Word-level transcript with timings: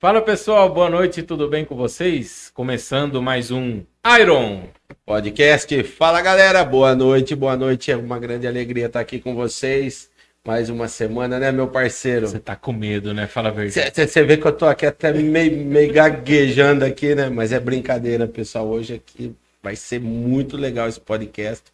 Fala 0.00 0.22
pessoal, 0.22 0.72
boa 0.72 0.88
noite, 0.88 1.22
tudo 1.22 1.46
bem 1.46 1.62
com 1.62 1.76
vocês? 1.76 2.50
Começando 2.54 3.20
mais 3.20 3.50
um 3.50 3.82
Iron 4.18 4.62
Podcast. 5.04 5.82
Fala 5.82 6.22
galera, 6.22 6.64
boa 6.64 6.94
noite, 6.96 7.36
boa 7.36 7.54
noite. 7.54 7.92
É 7.92 7.96
uma 7.98 8.18
grande 8.18 8.46
alegria 8.46 8.86
estar 8.86 9.00
aqui 9.00 9.20
com 9.20 9.34
vocês. 9.34 10.08
Mais 10.42 10.70
uma 10.70 10.88
semana, 10.88 11.38
né, 11.38 11.52
meu 11.52 11.68
parceiro? 11.68 12.26
Você 12.26 12.38
tá 12.38 12.56
com 12.56 12.72
medo, 12.72 13.12
né? 13.12 13.26
Fala 13.26 13.50
a 13.50 13.52
verdade. 13.52 13.92
Você 13.94 14.24
vê 14.24 14.38
que 14.38 14.46
eu 14.46 14.52
tô 14.52 14.64
aqui 14.64 14.86
até 14.86 15.12
meio, 15.12 15.54
meio 15.66 15.92
gaguejando 15.92 16.82
aqui, 16.82 17.14
né? 17.14 17.28
Mas 17.28 17.52
é 17.52 17.60
brincadeira, 17.60 18.26
pessoal. 18.26 18.66
Hoje 18.68 18.94
aqui 18.94 19.36
vai 19.62 19.76
ser 19.76 20.00
muito 20.00 20.56
legal 20.56 20.88
esse 20.88 20.98
podcast. 20.98 21.64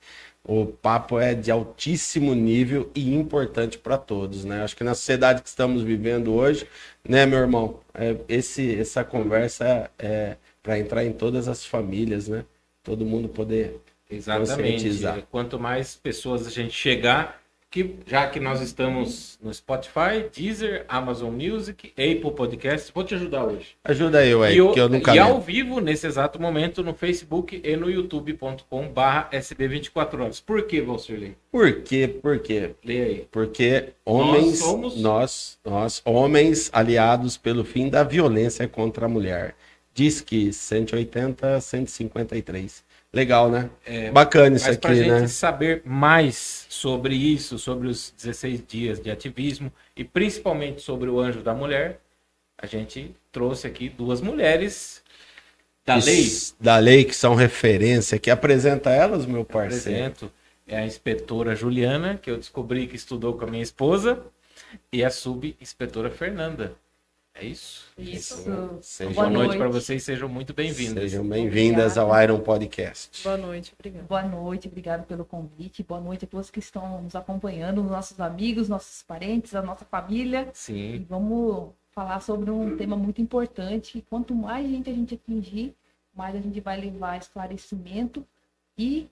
O 0.49 0.64
papo 0.64 1.18
é 1.18 1.35
de 1.35 1.50
altíssimo 1.50 2.32
nível 2.32 2.89
e 2.95 3.13
importante 3.13 3.79
para 3.79 3.99
todos, 3.99 4.45
né? 4.45 4.63
Acho 4.63 4.77
que 4.77 4.85
na 4.85 4.95
sociedade 4.95 5.43
que 5.43 5.49
estamos 5.49 5.82
vivendo 5.82 6.32
hoje, 6.32 6.68
né, 7.07 7.27
meu 7.27 7.41
irmão, 7.41 7.81
é, 7.93 8.17
esse, 8.29 8.79
essa 8.79 9.03
conversa 9.03 9.90
é 9.99 10.37
para 10.63 10.79
entrar 10.79 11.04
em 11.04 11.13
todas 11.13 11.49
as 11.49 11.67
famílias, 11.67 12.29
né? 12.29 12.45
Todo 12.85 13.04
mundo 13.04 13.29
poder 13.29 13.81
Exatamente. 14.09 15.27
Quanto 15.31 15.59
mais 15.59 15.96
pessoas 15.96 16.46
a 16.46 16.51
gente 16.51 16.73
chegar, 16.73 17.43
que 17.70 17.96
já 18.06 18.29
que 18.29 18.40
nós 18.40 18.61
estamos 18.61 19.38
no 19.43 19.52
Spotify, 19.52 20.29
Deezer, 20.34 20.84
Amazon 20.88 21.32
Music, 21.32 21.92
Apple 21.92 22.32
Podcasts, 22.32 22.90
vou 22.94 23.04
te 23.04 23.14
ajudar 23.14 23.44
hoje. 23.44 23.76
Ajuda 23.84 24.25
eu 24.25 24.42
aí, 24.42 24.54
que 24.54 24.80
eu 24.80 24.89
nunca 24.89 25.14
E 25.14 25.18
ao 25.18 25.40
vivo, 25.40 25.80
nesse 25.80 26.06
exato 26.06 26.40
momento, 26.40 26.82
no 26.82 26.94
Facebook 26.94 27.61
e 27.62 27.76
no 27.76 27.90
youtube.com 27.90 28.89
barra 28.89 29.29
SB24 29.32 30.20
horas. 30.20 30.40
Por 30.40 30.62
que, 30.66 30.80
Valcirley? 30.80 31.36
Por 31.50 31.82
quê? 31.82 32.08
Por 32.08 32.39
quê? 32.39 32.70
Leia 32.84 33.05
aí. 33.05 33.28
Porque 33.31 33.91
homens, 34.05 34.45
nós, 34.47 34.58
somos... 34.58 34.97
nós, 34.97 35.58
nós, 35.64 36.03
homens 36.05 36.70
aliados 36.73 37.36
pelo 37.36 37.64
fim 37.64 37.89
da 37.89 38.03
violência 38.03 38.67
contra 38.69 39.06
a 39.06 39.08
mulher. 39.08 39.55
Diz 39.92 40.20
que 40.20 40.53
180, 40.53 41.61
153. 41.61 42.84
Legal, 43.17 43.50
né? 43.50 43.70
É, 43.86 44.11
Bacana 44.11 44.56
isso 44.56 44.69
aqui, 44.69 44.78
pra 44.78 44.91
né? 44.91 45.20
gente 45.20 45.31
saber 45.31 45.81
mais 45.86 46.67
sobre 46.69 47.14
isso, 47.14 47.58
sobre 47.58 47.89
os 47.89 48.12
16 48.14 48.62
dias 48.69 49.00
de 49.00 49.11
ativismo 49.11 49.73
e 49.97 50.05
principalmente 50.05 50.83
sobre 50.83 51.08
o 51.08 51.19
Anjo 51.19 51.41
da 51.41 51.55
Mulher, 51.55 51.98
a 52.58 52.67
gente 52.67 53.17
trouxe 53.33 53.67
aqui 53.67 53.89
duas 53.89 54.20
mulheres 54.20 55.03
da 55.83 55.97
lei. 55.97 56.28
Da 56.61 56.77
lei, 56.77 57.05
que 57.05 57.17
são 57.17 57.34
referência, 57.34 58.19
que 58.19 58.31
apresenta 58.31 58.91
elas, 58.91 59.25
meu 59.25 59.47
parceiro. 59.47 59.98
Apresento. 59.98 60.33
É 60.67 60.77
a 60.77 60.84
inspetora 60.84 61.56
Juliana, 61.56 62.19
que 62.20 62.30
eu 62.30 62.36
descobri 62.36 62.86
que 62.86 62.97
estudou 62.97 63.33
com 63.33 63.47
a 63.47 63.51
minha 63.51 63.62
esposa, 63.62 64.23
e 64.92 65.03
a 65.03 65.08
subinspetora 65.08 66.11
Fernanda. 66.11 66.75
É 67.39 67.45
isso? 67.45 67.92
Isso. 67.98 68.79
Sejam, 68.81 69.12
boa 69.12 69.29
noite 69.29 69.59
para 69.59 69.69
vocês, 69.69 70.03
sejam 70.03 70.27
muito 70.27 70.55
bem-vindas. 70.55 71.11
Sejam 71.11 71.29
bem-vindas 71.29 71.98
ao 71.98 72.11
Iron 72.23 72.41
Podcast. 72.41 73.23
Boa 73.23 73.37
noite, 73.37 73.75
obrigado. 73.75 74.06
Boa 74.06 74.23
noite, 74.23 74.69
obrigado 74.69 75.06
pelo 75.06 75.23
convite. 75.23 75.83
Boa 75.83 76.01
noite 76.01 76.25
a 76.25 76.29
todos 76.29 76.51
que 76.51 76.61
estão 76.61 77.03
nos 77.03 77.14
acompanhando, 77.14 77.83
nossos 77.83 78.19
amigos, 78.20 78.70
nossos 78.70 79.03
parentes, 79.03 79.55
a 79.55 79.61
nossa 79.61 79.84
família. 79.84 80.48
Sim. 80.55 80.95
E 80.95 80.98
vamos 81.01 81.75
falar 81.92 82.20
sobre 82.20 82.51
um 82.51 82.75
tema 82.75 82.97
muito 82.97 83.20
importante. 83.20 84.03
Quanto 84.09 84.34
mais 84.34 84.67
gente 84.67 84.89
a 84.89 84.95
gente 84.95 85.14
atingir, 85.14 85.75
mais 86.14 86.34
a 86.34 86.41
gente 86.41 86.59
vai 86.61 86.81
levar 86.81 87.19
esclarecimento 87.19 88.27
e, 88.79 89.11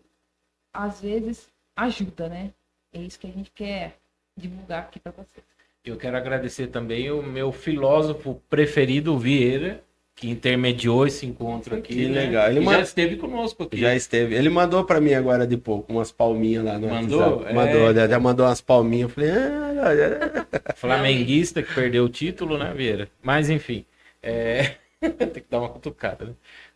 às 0.73 0.99
vezes, 0.99 1.47
ajuda, 1.77 2.31
né? 2.31 2.55
É 2.91 3.03
isso 3.03 3.19
que 3.19 3.27
a 3.27 3.31
gente 3.31 3.51
quer 3.51 3.99
divulgar 4.35 4.85
aqui 4.85 4.99
para 4.99 5.13
vocês. 5.13 5.54
Eu 5.85 5.97
quero 5.99 6.17
agradecer 6.17 6.69
também 6.69 7.11
o 7.11 7.23
meu 7.23 7.53
filósofo 7.53 8.41
preferido, 8.49 9.19
Vieira, 9.19 9.85
que 10.17 10.31
intermediou 10.31 11.07
esse 11.07 11.27
encontro 11.27 11.77
aqui. 11.77 11.95
Que 11.95 12.09
né? 12.09 12.23
legal. 12.23 12.51
Ele 12.51 12.65
já 12.65 12.81
esteve 12.81 13.17
conosco 13.17 13.65
aqui. 13.65 13.77
Já 13.77 13.95
esteve. 13.95 14.35
Ele 14.35 14.49
mandou 14.49 14.83
para 14.85 14.99
mim 14.99 15.13
agora 15.13 15.47
de 15.47 15.59
pouco 15.59 15.93
umas 15.93 16.11
palminhas 16.11 16.65
lá 16.65 16.79
no 16.79 16.89
Mandou? 16.89 17.47
É... 17.47 17.53
Mandou, 17.53 17.95
já 17.95 18.19
mandou 18.19 18.47
umas 18.47 18.63
palminhas. 18.63 19.11
Eu 19.11 19.15
falei, 19.15 19.31
ah, 19.31 20.47
Flamenguista 20.75 21.63
que 21.63 21.75
perdeu 21.75 22.05
o 22.05 22.09
título, 22.09 22.57
né, 22.57 22.73
Vieira? 22.75 23.09
Mas 23.23 23.51
enfim, 23.51 23.85
é... 24.23 24.77
tem 25.03 25.43
que 25.43 25.51
dar 25.51 25.59
uma 25.59 25.69
cutucada, 25.69 26.25
né? 26.25 26.33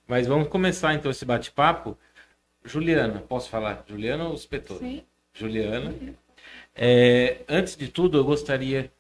Mas 0.06 0.26
vamos 0.26 0.48
começar 0.48 0.92
então 0.92 1.10
esse 1.10 1.24
bate-papo. 1.24 1.97
Juliana, 2.62 3.24
posso 3.26 3.48
falar? 3.48 3.84
Juliana 3.88 4.24
ou 4.24 4.34
Espetor? 4.34 4.78
Sim. 4.78 5.02
Juliana. 5.32 5.94
É, 6.74 7.38
antes 7.48 7.74
de 7.74 7.88
tudo, 7.88 8.18
eu 8.18 8.24
gostaria 8.24 8.91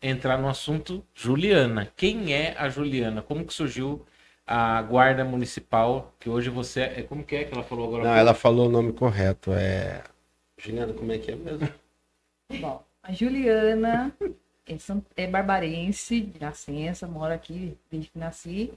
entrar 0.00 0.38
no 0.38 0.48
assunto 0.48 1.04
Juliana. 1.14 1.90
Quem 1.96 2.32
é 2.32 2.54
a 2.58 2.68
Juliana? 2.68 3.22
Como 3.22 3.44
que 3.44 3.52
surgiu 3.54 4.04
a 4.46 4.82
guarda 4.82 5.24
municipal? 5.24 6.14
Que 6.18 6.28
hoje 6.28 6.50
você 6.50 6.80
é. 6.82 7.02
Como 7.02 7.24
que 7.24 7.36
é 7.36 7.44
que 7.44 7.54
ela 7.54 7.62
falou 7.62 7.86
agora? 7.86 8.04
Não, 8.04 8.14
ela 8.14 8.34
falou 8.34 8.66
o 8.66 8.70
nome 8.70 8.92
correto. 8.92 9.52
É. 9.52 10.02
Juliana, 10.58 10.92
como 10.92 11.12
é 11.12 11.18
que 11.18 11.30
é 11.30 11.36
mesmo? 11.36 11.68
Bom, 12.60 12.84
a 13.02 13.12
Juliana 13.12 14.12
é, 14.66 14.76
é 15.16 15.26
barbarense 15.26 16.20
de 16.20 16.40
nascença, 16.40 17.06
mora 17.06 17.34
aqui 17.34 17.76
desde 17.90 18.10
que 18.10 18.18
nasci. 18.18 18.72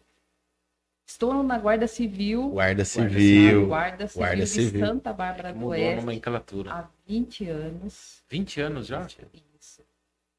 Estou 1.06 1.44
na 1.44 1.58
Guarda 1.58 1.86
Civil. 1.86 2.50
Guarda 2.50 2.86
Civil. 2.86 3.68
Guarda 3.68 4.08
Civil, 4.08 4.26
Guarda 4.26 4.46
Civil 4.46 4.72
de 4.72 4.88
Santa 4.88 5.14
Bárbara 5.14 5.54
do 5.54 5.68
Oeste. 5.68 5.96
nomenclatura. 5.98 6.72
Há 6.72 6.88
20 7.06 7.50
anos. 7.50 8.24
20 8.30 8.62
anos 8.62 8.88
já? 8.88 9.06
Isso. 9.06 9.53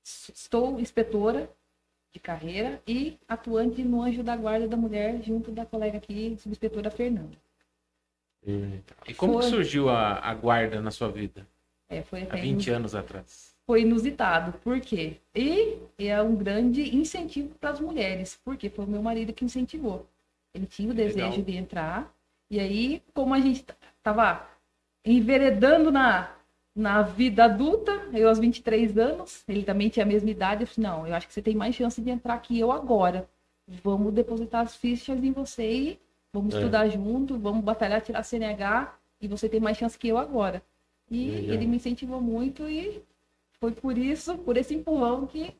Estou 0.04 0.78
inspetora 0.78 1.50
de 2.12 2.20
carreira 2.20 2.80
e 2.86 3.18
atuante 3.26 3.82
no 3.82 4.02
Anjo 4.02 4.22
da 4.22 4.36
Guarda 4.36 4.68
da 4.68 4.76
Mulher, 4.76 5.22
junto 5.22 5.50
da 5.50 5.64
colega 5.64 5.96
aqui, 5.96 6.36
subinspetora 6.38 6.90
Fernanda. 6.90 7.36
E 9.06 9.14
como 9.14 9.40
foi... 9.40 9.50
surgiu 9.50 9.88
a, 9.88 10.18
a, 10.18 10.34
guarda 10.34 10.80
na 10.80 10.90
sua 10.90 11.10
vida? 11.10 11.46
É, 11.88 12.02
foi 12.02 12.22
Há 12.22 12.36
20 12.36 12.70
anos 12.70 12.94
atrás. 12.94 13.54
Foi 13.66 13.80
inusitado. 13.80 14.52
Por 14.58 14.78
quê? 14.80 15.16
E 15.34 15.78
é 15.98 16.20
um 16.20 16.36
grande 16.36 16.94
incentivo 16.94 17.54
para 17.58 17.70
as 17.70 17.80
mulheres, 17.80 18.38
porque 18.44 18.68
foi 18.68 18.84
o 18.84 18.88
meu 18.88 19.02
marido 19.02 19.32
que 19.32 19.44
incentivou. 19.44 20.06
Ele 20.52 20.66
tinha 20.66 20.90
o 20.90 20.94
desejo 20.94 21.30
Legal. 21.30 21.42
de 21.42 21.56
entrar. 21.56 22.14
E 22.50 22.60
aí, 22.60 23.02
como 23.14 23.32
a 23.32 23.40
gente 23.40 23.64
estava 23.98 24.46
enveredando 25.04 25.90
na, 25.90 26.30
na 26.74 27.02
vida 27.02 27.44
adulta, 27.44 27.92
eu 28.12 28.28
aos 28.28 28.38
23 28.38 28.98
anos, 28.98 29.44
ele 29.46 29.62
também 29.62 29.88
tinha 29.88 30.04
a 30.04 30.08
mesma 30.08 30.30
idade, 30.30 30.62
eu 30.62 30.66
falei, 30.66 30.90
não, 30.90 31.06
eu 31.06 31.14
acho 31.14 31.28
que 31.28 31.34
você 31.34 31.40
tem 31.40 31.54
mais 31.54 31.74
chance 31.74 32.00
de 32.00 32.10
entrar 32.10 32.38
que 32.40 32.58
eu 32.58 32.72
agora. 32.72 33.28
Vamos 33.82 34.12
depositar 34.12 34.62
as 34.62 34.74
fichas 34.74 35.22
em 35.22 35.32
você 35.32 35.72
e 35.72 36.00
vamos 36.32 36.54
é. 36.54 36.58
estudar 36.58 36.88
junto, 36.88 37.38
vamos 37.38 37.64
batalhar, 37.64 38.00
tirar 38.00 38.24
CNH 38.24 38.92
e 39.20 39.28
você 39.28 39.48
tem 39.48 39.60
mais 39.60 39.78
chance 39.78 39.98
que 39.98 40.08
eu 40.08 40.18
agora. 40.18 40.62
E 41.10 41.30
Legal. 41.30 41.54
ele 41.54 41.66
me 41.66 41.76
incentivou 41.76 42.20
muito 42.20 42.68
e 42.68 43.02
foi 43.60 43.72
por 43.72 43.96
isso, 43.96 44.36
por 44.38 44.56
esse 44.56 44.74
empurrão 44.74 45.26
que 45.26 45.54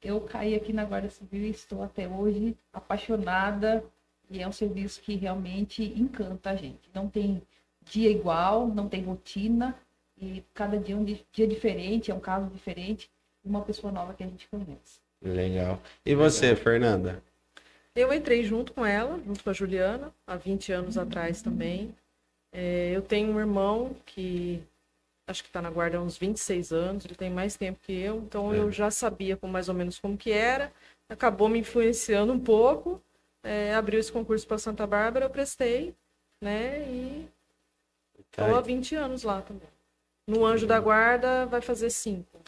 eu 0.00 0.20
caí 0.20 0.54
aqui 0.54 0.72
na 0.72 0.84
Guarda 0.84 1.10
Civil 1.10 1.44
e 1.44 1.50
estou 1.50 1.82
até 1.82 2.08
hoje 2.08 2.56
apaixonada 2.72 3.84
e 4.30 4.40
é 4.40 4.48
um 4.48 4.52
serviço 4.52 5.00
que 5.02 5.16
realmente 5.16 5.82
encanta 5.96 6.50
a 6.50 6.56
gente. 6.56 6.88
Não 6.94 7.08
tem 7.08 7.42
dia 7.82 8.10
igual, 8.10 8.68
não 8.68 8.88
tem 8.88 9.02
rotina, 9.02 9.76
e 10.22 10.44
cada 10.54 10.78
dia 10.78 10.94
é 10.94 10.98
um 10.98 11.04
dia 11.04 11.48
diferente, 11.48 12.12
é 12.12 12.14
um 12.14 12.20
caso 12.20 12.46
diferente, 12.46 13.10
uma 13.44 13.60
pessoa 13.62 13.92
nova 13.92 14.14
que 14.14 14.22
a 14.22 14.26
gente 14.26 14.48
conhece. 14.48 15.00
Legal. 15.20 15.80
E 16.06 16.14
você, 16.14 16.50
Legal. 16.50 16.62
Fernanda? 16.62 17.22
Eu 17.94 18.12
entrei 18.12 18.44
junto 18.44 18.72
com 18.72 18.86
ela, 18.86 19.20
junto 19.26 19.42
com 19.42 19.50
a 19.50 19.52
Juliana, 19.52 20.14
há 20.26 20.36
20 20.36 20.72
anos 20.72 20.96
uhum. 20.96 21.02
atrás 21.02 21.42
também. 21.42 21.94
É, 22.52 22.92
eu 22.94 23.02
tenho 23.02 23.32
um 23.32 23.40
irmão 23.40 23.96
que 24.06 24.62
acho 25.26 25.42
que 25.42 25.48
está 25.48 25.60
na 25.60 25.70
guarda 25.70 25.98
há 25.98 26.00
uns 26.00 26.16
26 26.16 26.72
anos, 26.72 27.04
ele 27.04 27.14
tem 27.14 27.30
mais 27.30 27.56
tempo 27.56 27.80
que 27.82 27.92
eu, 27.92 28.18
então 28.18 28.52
é. 28.52 28.58
eu 28.58 28.70
já 28.70 28.90
sabia 28.90 29.36
com 29.36 29.46
mais 29.46 29.68
ou 29.68 29.74
menos 29.74 29.98
como 29.98 30.16
que 30.16 30.30
era, 30.30 30.72
acabou 31.08 31.48
me 31.48 31.58
influenciando 31.60 32.32
um 32.32 32.40
pouco, 32.40 33.00
é, 33.42 33.74
abriu 33.74 33.98
esse 33.98 34.12
concurso 34.12 34.46
para 34.46 34.58
Santa 34.58 34.86
Bárbara, 34.86 35.24
eu 35.24 35.30
prestei, 35.30 35.94
né, 36.40 36.80
e 36.88 37.28
estou 38.18 38.46
tá. 38.46 38.58
há 38.58 38.60
20 38.60 38.94
anos 38.96 39.22
lá 39.22 39.40
também. 39.40 39.68
No 40.26 40.44
Anjo 40.46 40.66
da 40.66 40.78
Guarda 40.78 41.46
vai 41.46 41.60
fazer 41.60 41.90
cinco. 41.90 42.40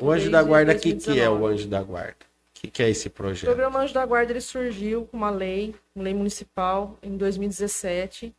O 0.00 0.10
Anjo 0.10 0.30
da 0.30 0.42
Guarda, 0.42 0.72
o 0.72 0.78
que, 0.78 0.94
que 0.94 1.20
é 1.20 1.28
o 1.28 1.46
Anjo 1.46 1.68
da 1.68 1.82
Guarda? 1.82 2.16
O 2.24 2.60
que, 2.60 2.70
que 2.70 2.82
é 2.82 2.90
esse 2.90 3.08
projeto? 3.08 3.44
O 3.44 3.54
programa 3.54 3.80
Anjo 3.80 3.94
da 3.94 4.04
Guarda 4.04 4.32
ele 4.32 4.40
surgiu 4.40 5.06
com 5.06 5.16
uma 5.16 5.30
lei, 5.30 5.74
uma 5.94 6.04
lei 6.04 6.14
municipal, 6.14 6.98
em 7.02 7.16
2017. 7.16 8.34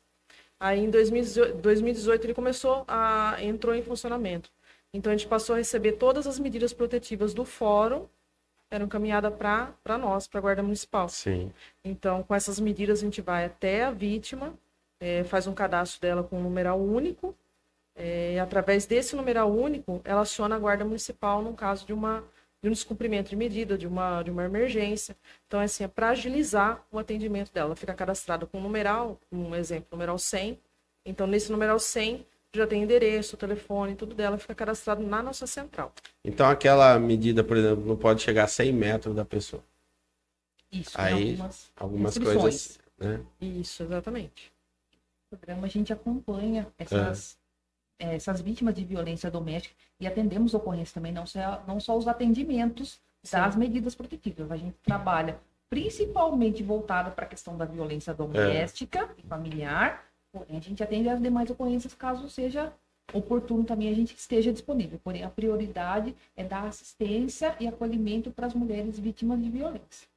Aí 0.59 0.83
em 0.83 0.89
2018 0.89 2.25
ele 2.25 2.33
começou 2.33 2.83
a 2.87 3.37
entrou 3.41 3.75
em 3.75 3.83
funcionamento. 3.83 4.49
Então 4.93 5.11
a 5.11 5.15
gente 5.15 5.27
passou 5.27 5.55
a 5.55 5.57
receber 5.57 5.93
todas 5.93 6.27
as 6.27 6.39
medidas 6.39 6.73
protetivas 6.73 7.33
do 7.33 7.45
fórum 7.45 8.07
eram 8.69 8.85
encaminhadas 8.85 9.33
para 9.33 9.97
nós, 9.97 10.27
para 10.27 10.39
a 10.39 10.41
Guarda 10.41 10.63
Municipal. 10.63 11.07
Sim. 11.09 11.51
Então, 11.83 12.23
com 12.23 12.33
essas 12.33 12.59
medidas, 12.59 12.99
a 12.99 13.03
gente 13.03 13.21
vai 13.21 13.45
até 13.45 13.83
a 13.83 13.91
vítima, 13.91 14.53
é, 14.99 15.23
faz 15.23 15.47
um 15.47 15.53
cadastro 15.53 16.01
dela 16.01 16.23
com 16.23 16.37
um 16.37 16.43
numeral 16.43 16.79
único, 16.79 17.35
é, 17.95 18.39
através 18.39 18.85
desse 18.85 19.15
numeral 19.15 19.51
único, 19.51 20.01
ela 20.03 20.21
aciona 20.21 20.55
a 20.55 20.59
Guarda 20.59 20.83
Municipal 20.83 21.41
no 21.41 21.53
caso 21.53 21.85
de 21.85 21.93
uma, 21.93 22.23
de 22.61 22.67
um 22.69 22.71
descumprimento 22.71 23.29
de 23.29 23.35
medida, 23.35 23.77
de 23.77 23.87
uma, 23.87 24.21
de 24.21 24.29
uma 24.29 24.43
emergência. 24.43 25.15
Então, 25.47 25.59
assim, 25.59 25.85
é 25.85 25.87
para 25.87 26.09
agilizar 26.09 26.85
o 26.91 26.99
atendimento 26.99 27.53
dela. 27.53 27.69
Ela 27.69 27.75
fica 27.75 27.93
cadastrada 27.93 28.45
com 28.45 28.57
um 28.57 28.61
numeral, 28.61 29.19
um 29.31 29.55
exemplo, 29.55 29.87
numeral 29.91 30.17
100. 30.17 30.59
Então, 31.05 31.25
nesse 31.25 31.51
numeral 31.51 31.79
100, 31.79 32.25
já 32.53 32.67
tem 32.67 32.83
endereço, 32.83 33.37
telefone, 33.37 33.95
tudo 33.95 34.15
dela 34.15 34.37
fica 34.37 34.55
cadastrado 34.55 35.03
na 35.03 35.21
nossa 35.21 35.45
central. 35.47 35.93
Então, 36.23 36.49
aquela 36.49 36.97
medida, 36.99 37.43
por 37.43 37.57
exemplo, 37.57 37.85
não 37.85 37.97
pode 37.97 38.21
chegar 38.21 38.45
a 38.45 38.47
100 38.47 38.73
metros 38.73 39.15
da 39.15 39.23
pessoa. 39.23 39.63
Isso, 40.71 40.91
Aí, 40.95 41.31
algumas 41.31 41.71
Algumas 41.75 42.17
coisas, 42.17 42.79
né? 42.97 43.21
Isso, 43.39 43.83
exatamente. 43.83 44.51
No 45.31 45.37
programa 45.37 45.67
a 45.67 45.69
gente 45.69 45.93
acompanha 45.93 46.67
essas, 46.77 47.33
eh, 47.33 47.44
essas 47.97 48.41
vítimas 48.41 48.73
de 48.73 48.83
violência 48.83 49.31
doméstica 49.31 49.75
e 49.99 50.07
atendemos 50.07 50.53
ocorrências 50.53 50.91
também, 50.91 51.11
não 51.11 51.25
só, 51.25 51.63
não 51.67 51.79
só 51.79 51.97
os 51.97 52.07
atendimentos 52.07 52.99
das 53.31 53.53
Sim. 53.53 53.59
medidas 53.59 53.95
protetivas. 53.95 54.51
A 54.51 54.57
gente 54.57 54.75
trabalha 54.83 55.39
principalmente 55.69 56.61
voltado 56.61 57.11
para 57.11 57.25
a 57.25 57.27
questão 57.27 57.57
da 57.57 57.65
violência 57.65 58.13
doméstica 58.13 59.09
e 59.17 59.23
familiar, 59.23 60.05
porém 60.31 60.57
a 60.57 60.61
gente 60.61 60.83
atende 60.83 61.09
as 61.09 61.21
demais 61.21 61.49
ocorrências 61.49 61.93
caso 61.93 62.29
seja 62.29 62.73
oportuno 63.13 63.63
também 63.63 63.89
a 63.89 63.93
gente 63.93 64.15
esteja 64.15 64.51
disponível. 64.51 64.99
Porém, 65.03 65.23
a 65.23 65.29
prioridade 65.29 66.15
é 66.35 66.43
dar 66.43 66.65
assistência 66.65 67.55
e 67.59 67.67
acolhimento 67.67 68.31
para 68.31 68.47
as 68.47 68.53
mulheres 68.53 68.97
vítimas 68.99 69.41
de 69.41 69.49
violência. 69.49 70.07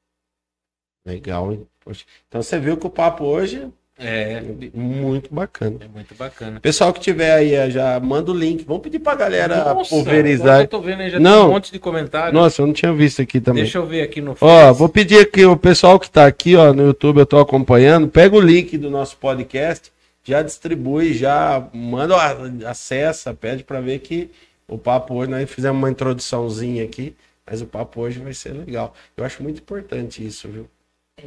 Legal, 1.05 1.53
hein? 1.53 1.67
Poxa. 1.81 2.05
Então, 2.27 2.43
você 2.43 2.59
viu 2.59 2.77
que 2.77 2.87
o 2.87 2.91
papo 2.91 3.25
hoje 3.25 3.73
É, 3.99 4.35
é 4.35 4.43
muito 4.79 5.35
bacana. 5.35 5.77
é 5.81 5.89
muito 5.89 6.15
bacana. 6.15 6.61
Pessoal 6.61 6.93
que 6.93 7.01
tiver 7.01 7.33
aí, 7.33 7.53
eh, 7.53 7.69
já 7.69 7.99
manda 7.99 8.31
o 8.31 8.35
link. 8.35 8.65
Vamos 8.65 8.83
pedir 8.83 9.01
pra 9.01 9.17
galera 9.17 9.75
Nossa, 9.75 9.91
pulverizar. 9.91 10.61
Eu 10.61 10.69
tô 10.69 10.81
vendo 10.81 11.01
aí, 11.03 11.11
já 11.11 11.19
Não. 11.19 11.41
tem 11.41 11.47
um 11.49 11.53
monte 11.53 11.73
de 11.73 11.79
comentário. 11.81 12.33
Nossa, 12.33 12.63
eu 12.63 12.67
não 12.67 12.73
tinha 12.73 12.93
visto 12.93 13.21
aqui 13.21 13.41
também. 13.41 13.65
Deixa 13.65 13.79
eu 13.79 13.87
ver 13.87 14.03
aqui 14.03 14.21
no 14.21 14.37
Ó, 14.41 14.73
vou 14.73 14.89
pedir 14.89 15.19
aqui 15.21 15.45
o 15.45 15.57
pessoal 15.57 15.99
que 15.99 16.09
tá 16.09 16.27
aqui, 16.27 16.55
ó, 16.55 16.73
no 16.73 16.85
YouTube, 16.87 17.19
eu 17.19 17.27
tô 17.27 17.39
acompanhando, 17.41 18.07
pega 18.07 18.37
o 18.37 18.41
link 18.41 18.79
do 18.79 18.89
nosso 18.89 19.17
podcast, 19.17 19.91
já 20.23 20.43
distribui, 20.43 21.13
já 21.15 21.67
manda, 21.73 22.15
ó, 22.15 22.21
acessa, 22.69 23.35
pede 23.35 23.65
pra 23.65 23.81
ver 23.81 23.99
que 23.99 24.31
o 24.69 24.79
papo 24.79 25.15
hoje, 25.15 25.31
nós 25.31 25.51
fizemos 25.51 25.77
uma 25.77 25.91
introduçãozinha 25.91 26.85
aqui, 26.85 27.17
mas 27.45 27.61
o 27.63 27.67
papo 27.67 28.01
hoje 28.03 28.21
vai 28.21 28.35
ser 28.35 28.53
legal. 28.53 28.95
Eu 29.17 29.25
acho 29.25 29.43
muito 29.43 29.59
importante 29.61 30.25
isso, 30.25 30.47
viu? 30.47 30.69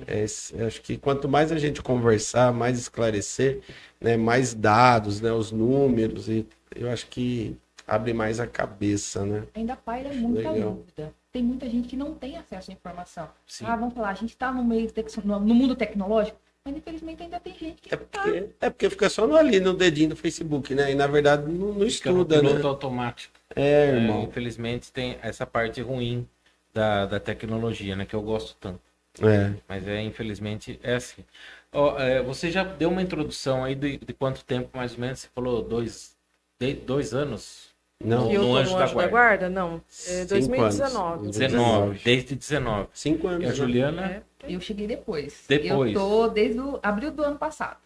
É, 0.08 0.24
acho 0.66 0.82
que 0.82 0.98
quanto 0.98 1.28
mais 1.28 1.52
a 1.52 1.58
gente 1.58 1.82
conversar, 1.82 2.54
mais 2.54 2.80
esclarecer, 2.80 3.62
né, 4.00 4.18
mais 4.18 4.54
dados, 4.54 5.20
né, 5.22 5.32
os 5.32 5.52
números, 5.52 6.30
e 6.30 6.46
eu 6.76 6.90
acho 6.90 7.08
que 7.08 7.56
abre 7.88 8.14
mais 8.14 8.40
a 8.40 8.48
cabeça, 8.48 9.26
né? 9.26 9.44
Ainda 9.54 9.76
paira 9.76 10.14
muita 10.14 10.52
Legal. 10.52 10.72
dúvida. 10.72 11.14
Tem 11.32 11.44
muita 11.44 11.70
gente 11.70 11.88
que 11.88 11.96
não 11.96 12.14
tem 12.14 12.38
acesso 12.38 12.72
à 12.72 12.74
informação. 12.74 13.30
Sim. 13.48 13.66
Ah, 13.66 13.76
vamos 13.76 13.94
falar, 13.94 14.10
a 14.10 14.14
gente 14.14 14.30
está 14.32 14.52
no 14.52 14.64
meio 14.64 14.92
tec- 14.92 15.18
no 15.24 15.40
no 15.40 15.54
mundo 15.56 15.76
tecnológico, 15.76 16.38
mas 16.66 16.76
infelizmente 16.76 17.24
ainda 17.24 17.40
tem 17.40 17.54
gente 17.58 17.82
que 17.82 17.94
É 17.94 17.98
tá. 17.98 18.22
porque, 18.24 18.50
é 18.60 18.70
porque 18.70 18.90
fica 18.90 19.10
só 19.10 19.26
no, 19.28 19.36
ali 19.36 19.60
no 19.60 19.74
dedinho 19.74 20.10
do 20.10 20.16
Facebook, 20.16 20.74
né? 20.76 20.92
E 20.92 20.96
na 20.96 21.08
verdade 21.08 21.44
não, 21.52 21.68
não 21.68 21.80
no 21.80 21.86
estuda, 21.88 22.40
piloto 22.42 22.58
né? 22.58 22.64
automático. 22.70 23.34
É, 23.56 23.62
É, 23.62 23.96
irmão. 23.96 24.24
infelizmente 24.24 24.92
tem 24.92 25.18
essa 25.22 25.46
parte 25.46 25.82
ruim 25.82 26.28
da, 26.74 27.06
da 27.06 27.20
tecnologia, 27.20 27.96
né? 27.96 28.06
Que 28.06 28.16
eu 28.16 28.22
gosto 28.22 28.56
tanto. 28.60 28.80
É. 29.20 29.54
Mas 29.68 29.88
é, 29.88 30.02
infelizmente, 30.02 30.80
é 30.84 30.96
assim. 30.96 31.24
Ó, 31.72 31.98
é, 32.00 32.22
você 32.22 32.50
já 32.52 32.64
deu 32.64 32.90
uma 32.90 33.02
introdução 33.02 33.64
aí 33.64 33.76
de, 33.76 33.98
de 33.98 34.14
quanto 34.14 34.44
tempo, 34.46 34.70
mais 34.76 34.94
ou 34.94 35.00
menos? 35.00 35.20
Você 35.20 35.28
falou 35.34 35.62
dois, 35.62 36.16
de- 36.60 36.74
dois 36.76 37.14
anos? 37.14 37.72
Não, 38.04 38.32
eu 38.32 38.42
no 38.42 38.48
tô 38.48 38.56
Anjo 38.58 38.78
da 38.78 38.84
Anjo 38.86 38.96
da 38.96 39.08
Guarda. 39.08 39.10
Guarda? 39.12 39.50
Não. 39.50 39.76
É 39.88 40.26
Cinco 40.28 40.28
2019. 40.30 41.22
anos. 41.22 41.38
19, 41.38 42.00
desde 42.04 42.36
19. 42.36 42.90
cinco 42.94 43.28
anos. 43.28 43.44
E 43.44 43.46
a 43.46 43.50
né? 43.50 43.56
Juliana? 43.56 44.02
É. 44.08 44.24
Eu 44.56 44.60
cheguei 44.60 44.88
depois. 44.88 45.46
Depois. 45.48 45.94
Eu 45.94 46.00
tô 46.00 46.28
desde 46.28 46.60
o 46.60 46.80
abril 46.82 47.12
do 47.12 47.24
ano 47.24 47.38
passado. 47.38 47.78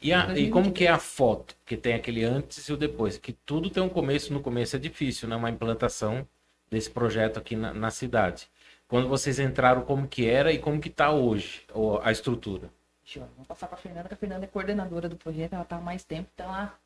E, 0.00 0.12
a- 0.12 0.34
e 0.36 0.50
2023. 0.50 0.50
como 0.50 0.72
que 0.72 0.86
é 0.86 0.90
a 0.90 0.98
foto? 0.98 1.56
Que 1.64 1.76
tem 1.76 1.94
aquele 1.94 2.24
antes 2.24 2.68
e 2.68 2.72
o 2.72 2.76
depois. 2.76 3.16
Que 3.16 3.32
tudo 3.32 3.70
tem 3.70 3.82
um 3.82 3.88
começo. 3.88 4.32
No 4.32 4.40
começo 4.40 4.76
é 4.76 4.78
difícil, 4.78 5.28
né? 5.28 5.36
Uma 5.36 5.50
implantação 5.50 6.26
desse 6.70 6.90
projeto 6.90 7.38
aqui 7.38 7.54
na, 7.56 7.72
na 7.72 7.90
cidade. 7.90 8.48
Quando 8.94 9.08
vocês 9.08 9.40
entraram, 9.40 9.82
como 9.82 10.06
que 10.06 10.24
era 10.24 10.52
e 10.52 10.58
como 10.60 10.80
que 10.80 10.88
tá 10.88 11.10
hoje 11.10 11.66
a 12.04 12.12
estrutura? 12.12 12.70
Deixa 13.02 13.18
eu- 13.18 13.26
Vamos 13.34 13.48
passar 13.48 13.66
para 13.66 13.76
a 13.76 13.80
Fernanda, 13.80 14.06
que 14.06 14.14
a 14.14 14.16
Fernanda 14.16 14.44
é 14.44 14.46
coordenadora 14.46 15.08
do 15.08 15.16
projeto, 15.16 15.52
ela 15.54 15.64
tá 15.64 15.78
há 15.78 15.80
mais 15.80 16.04
tempo, 16.04 16.28
então 16.32 16.46
ela 16.46 16.78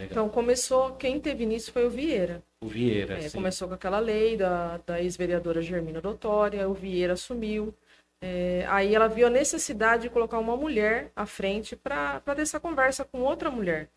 Legal. 0.00 0.12
Então 0.12 0.28
começou, 0.28 0.94
quem 0.94 1.18
teve 1.18 1.42
início 1.42 1.72
foi 1.72 1.84
o 1.84 1.90
Vieira. 1.90 2.40
O 2.62 2.68
Vieira, 2.68 3.18
É, 3.18 3.28
começou 3.30 3.66
com 3.66 3.74
aquela 3.74 3.98
lei 3.98 4.36
da, 4.36 4.76
da 4.86 5.02
ex-vereadora 5.02 5.60
Germina 5.60 6.00
Dottória, 6.00 6.68
o 6.68 6.72
Vieira 6.72 7.14
assumiu. 7.14 7.74
É, 8.22 8.64
aí 8.68 8.94
ela 8.94 9.08
viu 9.08 9.26
a 9.26 9.30
necessidade 9.30 10.04
de 10.04 10.10
colocar 10.10 10.38
uma 10.38 10.56
mulher 10.56 11.10
à 11.16 11.26
frente 11.26 11.74
para 11.74 12.20
ter 12.20 12.42
essa 12.42 12.60
conversa 12.60 13.04
com 13.04 13.22
outra 13.22 13.50
mulher. 13.50 13.88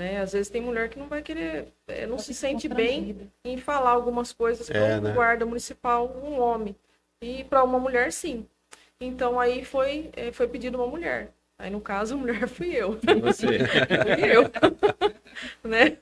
Né? 0.00 0.18
Às 0.18 0.32
vezes 0.32 0.48
tem 0.48 0.62
mulher 0.62 0.88
que 0.88 0.98
não 0.98 1.08
vai 1.08 1.20
querer, 1.20 1.68
é, 1.86 2.06
não 2.06 2.14
ela 2.14 2.22
se 2.22 2.32
sente 2.32 2.66
bem 2.66 3.30
em 3.44 3.58
falar 3.58 3.90
algumas 3.90 4.32
coisas 4.32 4.66
para 4.66 4.78
É, 4.78 4.96
um 4.96 5.02
né? 5.02 5.12
guarda 5.12 5.44
municipal, 5.44 6.10
um 6.24 6.40
homem. 6.40 6.74
E 7.20 7.44
para 7.44 7.62
uma 7.62 7.78
mulher, 7.78 8.10
sim. 8.10 8.46
Então 8.98 9.38
aí 9.38 9.62
foi, 9.62 10.08
é, 10.16 10.32
foi 10.32 10.48
pedido 10.48 10.78
uma 10.78 10.86
mulher. 10.86 11.28
Aí 11.58 11.68
no 11.68 11.82
caso, 11.82 12.14
a 12.14 12.16
mulher 12.16 12.48
fui 12.48 12.74
eu. 12.74 12.98
Você. 13.20 13.58
Fui 14.16 14.36
eu. 14.36 14.44
né? 15.62 15.98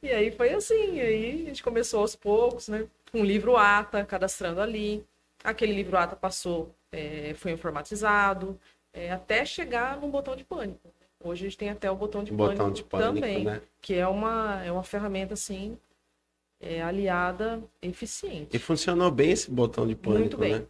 E 0.00 0.10
aí 0.12 0.30
foi 0.30 0.50
assim. 0.54 1.00
Aí 1.00 1.42
a 1.42 1.48
gente 1.48 1.64
começou 1.64 1.98
aos 2.02 2.14
poucos, 2.14 2.68
né? 2.68 2.86
Com 3.10 3.22
o 3.22 3.24
livro 3.24 3.56
ATA, 3.56 4.04
cadastrando 4.04 4.60
ali. 4.60 5.04
Aquele 5.42 5.72
livro 5.72 5.96
ATA 5.96 6.14
passou, 6.14 6.72
é, 6.92 7.34
foi 7.34 7.50
informatizado, 7.50 8.56
é, 8.92 9.10
até 9.10 9.44
chegar 9.44 9.96
no 9.96 10.06
botão 10.06 10.36
de 10.36 10.44
pânico. 10.44 10.88
Hoje 11.28 11.44
a 11.44 11.48
gente 11.48 11.58
tem 11.58 11.68
até 11.68 11.90
o 11.90 11.94
botão 11.94 12.24
de 12.24 12.32
Um 12.32 12.36
pânico, 12.38 12.56
botão 12.56 12.72
de 12.72 12.82
pânico, 12.82 13.14
também, 13.14 13.44
né? 13.44 13.60
que 13.82 13.94
é 13.94 14.06
uma, 14.08 14.64
é 14.64 14.72
uma 14.72 14.82
ferramenta 14.82 15.34
assim 15.34 15.76
é, 16.58 16.82
aliada, 16.82 17.62
eficiente. 17.82 18.56
E 18.56 18.58
funcionou 18.58 19.10
bem 19.10 19.30
esse 19.30 19.50
botão 19.50 19.86
de 19.86 19.94
pânico, 19.94 20.20
Muito 20.20 20.36
bem. 20.38 20.54
né? 20.60 20.66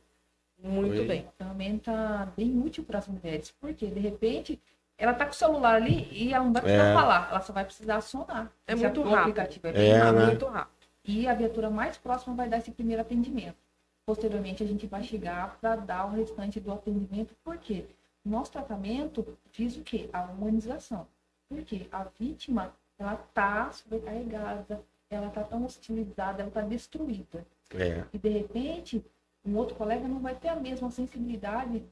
Muito 0.60 0.96
Foi. 0.96 1.06
bem. 1.06 1.22
uma 1.22 1.32
ferramenta 1.38 2.32
bem 2.36 2.60
útil 2.60 2.82
para 2.82 2.98
as 2.98 3.06
mulheres, 3.06 3.54
porque 3.60 3.86
de 3.86 4.00
repente 4.00 4.60
ela 4.98 5.14
tá 5.14 5.24
com 5.24 5.30
o 5.30 5.34
celular 5.34 5.76
ali 5.76 6.08
e 6.10 6.34
ela 6.34 6.44
não 6.44 6.52
vai 6.52 6.62
precisar 6.62 6.88
É. 6.90 6.94
falar, 6.94 7.28
ela 7.30 7.40
só 7.40 7.52
vai 7.52 7.64
precisar 7.64 7.96
acionar. 7.96 8.50
É 8.66 8.72
Esse 8.72 8.82
muito 8.82 9.00
o 9.00 9.04
rápido. 9.08 9.38
é 9.38 9.72
bem 9.72 9.92
É, 9.92 9.98
rápido. 9.98 10.18
né? 10.18 10.26
Muito 10.26 10.46
rápido. 10.46 10.88
E 11.04 11.28
a 11.28 11.34
viatura 11.34 11.70
mais 11.70 11.96
próxima 11.96 12.34
vai 12.34 12.48
dar 12.48 12.58
esse 12.58 12.72
primeiro 12.72 13.00
atendimento. 13.00 13.56
Posteriormente, 14.04 14.62
a 14.64 14.66
gente 14.66 14.86
vai 14.88 15.04
chegar 15.04 15.56
para 15.60 15.76
dar 15.76 16.06
o 16.06 16.10
restante 16.16 16.58
do 16.58 16.72
atendimento, 16.72 17.34
porque 17.44 17.84
nosso 18.28 18.52
tratamento 18.52 19.36
diz 19.52 19.76
o 19.76 19.82
quê? 19.82 20.08
A 20.12 20.24
humanização. 20.24 21.06
Porque 21.48 21.86
a 21.90 22.04
vítima, 22.18 22.74
ela 22.98 23.16
tá 23.16 23.70
sobrecarregada, 23.72 24.82
ela 25.10 25.30
tá 25.30 25.42
tão 25.42 25.64
hostilizada, 25.64 26.42
ela 26.42 26.50
tá 26.50 26.60
destruída. 26.60 27.46
É. 27.74 28.04
E, 28.12 28.18
de 28.18 28.28
repente, 28.28 29.04
um 29.44 29.56
outro 29.56 29.74
colega 29.74 30.06
não 30.06 30.20
vai 30.20 30.34
ter 30.34 30.48
a 30.48 30.56
mesma 30.56 30.90
sensibilidade 30.90 31.82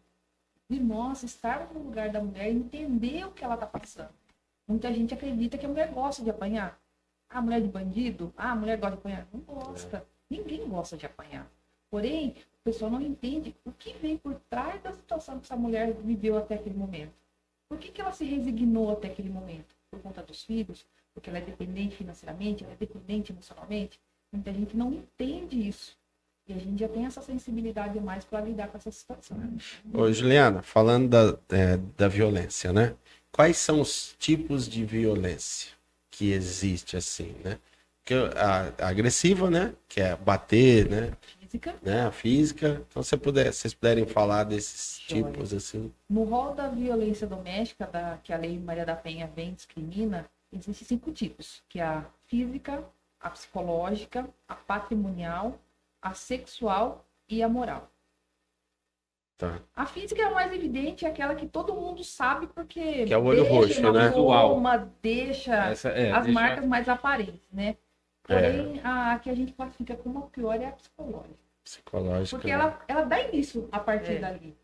de 0.68 0.80
nós 0.80 1.22
estarmos 1.22 1.72
no 1.72 1.82
lugar 1.82 2.10
da 2.10 2.20
mulher 2.20 2.52
e 2.52 2.56
entender 2.56 3.24
o 3.24 3.30
que 3.30 3.44
ela 3.44 3.54
está 3.54 3.66
passando. 3.66 4.10
Muita 4.66 4.92
gente 4.92 5.14
acredita 5.14 5.56
que 5.56 5.64
a 5.64 5.68
mulher 5.68 5.92
gosta 5.92 6.22
de 6.22 6.30
apanhar. 6.30 6.78
Ah, 7.28 7.38
a 7.38 7.42
mulher 7.42 7.60
de 7.60 7.68
bandido? 7.68 8.32
Ah, 8.36 8.52
a 8.52 8.56
mulher 8.56 8.78
gosta 8.78 8.96
de 8.96 9.00
apanhar? 9.00 9.26
Não 9.32 9.40
gosta. 9.40 10.04
Ninguém 10.28 10.68
gosta 10.68 10.96
de 10.96 11.06
apanhar. 11.06 11.46
Porém, 11.88 12.34
o 12.66 12.73
pessoal 12.73 12.90
não 12.90 13.00
entende 13.00 13.54
o 13.64 13.70
que 13.70 13.92
vem 13.92 14.16
por 14.16 14.35
trás 14.50 14.82
da 14.82 14.92
situação 14.92 15.38
que 15.38 15.44
essa 15.44 15.54
mulher 15.54 15.94
viveu 16.02 16.37
até 16.37 16.56
aquele 16.56 16.76
momento. 16.76 17.12
Por 17.68 17.78
que, 17.78 17.92
que 17.92 18.00
ela 18.00 18.11
se 18.11 18.25
resignou 18.25 18.90
até 18.90 19.06
aquele 19.06 19.28
momento? 19.28 19.76
Por 19.88 20.00
conta 20.00 20.20
dos 20.20 20.42
filhos? 20.42 20.85
Porque 21.14 21.30
ela 21.30 21.38
é 21.38 21.42
dependente 21.42 21.94
financeiramente? 21.94 22.64
Ela 22.64 22.73
é 22.73 22.76
dependente 22.76 23.30
emocionalmente? 23.30 24.00
Muita 24.32 24.52
gente 24.52 24.76
não 24.76 24.92
entende 24.92 25.68
isso. 25.68 25.96
E 26.49 26.52
a 26.52 26.58
gente 26.58 26.80
já 26.80 26.88
tem 26.88 27.06
essa 27.06 27.23
sensibilidade 27.23 28.00
mais 28.00 28.25
para 28.25 28.40
lidar 28.40 28.66
com 28.66 28.78
essa 28.78 28.90
situação. 28.90 29.38
Ô, 29.92 30.12
Juliana, 30.12 30.61
falando 30.61 31.08
da, 31.08 31.38
é, 31.56 31.76
da 31.96 32.08
violência, 32.08 32.73
né? 32.73 32.96
Quais 33.30 33.58
são 33.58 33.80
os 33.80 34.16
tipos 34.18 34.68
de 34.68 34.85
violência 34.85 35.70
que 36.11 36.32
existe 36.32 36.96
assim, 36.96 37.37
né? 37.44 37.58
Que 38.04 38.14
a, 38.14 38.73
a 38.85 38.88
agressiva, 38.88 39.50
né? 39.50 39.73
Que 39.88 40.00
é 40.00 40.16
bater, 40.16 40.88
né? 40.88 41.12
Física, 41.56 41.75
né? 41.82 42.06
A 42.06 42.10
física. 42.10 42.82
Então, 42.88 43.02
se 43.02 43.16
puder, 43.16 43.52
vocês 43.52 43.72
puderem 43.75 44.06
falar 44.06 44.44
desses 44.44 44.98
tipos 44.98 45.54
assim. 45.54 45.92
no 46.08 46.25
rol 46.25 46.54
da 46.54 46.68
violência 46.68 47.26
doméstica, 47.26 47.86
da, 47.86 48.18
que 48.22 48.32
a 48.32 48.36
Lei 48.36 48.58
Maria 48.58 48.84
da 48.84 48.94
Penha 48.94 49.30
vem 49.34 49.54
discrimina, 49.54 50.26
existem 50.52 50.86
cinco 50.86 51.10
tipos, 51.12 51.62
que 51.68 51.80
é 51.80 51.84
a 51.84 52.04
física, 52.26 52.84
a 53.20 53.30
psicológica, 53.30 54.28
a 54.48 54.54
patrimonial, 54.54 55.58
a 56.02 56.12
sexual 56.14 57.04
e 57.28 57.42
a 57.42 57.48
moral. 57.48 57.90
Tá. 59.38 59.58
A 59.75 59.84
física 59.84 60.22
é 60.22 60.25
a 60.25 60.30
mais 60.30 60.52
evidente, 60.52 61.04
é 61.04 61.08
aquela 61.08 61.34
que 61.34 61.46
todo 61.46 61.75
mundo 61.75 62.02
sabe 62.02 62.46
porque 62.46 63.04
Que 63.04 63.12
é 63.12 63.18
o 63.18 63.25
olho 63.25 63.42
deixa 63.42 63.54
roxo, 63.54 63.92
né? 63.92 64.10
forma, 64.12 64.90
deixa 65.02 65.54
Essa, 65.66 65.88
é, 65.90 66.10
as 66.10 66.25
deixa- 66.25 66.40
marcas 66.40 66.64
mais 66.66 66.88
aparentes, 66.88 67.46
né? 67.52 67.76
Porém, 68.22 68.80
a 68.82 69.18
que 69.20 69.30
a 69.30 69.34
gente 69.34 69.52
classifica 69.52 69.94
como 69.94 70.18
a 70.18 70.22
pior 70.22 70.60
é 70.60 70.66
a 70.66 70.72
psicológica. 70.72 71.45
Psicológica. 71.66 72.37
Porque 72.37 72.46
né? 72.46 72.52
ela, 72.54 72.80
ela 72.87 73.02
dá 73.02 73.20
início 73.20 73.68
a 73.73 73.80
partir 73.80 74.12
É. 74.12 74.18
dali. 74.20 74.56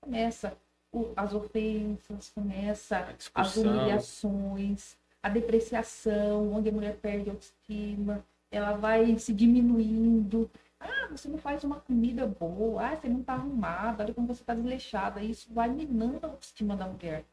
Começa 0.00 0.56
o- 0.90 1.12
as 1.14 1.34
ofensas, 1.34 2.30
começa 2.34 3.14
as 3.34 3.54
humilhações, 3.56 4.96
a 5.22 5.28
depreciação, 5.28 6.50
onde 6.54 6.70
a 6.70 6.72
mulher 6.72 6.96
perde 6.96 7.28
a 7.28 7.34
autoestima, 7.34 8.24
ela 8.50 8.72
vai 8.72 9.18
se 9.18 9.34
diminuindo. 9.34 10.50
Ah, 10.80 11.06
você 11.10 11.28
não 11.28 11.36
faz 11.36 11.64
uma 11.64 11.80
comida 11.80 12.26
boa, 12.26 12.86
ah, 12.86 12.96
você 12.96 13.08
não 13.08 13.22
tá 13.22 13.34
arrumada, 13.34 14.04
olha 14.04 14.14
como 14.14 14.28
você 14.28 14.42
tá 14.42 14.54
desleixada. 14.54 15.20
Isso 15.20 15.52
vai 15.52 15.68
minando 15.68 16.18
a 16.22 16.30
autoestima 16.30 16.74
da 16.74 16.86
mulher. 16.86 17.24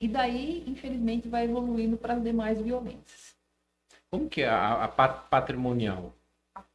E 0.00 0.08
daí, 0.08 0.64
infelizmente, 0.66 1.28
vai 1.28 1.44
evoluindo 1.44 1.98
para 1.98 2.14
as 2.14 2.22
demais 2.22 2.58
violências. 2.62 3.36
Como 4.10 4.26
que 4.28 4.40
é 4.42 4.48
a, 4.48 4.84
a 4.84 4.88
pat- 4.88 5.28
patrimonial? 5.28 6.14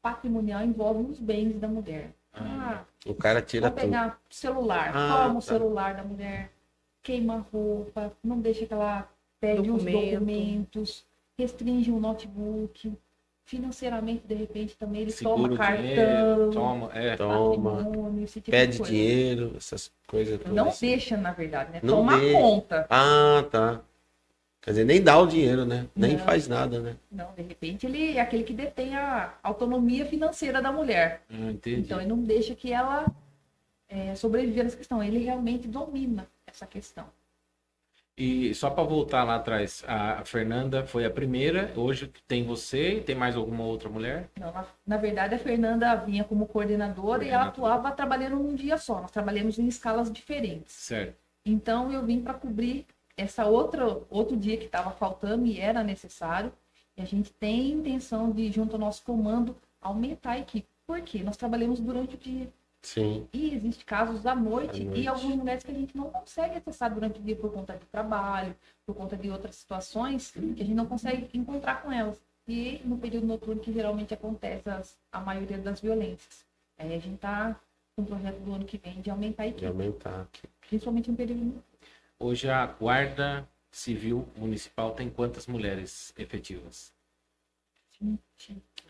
Patrimonial 0.01 0.63
envolve 0.63 1.11
os 1.11 1.19
bens 1.19 1.59
da 1.59 1.67
mulher. 1.67 2.11
Ah, 2.33 2.83
O 3.05 3.13
cara 3.13 3.41
tira 3.41 3.69
Vou 3.69 3.71
tudo. 3.77 3.81
pegar 3.89 4.19
o 4.29 4.33
celular, 4.33 4.91
Ah, 4.95 5.23
toma 5.23 5.31
o 5.31 5.35
tá. 5.35 5.41
celular 5.41 5.95
da 5.95 6.03
mulher, 6.03 6.51
queima 7.03 7.35
a 7.35 7.39
roupa, 7.39 8.11
não 8.23 8.39
deixa 8.39 8.65
que 8.65 8.73
ela 8.73 9.09
pegue 9.41 9.61
os 9.71 9.83
Documento. 9.83 10.11
documentos, 10.19 11.05
restringe 11.37 11.91
o 11.91 11.99
notebook. 11.99 12.93
Financeiramente, 13.45 14.27
de 14.27 14.35
repente, 14.35 14.77
também 14.77 15.01
ele 15.01 15.11
segura 15.11 15.35
toma 15.41 15.53
o 15.55 15.57
cartão, 15.57 15.81
dinheiro, 15.83 16.51
toma, 16.51 16.91
é. 16.93 17.15
Toma, 17.17 17.71
patrimônio, 17.77 18.23
esse 18.23 18.39
tipo 18.41 18.51
pede 18.51 18.79
dinheiro, 18.79 19.53
essas 19.57 19.91
coisas 20.05 20.37
todas. 20.37 20.53
Não 20.53 20.67
assim. 20.67 20.85
deixa, 20.87 21.17
na 21.17 21.31
verdade, 21.31 21.71
né? 21.71 21.79
Não 21.81 21.95
Toma 21.95 22.15
deixa. 22.19 22.37
conta. 22.37 22.87
Ah, 22.91 23.43
tá. 23.49 23.81
Quer 24.61 24.71
dizer, 24.71 24.83
nem 24.83 25.01
dá 25.01 25.17
o 25.17 25.25
dinheiro, 25.25 25.65
né? 25.65 25.87
Nem 25.95 26.17
Não. 26.17 26.25
faz 26.25 26.47
nada, 26.47 26.81
né? 26.81 26.97
Não, 27.09 27.33
de 27.33 27.41
repente, 27.41 27.85
ele 27.85 28.17
é 28.17 28.21
aquele 28.21 28.43
que 28.43 28.53
detém 28.53 28.95
a 28.95 29.33
autonomia 29.41 30.05
financeira 30.05 30.61
da 30.61 30.71
mulher. 30.71 31.23
Ah, 31.29 31.51
entendi. 31.51 31.79
Então, 31.81 31.99
ele 31.99 32.09
não 32.09 32.21
deixa 32.21 32.53
que 32.53 32.73
ela 32.73 33.05
é, 33.87 34.13
sobreviva 34.15 34.63
nessa 34.63 34.75
questão. 34.75 35.01
Ele 35.01 35.19
realmente 35.19 35.67
domina 35.67 36.27
essa 36.45 36.65
questão. 36.67 37.05
E 38.17 38.53
só 38.53 38.69
para 38.69 38.83
voltar 38.83 39.23
lá 39.23 39.35
atrás, 39.35 39.81
a 39.87 40.25
Fernanda 40.25 40.85
foi 40.85 41.05
a 41.05 41.09
primeira, 41.09 41.71
hoje 41.77 42.11
tem 42.27 42.43
você 42.43 42.95
e 42.97 43.01
tem 43.01 43.15
mais 43.15 43.33
alguma 43.37 43.63
outra 43.63 43.87
mulher? 43.87 44.29
Não, 44.37 44.51
na, 44.51 44.65
na 44.85 44.97
verdade, 44.97 45.35
a 45.35 45.39
Fernanda 45.39 45.95
vinha 45.95 46.25
como 46.25 46.45
coordenadora 46.45 47.23
e 47.23 47.29
ela 47.29 47.45
atuava 47.45 47.89
trabalhando 47.93 48.35
num 48.35 48.53
dia 48.55 48.77
só. 48.77 48.99
Nós 48.99 49.11
trabalhamos 49.11 49.57
em 49.57 49.69
escalas 49.69 50.11
diferentes. 50.11 50.73
Certo. 50.73 51.15
Então, 51.45 51.93
eu 51.93 52.05
vim 52.05 52.21
para 52.21 52.33
cobrir 52.33 52.85
essa 53.19 53.45
outra 53.45 54.01
outro 54.09 54.35
dia 54.37 54.57
que 54.57 54.65
estava 54.65 54.91
faltando 54.91 55.45
e 55.45 55.59
era 55.59 55.83
necessário. 55.83 56.51
E 56.97 57.01
a 57.01 57.05
gente 57.05 57.31
tem 57.33 57.71
intenção 57.71 58.31
de, 58.31 58.51
junto 58.51 58.73
ao 58.73 58.79
nosso 58.79 59.03
comando, 59.03 59.55
aumentar 59.81 60.31
a 60.31 60.39
equipe. 60.39 60.67
Por 60.85 61.01
quê? 61.01 61.21
Nós 61.23 61.37
trabalhamos 61.37 61.79
durante 61.79 62.15
o 62.15 62.17
dia. 62.17 62.47
Sim. 62.81 63.27
E 63.33 63.53
existem 63.55 63.85
casos 63.85 64.25
à 64.25 64.33
noite, 64.33 64.81
À 64.81 64.85
noite. 64.85 65.01
e 65.01 65.07
algumas 65.07 65.35
mulheres 65.35 65.63
que 65.63 65.71
a 65.71 65.73
gente 65.73 65.95
não 65.95 66.09
consegue 66.09 66.57
acessar 66.57 66.93
durante 66.93 67.19
o 67.19 67.23
dia 67.23 67.35
por 67.35 67.51
conta 67.51 67.73
de 67.73 67.85
trabalho, 67.87 68.55
por 68.85 68.95
conta 68.95 69.17
de 69.17 69.29
outras 69.29 69.55
situações, 69.55 70.31
que 70.31 70.39
a 70.39 70.63
gente 70.65 70.73
não 70.73 70.85
consegue 70.85 71.29
encontrar 71.37 71.81
com 71.83 71.91
elas. 71.91 72.19
E 72.47 72.81
no 72.85 72.97
período 72.97 73.27
noturno 73.27 73.61
que 73.61 73.71
geralmente 73.71 74.13
acontece 74.13 74.69
as- 74.69 74.97
a 75.11 75.19
maioria 75.19 75.57
das 75.57 75.81
violências. 75.81 76.45
Aí 76.77 76.93
a 76.95 76.99
gente 76.99 77.15
está 77.15 77.59
com 77.95 78.01
o 78.01 78.05
projeto 78.05 78.39
do 78.39 78.53
ano 78.53 78.65
que 78.65 78.77
vem 78.77 79.01
de 79.01 79.09
aumentar 79.11 79.43
a 79.43 79.45
De 79.47 79.51
equipe, 79.51 79.65
aumentar 79.67 80.21
aqui. 80.21 80.41
principalmente 80.69 81.11
no 81.11 81.17
período 81.17 81.39
noturno. 81.41 81.63
Hoje 82.21 82.49
a 82.49 82.65
Guarda 82.65 83.47
Civil 83.71 84.27
Municipal 84.35 84.91
tem 84.91 85.09
quantas 85.09 85.47
mulheres 85.47 86.13
efetivas? 86.17 86.91
Em 88.01 88.19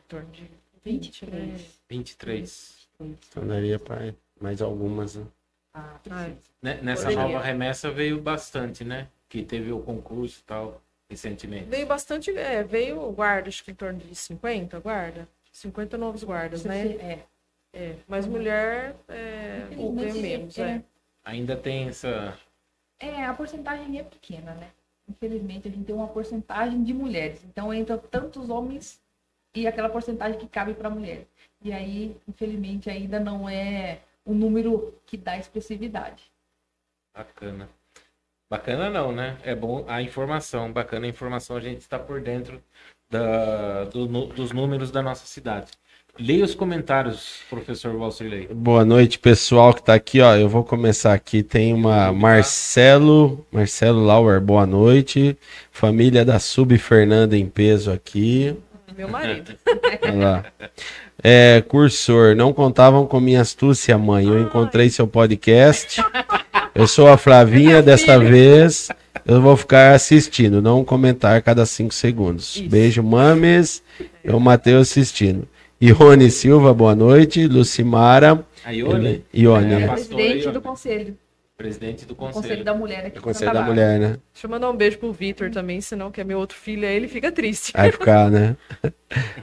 torno 0.08 0.30
de 0.32 0.50
23. 0.84 1.80
23. 1.88 2.90
Então 3.30 3.48
daria 3.48 3.78
para 3.78 4.16
mais 4.42 4.62
algumas, 4.64 5.16
né? 5.16 5.26
Ah. 5.76 6.00
Né, 6.62 6.80
Nessa 6.82 7.04
Poderia. 7.04 7.24
nova 7.24 7.40
remessa 7.40 7.92
veio 7.92 8.20
bastante, 8.20 8.84
né? 8.84 9.08
Que 9.30 9.44
teve 9.44 9.72
o 9.72 9.80
concurso 9.80 10.40
e 10.40 10.44
tal, 10.44 10.82
recentemente. 11.08 11.66
Veio 11.70 11.86
bastante, 11.86 12.36
é, 12.36 12.64
veio 12.64 13.12
guarda, 13.12 13.48
acho 13.50 13.64
que 13.64 13.70
em 13.70 13.76
torno 13.76 14.00
de 14.00 14.16
50 14.16 14.80
guarda. 14.80 15.28
50 15.52 15.98
novos 16.00 16.24
guardas, 16.24 16.64
né? 16.66 16.88
É, 16.96 17.20
É, 17.72 17.96
mas 18.08 18.26
mulher 18.26 18.96
é, 19.08 19.68
veio 19.70 19.92
menos, 19.94 20.58
é. 20.58 20.84
Ainda 21.24 21.56
tem 21.56 21.90
essa. 21.90 22.36
É, 23.00 23.26
a 23.26 23.34
porcentagem 23.34 23.98
é 23.98 24.04
pequena, 24.04 24.54
né? 24.56 24.72
Infelizmente, 25.08 25.68
a 25.68 25.72
gente 25.72 25.86
tem 25.86 25.96
uma 25.96 26.08
porcentagem 26.08 26.84
de 26.84 26.94
mulheres. 26.94 27.44
Então, 27.44 27.74
entra 27.74 27.98
tantos 27.98 28.50
homens 28.50 29.02
e 29.56 29.66
aquela 29.66 29.90
porcentagem 29.90 30.40
que 30.40 30.48
cabe 30.48 30.74
para 30.74 30.90
mulher. 30.90 31.26
E 31.62 31.72
aí, 31.72 32.16
infelizmente, 32.28 32.90
ainda 32.90 33.20
não 33.20 33.50
é 33.50 34.02
o 34.26 34.34
número 34.34 34.94
que 35.06 35.18
dá 35.18 35.38
expressividade. 35.38 36.32
Bacana. 37.16 37.70
Bacana 38.50 38.90
não, 38.90 39.12
né? 39.12 39.38
É 39.44 39.56
bom 39.56 39.86
a 39.88 40.02
informação. 40.02 40.72
Bacana 40.72 41.06
a 41.06 41.10
informação, 41.10 41.56
a 41.56 41.62
gente 41.62 41.82
está 41.82 41.98
por 41.98 42.22
dentro 42.22 42.64
da, 43.10 43.86
do 43.86 44.08
dos 44.28 44.52
números 44.52 44.92
da 44.92 45.02
nossa 45.02 45.26
cidade. 45.26 45.72
Leia 46.18 46.44
os 46.44 46.56
comentários, 46.56 47.40
professor 47.50 47.96
Valcirley. 47.98 48.48
Boa 48.52 48.84
noite, 48.84 49.20
pessoal 49.20 49.74
que 49.74 49.84
tá 49.84 49.94
aqui, 49.94 50.20
ó. 50.22 50.36
Eu 50.36 50.50
vou 50.50 50.64
começar 50.64 51.14
aqui. 51.14 51.44
Tem 51.44 51.74
uma 51.74 52.12
Marcelo, 52.12 53.46
Marcelo 53.52 54.04
Lauer, 54.04 54.42
boa 54.42 54.66
noite. 54.66 55.38
Família 55.72 56.26
da 56.26 56.40
Sub 56.40 56.78
Fernanda 56.78 57.38
em 57.38 57.46
peso 57.46 57.92
aqui. 57.92 58.56
Meu 58.98 59.08
marido. 59.08 59.54
Olha 60.04 60.16
lá. 60.16 60.46
É, 61.24 61.62
cursor, 61.68 62.36
não 62.36 62.54
contavam 62.54 63.06
com 63.06 63.20
minha 63.20 63.42
astúcia, 63.42 63.98
mãe. 63.98 64.26
Eu 64.26 64.42
encontrei 64.42 64.90
seu 64.90 65.08
podcast. 65.08 66.02
Eu 66.74 66.88
sou 66.88 67.08
a 67.08 67.18
Flavinha, 67.18 67.82
dessa 67.82 68.18
vez 68.20 68.90
eu 69.26 69.42
vou 69.42 69.56
ficar 69.56 69.94
assistindo, 69.94 70.62
não 70.62 70.84
comentar 70.84 71.42
cada 71.42 71.66
cinco 71.66 71.94
segundos. 71.94 72.56
Isso. 72.56 72.70
Beijo, 72.70 73.04
mames. 73.04 73.84
Eu, 74.24 74.40
Matheus, 74.40 74.90
assistindo. 74.90 75.48
Ione 75.82 76.30
Silva, 76.30 76.74
boa 76.74 76.94
noite. 76.96 77.48
Lucimara. 77.48 78.46
A 78.66 78.72
Ione, 78.72 79.24
Ione, 79.34 79.74
É, 79.74 79.80
né? 79.80 79.88
Presidente 79.88 80.50
do 80.50 80.62
conselho, 80.62 81.18
presidente 81.58 82.06
do 82.06 82.16
conselho 82.16 82.42
conselho. 82.44 82.64
da 82.66 82.74
mulher 82.74 83.06
aqui 83.06 83.18
É 83.18 83.22
conselho 83.22 83.54
da 83.54 83.62
mulher, 83.62 84.00
né? 84.00 84.08
Deixa 84.34 84.46
eu 84.46 84.50
mandar 84.50 84.70
um 84.70 84.76
beijo 84.76 84.98
pro 84.98 85.14
Vitor 85.14 85.50
também, 85.50 85.80
senão 85.80 86.12
que 86.12 86.20
é 86.20 86.24
meu 86.24 86.38
outro 86.38 86.58
filho, 86.58 86.86
aí 86.86 86.96
ele 86.96 87.08
fica 87.08 87.32
triste. 87.32 87.72
Vai 87.74 87.92
ficar, 87.92 88.30
né? 88.30 88.58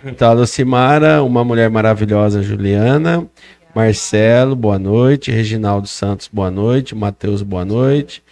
Então, 0.05 0.29
a 0.31 0.33
Lucimara, 0.35 1.23
uma 1.23 1.43
mulher 1.43 1.71
maravilhosa, 1.71 2.43
Juliana. 2.43 3.27
Marcelo, 3.75 4.55
boa 4.55 4.79
noite. 4.79 5.31
Reginaldo 5.31 5.87
Santos, 5.89 6.29
boa 6.31 6.51
noite. 6.51 6.95
Matheus, 6.95 7.43
boa 7.43 7.65
noite. 7.65 8.23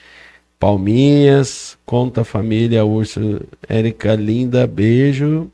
Palminhas, 0.59 1.77
Conta 1.85 2.25
Família, 2.25 2.85
Urso, 2.85 3.41
Érica 3.69 4.15
Linda, 4.15 4.67
beijo. 4.67 5.51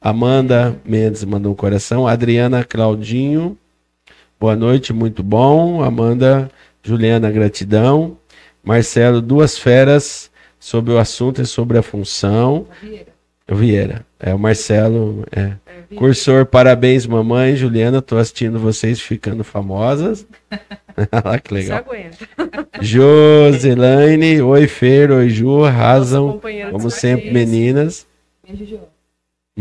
Amanda 0.00 0.76
Mendes 0.84 1.24
mandou 1.24 1.52
um 1.52 1.56
coração. 1.56 2.06
Adriana 2.06 2.64
Claudinho, 2.64 3.58
boa 4.38 4.54
noite, 4.54 4.92
muito 4.92 5.22
bom. 5.22 5.82
Amanda, 5.82 6.50
Juliana, 6.82 7.30
gratidão. 7.30 8.16
Marcelo, 8.62 9.20
duas 9.20 9.58
feras 9.58 10.30
sobre 10.58 10.92
o 10.92 10.98
assunto 10.98 11.42
e 11.42 11.46
sobre 11.46 11.78
a 11.78 11.82
função. 11.82 12.66
Vieira. 12.80 13.06
Vieira, 13.50 14.06
é 14.20 14.34
o 14.34 14.38
Marcelo, 14.38 15.24
é. 15.34 15.52
É. 15.90 15.94
Cursor, 15.96 16.44
parabéns, 16.46 17.06
mamãe. 17.06 17.56
Juliana, 17.56 18.02
tô 18.02 18.18
assistindo 18.18 18.58
vocês 18.58 19.00
ficando 19.00 19.42
famosas. 19.42 20.26
Olha 20.96 21.08
lá 21.24 21.38
que 21.38 21.54
legal. 21.54 21.84
Joselaine, 22.80 24.42
oi 24.42 24.68
Fer, 24.68 25.10
oi 25.10 25.28
Ju, 25.30 25.64
arrasam, 25.64 26.40
como 26.70 26.90
sempre, 26.90 27.32
meninas. 27.32 28.06
Beijo. 28.46 28.80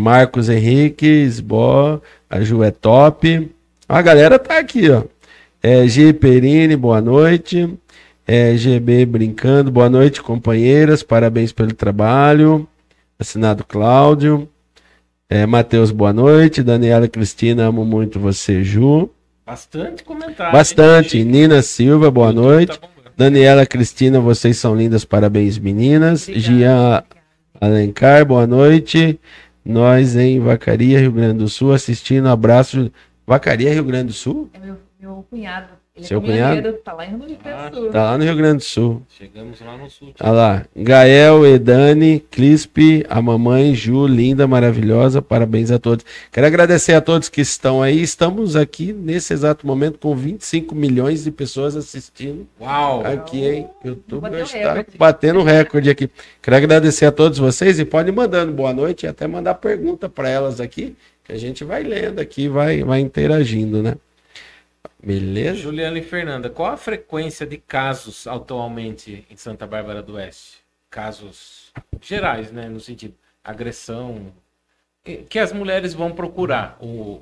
Marcos 0.01 0.47
Henrique, 0.47 1.25
Sbó, 1.27 1.99
a 2.29 2.39
Ju 2.41 2.63
é 2.63 2.69
top. 2.69 3.49
A 3.89 4.01
galera 4.01 4.37
tá 4.37 4.59
aqui, 4.59 4.89
ó. 4.91 5.03
É, 5.61 5.87
G 5.87 6.13
Perini, 6.13 6.75
boa 6.75 7.01
noite. 7.01 7.67
É, 8.27 8.55
GB 8.55 9.05
brincando, 9.05 9.71
boa 9.71 9.89
noite, 9.89 10.21
companheiras. 10.21 11.01
Parabéns 11.01 11.51
pelo 11.51 11.73
trabalho. 11.73 12.67
Assinado 13.17 13.63
Cláudio. 13.63 14.47
É, 15.29 15.45
Matheus, 15.45 15.89
boa 15.91 16.13
noite. 16.13 16.61
Daniela 16.61 17.07
Cristina, 17.07 17.65
amo 17.65 17.83
muito 17.83 18.19
você, 18.19 18.63
Ju. 18.63 19.09
Bastante 19.45 20.03
comentário. 20.03 20.51
Bastante. 20.53 21.17
hein? 21.17 21.23
Nina 21.23 21.61
Silva, 21.63 22.11
boa 22.11 22.27
YouTube 22.27 22.43
noite. 22.45 22.79
tá. 22.79 22.87
Daniela 23.17 23.65
Cristina, 23.65 24.19
vocês 24.19 24.57
são 24.57 24.75
lindas, 24.75 25.03
parabéns, 25.03 25.57
meninas. 25.57 26.27
Obrigada. 26.27 26.53
Gia 26.55 27.03
Alencar, 27.59 28.25
boa 28.25 28.45
noite. 28.45 29.19
Nós 29.67 30.15
em 30.15 30.39
Vacaria, 30.39 30.97
Rio 30.97 31.11
Grande 31.11 31.39
do 31.39 31.49
Sul, 31.49 31.73
assistindo. 31.73 32.29
Abraço. 32.29 32.89
Vacaria, 33.25 33.73
Rio 33.73 33.83
Grande 33.83 34.07
do 34.07 34.13
Sul? 34.13 34.49
É 34.53 34.59
meu, 34.59 34.77
meu 34.97 35.25
cunhado. 35.29 35.67
Ele 35.97 36.05
é 36.05 36.07
Seu 36.07 36.21
caminhoneiro, 36.21 36.61
cunhado? 36.61 36.77
Tá 36.83 36.93
lá 36.93 37.05
em 37.05 37.09
Rio 37.09 37.17
Grande 37.17 37.39
Ah, 37.45 37.69
do 37.69 37.75
Sul. 37.77 37.89
Tá 37.89 38.03
lá 38.03 38.17
no 38.17 38.23
Rio 38.23 38.35
Grande 38.35 38.57
do 38.57 38.63
Sul. 38.63 39.01
Chegamos 39.09 39.61
lá 39.61 39.77
no 39.77 39.89
sul. 39.89 40.13
Olha 40.19 40.31
lá. 40.31 40.65
Gael, 40.75 41.45
Edane, 41.47 42.19
Clispe, 42.29 43.03
a 43.09 43.19
mamãe, 43.21 43.73
Ju, 43.73 44.05
linda, 44.05 44.47
maravilhosa. 44.47 45.21
Parabéns 45.21 45.71
a 45.71 45.79
todos. 45.79 46.05
Quero 46.31 46.45
agradecer 46.45 46.93
a 46.93 47.01
todos 47.01 47.29
que 47.29 47.41
estão 47.41 47.81
aí. 47.81 47.99
Estamos 48.01 48.55
aqui 48.55 48.93
nesse 48.93 49.33
exato 49.33 49.65
momento 49.65 49.97
com 49.97 50.15
25 50.15 50.75
milhões 50.75 51.23
de 51.23 51.31
pessoas 51.31 51.75
assistindo 51.75 52.47
Uau! 52.61 53.03
aqui, 53.05 53.43
hein? 53.45 53.67
YouTube 53.83 54.21
Bateu 54.21 54.43
está 54.43 54.73
recorde. 54.73 54.97
batendo 54.97 55.41
recorde 55.43 55.89
aqui. 55.89 56.09
Quero 56.43 56.57
agradecer 56.57 57.05
a 57.07 57.11
todos 57.11 57.39
vocês 57.39 57.79
e 57.79 57.85
pode 57.85 58.09
ir 58.09 58.13
mandando 58.13 58.51
boa 58.53 58.71
noite 58.73 59.05
e 59.05 59.07
até 59.07 59.25
mandar 59.25 59.55
pergunta 59.55 60.07
para 60.07 60.29
elas 60.29 60.61
aqui, 60.61 60.95
que 61.23 61.31
a 61.33 61.37
gente 61.37 61.63
vai 61.63 61.81
lendo 61.83 62.19
aqui, 62.19 62.47
vai, 62.47 62.83
vai 62.83 62.99
interagindo, 62.99 63.81
né? 63.81 63.95
Beleza? 65.03 65.59
Juliana 65.59 65.99
e 65.99 66.03
Fernanda, 66.03 66.49
qual 66.49 66.71
a 66.71 66.77
frequência 66.77 67.45
de 67.45 67.57
casos 67.57 68.25
atualmente 68.27 69.25
em 69.29 69.35
Santa 69.35 69.67
Bárbara 69.67 70.01
do 70.01 70.13
Oeste? 70.13 70.65
Casos 70.89 71.71
gerais, 72.01 72.51
né? 72.51 72.67
No 72.67 72.79
sentido, 72.79 73.15
agressão. 73.43 74.33
Que 75.29 75.39
as 75.39 75.53
mulheres 75.53 75.93
vão 75.93 76.11
procurar 76.13 76.77
o, 76.81 77.21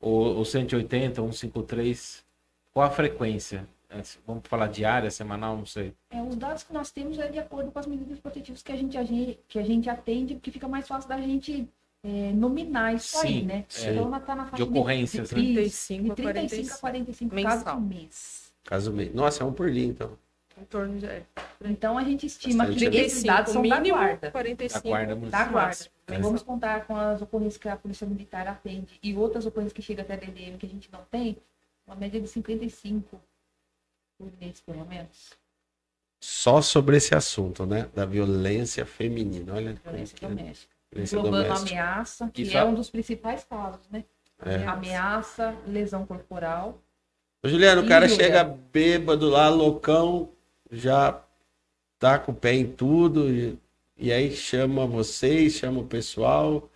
o, 0.00 0.40
o 0.40 0.44
180, 0.44 1.22
153. 1.22 2.24
Qual 2.74 2.86
a 2.86 2.90
frequência? 2.90 3.66
Vamos 4.26 4.42
falar 4.46 4.66
diária, 4.66 5.10
semanal, 5.10 5.56
não 5.56 5.64
sei. 5.64 5.94
É, 6.10 6.20
os 6.20 6.36
dados 6.36 6.62
que 6.62 6.72
nós 6.72 6.90
temos 6.90 7.18
é 7.18 7.28
de 7.28 7.38
acordo 7.38 7.70
com 7.70 7.78
as 7.78 7.86
medidas 7.86 8.18
protetivas 8.18 8.62
que 8.62 8.72
a 8.72 8.76
gente, 8.76 9.38
que 9.48 9.58
a 9.58 9.62
gente 9.62 9.88
atende, 9.88 10.34
porque 10.34 10.50
fica 10.50 10.68
mais 10.68 10.86
fácil 10.86 11.08
da 11.08 11.18
gente 11.18 11.66
é, 12.08 12.32
nominar 12.32 12.94
isso 12.94 13.18
aí, 13.18 13.40
Sim, 13.40 13.42
né? 13.42 13.64
é. 13.78 13.90
Então, 13.92 14.06
ela 14.06 14.20
tá 14.20 14.36
na 14.36 14.46
faixa 14.46 14.62
ocorrências, 14.62 15.32
né? 15.32 15.40
de, 15.40 15.54
35 15.54 16.04
de 16.04 16.10
a 16.10 16.14
35 16.14 16.74
a 16.74 16.78
45 16.78 17.34
casos 17.34 17.58
Mensal. 17.58 17.74
por 17.76 17.82
mês. 17.82 18.52
Caso 18.64 18.92
meio. 18.92 19.12
Nossa, 19.14 19.42
é 19.42 19.46
um 19.46 19.52
por 19.52 19.70
dia, 19.70 19.86
então. 19.86 20.16
Em 20.58 20.64
torno 20.64 20.98
de 20.98 21.04
é, 21.06 21.22
Então, 21.64 21.98
a 21.98 22.04
gente 22.04 22.26
estima 22.26 22.64
Bastante, 22.64 22.90
que 22.90 22.96
esses 22.96 23.22
dados 23.24 23.52
são 23.52 23.62
da 23.66 23.80
guarda. 23.80 24.30
45 24.30 24.82
Da 24.82 24.88
guarda 24.88 25.16
Da 25.28 25.44
guarda. 25.44 25.86
É. 26.06 26.18
Vamos 26.20 26.42
contar 26.42 26.86
com 26.86 26.96
as 26.96 27.20
ocorrências 27.20 27.58
que 27.58 27.68
a 27.68 27.76
Polícia 27.76 28.06
Militar 28.06 28.46
atende 28.46 28.98
e 29.02 29.14
outras 29.16 29.44
ocorrências 29.44 29.72
que 29.72 29.82
chegam 29.82 30.04
até 30.04 30.14
a 30.14 30.16
DDM 30.16 30.56
que 30.56 30.64
a 30.66 30.68
gente 30.68 30.88
não 30.92 31.00
tem, 31.10 31.36
uma 31.86 31.96
média 31.96 32.20
de 32.20 32.28
55 32.28 33.20
por 34.16 34.28
mês, 34.40 34.60
pelo 34.60 34.86
menos. 34.86 35.32
Só 36.20 36.62
sobre 36.62 36.96
esse 36.96 37.14
assunto, 37.14 37.66
né? 37.66 37.88
Da 37.94 38.06
violência 38.06 38.86
feminina. 38.86 39.54
Olha. 39.54 39.74
Violência 39.84 40.16
que- 40.16 40.26
doméstica. 40.26 40.75
Violência 40.96 41.16
Englobando 41.18 41.44
doméstica. 41.48 41.70
ameaça, 41.80 42.30
que 42.32 42.42
Isso 42.42 42.56
é 42.56 42.64
um 42.64 42.74
dos 42.74 42.90
principais 42.90 43.44
casos, 43.44 43.88
né? 43.90 44.04
É. 44.44 44.64
Ameaça, 44.66 45.54
lesão 45.66 46.04
corporal. 46.06 46.80
Ô, 47.42 47.48
Juliano, 47.48 47.82
o 47.82 47.88
cara 47.88 48.08
chega 48.08 48.38
Juliano. 48.40 48.62
bêbado 48.72 49.28
lá, 49.28 49.48
loucão, 49.48 50.30
já 50.70 51.22
tá 51.98 52.18
com 52.18 52.32
o 52.32 52.34
pé 52.34 52.52
em 52.54 52.66
tudo, 52.70 53.30
e, 53.30 53.58
e 53.96 54.12
aí 54.12 54.30
chama 54.34 54.86
vocês, 54.86 55.54
chama 55.54 55.80
o 55.80 55.86
pessoal, 55.86 56.68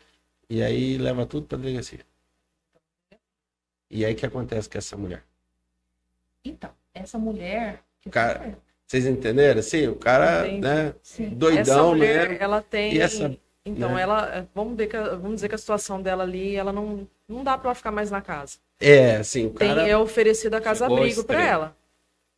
e 0.48 0.62
aí 0.62 0.96
leva 0.96 1.26
tudo 1.26 1.46
pra 1.46 1.58
delegacia. 1.58 2.00
E 3.90 4.04
aí 4.04 4.12
o 4.12 4.16
que 4.16 4.24
acontece 4.26 4.68
com 4.68 4.78
essa 4.78 4.96
mulher? 4.96 5.22
Então, 6.44 6.70
essa 6.94 7.18
mulher. 7.18 7.82
que 8.00 8.08
Cara, 8.08 8.56
Vocês 8.86 9.06
entenderam? 9.06 9.60
Sim, 9.62 9.88
o 9.88 9.96
cara, 9.96 10.46
Entendi. 10.46 10.60
né, 10.62 10.94
Sim. 11.02 11.26
essa 11.26 11.34
doidão 11.36 11.88
mulher, 11.90 12.28
mesmo. 12.30 12.42
ela 12.44 12.62
tem. 12.62 12.94
E 12.94 13.00
essa- 13.00 13.36
então, 13.70 13.94
né? 13.94 14.02
ela. 14.02 14.48
Vamos, 14.54 14.76
ver 14.76 14.86
que, 14.86 14.96
vamos 14.98 15.36
dizer 15.36 15.48
que 15.48 15.54
a 15.54 15.58
situação 15.58 16.00
dela 16.00 16.22
ali, 16.22 16.56
ela 16.56 16.72
não. 16.72 17.06
Não 17.28 17.44
dá 17.44 17.56
pra 17.56 17.68
ela 17.68 17.74
ficar 17.74 17.92
mais 17.92 18.10
na 18.10 18.20
casa. 18.20 18.58
É, 18.80 19.16
assim, 19.16 19.46
o 19.46 19.50
Tem, 19.50 19.68
cara... 19.68 19.86
é 19.86 19.96
oferecido 19.96 20.54
a 20.54 20.60
casa 20.60 20.84
Chegou 20.84 20.96
ao 20.96 21.02
abrigo 21.02 21.24
para 21.24 21.44
ela. 21.44 21.76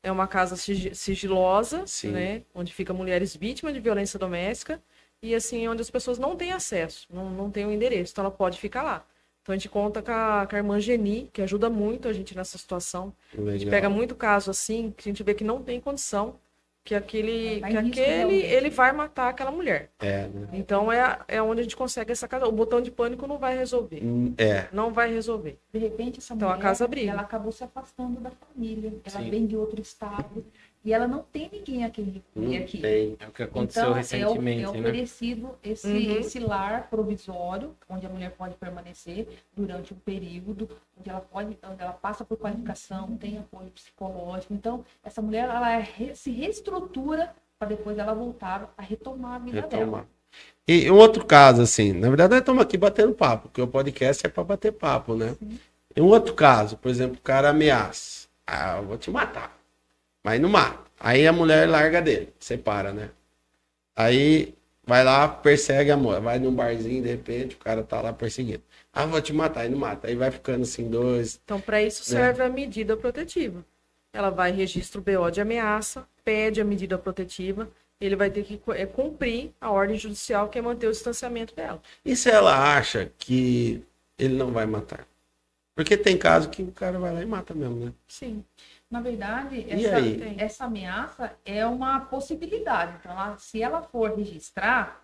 É 0.03 0.11
uma 0.11 0.27
casa 0.27 0.57
sigi- 0.57 0.95
sigilosa, 0.95 1.87
Sim. 1.87 2.09
né? 2.11 2.43
Onde 2.55 2.73
ficam 2.73 2.95
mulheres 2.95 3.37
vítimas 3.37 3.73
de 3.73 3.81
violência 3.81 4.19
doméstica 4.19 4.83
e 5.23 5.35
assim 5.35 5.69
onde 5.69 5.81
as 5.81 5.89
pessoas 5.91 6.19
não 6.19 6.35
têm 6.35 6.53
acesso, 6.53 7.07
não, 7.09 7.31
não 7.31 7.51
têm 7.51 7.65
o 7.65 7.71
endereço, 7.71 8.13
então 8.13 8.25
ela 8.25 8.35
pode 8.35 8.59
ficar 8.59 8.83
lá. 8.83 9.07
Então 9.41 9.53
a 9.53 9.57
gente 9.57 9.69
conta 9.69 10.03
com 10.03 10.11
a, 10.11 10.47
com 10.49 10.57
a 10.57 10.59
irmã 10.59 10.81
Geni, 10.81 11.31
que 11.33 11.41
ajuda 11.43 11.71
muito 11.71 12.09
a 12.09 12.13
gente 12.13 12.37
nessa 12.37 12.59
situação. 12.59 13.13
A 13.33 13.37
gente 13.37 13.65
Legal. 13.65 13.71
pega 13.71 13.89
muito 13.91 14.15
caso 14.15 14.51
assim, 14.51 14.93
que 14.97 15.09
a 15.09 15.13
gente 15.13 15.23
vê 15.23 15.35
que 15.35 15.45
não 15.45 15.63
tem 15.63 15.81
condição, 15.81 16.37
que 16.85 16.95
aquele, 16.97 17.61
Vai 17.61 17.71
que 17.71 17.77
aquele 17.77 18.43
ele 18.43 18.69
vai 18.69 18.93
matar 18.93 19.29
aquela 19.29 19.53
mulher. 19.53 19.91
É, 20.01 20.27
né? 20.27 20.49
Então 20.53 20.91
é, 20.91 21.21
é 21.29 21.41
onde 21.41 21.61
a 21.61 21.63
gente 21.63 21.77
consegue 21.77 22.11
essa 22.11 22.27
casa. 22.27 22.47
O 22.47 22.53
botão 22.53 22.81
de 22.81 22.91
pânico 22.91 23.27
não 23.27 23.39
vai 23.39 23.57
resolver. 23.57 24.01
Hum, 24.05 24.35
É, 24.37 24.67
Não 24.73 24.93
vai 24.93 25.13
resolver. 25.13 25.59
De 25.73 25.79
repente, 25.79 26.19
essa 26.19 26.35
Então, 26.35 26.49
a 26.49 26.53
mulher, 26.53 26.63
casa 26.63 26.85
abriga. 26.85 27.13
ela 27.13 27.23
acabou 27.23 27.53
se 27.53 27.63
afastando 27.63 28.21
da 28.21 28.31
família. 28.31 28.93
Ela 29.05 29.21
Sim. 29.21 29.31
vem 29.31 29.47
de 29.47 29.57
outro 29.57 29.81
estado. 29.81 30.45
E 30.85 30.93
ela 30.93 31.07
não 31.07 31.23
tem 31.23 31.49
ninguém 31.53 31.85
a 31.85 31.91
quem 31.91 32.05
recorrer 32.35 32.57
aqui. 32.65 32.79
tem. 32.79 33.17
É 33.21 33.27
o 33.29 33.31
que 33.31 33.43
aconteceu 33.45 33.83
Então, 33.85 33.93
recentemente, 33.95 34.65
é, 34.65 34.69
o- 34.69 34.71
é 34.71 34.75
né? 34.75 34.81
oferecido 34.81 35.55
esse, 35.63 35.87
Uhum. 35.87 36.19
esse 36.19 36.39
lar 36.41 36.89
provisório, 36.91 37.75
onde 37.89 38.05
a 38.05 38.09
mulher 38.09 38.33
pode 38.33 38.57
permanecer 38.57 39.29
durante 39.57 39.95
um 39.95 39.97
período, 39.99 40.69
onde 40.99 41.09
ela 41.09 41.21
pode, 41.21 41.57
onde 41.63 41.81
ela 41.83 41.93
passa 41.93 42.25
por 42.25 42.37
qualificação, 42.37 43.17
tem 43.17 43.39
apoio 43.39 43.71
psicológico. 43.71 44.53
Então, 44.55 44.85
essa 45.05 45.23
mulher 45.23 45.45
ela 45.49 45.71
é 45.71 45.79
re- 45.81 46.17
se 46.17 46.31
reestrutura 46.33 47.33
para 47.59 47.69
depois 47.69 47.97
ela 47.97 48.13
voltar 48.13 48.75
a 48.77 48.83
retomar 48.83 49.35
a 49.35 49.39
vida 49.39 49.61
Retomar. 49.61 49.87
dela. 49.87 50.09
E 50.67 50.91
um 50.91 50.97
outro 50.97 51.25
caso, 51.25 51.63
assim, 51.63 51.93
na 51.93 52.09
verdade 52.09 52.31
nós 52.33 52.41
estamos 52.41 52.61
aqui 52.63 52.77
batendo 52.77 53.13
papo, 53.15 53.49
porque 53.49 53.63
o 53.63 53.69
podcast 53.69 54.27
é 54.27 54.29
para 54.29 54.43
bater 54.43 54.73
papo, 54.73 55.15
né? 55.15 55.37
Em 55.95 56.01
um 56.01 56.07
outro 56.07 56.35
caso, 56.35 56.77
por 56.77 56.89
exemplo, 56.91 57.19
o 57.19 57.23
cara 57.23 57.51
ameaça. 57.51 58.27
Ah, 58.45 58.79
eu 58.79 58.85
vou 58.85 58.99
te 58.99 59.11
matar. 59.11 59.57
Mas 60.25 60.41
não 60.41 60.49
mata. 60.49 60.81
Aí 61.01 61.27
a 61.27 61.33
mulher 61.33 61.69
larga 61.69 62.01
dele, 62.01 62.33
separa, 62.39 62.93
né? 62.93 63.11
Aí 63.97 64.55
vai 64.87 65.05
lá, 65.05 65.29
persegue 65.29 65.91
a 65.91 65.97
mulher, 65.97 66.21
vai 66.21 66.39
num 66.39 66.55
barzinho, 66.55 67.03
de 67.03 67.09
repente, 67.09 67.57
o 67.57 67.59
cara 67.59 67.83
tá 67.83 68.01
lá 68.01 68.13
perseguindo. 68.13 68.63
Ah, 68.93 69.07
vou 69.07 69.21
te 69.21 69.33
matar, 69.33 69.63
aí 69.63 69.69
não 69.69 69.79
mata. 69.79 70.09
Aí 70.09 70.15
vai 70.15 70.31
ficando 70.31 70.63
assim, 70.63 70.89
dois. 70.89 71.41
Então, 71.45 71.61
para 71.61 71.83
isso 71.83 72.03
É. 72.03 72.05
serve 72.05 72.43
a 72.43 72.49
medida 72.49 72.97
protetiva. 72.97 73.65
Ela 74.13 74.31
vai 74.31 74.53
registra 74.53 75.01
o 75.01 75.05
BO 75.05 75.31
de 75.31 75.41
ameaça, 75.41 76.07
pede 76.25 76.61
a 76.61 76.65
medida 76.65 76.99
protetiva, 76.99 77.71
ele 78.01 78.17
vai 78.17 78.31
ter 78.31 78.45
que 78.45 78.61
é, 78.75 78.85
cumprir 78.85 79.53
a 79.61 79.71
ordem 79.71 79.97
judicial 79.97 80.49
que 80.49 80.59
é 80.59 80.63
manter 80.63 80.89
o 80.89 80.93
distanciamento 80.93 81.55
dela. 81.55 81.81
E 82.05 82.15
se 82.17 82.31
ela 82.31 82.77
acha 82.77 83.11
que 83.19 83.83
ele 84.19 84.35
não 84.35 84.53
vai 84.53 84.67
matar? 84.67 85.07
Porque 85.75 85.97
tem 85.97 86.19
caso 86.19 86.51
que 86.51 86.63
o 86.63 86.73
cara 86.73 86.99
vai 86.99 87.13
lá 87.15 87.23
e 87.23 87.27
mata 87.27 87.55
mesmo, 87.55 87.87
né? 87.87 87.93
Sim. 88.07 88.45
Na 88.93 89.01
verdade, 89.01 89.57
E 89.67 89.87
essa, 89.87 89.97
essa 90.45 90.65
ameaça 90.67 91.33
é 91.47 91.67
uma 91.67 92.01
possibilidade. 92.01 92.95
Então, 93.01 93.11
ela- 93.11 93.39
se 93.39 93.63
ela 93.63 93.81
for 93.81 94.15
registrar, 94.15 95.03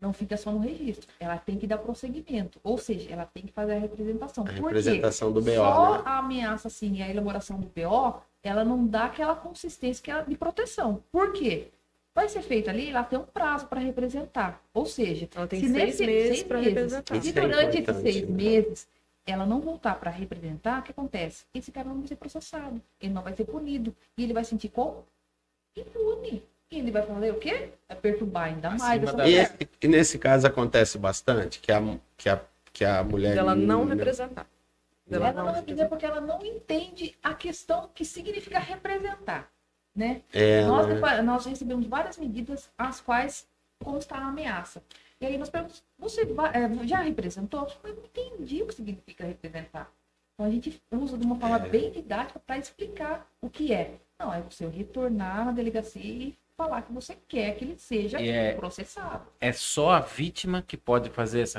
não 0.00 0.10
fica 0.10 0.38
só 0.38 0.50
no 0.50 0.58
registro. 0.58 1.06
Ela 1.20 1.36
tem 1.36 1.58
que 1.58 1.66
dar 1.66 1.76
prosseguimento. 1.76 2.58
Ou 2.64 2.78
seja, 2.78 3.12
ela 3.12 3.26
tem 3.26 3.42
que 3.44 3.52
fazer 3.52 3.74
a 3.74 3.78
representação. 3.78 4.44
A 4.44 4.46
Por 4.46 4.54
quê? 4.56 4.62
representação 4.62 5.30
do 5.30 5.42
BO, 5.42 5.54
Só 5.54 5.96
né? 5.98 6.02
a 6.06 6.18
ameaça, 6.18 6.68
assim, 6.68 6.96
e 6.96 7.02
a 7.02 7.08
elaboração 7.10 7.60
do 7.60 7.66
BO, 7.66 8.22
ela 8.42 8.64
não 8.64 8.86
dá 8.86 9.04
aquela 9.04 9.34
consistência 9.36 10.02
que 10.02 10.10
ela- 10.10 10.22
de 10.22 10.34
proteção. 10.34 11.02
Por 11.12 11.34
quê? 11.34 11.68
Vai 12.14 12.28
ser 12.30 12.40
feito 12.40 12.70
ali, 12.70 12.88
ela 12.88 13.04
tem 13.04 13.18
um 13.18 13.24
prazo 13.24 13.66
para 13.66 13.80
representar. 13.80 14.62
Ou 14.72 14.86
seja, 14.86 15.28
Ela 15.34 15.46
tem 15.46 15.60
se 15.60 15.68
seis 15.68 15.74
nesse- 15.84 16.06
meses 16.06 16.28
seis 16.38 16.42
para 16.44 16.58
representar. 16.60 17.20
Se 17.20 17.28
é 17.28 17.32
durante 17.32 17.68
esses 17.68 17.78
importante, 17.80 18.02
seis 18.12 18.28
né? 18.28 18.34
meses 18.34 18.88
ela 19.26 19.46
não 19.46 19.60
voltar 19.60 19.94
para 19.96 20.10
representar, 20.10 20.80
o 20.80 20.82
que 20.82 20.90
acontece? 20.90 21.44
Esse 21.54 21.72
cara 21.72 21.88
não 21.88 21.98
vai 21.98 22.08
ser 22.08 22.16
processado, 22.16 22.80
ele 23.00 23.12
não 23.12 23.22
vai 23.22 23.34
ser 23.34 23.44
punido. 23.44 23.94
E 24.16 24.24
ele 24.24 24.34
vai 24.34 24.44
sentir 24.44 24.68
como? 24.68 25.04
Impune. 25.76 26.42
E 26.70 26.78
ele 26.78 26.90
vai 26.90 27.02
fazer 27.02 27.30
o 27.30 27.38
quê? 27.38 27.70
Vai 27.88 27.96
perturbar 27.98 28.44
ainda 28.44 28.70
mais 28.70 28.82
Acima 28.82 29.04
essa 29.04 29.16
da- 29.16 29.28
E, 29.28 29.68
e 29.82 29.88
nesse 29.88 30.18
caso 30.18 30.46
acontece 30.46 30.98
bastante, 30.98 31.60
que 31.60 31.72
a, 31.72 31.80
que 32.16 32.28
a, 32.28 32.40
que 32.72 32.84
a 32.84 33.02
mulher. 33.02 33.34
Dela 33.34 33.54
não 33.54 33.86
representar. 33.86 34.46
Ela, 35.10 35.32
não 35.32 35.52
representa 35.52 35.88
porque 35.88 36.06
ela 36.06 36.20
não 36.20 36.44
entende 36.44 37.14
a 37.22 37.34
questão 37.34 37.90
que 37.94 38.04
significa 38.04 38.58
representar. 38.58 39.50
Né? 39.94 40.22
É, 40.32 40.64
Nós, 40.64 40.88
né? 40.88 41.22
nós 41.22 41.46
recebemos 41.46 41.86
várias 41.86 42.18
medidas 42.18 42.68
as 42.76 43.00
quais 43.00 43.46
consta 43.78 44.16
a 44.16 44.26
ameaça. 44.26 44.82
E 45.24 45.26
aí 45.26 45.38
nós 45.38 45.48
perguntamos, 45.48 45.82
você 45.98 46.22
vai- 46.26 46.52
eh, 46.54 46.86
já 46.86 46.98
representou? 47.00 47.66
Eu 47.82 47.94
não 47.94 48.02
entendi 48.04 48.62
o 48.62 48.66
que 48.66 48.74
significa 48.74 49.24
representar. 49.24 49.90
Então 50.34 50.44
a 50.46 50.50
gente 50.50 50.82
usa 50.92 51.16
de 51.16 51.24
uma 51.24 51.36
forma 51.36 51.56
É. 51.56 51.66
bem 51.66 51.90
didática 51.90 52.38
para 52.46 52.58
explicar 52.58 53.26
o 53.40 53.48
que 53.48 53.72
é. 53.72 53.94
Não, 54.18 54.34
é 54.34 54.42
você 54.42 54.66
retornar 54.66 55.46
na 55.46 55.52
delegacia 55.52 56.02
e 56.04 56.34
falar 56.58 56.82
que 56.82 56.92
você 56.92 57.16
quer 57.26 57.56
que 57.56 57.64
ele 57.64 57.78
seja 57.78 58.20
E 58.20 58.28
é- 58.28 58.52
processado. 58.52 59.24
É 59.40 59.50
só 59.50 59.92
a 59.92 60.00
vítima 60.00 60.60
que 60.60 60.76
pode 60.76 61.08
fazer 61.08 61.40
essa 61.40 61.58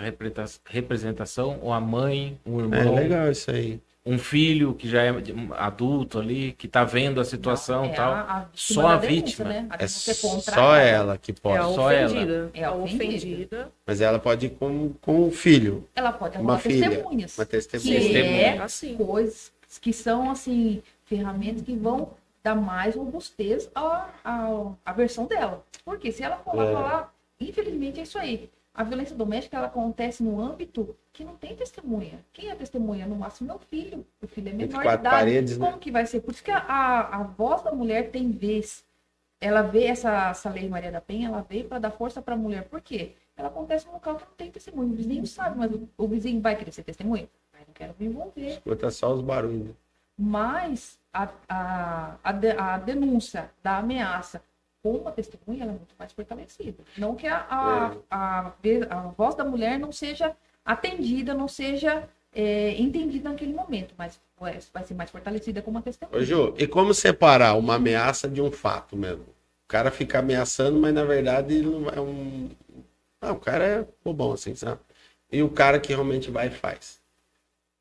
representação, 0.69 1.60
ou 1.63 1.73
a 1.73 1.82
mãe, 1.82 2.39
um 2.45 2.60
É 2.60 2.63
irmão, 2.80 2.95
legal 2.95 3.32
isso 3.32 3.49
aí. 3.49 3.82
Um 4.05 4.19
filho 4.19 4.75
que 4.75 4.87
já 4.87 5.01
é 5.01 5.11
adulto 5.57 6.19
ali, 6.19 6.51
que 6.53 6.67
tá 6.67 6.83
vendo 6.83 7.19
a 7.19 7.25
situação 7.25 7.81
Não, 7.83 7.85
e 7.87 7.91
é 7.91 7.95
tal. 7.95 8.13
a- 8.13 8.21
a 8.21 8.39
vítima 8.41 8.51
Só 8.53 8.87
a 8.87 8.95
denúncia, 8.97 9.09
vítima. 9.23 9.49
Né? 9.49 9.67
A 9.69 9.73
É 9.73 9.77
denúncia 9.77 10.15
contra 10.15 10.53
só 10.53 10.75
ela. 10.75 11.17
que 11.17 11.31
É 11.31 11.35
pode. 11.35 11.57
a 11.57 11.63
Só 11.63 11.91
ela. 11.91 12.05
ofendida. 12.11 12.51
É 12.53 12.63
a 12.63 12.71
ofendida. 12.71 13.71
Mas 13.85 14.01
ela 14.01 14.19
pode 14.19 14.45
ir 14.45 14.49
com, 14.51 14.93
com 15.01 15.27
o 15.27 15.31
filho, 15.31 15.87
Ela 15.95 16.11
pode 16.11 16.37
uma 16.37 16.59
filha, 16.59 16.87
testemunhas. 16.89 17.37
uma 17.37 17.45
Que 17.45 17.51
testemunha. 17.51 17.99
Testemunha. 17.99 18.41
é 18.41 18.57
Assim. 18.59 18.95
coisas 18.95 19.51
que 19.81 19.91
são 19.91 20.29
assim 20.29 20.81
ferramentas 21.05 21.63
que 21.63 21.75
vão 21.75 22.11
dar 22.43 22.53
mais 22.55 22.95
robustez 22.95 23.69
à, 23.73 24.07
à, 24.23 24.47
à 24.85 24.93
versão 24.93 25.25
dela. 25.25 25.63
Porque 25.83 26.11
se 26.11 26.21
ela 26.23 26.37
for 26.37 26.55
lá 26.55 26.65
É. 26.65 26.73
falar, 26.73 27.13
infelizmente 27.41 27.99
é 27.99 28.03
isso 28.03 28.17
aí. 28.19 28.49
A 28.75 28.83
violência 28.83 29.15
doméstica 29.15 29.55
ela 29.55 29.67
acontece 29.67 30.21
no 30.21 30.39
âmbito 30.41 30.95
que 31.13 31.23
não 31.23 31.35
tem 31.38 31.55
testemunha. 31.55 32.19
Quem 32.33 32.49
é 32.49 32.55
testemunha? 32.55 33.07
No 33.07 33.15
máximo 33.15 33.47
meu 33.47 33.59
filho. 33.59 34.05
O 34.21 34.27
filho 34.27 34.49
é 34.49 34.53
menor 34.53 34.81
de 34.81 34.88
idade. 34.88 35.01
paredes, 35.03 35.57
né? 35.57 35.65
Como 35.65 35.79
que 35.79 35.89
vai 35.89 36.05
ser? 36.05 36.19
Por 36.19 36.33
isso 36.33 36.43
que 36.43 36.51
a, 36.51 36.57
a, 36.57 37.21
a 37.21 37.23
voz 37.23 37.61
da 37.61 37.71
mulher 37.71 38.11
tem 38.11 38.31
vez. 38.31 38.83
Ela 39.39 39.61
vê 39.61 39.85
essa, 39.85 40.29
essa 40.29 40.49
lei 40.49 40.67
Maria 40.67 40.91
da 40.91 40.99
Penha, 40.99 41.29
ela 41.29 41.41
veio 41.47 41.65
para 41.65 41.79
dar 41.79 41.91
força 41.91 42.21
para 42.21 42.33
a 42.35 42.38
mulher. 42.38 42.63
Por 42.65 42.81
quê? 42.81 43.13
Ela 43.38 43.47
acontece 43.47 43.85
num 43.85 43.93
local 43.93 44.15
que 44.17 44.25
não 44.25 44.33
tem 44.35 44.51
testemunho. 44.51 44.91
O 44.91 44.95
vizinho 44.95 45.25
sabe, 45.25 45.57
mas 45.57 45.71
o, 45.71 45.88
o 45.97 46.07
vizinho 46.07 46.41
vai 46.41 46.55
querer 46.57 46.71
ser 46.71 46.83
testemunha? 46.83 47.29
Ai, 47.53 47.61
não 47.65 47.73
quero 47.73 47.95
me 47.97 48.07
envolver. 48.07 48.47
Escuta 48.49 48.91
só 48.91 49.13
os 49.13 49.21
barulhos. 49.21 49.67
né? 49.67 49.73
Mas 50.17 50.99
a, 51.13 51.29
a, 51.47 52.15
a, 52.23 52.73
a 52.73 52.77
denúncia 52.77 53.51
da 53.63 53.77
ameaça 53.77 54.41
com 54.86 54.98
uma 54.98 55.12
testemunha 55.12 55.63
ela 55.63 55.71
é 55.71 55.76
muito 55.76 55.95
mais 55.98 56.12
fortalecida. 56.13 56.84
Não 56.95 57.15
que 57.15 57.26
a, 57.26 57.38
a, 57.50 57.91
a, 58.12 58.52
ve- 58.62 58.86
a 58.88 59.00
voz 59.17 59.34
da 59.34 59.43
mulher 59.43 59.80
não 59.80 59.91
seja 59.91 60.38
atendida, 60.63 61.34
não 61.34 61.48
seja 61.48 62.08
é, 62.32 62.80
entendida 62.80 63.28
naquele 63.32 63.52
momento, 63.52 63.95
mas 63.98 64.21
vai, 64.39 64.60
vai 64.71 64.84
ser 64.84 64.93
mais 64.93 65.10
fortalecida 65.10 65.60
com 65.63 65.71
uma 65.71 65.82
testemunha. 65.82 66.21
Ô, 66.21 66.24
Ju, 66.24 66.54
e 66.56 66.67
como 66.67 66.93
separar 66.93 67.56
uma 67.58 67.76
ameaça 67.76 68.30
de 68.30 68.39
um 68.43 68.52
fato 68.52 68.95
mesmo? 68.95 69.24
O 69.24 69.67
cara 69.67 69.89
fica 69.89 70.19
ameaçando, 70.19 70.80
mas 70.80 70.93
na 70.93 71.04
verdade 71.04 71.56
ele 71.56 71.65
não 71.67 71.89
é 71.89 72.00
um. 72.00 72.52
Ah, 73.19 73.32
o 73.32 73.39
cara 73.39 73.63
é 73.65 73.88
bobão, 74.04 74.34
assim, 74.34 74.54
sabe? 74.54 74.80
E 75.32 75.41
o 75.41 75.50
cara 75.50 75.80
que 75.80 75.91
realmente 75.91 76.30
vai 76.30 76.45
e 76.48 76.52
faz. 76.52 77.02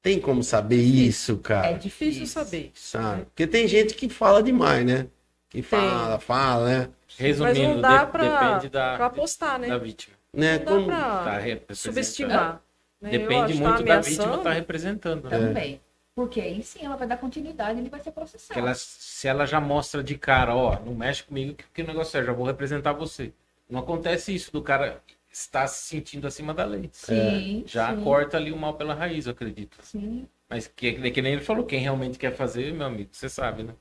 Tem 0.00 0.18
como 0.18 0.42
saber 0.42 0.80
isso, 0.82 1.36
cara? 1.38 1.68
É 1.68 1.74
Difícil 1.74 2.22
Isso. 2.24 2.32
saber. 2.32 2.70
Sabe? 2.74 3.24
Porque 3.26 3.46
tem 3.46 3.68
gente 3.68 3.94
que 3.94 4.08
fala 4.08 4.42
demais, 4.42 4.86
né? 4.86 5.06
Que 5.54 5.62
fala, 5.62 6.18
fala, 6.18 6.68
né? 6.68 6.88
Resumindo, 7.16 7.58
Mas 7.60 7.68
não 7.76 7.80
dá 7.80 8.04
de- 8.04 8.10
pra, 8.10 8.22
depende 8.48 8.68
da, 8.68 8.96
pra 8.96 9.06
apostar, 9.06 9.56
né? 9.60 9.68
da 9.68 9.78
vítima. 9.78 10.16
né? 10.32 10.58
Não 10.58 10.64
dá 10.64 10.70
Como... 10.72 10.86
pra 10.86 11.56
Tá 11.68 11.74
subestimar. 11.76 12.60
né? 13.00 13.10
Depende 13.10 13.54
muito 13.54 13.78
tá 13.78 13.82
da 13.94 14.00
vítima 14.00 14.12
estar 14.12 14.24
ameaçando, 14.24 14.48
representando. 14.48 15.28
É. 15.28 15.38
Né? 15.38 15.46
Também. 15.46 15.80
Porque 16.12 16.40
aí 16.40 16.60
sim 16.64 16.84
ela 16.84 16.96
vai 16.96 17.06
dar 17.06 17.18
continuidade 17.18 17.78
e 17.78 17.82
ele 17.82 17.88
vai 17.88 18.00
ser 18.00 18.10
processado. 18.10 18.48
Porque 18.48 18.58
ela, 18.58 18.74
se 18.74 19.28
ela 19.28 19.46
já 19.46 19.60
mostra 19.60 20.02
de 20.02 20.18
cara, 20.18 20.56
ó, 20.56 20.80
não 20.80 20.92
mexe 20.92 21.22
comigo, 21.22 21.54
que, 21.54 21.64
que 21.72 21.82
negócio 21.84 22.18
é? 22.20 22.24
Já 22.24 22.32
vou 22.32 22.44
representar 22.46 22.92
você. 22.92 23.32
Não 23.70 23.78
acontece 23.78 24.34
isso 24.34 24.52
do 24.52 24.60
cara 24.60 25.00
estar 25.30 25.68
se 25.68 25.84
sentindo 25.86 26.26
acima 26.26 26.52
da 26.52 26.64
lei. 26.64 26.88
Sim, 26.92 27.62
Já 27.66 27.94
sim, 27.94 28.02
corta 28.02 28.36
ali 28.36 28.50
o 28.50 28.56
mal 28.56 28.74
pela 28.74 28.92
raiz, 28.94 29.26
eu 29.26 29.32
acredito. 29.32 29.78
sim. 29.82 30.26
Mas 30.48 30.66
que, 30.66 31.10
que 31.10 31.22
nem 31.22 31.32
ele 31.32 31.42
falou, 31.42 31.64
quem 31.64 31.80
realmente 31.80 32.18
quer 32.18 32.34
fazer, 32.34 32.72
meu 32.72 32.86
amigo, 32.86 33.08
você 33.12 33.28
sabe, 33.28 33.62
né? 33.64 33.72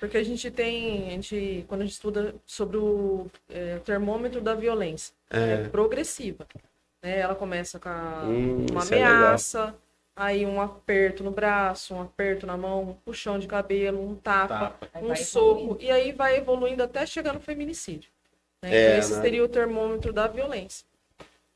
Porque 0.00 0.16
a 0.16 0.24
gente 0.24 0.50
tem, 0.50 1.08
a 1.08 1.10
gente, 1.10 1.64
quando 1.68 1.82
a 1.82 1.84
gente 1.84 1.92
estuda 1.92 2.34
sobre 2.46 2.78
o 2.78 3.26
é, 3.50 3.78
termômetro 3.80 4.40
da 4.40 4.54
violência, 4.54 5.14
é, 5.28 5.68
progressiva. 5.68 6.46
Né? 7.02 7.18
Ela 7.20 7.34
começa 7.34 7.78
com 7.78 7.88
a- 7.90 8.24
Hum, 8.26 8.66
uma 8.72 8.82
é 8.82 8.86
ameaça, 8.86 9.74
aí 10.16 10.46
um 10.46 10.58
aperto 10.60 11.22
no 11.22 11.30
braço, 11.30 11.94
um 11.94 12.00
aperto 12.00 12.46
na 12.46 12.56
mão, 12.56 12.82
um 12.90 12.94
puxão 12.94 13.38
de 13.38 13.46
cabelo, 13.46 14.02
um 14.02 14.14
tapa, 14.14 14.74
Tapa. 14.80 14.98
Um 15.02 15.14
soco, 15.16 15.54
evoluindo. 15.60 15.78
e 15.82 15.90
aí 15.90 16.12
vai 16.12 16.38
evoluindo 16.38 16.82
até 16.82 17.04
chegar 17.04 17.34
no 17.34 17.40
feminicídio. 17.40 18.10
Né? 18.62 18.74
É, 18.74 18.86
então 18.88 18.98
esse 19.00 19.12
né? 19.16 19.20
seria 19.20 19.44
o 19.44 19.48
termômetro 19.48 20.12
da 20.14 20.26
violência. 20.26 20.86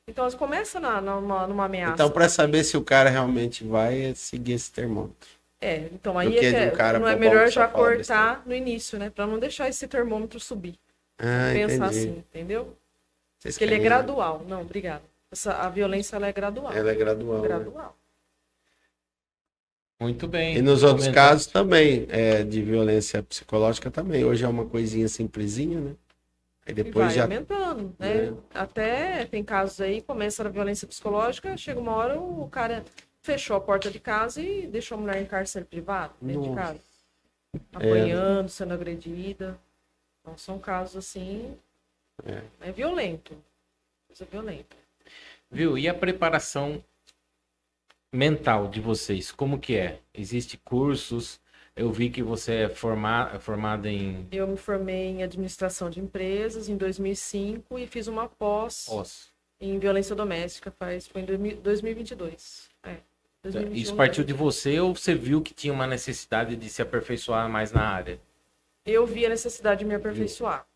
Então 0.06 0.24
elas 0.24 0.34
começam 0.34 0.82
na, 0.82 1.00
na- 1.00 1.18
numa, 1.18 1.46
numa 1.46 1.64
ameaça. 1.64 1.94
Então, 1.94 2.10
pra 2.10 2.28
saber 2.28 2.62
se 2.62 2.76
o 2.76 2.84
cara 2.84 3.08
realmente 3.08 3.64
vai, 3.64 4.02
é 4.10 4.14
seguir 4.14 4.52
esse 4.52 4.70
termômetro. 4.70 5.28
É, 5.64 5.88
então 5.92 6.18
aí 6.18 6.30
que 6.30 6.38
é, 6.38 6.50
que 6.50 6.56
um 6.56 6.60
é- 6.60 6.70
cara 6.72 6.98
não 6.98 7.08
é 7.08 7.16
melhor 7.16 7.48
já 7.50 7.66
cortar 7.66 8.42
no 8.44 8.54
início, 8.54 8.98
né? 8.98 9.08
Pra 9.08 9.26
não 9.26 9.38
deixar 9.38 9.66
esse 9.68 9.88
termômetro 9.88 10.38
subir. 10.38 10.78
Ah, 11.18 11.52
Pensar 11.54 11.74
entendi. 11.86 11.98
assim, 11.98 12.18
entendeu? 12.18 12.76
Vocês 13.38 13.54
Porque 13.54 13.64
ele 13.64 13.74
é 13.76 13.78
gradual. 13.78 14.44
Não, 14.46 14.60
obrigada. 14.60 15.02
Essa, 15.32 15.54
a 15.54 15.68
violência 15.70 16.16
ela 16.16 16.26
é 16.28 16.32
gradual. 16.32 16.72
Ela 16.72 16.90
é 16.90 16.94
gradual. 16.94 17.40
né? 17.40 17.48
gradual. 17.48 17.96
Muito 20.00 20.28
bem. 20.28 20.56
E 20.56 20.62
nos 20.62 20.82
outros 20.82 21.08
casos 21.08 21.46
também, 21.46 22.06
é, 22.10 22.42
de 22.42 22.60
violência 22.62 23.22
psicológica 23.22 23.90
também. 23.90 24.24
Hoje 24.24 24.44
é 24.44 24.48
uma 24.48 24.66
coisinha 24.66 25.08
simplesinha, 25.08 25.80
né? 25.80 25.90
Aí 26.66 26.72
E 26.72 26.74
depois 26.74 27.06
vai 27.06 27.14
já. 27.14 27.22
aumentando, 27.22 27.94
né? 27.98 28.34
Até 28.52 29.24
tem 29.26 29.42
casos 29.42 29.80
aí, 29.80 30.02
começa 30.02 30.46
a 30.46 30.50
violência 30.50 30.86
psicológica, 30.86 31.56
chega 31.56 31.80
uma 31.80 31.92
hora 31.94 32.18
o 32.20 32.48
cara 32.50 32.84
fechou 33.24 33.56
a 33.56 33.60
porta 33.60 33.90
de 33.90 33.98
casa 33.98 34.40
e 34.40 34.66
deixou 34.66 34.98
a 34.98 35.00
mulher 35.00 35.20
em 35.20 35.24
cárcere 35.24 35.64
privado, 35.64 36.12
dentro 36.20 36.42
de 36.42 36.48
Nossa. 36.50 36.60
casa. 36.60 36.80
Apanhando, 37.72 38.48
sendo 38.50 38.74
agredida. 38.74 39.58
Então 40.20 40.36
são 40.36 40.58
casos 40.58 40.96
assim. 40.96 41.56
É. 42.24 42.68
É, 42.68 42.70
violento. 42.70 43.34
Coisa 44.06 44.26
violenta. 44.30 44.76
Viu? 45.50 45.78
E 45.78 45.88
a 45.88 45.94
preparação 45.94 46.84
mental 48.12 48.68
de 48.68 48.80
vocês, 48.80 49.32
como 49.32 49.58
que 49.58 49.76
é? 49.76 50.00
Existe 50.12 50.58
cursos? 50.58 51.40
Eu 51.74 51.90
vi 51.90 52.10
que 52.10 52.22
você 52.22 52.54
é 52.54 52.68
forma, 52.68 53.38
formada 53.40 53.90
em 53.90 54.28
Eu 54.30 54.46
me 54.46 54.56
formei 54.56 55.06
em 55.06 55.22
administração 55.22 55.88
de 55.90 55.98
empresas 55.98 56.68
em 56.68 56.76
2005 56.76 57.78
e 57.78 57.86
fiz 57.86 58.06
uma 58.06 58.28
pós 58.28 58.86
pós. 58.86 59.32
em 59.60 59.78
violência 59.78 60.14
doméstica, 60.14 60.70
faz, 60.70 61.06
foi 61.08 61.22
em 61.22 61.24
2000 61.24 61.56
2022. 61.60 62.68
É, 62.84 62.98
2021, 63.50 63.82
Isso 63.82 63.94
partiu 63.94 64.24
de 64.24 64.32
você 64.32 64.80
ou 64.80 64.94
você 64.94 65.14
viu 65.14 65.40
que 65.42 65.52
tinha 65.54 65.72
uma 65.72 65.86
necessidade 65.86 66.56
de 66.56 66.68
se 66.68 66.80
aperfeiçoar 66.82 67.48
mais 67.48 67.72
na 67.72 67.82
área? 67.86 68.18
Eu 68.86 69.06
vi 69.06 69.24
a 69.26 69.28
necessidade 69.28 69.80
de 69.80 69.84
me 69.84 69.94
aperfeiçoar. 69.94 70.66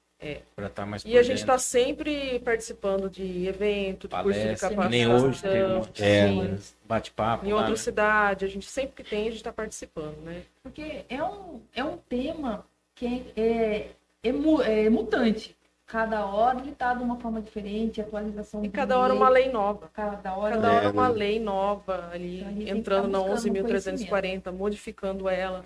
Para 0.57 0.67
estar 0.67 0.85
mais 0.85 1.05
E 1.05 1.17
a 1.17 1.23
gente 1.23 1.39
está 1.39 1.57
sempre 1.59 2.41
participando 2.41 3.09
de 3.09 3.47
evento, 3.47 4.09
de 4.09 4.17
curso 4.17 4.41
de 4.41 4.47
capacitação. 4.57 4.91
nem 4.91 5.07
hoje 5.07 5.41
teve 5.41 5.65
um 5.65 5.81
de 5.83 6.03
É, 6.03 6.31
né? 6.33 6.59
bate-papo. 6.85 7.47
Em 7.47 7.51
lá, 7.51 7.57
outra 7.59 7.71
né? 7.71 7.77
cidade, 7.77 8.45
a 8.45 8.49
gente 8.49 8.67
sempre 8.67 8.97
que 9.05 9.09
tem, 9.09 9.21
a 9.21 9.25
gente 9.31 9.37
está 9.37 9.53
participando, 9.53 10.17
né? 10.25 10.43
Porque 10.61 11.05
é 11.09 11.23
um, 11.23 11.61
é 11.73 11.85
um 11.85 11.97
tema 11.99 12.67
que 12.97 13.27
é, 13.37 13.91
é, 14.25 14.33
mu- 14.33 14.61
é 14.61 14.91
mutante. 14.91 15.57
Cada 15.89 16.27
hora 16.27 16.61
ele 16.61 16.71
está 16.73 16.93
de 16.95 17.03
uma 17.03 17.17
forma 17.19 17.41
diferente, 17.41 18.01
atualização 18.01 18.63
E 18.63 18.69
de 18.69 18.73
cada 18.73 18.99
hora 18.99 19.15
uma 19.15 19.29
lei 19.31 19.51
nova. 19.51 19.89
Cada 19.93 20.37
hora 20.37 20.55
Cada 20.57 20.73
É, 20.73 20.77
hora 20.77 20.91
uma 20.93 21.09
né? 21.09 21.15
lei 21.15 21.41
nova 21.41 22.11
ali, 22.13 22.41
Então, 22.41 22.75
a 22.75 22.79
entrando 22.79 23.03
tá 23.05 23.09
na 23.09 23.19
buscando 23.21 23.55
11.340, 23.55 24.53
modificando 24.53 25.29
ela. 25.29 25.65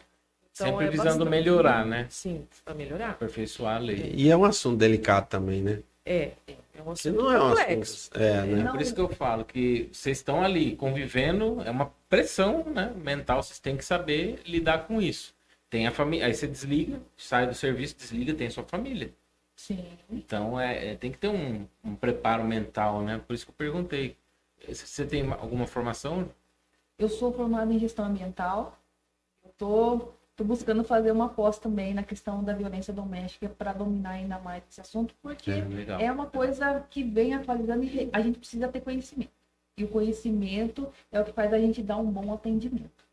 Então, 0.54 0.66
Sempre 0.66 0.86
é 0.86 0.90
visando 0.90 1.24
bastante. 1.24 1.28
melhorar, 1.30 1.84
né? 1.84 2.06
Sim, 2.08 2.46
para 2.64 2.74
melhorar. 2.74 3.10
Aperfeiçoar 3.10 3.76
a 3.76 3.78
lei. 3.80 4.12
E 4.14 4.30
é 4.30 4.36
um 4.36 4.44
assunto 4.44 4.76
delicado 4.78 5.26
também, 5.28 5.60
né? 5.62 5.80
É, 6.04 6.32
é, 6.46 6.52
é 6.78 6.82
um 6.84 6.90
assunto 6.92 7.16
não 7.16 7.32
é 7.32 7.42
um 7.42 7.48
complexo. 7.50 8.10
assunto. 8.12 8.22
É, 8.22 8.42
né? 8.44 8.62
Não. 8.64 8.72
Por 8.72 8.80
isso 8.80 8.94
que 8.94 9.00
eu 9.00 9.08
falo 9.08 9.44
que 9.44 9.88
vocês 9.92 10.18
estão 10.18 10.42
ali 10.42 10.76
convivendo, 10.76 11.60
é 11.64 11.70
uma 11.70 11.90
pressão 12.08 12.64
né, 12.64 12.92
mental, 12.96 13.42
vocês 13.42 13.58
têm 13.58 13.76
que 13.76 13.84
saber 13.84 14.40
lidar 14.46 14.86
com 14.86 15.00
isso. 15.02 15.34
Tem 15.70 15.86
a 15.86 15.90
família, 15.90 16.26
aí 16.26 16.34
você 16.34 16.46
desliga, 16.46 17.00
sai 17.16 17.46
do 17.46 17.54
serviço, 17.54 17.96
desliga, 17.96 18.34
tem 18.34 18.50
sua 18.50 18.62
família. 18.64 19.10
Sim. 19.62 19.96
Então 20.10 20.58
é, 20.58 20.92
é- 20.92 20.96
tem 20.96 21.12
que 21.12 21.18
ter 21.18 21.28
um, 21.28 21.68
um 21.84 21.94
preparo 21.94 22.42
mental, 22.42 23.00
né? 23.02 23.18
Por 23.24 23.32
isso 23.32 23.46
que 23.46 23.52
eu 23.52 23.56
perguntei. 23.56 24.16
Você 24.68 25.06
tem 25.06 25.30
alguma 25.32 25.68
formação? 25.68 26.28
Eu 26.98 27.08
sou 27.08 27.32
formada 27.32 27.72
em 27.72 27.78
gestão 27.78 28.06
ambiental. 28.06 28.76
Estou 29.44 30.16
tô, 30.34 30.42
buscando 30.42 30.82
fazer 30.82 31.12
uma 31.12 31.28
pós 31.28 31.60
também 31.60 31.94
na 31.94 32.02
questão 32.02 32.42
da 32.42 32.52
violência 32.52 32.92
doméstica 32.92 33.48
para 33.48 33.72
dominar 33.72 34.10
ainda 34.10 34.38
mais 34.40 34.64
esse 34.68 34.80
assunto, 34.80 35.14
porque 35.22 35.52
É, 35.52 36.06
é 36.06 36.12
uma 36.12 36.26
coisa 36.26 36.80
que 36.90 37.04
vem 37.04 37.34
atualizando 37.34 37.84
e 37.84 38.10
a 38.12 38.20
gente 38.20 38.38
precisa 38.40 38.66
ter 38.66 38.80
conhecimento. 38.80 39.30
E 39.76 39.84
o 39.84 39.88
conhecimento 39.88 40.92
é 41.12 41.20
o 41.20 41.24
que 41.24 41.32
faz 41.32 41.52
a 41.52 41.58
gente 41.58 41.80
dar 41.82 41.98
um 41.98 42.10
bom 42.10 42.34
atendimento. 42.34 43.04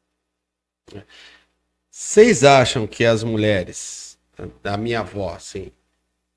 Vocês 1.91 2.43
acham 2.43 2.87
que 2.87 3.05
as 3.05 3.23
mulheres, 3.23 4.17
da 4.63 4.77
minha 4.77 5.01
avó, 5.01 5.33
assim, 5.33 5.71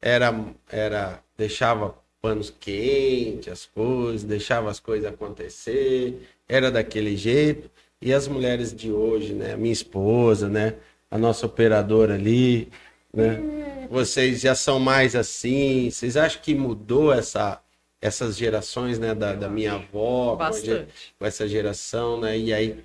era, 0.02 0.34
era 0.68 1.22
deixava 1.38 1.94
panos 2.20 2.52
quentes, 2.60 3.48
as 3.48 3.64
coisas, 3.64 4.24
deixava 4.24 4.70
as 4.70 4.80
coisas 4.80 5.12
acontecer, 5.12 6.28
era 6.48 6.70
daquele 6.70 7.16
jeito, 7.16 7.70
e 8.00 8.12
as 8.12 8.28
mulheres 8.28 8.74
de 8.74 8.92
hoje, 8.92 9.32
né, 9.32 9.56
minha 9.56 9.72
esposa, 9.72 10.48
né, 10.48 10.74
a 11.10 11.16
nossa 11.16 11.46
operadora 11.46 12.14
ali, 12.14 12.68
né, 13.12 13.86
vocês 13.90 14.40
já 14.40 14.54
são 14.54 14.78
mais 14.80 15.14
assim, 15.16 15.90
vocês 15.90 16.16
acham 16.16 16.42
que 16.42 16.54
mudou 16.54 17.12
essa 17.12 17.60
essas 18.00 18.36
gerações, 18.36 18.98
né, 18.98 19.14
da, 19.14 19.32
da 19.32 19.48
minha 19.48 19.74
avó, 19.74 20.36
com 20.36 20.86
com 21.20 21.24
essa 21.24 21.46
geração, 21.46 22.20
né? 22.20 22.36
E 22.36 22.52
aí, 22.52 22.84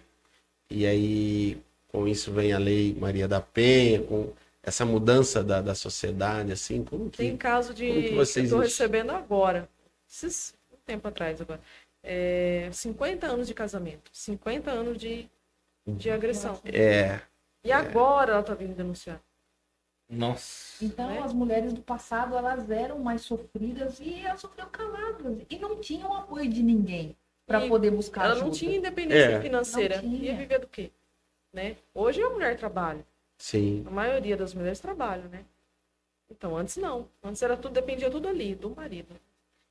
e 0.70 0.86
aí 0.86 1.58
com 1.88 2.08
isso 2.08 2.32
vem 2.32 2.54
a 2.54 2.60
lei 2.60 2.96
Maria 3.00 3.28
da 3.28 3.42
Penha, 3.42 4.00
com 4.04 4.30
essa 4.68 4.86
mudança 4.86 5.42
da, 5.42 5.62
da 5.62 5.74
sociedade, 5.74 6.52
assim, 6.52 6.84
como 6.84 7.10
que... 7.10 7.20
Tem 7.20 7.38
caso 7.38 7.74
de. 7.74 7.88
Como 7.88 8.02
que 8.04 8.14
vocês 8.16 8.38
eu 8.38 8.44
estou 8.44 8.60
recebendo 8.60 9.12
agora. 9.12 9.70
Esses, 10.10 10.54
um 10.70 10.76
tempo 10.86 11.08
atrás 11.08 11.40
agora. 11.40 11.62
É, 12.04 12.70
50 12.74 13.26
anos 13.28 13.48
de 13.48 13.54
casamento. 13.54 14.12
50 14.12 14.70
anos 14.70 14.98
de, 14.98 15.30
de 15.88 16.10
agressão. 16.12 16.60
É, 16.66 17.22
E 17.64 17.72
agora 17.72 18.34
ela 18.34 18.44
tá 18.44 18.54
vindo 18.56 18.76
denunciar. 18.76 19.22
Nossa. 20.10 20.84
Então, 20.84 21.08
Né? 21.08 21.20
as 21.20 21.32
mulheres 21.32 21.72
do 21.72 21.82
passado, 21.82 22.36
elas 22.36 22.70
eram 22.70 23.00
mais 23.00 23.22
sofridas 23.22 24.00
e 24.02 24.20
elas 24.26 24.42
sofriam 24.42 24.68
caladas. 24.70 25.38
E 25.50 25.58
não 25.60 25.80
tinham 25.80 26.14
apoio 26.14 26.50
de 26.50 26.62
ninguém 26.62 27.16
para 27.46 27.66
E 27.66 27.70
poder 27.70 27.92
buscar 27.92 28.26
Ela 28.26 28.34
ajuda. 28.34 28.46
não 28.48 28.54
tinha 28.54 28.76
independência 28.78 29.32
É. 29.32 29.42
financeira. 29.42 30.02
Não 30.02 30.10
tinha. 30.10 30.32
Ia 30.32 30.36
viver 30.38 30.60
do 30.60 30.68
quê? 30.68 30.92
Né? 31.54 31.78
Hoje 31.94 32.22
a 32.22 32.30
mulher 32.30 32.58
trabalha. 32.58 33.06
Sim. 33.38 33.84
A 33.86 33.92
maioria 33.92 34.36
das 34.36 34.54
mulheres 34.54 34.80
trabalham, 34.80 35.30
né? 35.30 35.46
Então, 36.30 36.58
antes 36.58 36.78
não. 36.78 37.08
Antes 37.24 37.42
era 37.42 37.56
tudo, 37.56 37.74
dependia 37.74 38.10
tudo 38.10 38.28
ali, 38.28 38.56
do 38.56 38.76
marido. 38.76 39.16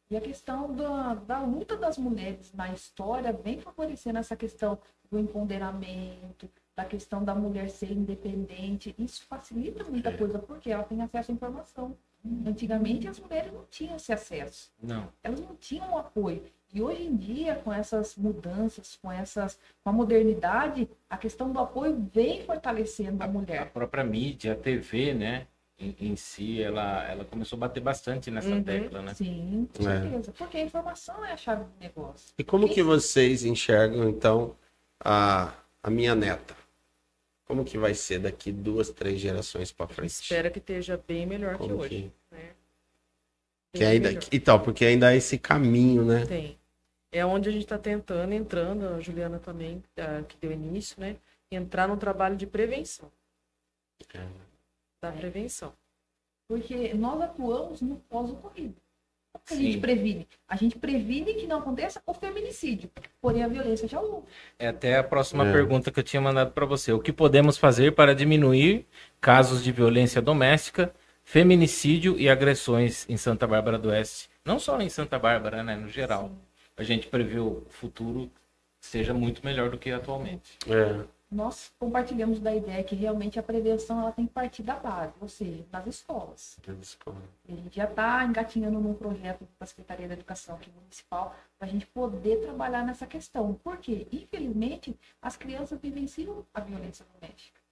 E 0.08 0.16
a 0.16 0.20
questão 0.20 0.74
da, 0.74 1.14
da 1.14 1.40
luta 1.42 1.76
das 1.76 1.98
mulheres 1.98 2.52
na 2.52 2.72
história 2.72 3.32
vem 3.32 3.60
favorecendo 3.60 4.18
essa 4.18 4.36
questão 4.36 4.78
do 5.10 5.18
empoderamento, 5.18 6.48
da 6.76 6.84
questão 6.84 7.24
da 7.24 7.34
mulher 7.34 7.68
ser 7.70 7.90
independente. 7.90 8.94
Isso 8.98 9.24
facilita 9.24 9.82
muita 9.84 10.16
coisa, 10.16 10.38
porque 10.38 10.70
ela 10.70 10.84
tem 10.84 11.02
acesso 11.02 11.32
à 11.32 11.34
informação. 11.34 11.96
Antigamente 12.44 13.08
as 13.08 13.18
mulheres 13.18 13.52
não 13.52 13.64
tinham 13.70 13.96
esse 13.96 14.12
acesso. 14.12 14.72
Não. 14.82 15.08
elas 15.22 15.40
não 15.40 15.56
tinham 15.56 15.96
apoio. 15.98 16.44
E 16.72 16.82
hoje 16.82 17.02
em 17.04 17.16
dia, 17.16 17.54
com 17.56 17.72
essas 17.72 18.16
mudanças, 18.16 18.98
com 19.00 19.10
essas, 19.10 19.58
com 19.82 19.90
a 19.90 19.92
modernidade, 19.92 20.88
a 21.08 21.16
questão 21.16 21.50
do 21.52 21.58
apoio 21.58 22.08
vem 22.12 22.42
fortalecendo 22.44 23.22
a 23.22 23.26
A 23.26 23.28
mulher. 23.28 23.70
própria 23.70 24.04
mídia, 24.04 24.52
a 24.52 24.56
TV, 24.56 25.14
né? 25.14 25.46
Em, 25.78 25.94
em 26.00 26.16
si, 26.16 26.62
ela, 26.62 27.04
ela 27.08 27.24
começou 27.24 27.56
a 27.56 27.60
bater 27.60 27.80
bastante 27.82 28.30
nessa 28.30 28.48
Uhum. 28.48 28.62
tecla, 28.64 29.02
né? 29.02 29.14
Sim, 29.14 29.68
com 29.74 29.82
É. 29.88 30.00
certeza. 30.00 30.32
Porque 30.32 30.56
a 30.56 30.62
informação 30.62 31.24
é 31.24 31.32
a 31.32 31.36
chave 31.36 31.64
do 31.64 31.70
negócio. 31.78 32.34
E 32.38 32.42
como 32.44 32.68
que 32.68 32.82
vocês 32.82 33.44
enxergam, 33.44 34.08
então, 34.08 34.56
a, 35.00 35.52
a 35.82 35.90
minha 35.90 36.14
neta? 36.14 36.56
Como 37.46 37.64
que 37.64 37.78
vai 37.78 37.94
ser 37.94 38.18
daqui 38.18 38.50
duas, 38.50 38.90
três 38.90 39.20
gerações 39.20 39.70
para 39.70 39.86
frente? 39.86 40.10
Espera 40.10 40.50
que 40.50 40.58
esteja 40.58 41.00
bem 41.06 41.26
melhor 41.26 41.52
que 41.52 41.58
Como 41.58 41.76
hoje. 41.76 41.88
que-? 41.88 42.10
Que 43.78 43.84
Bem 43.84 43.88
ainda, 43.88 44.08
melhor. 44.08 44.22
então, 44.32 44.58
porque 44.60 44.84
ainda 44.84 45.08
há 45.08 45.14
esse 45.16 45.38
caminho, 45.38 46.04
né? 46.04 46.24
Tem. 46.26 46.58
É 47.12 47.24
onde 47.24 47.48
a 47.48 47.52
gente 47.52 47.62
está 47.64 47.78
tentando, 47.78 48.32
entrando, 48.32 48.88
a 48.88 49.00
Juliana 49.00 49.38
também, 49.38 49.82
que 50.28 50.36
deu 50.40 50.52
início, 50.52 51.00
né? 51.00 51.16
Entrar 51.50 51.86
no 51.88 51.96
trabalho 51.96 52.36
de 52.36 52.46
prevenção. 52.46 53.10
Da 55.00 55.12
prevenção. 55.12 55.72
Porque 56.48 56.94
nós 56.94 57.20
atuamos 57.20 57.80
no 57.80 57.96
pós-ocorrido. 58.08 58.74
Como 59.32 59.44
que 59.46 59.54
a 59.54 59.56
Sim. 59.56 59.62
gente 59.64 59.78
previne? 59.80 60.28
A 60.48 60.56
gente 60.56 60.78
previne 60.78 61.34
que 61.34 61.46
não 61.46 61.58
aconteça 61.58 62.02
o 62.06 62.14
feminicídio. 62.14 62.90
Porém, 63.20 63.42
a 63.42 63.48
violência 63.48 63.86
já 63.86 64.00
houve. 64.00 64.26
É 64.58 64.68
até 64.68 64.96
a 64.96 65.04
próxima 65.04 65.46
É. 65.46 65.52
pergunta 65.52 65.90
que 65.90 65.98
eu 65.98 66.04
tinha 66.04 66.20
mandado 66.20 66.52
para 66.52 66.64
você. 66.64 66.92
O 66.92 67.00
que 67.00 67.12
podemos 67.12 67.56
fazer 67.58 67.92
para 67.94 68.14
diminuir 68.14 68.86
casos 69.20 69.62
de 69.62 69.70
violência 69.72 70.22
doméstica, 70.22 70.94
feminicídio 71.26 72.18
e 72.18 72.28
agressões 72.28 73.04
em 73.10 73.16
Santa 73.16 73.46
Bárbara 73.48 73.76
do 73.76 73.88
Oeste? 73.88 74.30
Não 74.44 74.60
só 74.60 74.80
em 74.80 74.88
Santa 74.88 75.18
Bárbara, 75.18 75.62
né? 75.62 75.74
No 75.76 75.88
geral. 75.88 76.30
A 76.76 76.84
gente 76.84 77.08
prevê 77.08 77.40
o 77.40 77.66
futuro 77.68 78.30
seja 78.80 79.12
muito 79.12 79.44
melhor 79.44 79.68
do 79.68 79.76
que 79.76 79.90
atualmente. 79.90 80.56
É. 80.68 81.04
Nós 81.28 81.72
compartilhamos 81.80 82.38
da 82.38 82.54
ideia 82.54 82.84
que 82.84 82.94
realmente 82.94 83.36
a 83.36 83.42
prevenção 83.42 84.00
ela 84.00 84.12
tem 84.12 84.26
que 84.26 84.32
partir 84.32 84.62
da 84.62 84.76
base, 84.76 85.12
ou 85.20 85.28
seja, 85.28 85.64
das 85.72 85.86
escolas. 85.88 86.56
E 87.48 87.52
a 87.52 87.56
gente 87.56 87.74
já 87.74 87.84
está 87.84 88.24
engatinhando 88.24 88.78
num 88.78 88.94
projeto 88.94 89.46
da 89.58 89.66
Secretaria 89.66 90.06
da 90.06 90.14
Educação 90.14 90.54
aqui 90.54 90.70
municipal 90.70 91.34
para 91.58 91.66
a 91.66 91.70
gente 91.70 91.84
poder 91.86 92.36
trabalhar 92.42 92.84
nessa 92.84 93.06
questão. 93.06 93.58
Porque, 93.64 94.06
infelizmente, 94.12 94.96
as 95.20 95.36
crianças 95.36 95.80
vivenciam 95.80 96.46
a 96.54 96.60
violência 96.60 97.04
doméstica. 97.12 97.65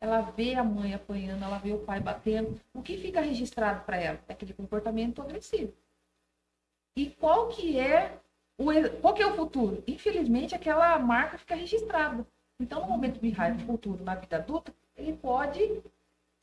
Ela 0.00 0.20
vê 0.20 0.54
a 0.54 0.62
mãe 0.62 0.94
apanhando, 0.94 1.42
ela 1.42 1.58
vê 1.58 1.72
o 1.72 1.78
pai 1.78 2.00
batendo. 2.00 2.60
O 2.72 2.82
que 2.82 2.96
fica 2.96 3.20
registrado 3.20 3.84
para 3.84 3.96
ela? 3.96 4.18
É 4.28 4.32
aquele 4.32 4.52
comportamento 4.52 5.20
agressivo. 5.20 5.72
E 6.96 7.10
qual 7.10 7.48
que 7.48 7.78
é 7.78 8.18
o, 8.56 8.66
qual 9.00 9.14
que 9.14 9.22
é 9.22 9.26
o 9.26 9.34
futuro? 9.34 9.82
Infelizmente, 9.86 10.54
aquela 10.54 10.98
marca 10.98 11.38
fica 11.38 11.54
registrada. 11.54 12.26
Então, 12.60 12.80
no 12.82 12.88
momento 12.88 13.20
de 13.20 13.30
raiva 13.30 13.58
futuro 13.60 14.02
na 14.02 14.14
vida 14.16 14.36
adulta, 14.36 14.72
ele 14.96 15.12
pode 15.12 15.80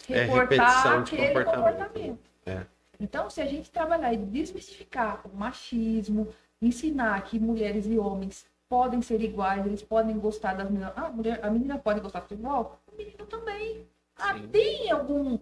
É 0.10 0.24
reportar 0.24 1.04
de 1.04 1.16
aquele 1.16 1.28
comportamento. 1.44 1.56
comportamento. 1.56 2.20
É. 2.46 2.66
Então, 3.00 3.30
se 3.30 3.42
a 3.42 3.46
gente 3.46 3.70
trabalhar 3.70 4.14
e 4.14 4.18
desmistificar 4.18 5.22
o 5.28 5.36
machismo, 5.36 6.34
ensinar 6.62 7.22
que 7.24 7.38
mulheres 7.38 7.86
e 7.86 7.98
homens 7.98 8.46
podem 8.70 9.02
ser 9.02 9.22
iguais, 9.22 9.66
eles 9.66 9.84
podem 9.84 10.18
gostar 10.18 10.54
das 10.54 10.70
meninas. 10.70 10.94
Ah, 10.96 11.08
a, 11.08 11.10
mulher, 11.10 11.44
a 11.44 11.50
menina 11.50 11.78
pode 11.78 12.00
gostar 12.00 12.22
de 12.22 12.28
futebol? 12.28 12.80
Menino 12.98 13.26
também. 13.26 13.86
Ah, 14.18 14.34
Sim. 14.38 14.48
tem 14.48 14.92
algum 14.92 15.38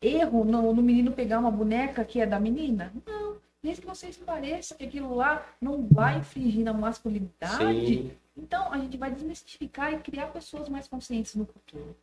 erro 0.00 0.44
no, 0.44 0.72
no 0.74 0.82
menino 0.82 1.12
pegar 1.12 1.38
uma 1.38 1.50
boneca 1.50 2.04
que 2.04 2.20
é 2.20 2.26
da 2.26 2.38
menina? 2.40 2.92
Não. 3.06 3.36
Desde 3.62 3.80
que 3.82 3.86
você 3.88 4.08
esclareça 4.08 4.74
que 4.74 4.84
aquilo 4.84 5.14
lá 5.14 5.44
não 5.60 5.86
vai 5.88 6.18
infringir 6.18 6.64
na 6.64 6.72
masculinidade, 6.72 7.86
Sim. 7.86 8.10
então, 8.36 8.72
a 8.72 8.78
gente 8.78 8.96
vai 8.96 9.10
desmistificar 9.10 9.92
e 9.92 9.98
criar 9.98 10.26
pessoas 10.28 10.68
mais 10.68 10.86
conscientes 10.86 11.34
no 11.34 11.44
futuro. 11.46 11.96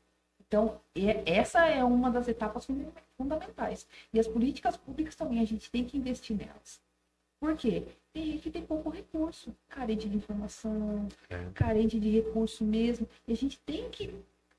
Então, 0.45 0.79
é- 0.95 1.23
essa 1.25 1.65
é 1.67 1.83
uma 1.83 2.11
das 2.11 2.27
etapas 2.27 2.65
funda- 2.65 2.91
fundamentais. 3.17 3.87
E 4.13 4.19
as 4.19 4.27
políticas 4.27 4.75
públicas 4.77 5.15
também, 5.15 5.39
a 5.39 5.45
gente 5.45 5.69
tem 5.71 5.83
que 5.85 5.97
investir 5.97 6.35
nelas. 6.35 6.81
Por 7.39 7.55
quê? 7.55 7.83
Tem 8.13 8.25
gente 8.25 8.41
que 8.43 8.51
tem 8.51 8.63
pouco 8.65 8.89
recurso, 8.89 9.53
carente 9.69 10.07
de 10.07 10.15
informação, 10.17 11.07
É. 11.29 11.45
carente 11.53 11.99
de 11.99 12.09
recurso 12.09 12.63
mesmo. 12.63 13.07
E 13.27 13.33
a 13.33 13.35
gente 13.35 13.57
tem 13.59 13.89
que 13.89 14.13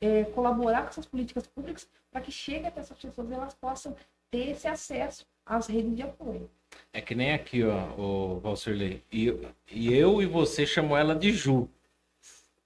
é, 0.04 0.24
colaborar 0.24 0.82
com 0.82 0.88
essas 0.88 1.06
políticas 1.06 1.46
públicas 1.46 1.88
para 2.10 2.20
que 2.20 2.30
chegue 2.32 2.66
até 2.66 2.80
essas 2.80 2.98
pessoas 2.98 3.30
e 3.30 3.34
elas 3.34 3.54
possam 3.54 3.96
ter 4.30 4.50
esse 4.50 4.66
acesso 4.68 5.24
às 5.46 5.66
redes 5.66 5.94
de 5.96 6.02
apoio. 6.02 6.50
É 6.92 7.00
que 7.00 7.14
nem 7.14 7.32
aqui, 7.32 7.62
ó, 7.64 7.76
o 8.00 8.40
Valserley. 8.40 9.02
E, 9.12 9.32
e 9.70 9.94
eu 9.94 10.20
e 10.20 10.26
você 10.26 10.66
chamou 10.66 10.96
ela 10.96 11.14
de 11.14 11.32
Ju. 11.32 11.68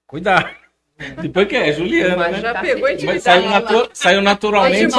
Cuidado. 0.07 0.49
Depois 1.21 1.47
que 1.47 1.55
é, 1.55 1.71
Juliana, 1.71 2.17
Mas 2.17 2.31
né? 2.33 2.41
Já 2.41 2.59
pegou 2.61 2.89
intimidade. 2.89 3.21
saiu, 3.21 3.49
natu- 3.49 3.89
saiu 3.93 4.21
naturalmente 4.21 4.93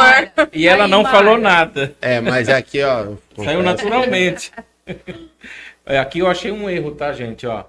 e 0.53 0.67
ela 0.67 0.89
não 0.89 1.05
falou 1.05 1.37
nada. 1.37 1.95
É, 2.01 2.21
mas 2.21 2.49
aqui, 2.49 2.83
ó. 2.83 3.17
Saiu 3.37 3.63
naturalmente. 3.63 4.51
É, 5.87 5.99
Aqui 5.99 6.21
eu 6.21 6.29
achei 6.29 6.53
um 6.53 6.69
erro, 6.71 6.95
tá, 6.95 7.13
gente? 7.13 7.47
Ó, 7.47 7.65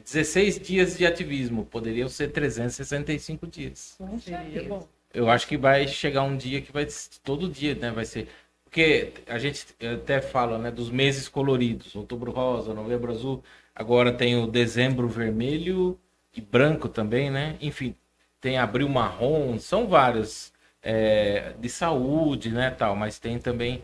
16 0.00 0.60
dias 0.60 0.96
de 0.96 1.06
ativismo. 1.06 1.64
Poderiam 1.64 2.08
ser 2.08 2.28
365 2.32 3.46
dias. 3.46 3.98
Seria. 4.20 4.80
Eu 5.12 5.28
acho 5.28 5.46
que 5.46 5.56
vai 5.56 5.88
chegar 5.88 6.22
um 6.22 6.36
dia 6.36 6.60
que 6.60 6.72
vai 6.72 6.86
todo 7.22 7.48
dia, 7.48 7.74
né? 7.74 7.90
Vai 7.90 8.04
ser. 8.04 8.28
Porque 8.64 9.12
a 9.26 9.38
gente 9.38 9.66
até 9.94 10.20
fala, 10.20 10.58
né, 10.58 10.70
dos 10.70 10.90
meses 10.90 11.28
coloridos, 11.28 11.96
outubro 11.96 12.30
rosa, 12.30 12.74
novembro 12.74 13.10
azul. 13.10 13.42
Agora 13.74 14.12
tem 14.12 14.36
o 14.36 14.46
dezembro 14.46 15.08
vermelho 15.08 15.98
e 16.36 16.40
branco 16.40 16.88
também, 16.88 17.30
né? 17.30 17.56
Enfim, 17.60 17.94
tem 18.40 18.58
abril 18.58 18.88
marrom, 18.88 19.58
são 19.58 19.88
vários 19.88 20.52
é, 20.82 21.54
de 21.58 21.68
saúde, 21.68 22.50
né, 22.50 22.70
tal. 22.70 22.94
Mas 22.94 23.18
tem 23.18 23.38
também 23.38 23.82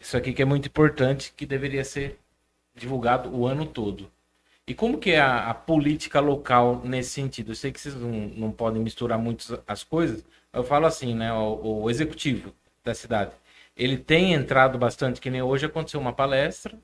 isso 0.00 0.16
aqui 0.16 0.32
que 0.32 0.42
é 0.42 0.44
muito 0.44 0.66
importante, 0.66 1.32
que 1.36 1.46
deveria 1.46 1.84
ser 1.84 2.18
divulgado 2.74 3.34
o 3.34 3.46
ano 3.46 3.64
todo. 3.64 4.10
E 4.66 4.74
como 4.74 4.98
que 4.98 5.12
é 5.12 5.20
a, 5.20 5.50
a 5.50 5.54
política 5.54 6.18
local 6.18 6.80
nesse 6.84 7.10
sentido? 7.10 7.52
Eu 7.52 7.54
sei 7.54 7.70
que 7.70 7.80
vocês 7.80 7.94
não, 7.94 8.10
não 8.10 8.50
podem 8.50 8.82
misturar 8.82 9.18
muito 9.18 9.62
as 9.66 9.84
coisas. 9.84 10.24
Eu 10.52 10.64
falo 10.64 10.86
assim, 10.86 11.14
né? 11.14 11.32
O, 11.32 11.82
o 11.82 11.90
executivo 11.90 12.52
da 12.82 12.92
cidade, 12.94 13.30
ele 13.76 13.96
tem 13.96 14.32
entrado 14.32 14.76
bastante, 14.78 15.20
que 15.20 15.30
nem 15.30 15.42
hoje 15.42 15.66
aconteceu 15.66 16.00
uma 16.00 16.12
palestra, 16.12 16.76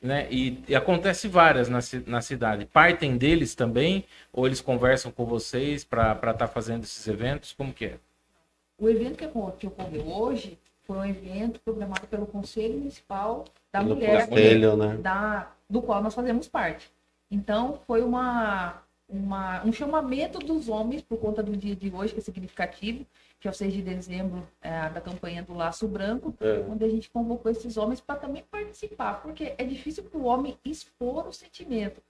né? 0.00 0.26
E, 0.30 0.62
e 0.66 0.74
acontece 0.74 1.28
várias 1.28 1.68
na, 1.68 1.80
na 2.06 2.22
cidade. 2.22 2.64
Partem 2.64 3.18
deles 3.18 3.54
também, 3.54 4.04
ou 4.32 4.46
eles 4.46 4.60
conversam 4.62 5.12
com 5.12 5.26
vocês 5.26 5.84
para 5.84 6.18
estar 6.30 6.48
fazendo 6.48 6.84
esses 6.84 7.06
eventos? 7.06 7.52
Como 7.52 7.74
que 7.74 7.84
é? 7.86 7.98
O 8.78 8.88
evento 8.88 9.18
que 9.18 9.26
ocor- 9.26 9.52
que 9.52 9.66
ocorreu 9.66 10.08
hoje 10.08 10.58
foi 10.86 10.96
um 10.96 11.04
evento 11.04 11.60
programado 11.60 12.06
pelo 12.06 12.26
Conselho 12.26 12.78
Municipal 12.78 13.44
da 13.70 13.80
Pelo 13.80 13.96
Mulher, 13.96 14.28
conselho, 14.28 14.76
né? 14.76 14.96
da, 14.96 15.52
do 15.68 15.80
qual 15.82 16.02
nós 16.02 16.14
fazemos 16.14 16.48
parte. 16.48 16.90
Então, 17.32 17.80
foi 17.86 18.02
uma, 18.02 18.74
uma, 19.08 19.64
um 19.64 19.72
chamamento 19.72 20.38
dos 20.38 20.68
homens, 20.68 21.00
por 21.00 21.16
conta 21.18 21.42
do 21.42 21.56
dia 21.56 21.74
de 21.74 21.90
hoje, 21.90 22.12
que 22.12 22.20
é 22.20 22.22
significativo, 22.22 23.06
que 23.40 23.48
é 23.48 23.50
o 23.50 23.54
6 23.54 23.72
de 23.72 23.80
dezembro, 23.82 24.46
é, 24.60 24.88
da 24.90 25.00
campanha 25.00 25.42
do 25.42 25.54
Laço 25.54 25.88
Branco, 25.88 26.34
É. 26.40 26.62
onde 26.70 26.84
a 26.84 26.88
gente 26.88 27.08
convocou 27.10 27.50
esses 27.50 27.76
homens 27.78 28.00
para 28.02 28.16
também 28.16 28.44
participar, 28.50 29.14
porque 29.22 29.54
é 29.56 29.64
difícil 29.64 30.04
para 30.04 30.18
o 30.20 30.24
homem 30.26 30.56
expor 30.64 31.26
o 31.26 31.32
sentimento. 31.32 32.00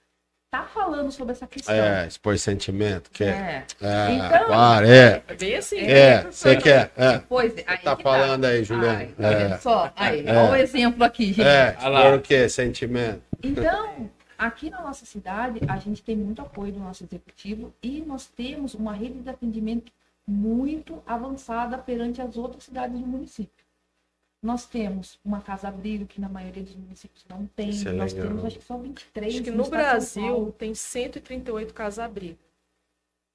Tá 0.51 0.63
falando 0.71 1.11
sobre 1.11 1.31
essa 1.31 1.47
questão. 1.47 1.73
É, 1.73 2.05
expor 2.05 2.37
sentimento, 2.37 3.09
quer? 3.09 3.65
É. 3.81 3.87
É, 3.87 4.11
Então- 4.13 4.45
claro, 4.45 4.85
é. 4.85 5.23
É 5.27 5.33
bem 5.33 5.55
assim. 5.55 5.79
É, 5.79 6.25
você 6.29 6.55
quer? 6.57 6.91
É. 6.95 7.17
Pois, 7.27 7.55
aí 7.65 7.77
tá 7.79 7.95
que 7.95 8.03
falando 8.03 8.45
aí, 8.45 8.63
Juliana. 8.63 8.99
Ai, 8.99 9.07
tá 9.17 9.31
É. 9.31 9.57
só? 9.57 9.91
Aí, 9.95 10.27
É. 10.27 10.37
olha 10.37 10.51
o 10.51 10.55
exemplo 10.57 11.03
aqui, 11.03 11.27
gente. 11.33 11.41
É, 11.47 11.75
expor 11.79 12.13
o 12.13 12.21
quê? 12.21 12.47
Sentimento. 12.47 13.23
Então, 13.41 14.11
aqui 14.45 14.69
na 14.69 14.81
nossa 14.81 15.05
cidade, 15.05 15.59
a 15.67 15.77
gente 15.77 16.03
tem 16.03 16.15
muito 16.15 16.41
apoio 16.41 16.71
do 16.73 16.79
nosso 16.79 17.03
executivo 17.03 17.73
e 17.81 18.01
nós 18.01 18.27
temos 18.27 18.73
uma 18.73 18.93
rede 18.93 19.19
de 19.19 19.29
atendimento 19.29 19.91
muito 20.27 21.01
avançada 21.05 21.77
perante 21.77 22.21
as 22.21 22.37
outras 22.37 22.63
cidades 22.63 22.99
do 22.99 23.05
município. 23.05 23.63
Nós 24.41 24.65
temos 24.65 25.17
uma 25.23 25.39
casa-abrigo 25.41 26.05
que 26.05 26.19
na 26.19 26.27
maioria 26.27 26.63
dos 26.63 26.75
municípios 26.75 27.23
não 27.29 27.45
tem. 27.55 27.69
Isso 27.69 27.87
é 27.87 27.93
Nós 27.93 28.11
legal. 28.13 28.27
temos 28.29 28.45
acho 28.45 28.59
que 28.59 28.65
só 28.65 28.77
23. 28.77 29.33
Acho 29.35 29.43
que 29.43 29.51
no 29.51 29.69
Brasil 29.69 30.51
tem 30.57 30.73
138 30.75 31.73
casas-abrigo. 31.73 32.37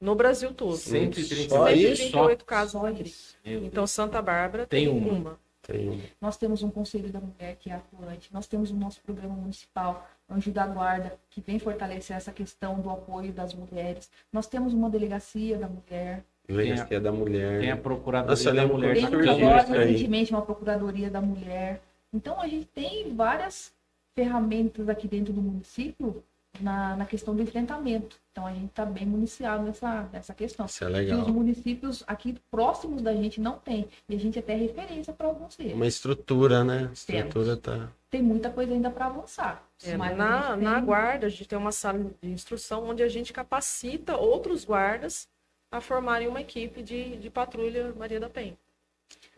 No 0.00 0.14
Brasil 0.14 0.52
todo. 0.52 0.76
Sim. 0.76 1.10
138 1.12 1.48
Só 1.50 1.70
isso? 1.70 1.96
138 1.96 2.40
Só 2.40 2.44
casas-abrigo. 2.46 3.02
isso. 3.08 3.36
Meu 3.44 3.64
Então 3.64 3.86
Santa 3.86 4.20
Bárbara 4.20 4.66
Tem 4.66 4.84
tem, 4.86 4.88
uma. 4.96 5.12
uma. 5.12 5.40
Tem 5.62 5.88
um- 5.90 6.00
Nós 6.20 6.36
temos 6.36 6.62
um 6.62 6.70
Conselho 6.70 7.10
da 7.10 7.20
Mulher 7.20 7.56
que 7.56 7.70
é 7.70 7.74
atuante, 7.74 8.32
nós 8.32 8.46
temos 8.46 8.70
o 8.70 8.74
nosso 8.76 9.00
programa 9.00 9.34
municipal, 9.34 10.06
Anjo 10.30 10.50
da 10.50 10.66
Guarda, 10.66 11.18
que 11.30 11.40
vem 11.40 11.58
fortalecer 11.58 12.16
essa 12.16 12.30
questão 12.32 12.80
do 12.80 12.90
apoio 12.90 13.32
das 13.32 13.54
mulheres. 13.54 14.10
Nós 14.32 14.46
temos 14.46 14.74
uma 14.74 14.90
delegacia 14.90 15.56
da 15.56 15.68
mulher. 15.68 16.22
Delegacia 16.46 17.00
da 17.00 17.10
mulher. 17.10 17.60
Tem 17.60 17.70
a 17.70 17.76
procuradoria 17.76 18.30
Nossa, 18.30 18.48
eu 18.50 18.54
da 18.54 18.66
mulher 18.66 19.04
agora, 19.04 19.62
aí. 19.62 19.92
recentemente, 19.92 20.32
uma 20.32 20.42
Procuradoria 20.42 21.10
da 21.10 21.20
Mulher. 21.20 21.82
Então, 22.12 22.40
a 22.40 22.48
gente 22.48 22.66
tem 22.66 23.14
várias 23.14 23.72
ferramentas 24.14 24.88
aqui 24.88 25.06
dentro 25.06 25.32
do 25.32 25.42
município 25.42 26.22
na, 26.60 26.96
na 26.96 27.06
questão 27.06 27.34
do 27.34 27.42
enfrentamento. 27.42 28.16
Então, 28.32 28.46
a 28.46 28.52
gente 28.52 28.66
está 28.66 28.84
bem 28.84 29.06
municiado 29.06 29.62
nessa, 29.64 30.08
nessa 30.12 30.34
questão. 30.34 30.66
Isso 30.66 30.84
é 30.84 30.88
legal. 30.88 31.20
os 31.20 31.28
municípios 31.28 32.04
aqui 32.06 32.36
próximos 32.50 33.02
da 33.02 33.12
gente 33.14 33.40
não 33.40 33.58
tem. 33.58 33.88
E 34.08 34.14
a 34.14 34.18
gente 34.18 34.38
até 34.38 34.54
é 34.54 34.56
referência 34.56 35.12
para 35.12 35.26
alguns 35.26 35.56
deles. 35.56 35.74
Uma 35.74 35.86
estrutura, 35.86 36.64
né? 36.64 36.88
A 36.88 36.92
estrutura 36.92 37.56
tá. 37.56 37.88
Tem 38.10 38.22
muita 38.22 38.50
coisa 38.50 38.72
ainda 38.72 38.90
para 38.90 39.06
avançar. 39.06 39.62
É, 39.84 39.96
Mas 39.96 40.16
na, 40.16 40.54
gente 40.54 40.64
na 40.64 40.74
tem- 40.76 40.84
guarda, 40.84 41.26
a 41.26 41.28
gente 41.28 41.46
tem 41.46 41.58
uma 41.58 41.72
sala 41.72 42.10
de 42.22 42.30
instrução 42.30 42.88
onde 42.88 43.02
a 43.02 43.08
gente 43.08 43.32
capacita 43.32 44.16
outros 44.16 44.64
guardas 44.64 45.28
a 45.70 45.80
formarem 45.80 46.26
uma 46.26 46.40
equipe 46.40 46.82
de, 46.82 47.16
de 47.16 47.28
patrulha 47.30 47.92
Maria 47.96 48.18
da 48.18 48.30
Penha. 48.30 48.56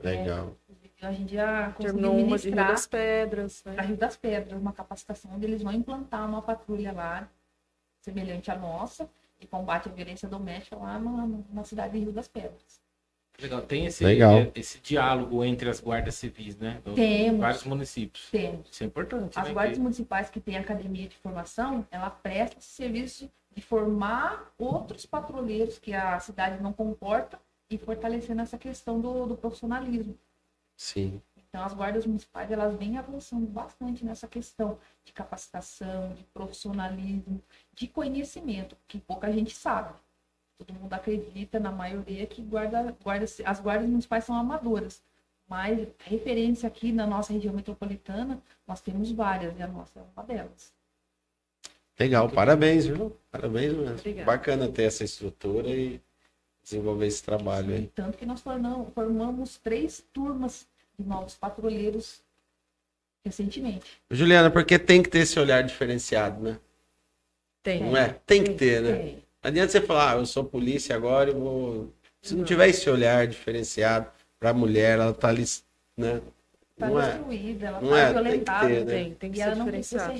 Legal. 0.02 0.54
A 1.02 1.12
gente 1.12 1.34
já 1.34 1.70
conseguiu 1.72 1.92
Terminou 1.94 2.12
uma 2.12 2.36
de 2.38 2.44
Rio 2.48 2.54
ministrar 2.56 2.66
das 2.68 2.86
Pedras. 2.86 3.62
para 3.62 3.72
Né? 3.72 3.82
Rio 3.82 3.96
das 3.96 4.16
Pedras, 4.16 4.60
uma 4.60 4.72
capacitação 4.72 5.30
onde 5.34 5.46
eles 5.46 5.62
vão 5.62 5.72
implantar 5.72 6.28
uma 6.28 6.42
patrulha 6.42 6.92
lá, 6.92 7.28
semelhante 8.00 8.50
à 8.50 8.56
nossa, 8.56 9.08
e 9.40 9.46
combate 9.46 9.88
à 9.88 9.92
violência 9.92 10.28
doméstica 10.28 10.76
lá 10.76 10.98
na, 10.98 11.28
na 11.52 11.64
cidade 11.64 11.94
de 11.94 12.00
Rio 12.00 12.12
das 12.12 12.28
Pedras. 12.28 12.80
Legal. 13.40 13.62
Tem 13.62 13.86
esse, 13.86 14.04
Legal. 14.04 14.52
esse 14.54 14.78
diálogo 14.80 15.42
entre 15.42 15.70
as 15.70 15.80
guardas 15.80 16.14
civis, 16.16 16.56
né? 16.58 16.78
Do- 16.84 16.94
Temos. 16.94 17.40
Vários 17.40 17.64
municípios. 17.64 18.28
Temos. 18.30 18.68
Isso 18.70 18.82
é 18.82 18.86
importante. 18.86 19.38
As 19.38 19.48
né? 19.48 19.54
guardas 19.54 19.76
Que- 19.78 19.82
municipais 19.82 20.28
que 20.28 20.40
têm 20.40 20.58
academia 20.58 21.08
de 21.08 21.16
formação, 21.16 21.86
ela 21.90 22.10
presta 22.10 22.58
esse 22.58 22.68
serviço 22.68 23.30
de 23.54 23.62
formar 23.62 24.52
outros 24.58 25.06
patrulheiros 25.06 25.78
que 25.78 25.94
a 25.94 26.20
cidade 26.20 26.62
não 26.62 26.72
comporta 26.74 27.38
e 27.70 27.78
fortalecendo 27.78 28.42
essa 28.42 28.58
questão 28.58 29.00
do, 29.00 29.24
do 29.24 29.36
profissionalismo. 29.36 30.14
Sim. 30.80 31.20
Então, 31.36 31.62
as 31.62 31.74
guardas 31.74 32.06
municipais, 32.06 32.50
elas 32.50 32.74
vêm 32.74 32.96
avançando 32.96 33.46
bastante 33.46 34.02
nessa 34.02 34.26
questão 34.26 34.78
de 35.04 35.12
capacitação, 35.12 36.14
de 36.14 36.24
profissionalismo, 36.32 37.42
de 37.74 37.86
conhecimento, 37.86 38.74
que 38.88 38.98
pouca 38.98 39.30
gente 39.30 39.54
sabe. 39.54 39.92
Todo 40.56 40.72
mundo 40.72 40.94
acredita, 40.94 41.60
na 41.60 41.70
maioria, 41.70 42.26
que 42.26 42.40
guarda, 42.40 42.96
guarda, 43.04 43.26
as 43.44 43.60
guardas 43.60 43.86
municipais 43.86 44.24
são 44.24 44.34
amadoras. 44.34 45.02
Mas, 45.46 45.86
referência 45.98 46.66
aqui 46.66 46.92
na 46.92 47.06
nossa 47.06 47.30
região 47.30 47.52
metropolitana, 47.52 48.42
nós 48.66 48.80
temos 48.80 49.12
várias, 49.12 49.54
e 49.58 49.62
a 49.62 49.68
nossa 49.68 50.00
é 50.00 50.02
uma 50.16 50.24
delas. 50.24 50.72
Legal, 51.98 52.30
parabéns, 52.30 52.86
viu? 52.86 53.14
Parabéns 53.30 53.74
mesmo. 53.74 53.98
Obrigada. 53.98 54.24
Bacana 54.24 54.66
ter 54.66 54.84
essa 54.84 55.04
estrutura 55.04 55.68
e 55.68 56.00
desenvolver 56.70 57.06
esse 57.06 57.22
trabalho 57.22 57.74
aí. 57.74 57.90
Tanto 57.94 58.16
que 58.16 58.24
nós 58.26 58.40
formamos, 58.40 58.88
formamos 58.94 59.58
três 59.58 60.02
turmas 60.12 60.66
de 60.98 61.06
novos 61.06 61.34
patrulheiros 61.34 62.22
recentemente. 63.24 64.00
Juliana, 64.10 64.50
porque 64.50 64.78
tem 64.78 65.02
que 65.02 65.08
ter 65.08 65.20
esse 65.20 65.38
olhar 65.38 65.62
diferenciado, 65.62 66.42
né? 66.42 66.58
Tem. 67.62 67.82
Não 67.82 67.96
é? 67.96 68.16
Tem 68.24 68.42
que 68.42 68.54
ter, 68.54 68.80
né? 68.80 68.90
É. 68.90 69.04
Não 69.42 69.48
adianta 69.50 69.72
você 69.72 69.80
falar, 69.80 70.12
ah, 70.12 70.16
eu 70.16 70.26
sou 70.26 70.44
polícia 70.44 70.94
agora 70.94 71.30
e 71.30 71.34
vou. 71.34 71.92
Se 72.22 72.34
não 72.34 72.44
tiver 72.44 72.68
esse 72.68 72.88
olhar 72.88 73.26
diferenciado 73.26 74.06
para 74.38 74.50
a 74.50 74.54
mulher, 74.54 74.98
ela 74.98 75.12
tá 75.12 75.28
ali, 75.28 75.44
né? 75.96 76.20
Tá 76.78 76.88
Não 76.88 77.00
é? 77.00 77.12
destruída, 77.12 77.66
ela 77.66 77.80
Não 77.80 77.90
tá 77.90 77.98
é? 77.98 78.04
Tem 78.04 78.14
que 78.14 78.22
violentada. 78.22 78.68
ter, 78.68 78.84
né? 78.84 78.92
Tem, 78.92 79.14
tem 79.14 79.32
que 79.32 79.38
E 79.38 79.42
ser 79.42 79.46
ela 79.48 79.56
não 79.56 79.66
precisa 79.66 80.12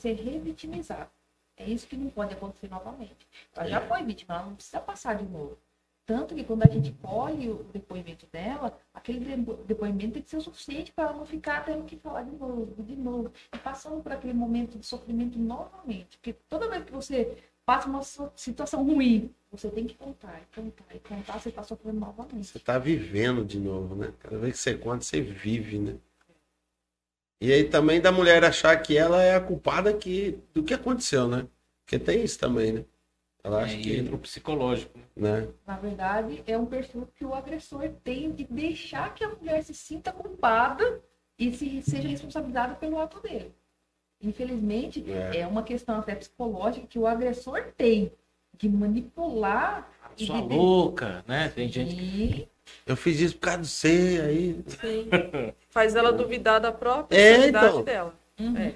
ser 0.00 0.12
revitimizada. 0.14 1.10
É 1.60 1.68
isso 1.68 1.86
que 1.86 1.96
não 1.96 2.08
pode 2.08 2.32
acontecer 2.32 2.68
novamente. 2.70 3.26
Ela 3.54 3.68
já 3.68 3.80
foi 3.82 4.02
vítima, 4.02 4.34
ela 4.34 4.46
não 4.46 4.54
precisa 4.54 4.80
passar 4.80 5.14
de 5.16 5.24
novo. 5.24 5.58
Tanto 6.06 6.34
que 6.34 6.42
quando 6.42 6.64
a 6.64 6.66
gente 6.66 6.90
colhe 7.02 7.50
o 7.50 7.62
depoimento 7.72 8.26
dela, 8.32 8.76
aquele 8.92 9.20
de- 9.20 9.64
depoimento 9.66 10.14
tem 10.14 10.22
que 10.22 10.30
ser 10.30 10.38
o 10.38 10.40
suficiente 10.40 10.90
para 10.90 11.04
ela 11.04 11.18
não 11.18 11.26
ficar 11.26 11.64
tendo 11.64 11.84
que 11.84 11.96
falar 11.96 12.22
de 12.22 12.32
novo, 12.32 12.82
de 12.82 12.96
novo, 12.96 13.32
e 13.54 13.58
passando 13.58 14.02
por 14.02 14.10
aquele 14.10 14.32
momento 14.32 14.78
de 14.78 14.84
sofrimento 14.86 15.38
novamente. 15.38 16.16
Porque 16.16 16.32
toda 16.48 16.68
vez 16.68 16.84
que 16.84 16.90
você 16.92 17.36
passa 17.64 17.88
uma 17.88 18.02
situação 18.34 18.84
ruim, 18.84 19.32
você 19.52 19.68
tem 19.68 19.86
que 19.86 19.94
contar, 19.94 20.40
e 20.40 20.60
contar, 20.60 20.84
e 20.96 20.98
contar, 20.98 21.38
você 21.38 21.50
está 21.50 21.62
sofrendo 21.62 22.00
novamente. 22.00 22.46
Você 22.46 22.58
tá 22.58 22.78
vivendo 22.78 23.44
de 23.44 23.60
novo, 23.60 23.94
né? 23.94 24.12
Cada 24.18 24.38
vez 24.38 24.54
que 24.56 24.62
você 24.62 24.74
conta, 24.76 25.04
você 25.04 25.20
vive, 25.20 25.78
né? 25.78 25.94
E 27.40 27.52
aí 27.52 27.64
também 27.64 28.00
da 28.00 28.12
mulher 28.12 28.44
achar 28.44 28.76
que 28.82 28.96
ela 28.96 29.22
é 29.22 29.34
a 29.34 29.40
culpada 29.40 29.92
que, 29.94 30.38
do 30.52 30.62
que 30.62 30.74
aconteceu, 30.74 31.26
né? 31.26 31.46
Porque 31.84 31.98
tem 31.98 32.22
isso 32.22 32.38
também, 32.38 32.72
né? 32.72 32.84
Ela 33.42 33.62
acha 33.64 33.74
É, 33.76 33.80
que, 33.80 33.96
entra 33.96 34.14
o 34.14 34.18
psicológico. 34.18 34.98
né? 35.16 35.40
né? 35.40 35.48
Na 35.66 35.76
verdade, 35.78 36.42
é 36.46 36.58
um 36.58 36.66
perfil 36.66 37.08
que 37.16 37.24
o 37.24 37.34
agressor 37.34 37.88
tem 38.04 38.30
de 38.32 38.44
deixar 38.44 39.14
que 39.14 39.24
a 39.24 39.28
mulher 39.30 39.62
se 39.64 39.72
sinta 39.72 40.12
culpada 40.12 41.00
e 41.38 41.50
se, 41.52 41.80
seja 41.82 42.06
responsabilizada 42.08 42.74
pelo 42.74 42.98
ato 42.98 43.18
dele. 43.20 43.54
Infelizmente, 44.22 45.02
É. 45.10 45.38
é 45.40 45.46
uma 45.46 45.62
questão 45.62 45.98
até 45.98 46.14
psicológica 46.14 46.86
que 46.86 46.98
o 46.98 47.06
agressor 47.06 47.72
tem 47.76 48.12
de 48.58 48.68
manipular 48.68 49.90
Sua 50.16 50.42
de- 50.42 50.54
louca, 50.54 51.24
né? 51.26 51.48
Tem 51.48 51.66
gente. 51.72 51.94
E 51.94 52.48
Eu 52.86 52.96
fiz 52.96 53.20
isso 53.20 53.34
por 53.36 53.42
causa 53.42 53.60
de 53.62 53.68
você, 53.68 54.20
aí. 54.24 54.60
Sim. 54.80 55.08
Faz 55.68 55.94
ela 55.94 56.12
duvidar 56.12 56.60
da 56.60 56.72
própria 56.72 57.16
É, 57.16 57.46
então. 57.48 57.82
dela. 57.82 58.14
Uhum. 58.38 58.56
É. 58.56 58.74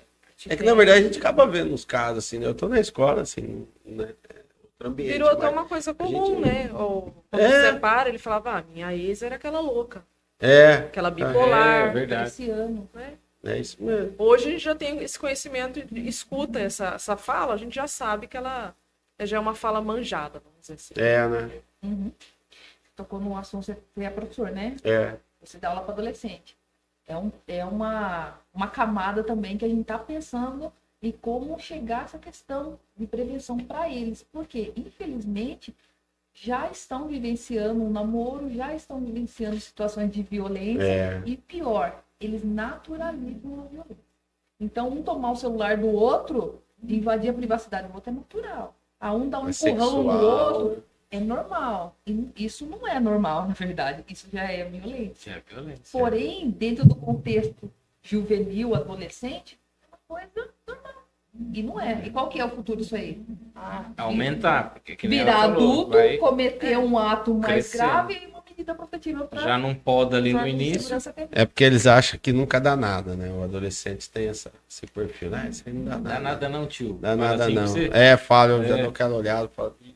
É 0.48 0.56
que 0.56 0.62
na 0.62 0.74
verdade 0.74 0.98
a 1.00 1.02
gente 1.02 1.18
acaba 1.18 1.46
vendo 1.46 1.72
uns 1.72 1.84
casos 1.84 2.18
assim, 2.18 2.38
né? 2.38 2.46
Eu 2.46 2.54
tô 2.54 2.68
na 2.68 2.78
escola, 2.78 3.22
assim, 3.22 3.66
né? 3.84 4.08
Outro 4.64 4.88
ambiente. 4.88 5.12
Virou 5.12 5.30
até 5.30 5.48
uma 5.48 5.64
coisa 5.64 5.94
comum, 5.94 6.26
gente- 6.26 6.40
né? 6.46 6.70
Ou 6.74 7.14
quando 7.30 7.42
É. 7.42 7.50
se 7.50 7.72
separa, 7.72 8.08
ele 8.08 8.18
falava, 8.18 8.58
ah, 8.58 8.64
minha 8.72 8.94
ex 8.94 9.22
era 9.22 9.36
aquela 9.36 9.60
louca, 9.60 10.04
É, 10.40 10.72
aquela 10.74 11.08
É, 11.08 11.12
bipolar. 11.12 11.92
verdade. 11.94 12.28
esse 12.28 12.50
ano, 12.50 12.88
né? 12.92 13.14
é 13.46 13.58
isso 13.58 13.82
mesmo. 13.82 14.14
Hoje 14.18 14.48
a 14.48 14.50
gente 14.50 14.62
já 14.64 14.74
tem 14.74 14.98
esse 15.02 15.18
conhecimento 15.18 15.80
escuta 15.96 16.58
essa, 16.60 16.88
essa 16.94 17.16
fala, 17.16 17.54
a 17.54 17.56
gente 17.56 17.74
já 17.74 17.86
sabe 17.86 18.26
que 18.26 18.36
ela 18.36 18.74
já 19.20 19.36
é 19.36 19.40
uma 19.40 19.54
fala 19.54 19.80
manjada, 19.80 20.40
vamos 20.44 20.60
dizer 20.60 20.74
assim. 20.74 20.94
É, 20.96 21.26
né? 21.28 21.50
uhum. 21.82 22.10
Tocou 22.96 23.20
no 23.20 23.36
assunto, 23.36 23.64
você 23.64 23.76
é 23.96 24.10
professor, 24.10 24.50
né? 24.50 24.76
É. 24.84 25.16
Você 25.40 25.58
dá 25.58 25.68
aula 25.70 25.82
para 25.82 25.92
adolescente. 25.92 26.56
É, 27.06 27.16
um, 27.16 27.30
é 27.46 27.64
uma, 27.64 28.34
uma 28.52 28.68
camada 28.68 29.22
também 29.22 29.58
que 29.58 29.64
a 29.64 29.68
gente 29.68 29.82
está 29.82 29.98
pensando 29.98 30.72
em 31.02 31.12
como 31.12 31.58
chegar 31.58 32.00
a 32.00 32.04
essa 32.04 32.18
questão 32.18 32.78
de 32.96 33.06
prevenção 33.06 33.58
para 33.58 33.90
eles. 33.90 34.22
Porque, 34.32 34.72
infelizmente, 34.74 35.74
já 36.32 36.70
estão 36.70 37.06
vivenciando 37.06 37.82
um 37.82 37.90
namoro, 37.90 38.50
já 38.50 38.74
estão 38.74 38.98
vivenciando 39.00 39.60
situações 39.60 40.10
de 40.10 40.22
violência. 40.22 40.82
É. 40.82 41.22
E 41.26 41.36
pior, 41.36 42.02
eles 42.18 42.42
naturalizam 42.42 43.60
a 43.60 43.66
violência. 43.66 44.04
Então, 44.58 44.88
um 44.88 45.02
tomar 45.02 45.32
o 45.32 45.36
celular 45.36 45.76
do 45.76 45.88
outro, 45.88 46.62
invadir 46.82 47.28
a 47.28 47.34
privacidade 47.34 47.88
do 47.88 47.94
outro, 47.94 48.10
é 48.10 48.14
natural. 48.14 48.74
A 48.98 49.12
um 49.12 49.28
dar 49.28 49.40
um 49.40 49.48
É 49.48 49.50
empurrão 49.50 50.02
no 50.02 50.10
sexual. 50.10 50.24
outro, 50.24 50.84
é 51.14 51.20
normal. 51.20 51.96
E 52.06 52.30
isso 52.36 52.66
não 52.66 52.86
é 52.86 52.98
normal, 53.00 53.48
na 53.48 53.54
verdade. 53.54 54.04
Isso 54.08 54.26
já 54.32 54.42
é 54.50 54.64
violência. 54.64 55.30
É 55.48 55.54
violência. 55.54 55.84
Porém, 55.92 56.50
dentro 56.50 56.86
do 56.86 56.94
contexto 56.94 57.70
juvenil, 58.02 58.74
adolescente, 58.74 59.58
é 59.82 59.86
uma 59.94 59.98
coisa 60.20 60.48
normal. 60.66 60.94
E 61.52 61.62
não 61.64 61.80
é. 61.80 62.02
E 62.06 62.10
qual 62.10 62.28
que 62.28 62.38
é 62.38 62.44
o 62.44 62.50
futuro 62.50 62.78
disso 62.80 62.94
aí? 62.94 63.20
Ah, 63.56 63.86
Aumentar. 63.96 64.70
Porque, 64.74 64.94
que 64.94 65.08
Virar 65.08 65.44
adulto, 65.44 65.90
vai- 65.90 66.16
cometer 66.18 66.78
um 66.78 66.96
ato 66.96 67.34
mais 67.34 67.68
crescendo. 67.68 67.90
grave 67.90 68.14
e 68.22 68.26
uma 68.28 68.42
medida 68.48 68.72
protetiva 68.72 69.24
para 69.24 69.40
já 69.42 69.58
não 69.58 69.74
pode 69.74 70.14
ali 70.14 70.32
no 70.32 70.46
início. 70.46 70.96
É 71.32 71.44
porque 71.44 71.64
eles 71.64 71.88
acham 71.88 72.20
que 72.22 72.32
nunca 72.32 72.60
dá 72.60 72.76
nada, 72.76 73.16
né? 73.16 73.30
O 73.32 73.42
adolescente 73.42 74.08
tem 74.08 74.28
essa, 74.28 74.52
esse 74.70 74.86
perfil, 74.86 75.30
né? 75.30 75.48
Isso 75.50 75.64
aí 75.66 75.72
não 75.72 75.84
dá 75.84 75.96
Não 75.96 76.02
nada. 76.04 76.14
dá 76.14 76.20
nada 76.20 76.48
não, 76.48 76.66
tio. 76.68 76.94
Dá 77.00 77.16
Fala 77.16 77.28
nada 77.30 77.44
assim 77.46 77.54
não. 77.54 77.66
você. 77.66 77.90
É, 77.92 78.16
fala, 78.16 78.52
eu 78.52 78.64
já 78.68 78.78
É. 78.78 78.80
dou 78.82 78.90
aquela 78.90 79.16
olhada, 79.16 79.48
falo, 79.48 79.74
"Ih", 79.82 79.92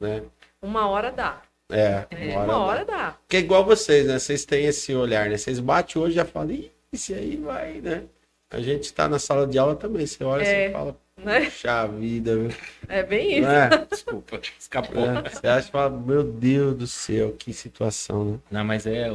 né? 0.00 0.22
Uma 0.62 0.88
hora 0.88 1.10
dá. 1.12 1.42
É, 1.70 2.06
É, 2.10 2.30
uma 2.32 2.34
hora. 2.34 2.44
uma 2.44 2.46
dá. 2.46 2.58
hora 2.58 2.84
dá. 2.84 3.16
Porque 3.22 3.36
é 3.36 3.40
igual 3.40 3.64
vocês, 3.64 4.06
né? 4.06 4.18
Vocês 4.18 4.44
têm 4.44 4.66
esse 4.66 4.94
olhar, 4.94 5.28
né? 5.30 5.36
Vocês 5.36 5.58
batem 5.60 6.00
hoje 6.00 6.12
e 6.12 6.16
já 6.16 6.24
falam, 6.24 6.50
Ih, 6.50 6.70
esse 6.92 7.14
aí 7.14 7.36
vai, 7.36 7.80
né? 7.80 8.04
A 8.50 8.60
gente 8.60 8.92
tá 8.92 9.08
na 9.08 9.18
sala 9.18 9.46
de 9.46 9.58
aula 9.58 9.74
também. 9.74 10.06
Você 10.06 10.22
olha 10.22 10.42
e 10.42 10.46
É. 10.46 10.66
você 10.68 10.72
fala, 10.72 10.96
Né? 11.24 11.40
puxa 11.46 11.86
vida, 11.86 12.36
viu? 12.36 12.50
É 12.88 13.02
bem 13.02 13.38
isso. 13.38 13.42
Não 13.48 13.50
é? 13.54 13.68
Desculpa, 13.90 14.40
escapou. 14.58 15.04
É, 15.04 15.22
Você 15.30 15.46
acha 15.46 15.68
e 15.68 15.70
fala, 15.70 15.90
meu 15.90 16.22
Deus 16.22 16.76
do 16.76 16.86
céu, 16.86 17.32
que 17.38 17.52
situação, 17.52 18.24
né? 18.32 18.38
Não, 18.50 18.64
mas 18.64 18.84
é. 18.86 19.08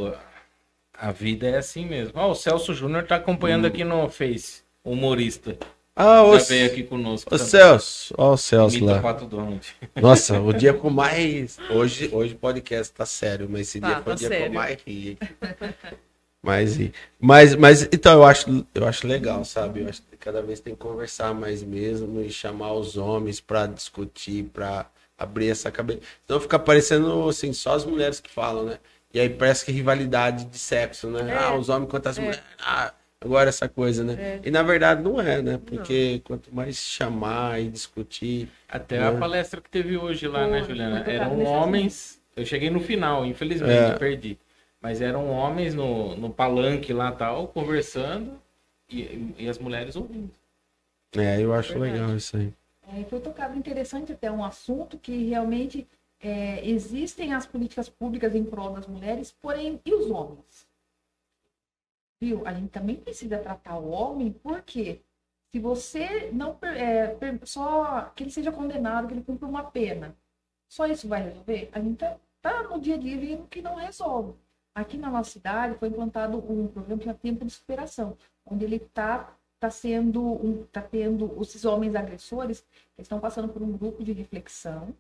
A 0.94 1.12
vida 1.12 1.48
é 1.48 1.58
assim 1.58 1.86
mesmo. 1.86 2.14
Ó, 2.16 2.32
o 2.32 2.36
Celso 2.36 2.74
Júnior 2.74 3.04
tá 3.06 3.16
acompanhando 3.18 3.66
aqui 3.68 3.84
no 3.84 4.10
Face, 4.10 4.64
o 4.84 4.92
humorista. 4.92 5.58
Ah, 6.02 6.24
Já 6.38 6.46
veio 6.46 6.66
aqui 6.68 6.84
conosco. 6.84 7.30
também. 7.30 7.46
Celso, 7.46 8.14
ó 8.18 8.32
o 8.34 8.38
Celso 8.38 8.78
Imita 8.78 8.92
o 8.94 8.96
lá. 8.96 9.02
Pato 9.02 9.26
Donald. 9.26 9.68
Nossa, 10.02 10.40
o 10.40 10.54
dia 10.54 10.72
com 10.74 10.90
mais. 10.90 11.58
Hoje, 11.70 12.10
hoje 12.14 12.34
o 12.36 12.38
podcast 12.38 12.94
tá 12.94 13.06
sério, 13.06 13.48
mas 13.50 13.62
esse 13.62 13.82
Tá, 13.82 13.88
dia 13.88 13.96
foi 14.02 14.14
o 14.14 14.16
tá 14.16 14.20
dia 14.20 14.30
que 14.30 14.34
eu 14.36 14.40
sério. 14.40 14.54
mais 14.56 14.78
ri. 14.88 15.18
Mas, 16.42 16.78
ri. 16.78 16.94
mas, 17.20 17.54
mas, 17.56 17.84
então 17.92 18.14
eu 18.14 18.24
acho, 18.24 18.66
eu 18.74 18.88
acho 18.88 19.06
legal, 19.06 19.44
sabe? 19.44 19.82
Eu 19.82 19.90
acho 19.90 20.02
que 20.04 20.16
cada 20.16 20.42
vez 20.42 20.62
tem 20.62 20.74
que 20.74 20.80
conversar 20.80 21.34
mais 21.34 21.62
mesmo 21.62 22.22
e 22.22 22.30
chamar 22.32 22.72
os 22.74 22.96
homens 22.96 23.42
pra 23.42 23.66
discutir, 23.68 24.46
pra 24.46 24.86
abrir 25.18 25.50
essa 25.50 25.70
cabeça. 25.70 26.00
Senão 26.26 26.40
fica 26.40 26.58
parecendo 26.58 27.28
assim, 27.28 27.52
só 27.52 27.74
as 27.74 27.84
mulheres 27.84 28.22
que 28.22 28.30
falam, 28.30 28.64
né? 28.64 28.80
E 29.14 29.20
aí 29.20 29.28
parece 29.30 29.66
que 29.66 29.72
rivalidade 29.74 30.46
de 30.46 30.58
sexo, 30.58 31.08
né? 31.10 31.30
É. 31.30 31.38
Ah, 31.38 31.56
os 31.58 31.68
homens 31.68 31.92
contra 31.92 32.10
as 32.10 32.18
É. 32.18 32.22
mulheres. 32.22 32.42
Ah, 32.58 32.94
agora 33.22 33.50
essa 33.50 33.68
coisa, 33.68 34.04
né? 34.04 34.14
É. 34.14 34.42
E 34.44 34.52
na 34.52 34.64
verdade 34.64 35.02
não 35.02 35.20
é, 35.20 35.42
né? 35.42 35.60
Porque 35.64 36.22
quanto 36.24 36.54
mais 36.54 36.78
chamar 36.78 37.62
e 37.62 37.70
discutir. 37.70 38.50
Até 38.68 38.98
É. 38.98 39.04
a 39.04 39.18
palestra 39.18 39.60
que 39.62 39.70
teve 39.70 39.98
hoje 39.98 40.28
lá, 40.28 40.48
né, 40.48 40.64
Juliana? 40.64 41.00
Eram 41.00 41.44
homens. 41.44 42.22
Eu 42.36 42.46
cheguei 42.46 42.70
no 42.70 42.80
final, 42.80 43.26
infelizmente, 43.26 43.92
É. 43.94 43.98
perdi. 43.98 44.38
Mas 44.82 45.02
eram 45.02 45.30
homens 45.30 45.76
no, 45.76 46.16
no 46.16 46.30
palanque 46.30 46.94
lá 46.94 47.12
tal, 47.12 47.50
conversando, 47.50 48.40
e, 48.90 49.34
e 49.38 49.50
as 49.50 49.60
mulheres 49.60 49.96
ouvindo. 49.98 50.32
É, 51.18 51.42
eu 51.42 51.54
acho 51.54 51.74
Verdade. 51.74 51.92
legal 51.94 52.16
isso 52.16 52.38
aí. 52.38 52.54
É, 52.88 53.04
foi 53.04 53.20
tocado 53.20 53.58
interessante 53.58 54.14
até 54.14 54.32
um 54.32 54.44
assunto 54.44 54.98
que 54.98 55.26
realmente 55.28 55.86
é, 56.22 56.66
existem 56.68 57.34
as 57.34 57.46
políticas 57.46 57.90
públicas 57.90 58.34
em 58.34 58.44
prol 58.44 58.72
das 58.72 58.88
mulheres, 58.88 59.36
porém, 59.42 59.80
e 59.86 59.94
os 59.94 60.10
homens? 60.10 60.69
Viu? 62.22 62.46
A 62.46 62.54
gente 62.54 62.70
também 62.70 62.96
precisa 62.96 63.38
tratar 63.40 63.78
o 63.78 63.90
homem, 63.90 64.32
porque 64.32 65.02
se 65.52 65.60
você 65.60 66.30
não 66.32 66.58
é, 66.64 67.18
só 67.46 68.02
que 68.16 68.24
ele 68.24 68.32
seja 68.32 68.52
condenado, 68.52 69.08
que 69.08 69.14
ele 69.14 69.24
cumpra 69.24 69.48
uma 69.48 69.64
pena, 69.64 70.16
só 70.68 70.86
isso 70.86 71.08
vai 71.08 71.24
resolver? 71.24 71.70
A 71.72 71.80
gente 71.80 71.98
tá, 71.98 72.20
tá 72.42 72.64
no 72.64 72.80
dia 72.80 72.96
a 72.96 72.98
dia 72.98 73.18
vendo 73.18 73.48
que 73.48 73.62
não 73.62 73.76
resolve. 73.76 74.36
Aqui 74.76 74.98
na 74.98 75.10
nossa 75.10 75.32
cidade 75.32 75.78
foi 75.78 75.90
implantado 75.90 76.38
um 76.38 76.68
programa 76.68 77.00
que 77.00 77.06
chama 77.06 77.18
Tempo 77.18 77.46
de 77.46 77.52
Superação, 77.52 78.18
onde 78.46 78.66
ele 78.66 78.76
está 78.78 79.36
tá 79.60 79.70
sendo 79.70 80.22
um, 80.22 80.64
tá 80.72 80.82
tendo 80.82 81.42
esses 81.42 81.66
homens 81.66 81.94
agressores 81.94 82.66
eles 82.98 83.06
estão 83.06 83.20
passando 83.20 83.50
por 83.50 83.62
um 83.62 83.78
grupo 83.78 84.04
de 84.04 84.14
reflexão 84.14 84.96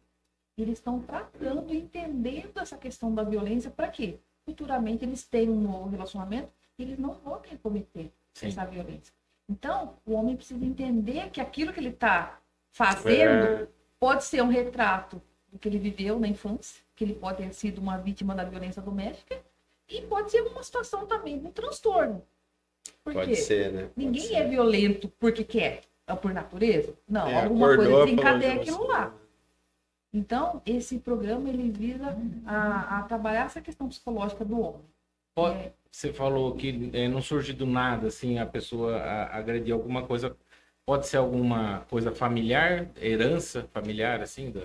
e 0.57 0.61
eles 0.61 0.79
estão 0.79 0.99
tratando, 0.99 1.73
entendendo 1.73 2.59
essa 2.59 2.77
questão 2.77 3.13
da 3.15 3.23
violência 3.23 3.71
para 3.71 3.87
quê? 3.87 4.19
Futuramente 4.45 5.05
eles 5.05 5.23
tenham 5.25 5.53
um 5.53 5.61
novo 5.61 5.89
relacionamento 5.89 6.51
e 6.51 6.58
eles 6.83 6.97
não 6.99 7.13
vão 7.13 7.41
cometer 7.61 8.11
Sim. 8.33 8.47
essa 8.47 8.65
violência. 8.65 9.13
Então, 9.47 9.95
o 10.05 10.13
homem 10.13 10.35
precisa 10.35 10.63
entender 10.63 11.29
que 11.31 11.41
aquilo 11.41 11.73
que 11.73 11.79
ele 11.79 11.89
está 11.89 12.39
fazendo 12.71 13.63
É. 13.63 13.67
pode 13.99 14.23
ser 14.23 14.41
um 14.43 14.47
retrato 14.49 15.21
do 15.51 15.57
que 15.57 15.67
ele 15.67 15.79
viveu 15.79 16.19
na 16.19 16.27
infância, 16.27 16.83
que 16.95 17.03
ele 17.03 17.15
pode 17.15 17.37
ter 17.37 17.53
sido 17.53 17.79
uma 17.79 17.97
vítima 17.97 18.35
da 18.35 18.43
violência 18.43 18.81
doméstica 18.81 19.41
e 19.87 20.01
pode 20.03 20.29
ser 20.29 20.41
uma 20.41 20.61
situação 20.61 21.07
também 21.07 21.39
de 21.39 21.47
um 21.47 21.51
transtorno. 21.51 22.23
Por 23.03 23.13
Pode 23.13 23.29
quê? 23.31 23.35
ser, 23.35 23.71
né? 23.71 23.81
Pode 23.83 23.93
Ninguém 23.95 24.21
ser. 24.27 24.35
é 24.35 24.47
violento 24.47 25.09
porque 25.19 25.43
quer, 25.43 25.81
é 26.05 26.15
por 26.15 26.31
natureza. 26.33 26.93
Não, 27.07 27.27
É, 27.27 27.43
alguma 27.43 27.75
coisa 27.75 28.05
desencadeia 28.05 28.53
aquilo 28.61 28.85
lá. 28.87 29.13
Então, 30.13 30.61
esse 30.65 30.99
programa 30.99 31.49
ele 31.49 31.69
visa 31.71 32.15
a, 32.45 32.99
a 32.99 33.03
trabalhar 33.03 33.45
essa 33.45 33.61
questão 33.61 33.87
psicológica 33.87 34.43
do 34.43 34.59
homem. 34.59 34.81
É, 35.47 35.71
Você 35.91 36.13
falou 36.13 36.55
que 36.55 36.89
é, 36.93 37.07
não 37.07 37.21
surge 37.21 37.51
do 37.53 37.65
nada, 37.65 38.07
assim, 38.07 38.37
a 38.37 38.45
pessoa 38.45 38.97
a- 38.97 39.37
agredir 39.37 39.73
alguma 39.73 40.05
coisa. 40.05 40.35
Pode 40.85 41.07
ser 41.07 41.17
alguma 41.17 41.81
coisa 41.89 42.11
familiar, 42.11 42.87
herança 42.99 43.67
familiar, 43.73 44.21
assim, 44.21 44.51
da, 44.51 44.61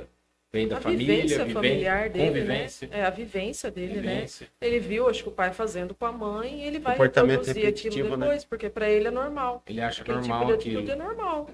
vem 0.53 0.69
da 0.69 0.79
a 0.79 0.81
família, 0.81 1.07
vivência 1.17 1.39
viven- 1.45 1.53
familiar 1.55 2.09
dele, 2.11 2.27
convivência. 2.29 2.89
né? 2.89 2.99
É 3.01 3.05
a 3.05 3.11
vivência 3.11 3.71
dele, 3.71 4.01
vivência. 4.01 4.47
né? 4.61 4.67
Ele 4.67 4.79
viu, 4.81 5.09
acho 5.09 5.23
que 5.23 5.29
o 5.29 5.33
pai 5.33 5.53
fazendo 5.53 5.95
com 5.95 6.07
a 6.07 6.13
mãe, 6.13 6.61
e 6.61 6.67
ele 6.67 6.79
vai 6.79 6.97
reproduzir 6.97 7.67
aquilo 7.67 8.17
né? 8.17 8.27
depois, 8.27 8.45
porque 8.45 8.71
para 8.71 8.89
ele 8.89 9.09
é 9.09 9.11
normal. 9.11 9.63
Ele 9.67 9.81
acha 9.81 10.03
Aquele 10.03 10.19
normal 10.19 10.41
tipo 10.59 10.79
aquilo. 10.79 10.91
é 10.91 10.97
normal. 10.97 11.51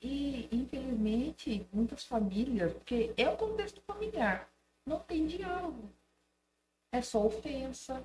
E, 0.00 0.48
infelizmente, 0.50 1.64
muitas 1.72 2.04
famílias, 2.04 2.72
porque 2.72 3.12
é 3.16 3.28
o 3.28 3.36
contexto 3.36 3.80
familiar, 3.86 4.48
não 4.86 4.98
tem 4.98 5.26
diálogo. 5.26 5.90
É 6.92 7.00
só 7.00 7.24
ofensa, 7.24 8.02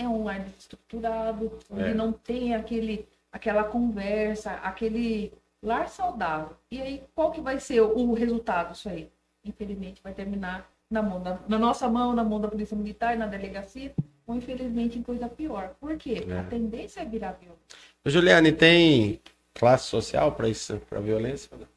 é 0.00 0.08
um 0.08 0.24
lar 0.24 0.40
desestruturado, 0.40 1.58
onde 1.70 1.90
É. 1.90 1.94
não 1.94 2.12
tem 2.12 2.54
aquele, 2.54 3.06
aquela 3.32 3.64
conversa, 3.64 4.52
aquele 4.62 5.32
lar 5.62 5.88
saudável. 5.88 6.56
E 6.70 6.80
aí, 6.80 7.02
qual 7.14 7.30
que 7.30 7.40
vai 7.40 7.60
ser 7.60 7.80
o, 7.80 7.96
o 7.96 8.14
resultado 8.14 8.72
disso 8.72 8.88
aí? 8.88 9.10
Infelizmente, 9.44 10.02
vai 10.02 10.12
terminar 10.12 10.70
na, 10.90 11.02
mão 11.02 11.22
da, 11.22 11.38
na 11.48 11.58
nossa 11.58 11.88
mão, 11.88 12.14
na 12.14 12.24
mão 12.24 12.40
da 12.40 12.48
polícia 12.48 12.76
militar, 12.76 13.16
na 13.16 13.26
delegacia, 13.26 13.94
ou 14.26 14.34
infelizmente 14.34 14.98
em 14.98 15.02
coisa 15.02 15.28
pior. 15.28 15.74
Por 15.80 15.96
quê? 15.96 16.24
É. 16.28 16.38
A 16.38 16.44
tendência 16.44 17.00
é 17.00 17.04
virar 17.04 17.32
violência. 17.32 17.60
Juliane, 18.04 18.52
tem 18.52 19.20
classe 19.54 19.86
social 19.86 20.32
para 20.32 20.48
isso, 20.48 20.78
para 20.88 21.00
violência? 21.00 21.56
Não. 21.56 21.68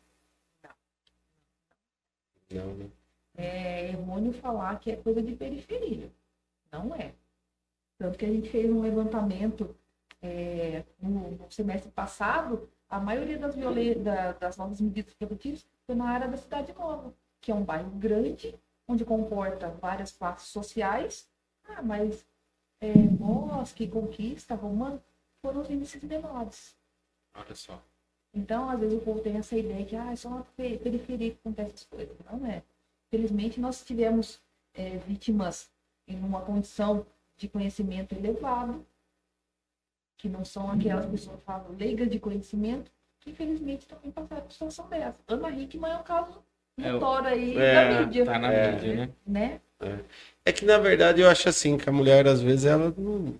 Não, 2.51 2.73
né? 2.75 2.85
é 3.35 3.89
errôneo 3.89 4.31
falar 4.33 4.79
que 4.79 4.91
é 4.91 4.95
coisa 4.95 5.21
de 5.21 5.33
periferia. 5.33 6.09
Não 6.71 6.93
é. 6.95 7.11
Tanto 7.97 8.17
que 8.17 8.25
a 8.25 8.29
gente 8.29 8.49
fez 8.49 8.69
um 8.71 8.81
levantamento 8.81 9.75
é, 10.21 10.83
no, 10.99 11.31
no 11.31 11.51
semestre 11.51 11.91
passado, 11.91 12.69
a 12.89 12.99
maioria 12.99 13.37
das, 13.37 13.55
da- 14.03 14.31
das 14.33 14.57
novas 14.57 14.79
medidas 14.81 15.13
protetivas 15.13 15.65
foi 15.85 15.95
na 15.95 16.05
área 16.09 16.27
da 16.27 16.37
Cidade 16.37 16.73
Nova, 16.73 17.13
que 17.41 17.51
é 17.51 17.55
um 17.55 17.63
bairro 17.63 17.89
grande, 17.91 18.57
onde 18.87 19.03
comporta 19.05 19.69
várias 19.69 20.11
classes 20.11 20.47
sociais. 20.49 21.27
Ah, 21.67 21.81
mas 21.81 22.25
é, 22.81 22.91
Bosque, 22.93 23.87
Conquista, 23.87 24.55
Romano 24.55 25.01
foram 25.41 25.61
os 25.61 25.69
índices 25.69 26.03
menores. 26.03 26.75
Olha 27.35 27.55
só. 27.55 27.81
Então, 28.33 28.69
às 28.69 28.79
vezes 28.79 28.97
o 28.97 29.01
povo 29.01 29.21
tem 29.21 29.37
essa 29.37 29.55
ideia 29.57 29.85
que 29.85 29.95
ah, 29.95 30.11
é 30.11 30.15
só 30.15 30.29
na 30.29 30.43
pe- 30.55 30.77
periferia 30.77 31.31
que 31.31 31.37
acontece 31.39 31.73
essas 31.75 31.87
coisas. 31.87 32.15
Não 32.31 32.45
é. 32.45 32.63
Felizmente, 33.09 33.59
nós 33.59 33.83
tivemos 33.83 34.41
é, 34.73 34.97
vítimas 34.97 35.69
em 36.07 36.17
uma 36.19 36.41
condição 36.41 37.05
de 37.37 37.47
conhecimento 37.47 38.13
elevado, 38.13 38.85
que 40.17 40.29
não 40.29 40.45
são 40.45 40.71
aquelas 40.71 41.05
pessoas 41.05 41.39
que 41.39 41.45
falam 41.45 41.71
leigas 41.77 42.09
de 42.09 42.19
conhecimento, 42.19 42.91
que 43.19 43.31
infelizmente 43.31 43.87
também 43.87 44.11
passaram 44.11 44.43
por 44.43 44.51
situação 44.51 44.87
dessa. 44.87 45.17
Ana 45.27 45.49
Hickman 45.49 45.91
é 45.91 45.97
um 45.97 46.03
caso 46.03 46.43
É, 46.77 46.91
notório 46.91 47.27
aí 47.29 47.57
é, 47.57 47.73
da 47.73 47.99
mídia, 47.99 48.25
Tá 48.25 48.39
na 48.39 48.51
É. 48.51 48.71
mídia, 48.71 48.93
né? 48.95 49.09
né? 49.25 49.59
É 50.45 50.51
que 50.51 50.65
na 50.65 50.77
verdade 50.77 51.21
eu 51.21 51.29
acho 51.29 51.49
assim 51.49 51.77
que 51.77 51.89
a 51.89 51.91
mulher 51.91 52.25
às 52.27 52.41
vezes 52.41 52.65
ela 52.65 52.85
não. 52.85 52.93
Como 52.93 53.39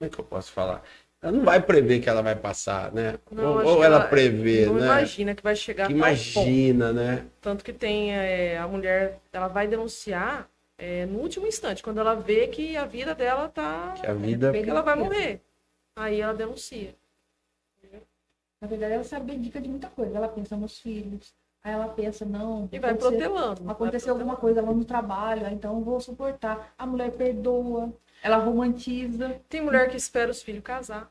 é 0.00 0.08
que 0.08 0.18
eu 0.18 0.24
posso 0.24 0.52
falar? 0.52 0.82
Ela 1.20 1.32
não 1.32 1.44
vai 1.44 1.60
prever 1.62 2.00
que 2.00 2.08
ela 2.08 2.22
vai 2.22 2.34
passar, 2.34 2.92
né? 2.92 3.18
Não, 3.30 3.58
ou 3.58 3.76
ou 3.76 3.84
ela, 3.84 3.96
ela 3.96 4.08
prevê, 4.08 4.66
não 4.66 4.74
né? 4.74 4.86
imagina 4.86 5.34
que 5.34 5.42
vai 5.42 5.54
chegar 5.54 5.86
Que 5.86 5.92
imagina, 5.92 6.92
né? 6.92 7.26
Tanto 7.40 7.64
que 7.64 7.72
tem 7.72 8.12
é, 8.12 8.58
a 8.58 8.66
mulher, 8.66 9.20
ela 9.32 9.48
vai 9.48 9.68
denunciar 9.68 10.48
é, 10.84 11.06
no 11.06 11.18
último 11.20 11.46
instante, 11.46 11.80
quando 11.82 12.00
ela 12.00 12.14
vê 12.14 12.48
que 12.48 12.76
a 12.76 12.84
vida 12.84 13.14
dela 13.14 13.48
tá. 13.48 13.94
Que 14.00 14.06
a 14.06 14.12
vida. 14.14 14.52
que 14.52 14.68
ela 14.68 14.82
vai 14.82 14.96
morrer. 14.96 15.40
Aí 15.96 16.20
ela 16.20 16.34
denuncia. 16.34 16.94
Na 18.60 18.66
verdade, 18.68 18.94
ela 18.94 19.04
se 19.04 19.14
abdica 19.14 19.60
de 19.60 19.68
muita 19.68 19.88
coisa. 19.88 20.16
Ela 20.16 20.28
pensa 20.28 20.56
nos 20.56 20.78
filhos, 20.78 21.34
aí 21.62 21.72
ela 21.72 21.88
pensa, 21.88 22.24
não, 22.24 22.68
E 22.72 22.78
vai 22.78 22.90
acontecer- 22.90 23.10
protelando. 23.16 23.62
vai 23.64 23.72
Aconteceu 23.74 24.12
alguma 24.14 24.36
coisa 24.36 24.62
lá 24.62 24.72
no 24.72 24.84
trabalho, 24.84 25.46
então 25.48 25.78
eu 25.78 25.84
vou 25.84 26.00
suportar. 26.00 26.72
A 26.78 26.86
mulher 26.86 27.10
perdoa, 27.12 27.92
ela 28.22 28.36
romantiza. 28.38 29.40
Tem 29.48 29.60
mulher 29.60 29.88
que 29.90 29.96
espera 29.96 30.30
os 30.30 30.42
filhos 30.42 30.62
casar. 30.64 31.10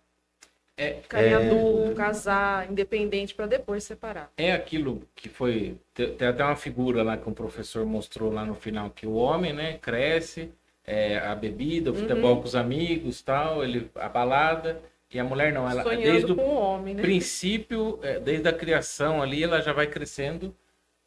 É, 0.82 0.94
Ficarem 1.02 1.30
É. 1.32 1.36
adulto, 1.36 1.94
casar, 1.96 2.70
independente, 2.72 3.36
para 3.36 3.46
depois 3.46 3.84
separar. 3.84 4.32
é 4.36 4.52
aquilo 4.52 5.04
que 5.16 5.30
foi. 5.30 5.76
Tem 5.94 6.28
até 6.28 6.44
uma 6.44 6.56
figura 6.56 7.04
lá 7.04 7.18
que 7.18 7.30
um 7.30 7.34
professor 7.34 7.86
mostrou 7.86 8.32
lá 8.32 8.44
no 8.46 8.56
final, 8.56 8.90
que 8.90 9.06
o 9.06 9.14
homem, 9.14 9.54
né, 9.54 9.78
cresce, 9.80 10.52
é, 10.86 11.20
a 11.20 11.36
bebida, 11.36 11.92
o 11.92 11.96
futebol 11.96 12.38
com 12.38 12.46
os 12.46 12.56
amigos, 12.56 13.22
tal, 13.22 13.64
ele, 13.64 13.90
a 13.96 14.10
balada, 14.10 14.82
e 15.14 15.20
a 15.20 15.24
mulher 15.24 15.54
não, 15.54 15.70
ela 15.70 15.84
Sonhando 15.84 16.02
desde 16.04 16.32
o 16.32 16.42
homem, 16.42 16.96
né? 16.96 17.02
princípio, 17.02 18.00
é, 18.02 18.20
desde 18.20 18.48
a 18.48 18.54
criação 18.54 19.22
ali, 19.22 19.44
ela 19.44 19.62
já 19.62 19.74
vai 19.74 19.86
crescendo, 19.86 20.56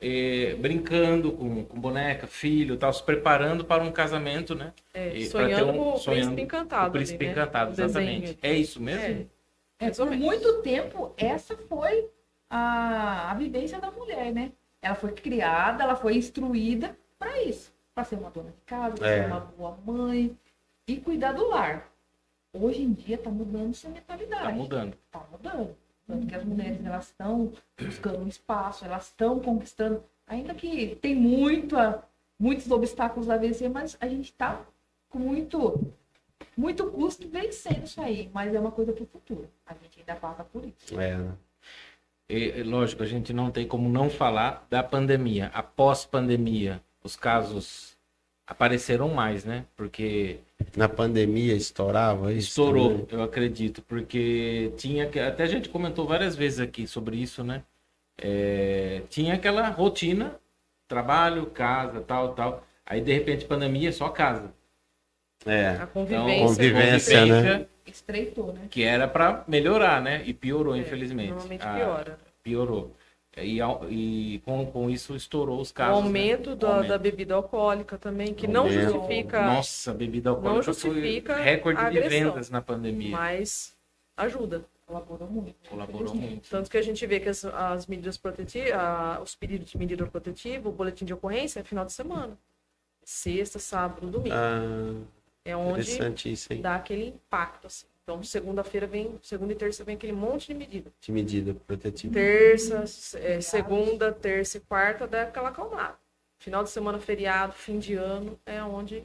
é, 0.00 0.54
brincando 0.58 1.32
com, 1.32 1.64
com 1.64 1.80
boneca, 1.80 2.26
filho, 2.26 2.76
tal, 2.76 2.92
se 2.92 3.02
preparando 3.02 3.64
para 3.64 3.82
um 3.82 3.90
casamento, 3.90 4.54
né? 4.54 4.72
É, 4.92 5.08
E 5.16 5.26
sonhando 5.26 5.64
ter 5.64 5.70
um- 5.72 5.76
com 5.78 5.92
o 5.94 5.96
sonhando 5.96 6.20
príncipe 6.34 6.42
encantado. 6.42 6.88
o 6.88 6.92
príncipe 6.92 7.24
ali, 7.24 7.34
né? 7.34 7.40
encantado, 7.42 7.70
desenho. 7.70 7.88
exatamente. 7.88 8.38
É 8.42 8.52
isso 8.52 8.80
mesmo? 8.82 9.02
É. 9.04 9.33
É, 9.78 9.90
por 9.90 10.10
muito 10.12 10.62
tempo, 10.62 11.12
essa 11.16 11.56
foi 11.56 12.08
a, 12.48 13.30
a 13.30 13.34
vivência 13.34 13.78
da 13.80 13.90
mulher, 13.90 14.32
né? 14.32 14.52
Ela 14.80 14.94
foi 14.94 15.12
criada, 15.12 15.82
ela 15.82 15.96
foi 15.96 16.16
instruída 16.16 16.96
para 17.18 17.42
isso. 17.42 17.72
Para 17.94 18.04
ser 18.04 18.16
uma 18.16 18.30
dona 18.30 18.50
de 18.50 18.60
casa, 18.66 18.96
para 18.96 19.08
É. 19.10 19.22
ser 19.22 19.26
uma 19.30 19.40
boa 19.40 19.76
mãe 19.84 20.36
e 20.86 20.96
cuidar 20.98 21.32
do 21.32 21.48
lar. 21.48 21.88
Hoje 22.52 22.82
em 22.82 22.92
dia 22.92 23.18
tá 23.18 23.30
mudando 23.30 23.70
essa 23.70 23.88
mentalidade. 23.88 24.44
Tá 24.44 24.52
mudando. 24.52 24.96
Tá 25.10 25.26
mudando. 25.30 25.76
Tanto 26.06 26.26
que 26.26 26.34
as 26.34 26.44
mulheres 26.44 26.84
elas 26.84 27.06
estão 27.06 27.52
buscando 27.78 28.18
um 28.20 28.28
espaço, 28.28 28.84
elas 28.84 29.06
estão 29.06 29.40
conquistando. 29.40 30.04
Ainda 30.26 30.54
que 30.54 30.96
tem 30.96 31.14
muito, 31.14 31.76
a- 31.78 32.02
muitos 32.38 32.70
obstáculos 32.70 33.28
a 33.30 33.36
vencer, 33.36 33.70
mas 33.70 33.96
a 34.00 34.06
gente 34.06 34.32
tá 34.34 34.60
com 35.08 35.18
muito, 35.18 35.92
muito 36.56 36.86
custo 36.90 37.28
vencendo 37.28 37.84
isso 37.84 38.00
aí. 38.00 38.30
Mas 38.32 38.54
é 38.54 38.60
uma 38.60 38.70
coisa 38.70 38.92
pro 38.92 39.06
futuro. 39.06 39.48
A 39.66 39.74
gente 39.74 40.00
ainda 40.00 40.14
passa 40.16 40.44
por 40.44 40.64
isso. 40.64 41.00
É, 41.00 41.16
né? 41.16 41.32
E, 42.28 42.36
e, 42.36 42.62
lógico, 42.62 43.02
a 43.02 43.06
gente 43.06 43.32
não 43.32 43.50
tem 43.50 43.66
como 43.66 43.88
não 43.88 44.08
falar 44.08 44.66
da 44.70 44.82
pandemia. 44.82 45.50
Após 45.52 46.04
pandemia, 46.04 46.80
os 47.02 47.16
casos 47.16 47.94
apareceram 48.46 49.08
mais, 49.08 49.44
né? 49.44 49.64
Porque 49.76 50.38
Na 50.76 50.88
pandemia 50.88 51.54
estourava 51.54 52.32
isso? 52.32 52.48
estourou, 52.48 52.90
também? 52.90 53.06
eu 53.10 53.22
acredito, 53.22 53.82
porque 53.82 54.72
tinha 54.76 55.06
que 55.08 55.18
até 55.18 55.44
a 55.44 55.46
gente 55.46 55.68
comentou 55.68 56.06
várias 56.06 56.36
vezes 56.36 56.60
aqui 56.60 56.86
sobre 56.86 57.16
isso, 57.16 57.42
né? 57.42 57.62
É, 58.18 59.02
tinha 59.10 59.34
aquela 59.34 59.68
rotina, 59.68 60.38
trabalho, 60.86 61.46
casa, 61.46 62.00
tal, 62.00 62.34
tal. 62.34 62.64
Aí 62.86 63.00
de 63.00 63.12
repente 63.12 63.44
pandemia 63.46 63.92
só 63.92 64.08
casa. 64.08 64.52
É. 65.46 65.68
A 65.68 65.74
Então, 65.74 65.86
convivência. 65.88 66.46
Convivência, 66.46 67.26
né? 67.26 67.66
Estreitou, 67.86 68.52
né? 68.52 68.66
que 68.70 68.82
era 68.82 69.06
para 69.06 69.44
melhorar, 69.46 70.00
né? 70.02 70.22
E 70.24 70.32
piorou, 70.34 70.74
É, 70.74 70.78
infelizmente. 70.78 71.30
Normalmente 71.30 71.62
Ah, 71.64 71.74
piora. 71.76 72.18
piorou. 72.42 72.92
E, 73.36 73.58
e 73.90 74.38
com, 74.44 74.64
com 74.66 74.88
isso 74.88 75.14
estourou 75.16 75.60
os 75.60 75.70
O 75.70 75.74
casos. 75.74 76.00
né? 76.00 76.06
aumento 76.06 76.54
da, 76.56 76.68
Aumento. 76.68 76.88
da 76.88 76.98
bebida 76.98 77.34
alcoólica 77.34 77.98
também, 77.98 78.32
que 78.32 78.46
não 78.46 78.70
justifica, 78.70 79.42
Nossa, 79.44 79.90
a 79.90 79.94
bebida 79.94 80.30
alcoólica 80.30 80.62
justifica 80.62 81.34
foi 81.34 81.42
recorde 81.42 81.80
a 81.80 81.90
de 81.90 81.98
agressão. 81.98 82.30
vendas 82.30 82.48
na 82.50 82.62
pandemia. 82.62 83.10
mas 83.10 83.76
ajuda. 84.16 84.64
Colaborou 84.86 85.28
muito. 85.28 85.56
Colaborou 85.68 86.14
muito. 86.14 86.48
Tanto 86.50 86.70
que 86.70 86.76
a 86.76 86.82
gente 86.82 87.04
vê 87.06 87.18
que 87.18 87.28
as, 87.28 87.44
as 87.44 87.86
medidas 87.86 88.16
protetivas, 88.18 88.70
os 89.22 89.34
pedidos 89.34 89.70
de 89.70 89.78
medida 89.78 90.06
protetiva, 90.06 90.68
o 90.68 90.72
boletim 90.72 91.04
de 91.06 91.12
ocorrência 91.14 91.60
é 91.60 91.62
final 91.64 91.84
de 91.84 91.92
semana. 91.92 92.36
Sexta, 93.02 93.58
sábado, 93.58 94.06
domingo. 94.06 94.34
Ah, 94.34 94.94
é 95.44 95.56
onde 95.56 95.98
dá 96.60 96.76
aquele 96.76 97.08
impacto, 97.08 97.66
assim. 97.66 97.86
Então, 98.02 98.22
segunda-feira 98.22 98.86
vem, 98.86 99.18
segunda 99.22 99.52
e 99.52 99.56
terça 99.56 99.82
vem 99.82 99.96
aquele 99.96 100.12
monte 100.12 100.48
de 100.48 100.54
medida. 100.54 100.92
De 101.00 101.10
medida 101.10 101.54
protetiva. 101.66 102.12
Terça, 102.12 102.84
é, 103.18 103.40
segunda, 103.40 104.12
terça 104.12 104.58
e 104.58 104.60
quarta 104.60 105.06
dá 105.06 105.22
aquela 105.22 105.48
acalmada. 105.48 105.96
Final 106.38 106.62
de 106.62 106.68
semana, 106.68 106.98
feriado, 106.98 107.54
fim 107.54 107.78
de 107.78 107.94
ano, 107.94 108.38
é 108.44 108.62
onde 108.62 109.02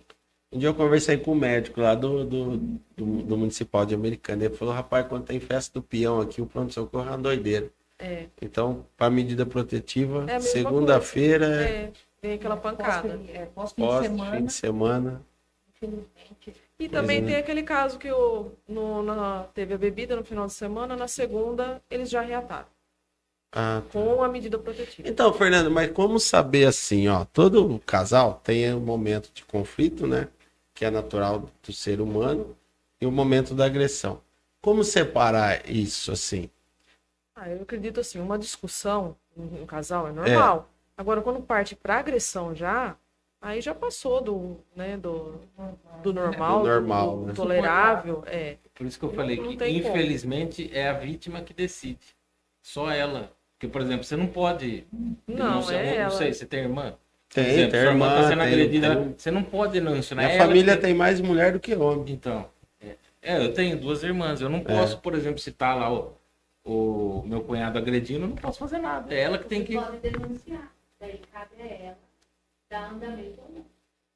Um 0.51 0.59
dia 0.59 0.67
eu 0.67 0.73
conversei 0.73 1.17
com 1.17 1.31
o 1.31 1.35
médico 1.35 1.79
lá 1.79 1.95
do, 1.95 2.25
do, 2.25 2.57
do, 2.57 3.05
do 3.23 3.37
Municipal 3.37 3.85
de 3.85 3.95
Americana. 3.95 4.43
Ele 4.43 4.53
falou, 4.53 4.73
rapaz, 4.73 5.07
quando 5.07 5.23
tem 5.23 5.39
festa 5.39 5.79
do 5.79 5.81
peão 5.81 6.19
aqui, 6.19 6.41
o 6.41 6.45
pronto-socorro 6.45 7.05
é 7.05 7.11
uma 7.11 7.17
doideira. 7.17 7.71
é, 7.97 8.25
Então, 8.41 8.85
para 8.97 9.09
medida 9.09 9.45
protetiva, 9.45 10.25
É 10.29 10.41
segunda-feira, 10.41 11.45
é, 11.63 11.91
vem 12.21 12.33
aquela 12.33 12.57
pancada. 12.57 13.17
Pós, 13.17 13.29
é, 13.29 13.45
pós 13.45 13.71
fim 13.71 13.81
de 13.81 13.87
pós 13.87 14.05
semana, 14.05 14.37
fim 14.37 14.45
de 14.45 14.53
semana. 14.53 15.28
E 16.77 16.89
também 16.89 17.19
é. 17.19 17.25
tem 17.25 17.35
aquele 17.35 17.63
caso 17.63 17.97
que 17.97 18.11
o, 18.11 18.51
no, 18.67 19.01
na, 19.03 19.43
teve 19.53 19.73
a 19.73 19.77
bebida 19.77 20.15
no 20.15 20.23
final 20.23 20.45
de 20.45 20.53
semana, 20.53 20.95
na 20.95 21.07
segunda 21.07 21.81
eles 21.89 22.09
já 22.09 22.21
reataram, 22.21 22.67
Ah, 23.51 23.81
tá. 23.85 23.89
com 23.91 24.23
a 24.23 24.27
medida 24.27 24.57
protetiva. 24.57 25.07
Então, 25.07 25.33
Fernando, 25.33 25.71
mas 25.71 25.91
como 25.91 26.19
saber 26.19 26.65
assim, 26.65 27.07
ó? 27.07 27.25
Todo 27.25 27.79
casal 27.85 28.41
tem 28.43 28.73
um 28.73 28.79
momento 28.79 29.31
de 29.33 29.43
conflito, 29.45 30.05
né? 30.05 30.27
Que 30.73 30.85
é 30.85 30.91
natural 30.91 31.49
do 31.63 31.73
ser 31.73 31.99
humano, 32.01 32.55
e 33.01 33.05
o 33.05 33.11
momento 33.11 33.53
da 33.53 33.65
agressão. 33.65 34.21
Como 34.61 34.83
separar 34.83 35.69
isso 35.69 36.11
assim? 36.11 36.49
Ah, 37.35 37.49
eu 37.49 37.61
acredito 37.61 37.99
assim, 38.01 38.19
uma 38.19 38.37
discussão 38.37 39.15
um 39.37 39.65
casal 39.65 40.07
é 40.07 40.11
normal. 40.11 40.69
Agora, 40.97 41.21
quando 41.21 41.41
parte 41.41 41.75
para 41.75 41.99
agressão 41.99 42.53
já, 42.53 42.97
aí 43.41 43.61
já 43.61 43.73
passou 43.73 44.21
do, 44.21 44.57
né, 44.75 44.97
do, 44.97 45.39
do 46.03 46.13
normal, 46.13 46.61
Do 46.63 46.67
normal, 46.69 47.17
do 47.17 47.25
né? 47.27 47.33
tolerável. 47.33 48.23
É. 48.27 48.57
Por 48.75 48.85
isso 48.85 48.97
que 48.99 49.05
eu 49.05 49.13
falei 49.13 49.37
Não 49.37 49.49
que, 49.49 49.57
tem 49.57 49.81
como. 49.81 49.93
infelizmente, 49.95 50.69
é 50.73 50.87
a 50.89 50.93
vítima 50.93 51.41
que 51.41 51.53
decide. 51.53 51.99
Só 52.61 52.91
ela. 52.91 53.31
Porque, 53.57 53.67
por 53.67 53.81
exemplo, 53.81 54.03
você 54.03 54.15
não 54.15 54.27
pode. 54.27 54.85
Não, 55.27 55.49
denunciar- 55.61 55.81
é 55.83 55.91
não 55.95 56.01
ela. 56.01 56.11
sei, 56.11 56.33
você 56.33 56.45
tem 56.45 56.61
irmã? 56.61 56.93
Tem, 57.33 57.45
exemplo, 57.45 57.71
tem 57.71 57.79
irmã, 57.81 58.09
tá 58.09 58.27
sendo 58.29 58.39
tem- 58.41 58.47
agredida. 58.47 58.95
tem- 58.95 59.13
Você 59.17 59.31
não 59.31 59.43
pode 59.43 59.73
denunciar. 59.73 60.17
Minha 60.17 60.29
ela 60.29 60.45
família 60.47 60.75
que- 60.75 60.81
tem 60.81 60.93
mais 60.93 61.19
mulher 61.21 61.51
do 61.53 61.59
que 61.59 61.75
homem. 61.75 62.13
Então, 62.13 62.49
é, 62.81 62.95
é, 63.21 63.37
eu 63.45 63.53
tenho 63.53 63.77
duas 63.77 64.01
irmãs. 64.01 64.39
Eu 64.41 64.49
não 64.49 64.61
posso, 64.61 64.97
por 64.99 65.13
exemplo, 65.13 65.39
citar 65.39 65.77
lá 65.77 65.93
o, 65.93 66.13
o 66.63 67.23
meu 67.27 67.41
cunhado 67.41 67.77
agredindo, 67.77 68.23
eu 68.25 68.29
não 68.29 68.35
posso 68.35 68.57
fazer 68.59 68.79
nada. 68.79 69.13
É 69.13 69.19
ela 69.21 69.37
que 69.37 69.45
tem 69.45 69.63
que. 69.63 69.75
Pode 69.75 69.97
denunciar. 69.97 70.71
Daí 70.99 71.19
cabe 71.31 71.51
a 71.61 71.65
ela 71.67 71.97
dar 72.69 72.91
andamento 72.91 73.41
ou 73.41 73.51
não. 73.55 73.65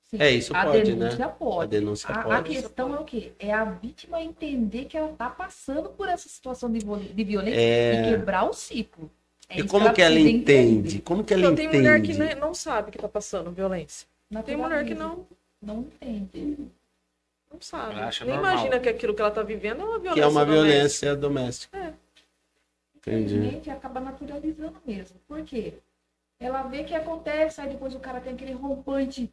Sim, 0.04 0.18
É, 0.20 0.30
isso 0.32 0.56
a 0.56 0.64
pode, 0.66 0.84
denúncia 0.84 1.26
A 1.26 1.30
pode. 1.30 1.72
denúncia 1.72 2.10
A, 2.10 2.20
a 2.20 2.24
pode. 2.24 2.50
questão 2.50 2.96
é 2.96 3.00
o 3.00 3.04
quê? 3.04 3.32
É 3.40 3.52
a 3.52 3.66
vítima 3.66 4.22
entender 4.22 4.86
que 4.86 4.96
ela 4.96 5.12
tá 5.14 5.30
passando 5.30 5.90
por 5.90 6.08
essa 6.08 6.30
situação 6.30 6.72
de, 6.72 6.80
de 6.80 7.24
violência 7.24 7.60
É. 7.60 8.02
e 8.08 8.10
quebrar 8.12 8.44
o 8.48 8.54
ciclo. 8.54 9.10
É 9.50 9.60
E 9.60 9.68
como 9.68 9.92
que 9.94 10.02
ela 10.02 10.20
entende? 10.20 11.00
Como 11.02 11.24
que 11.24 11.34
ela 11.34 11.42
Então, 11.44 11.56
tem 11.56 11.68
mulher 11.68 12.02
que 12.02 12.12
entende? 12.12 12.20
né, 12.20 12.36
não 12.36 12.54
sabe 12.54 12.92
que 12.92 12.98
tá 12.98 13.08
passando 13.10 13.52
violência. 13.52 14.08
Tem 14.46 14.56
mulher 14.56 14.86
que 14.86 14.94
não, 14.96 15.26
Não 15.62 15.80
entende. 15.82 16.58
não 17.52 17.60
sabe. 17.62 17.96
Nem 17.96 18.36
normal. 18.36 18.52
imagina 18.54 18.80
que 18.80 18.90
aquilo 18.90 19.14
que 19.14 19.22
ela 19.22 19.32
tá 19.32 19.42
vivendo 19.44 19.82
é 19.82 19.84
uma 19.84 20.00
violência. 20.00 20.14
Que 20.14 20.20
é 20.22 20.28
uma 20.28 20.46
doméstica. 20.46 20.68
violência 20.70 21.16
doméstica. 21.16 21.78
É. 21.78 21.94
Entendi. 22.98 23.36
Infelizmente, 23.36 23.70
acaba 23.70 24.00
naturalizando 24.00 24.76
mesmo. 24.86 25.18
Por 25.28 25.42
quê? 25.44 25.74
Ela 26.40 26.64
vê 26.64 26.84
que 26.84 26.94
acontece, 26.94 27.62
aí 27.62 27.70
depois 27.70 27.96
o 27.96 28.00
cara 28.00 28.20
tem 28.20 28.34
aquele 28.34 28.54
rompante, 28.54 29.32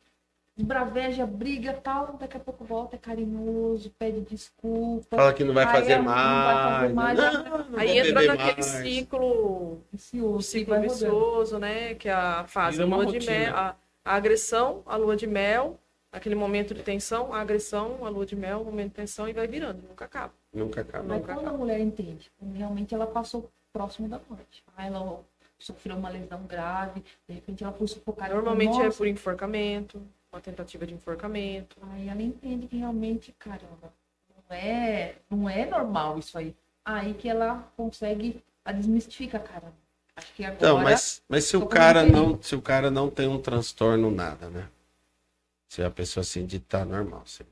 braveja, 0.57 1.27
briga 1.27 1.73
tal, 1.73 2.15
daqui 2.17 2.37
a 2.37 2.41
pouco 2.41 2.65
volta, 2.65 2.97
é 2.97 2.99
carinhoso, 2.99 3.91
pede 3.99 4.21
desculpa. 4.21 5.17
Fala 5.17 5.33
que 5.33 5.43
não 5.45 5.55
vai 5.55 5.67
Aí 5.67 5.73
fazer 5.73 5.93
ela 5.95 6.03
não 6.03 6.13
vai 6.13 6.15
mais. 6.15 6.81
fazer 6.81 6.95
mais, 6.95 7.19
Não, 7.19 7.71
não 7.71 7.79
Aí 7.79 7.99
entra 7.99 8.13
naquele 8.27 8.57
mais. 8.57 8.67
ciclo, 8.67 9.81
Vicioso, 9.91 10.43
ciclo 10.43 10.81
vicioso, 10.81 11.59
né? 11.59 11.95
Que 11.95 12.09
é 12.09 12.13
a 12.13 12.45
fase 12.45 12.83
uma 12.85 12.97
lua 12.97 13.07
de 13.07 13.13
rotina. 13.15 13.33
mel, 13.33 13.57
a, 13.57 13.77
a 14.05 14.15
agressão, 14.15 14.83
a 14.87 14.97
lua 14.97 15.17
de 15.17 15.27
mel, 15.27 15.79
aquele 16.13 16.35
momento 16.35 16.75
de 16.75 16.83
tensão, 16.83 17.33
a 17.33 17.41
agressão, 17.41 18.05
a 18.05 18.09
lua 18.09 18.27
de 18.27 18.37
mel, 18.37 18.61
o 18.61 18.65
momento 18.65 18.89
de 18.91 18.95
tensão 18.95 19.29
e 19.29 19.33
vai 19.33 19.47
virando, 19.47 19.83
nunca 19.89 20.05
acaba. 20.05 20.33
Nunca 20.53 20.81
acaba. 20.81 21.05
Mas 21.05 21.19
Nunca 21.21 21.35
quando 21.35 21.49
a 21.49 21.53
mulher 21.53 21.81
entende, 21.81 22.31
realmente 22.55 22.95
ela 22.95 23.07
passou 23.07 23.49
próximo 23.73 24.09
da 24.09 24.21
morte. 24.29 24.63
Ah, 24.77 24.87
ela 24.87 25.21
sofreu 25.65 25.97
uma 25.97 26.09
lesão 26.09 26.43
grave, 26.45 27.03
de 27.29 27.35
repente 27.35 27.63
ela 27.65 27.73
foi 27.73 27.87
sufocada. 27.87 28.35
Normalmente 28.35 28.81
é 28.81 28.91
por 28.91 29.07
enforcamento, 29.07 30.03
uma 30.33 30.41
tentativa 30.41 30.87
de 30.87 30.95
enforcamento. 30.95 31.77
Aí 31.93 32.09
ela 32.09 32.23
entende 32.23 32.67
que 32.67 32.77
realmente, 32.77 33.35
caramba, 33.39 33.93
não 34.49 34.57
é, 34.57 35.15
não 35.29 35.49
é 35.49 35.67
normal 35.67 36.19
isso 36.19 36.37
aí. 36.39 36.55
Aí 36.85 37.15
que 37.15 37.29
ela 37.29 37.71
consegue, 37.77 38.43
a 38.65 38.73
desmistifica, 38.73 39.39
caramba. 39.39 39.75
Acho 40.17 40.35
que 40.35 40.45
agora. 40.45 40.57
Então, 40.57 40.79
mas, 40.83 41.23
mas 41.29 41.45
se 41.45 41.57
o 41.57 41.67
cara 41.67 42.05
não, 42.05 42.43
se 42.43 42.55
o 42.55 42.63
cara 42.63 42.91
não 42.91 43.09
tem 43.11 43.29
um 43.29 43.41
transtorno 43.41 44.11
nada, 44.11 44.51
né? 44.51 44.69
Se 45.69 45.83
a 45.83 45.91
pessoa 45.91 46.23
assim 46.23 46.45
de 46.45 46.59
tá 46.61 46.85
normal, 46.85 47.23
assim. 47.25 47.45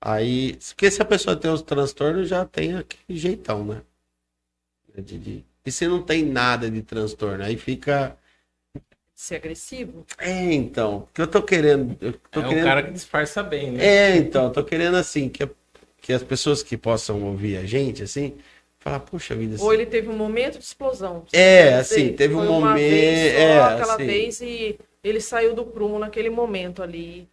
Aí, 0.00 0.56
porque 0.68 0.90
se 0.90 1.00
a 1.00 1.04
pessoa 1.04 1.34
tem 1.34 1.50
os 1.50 1.62
transtornos, 1.62 2.28
já 2.28 2.44
tem 2.44 2.76
aquele 2.76 3.18
jeitão, 3.18 3.64
né? 3.64 3.82
De- 4.94 5.18
de- 5.18 5.44
E 5.66 5.72
se 5.72 5.86
não 5.86 6.02
tem 6.02 6.24
nada 6.24 6.70
de 6.70 6.82
transtorno, 6.82 7.42
aí 7.44 7.56
fica. 7.56 8.16
Ser 9.14 9.36
agressivo. 9.36 10.04
É, 10.18 10.52
então, 10.52 11.02
porque 11.02 11.22
eu 11.22 11.26
tô 11.26 11.42
querendo. 11.42 11.96
Eu 12.00 12.12
tô 12.30 12.40
É 12.40 12.44
um 12.44 12.48
querendo... 12.48 12.64
cara 12.64 12.82
que 12.82 12.90
disfarça 12.92 13.42
bem, 13.42 13.70
né? 13.72 13.84
É, 13.84 14.16
então, 14.16 14.44
eu 14.46 14.50
tô 14.50 14.62
querendo 14.64 14.96
assim, 14.96 15.28
que, 15.28 15.48
que 16.00 16.12
as 16.12 16.22
pessoas 16.22 16.62
que 16.62 16.76
possam 16.76 17.22
ouvir 17.22 17.56
a 17.56 17.64
gente, 17.64 18.02
assim, 18.02 18.34
falar, 18.78 19.00
puxa 19.00 19.34
vida, 19.34 19.54
assim, 19.54 19.64
Ou 19.64 19.72
ele 19.72 19.86
teve 19.86 20.08
um 20.08 20.16
momento 20.16 20.58
de 20.58 20.64
explosão. 20.64 21.24
É, 21.32 21.74
assim, 21.74 22.12
teve 22.12 22.34
um 22.34 22.38
foi 22.38 22.48
uma 22.48 22.60
momento- 22.60 22.80
vez 22.80 23.32
só, 23.32 23.38
é, 23.38 23.62
aquela 23.62 23.94
assim. 23.94 24.06
vez 24.06 24.40
e 24.40 24.78
ele 25.02 25.20
saiu 25.20 25.54
do 25.54 25.64
prumo 25.64 25.98
naquele 25.98 26.28
momento 26.28 26.82
ali. 26.82 27.28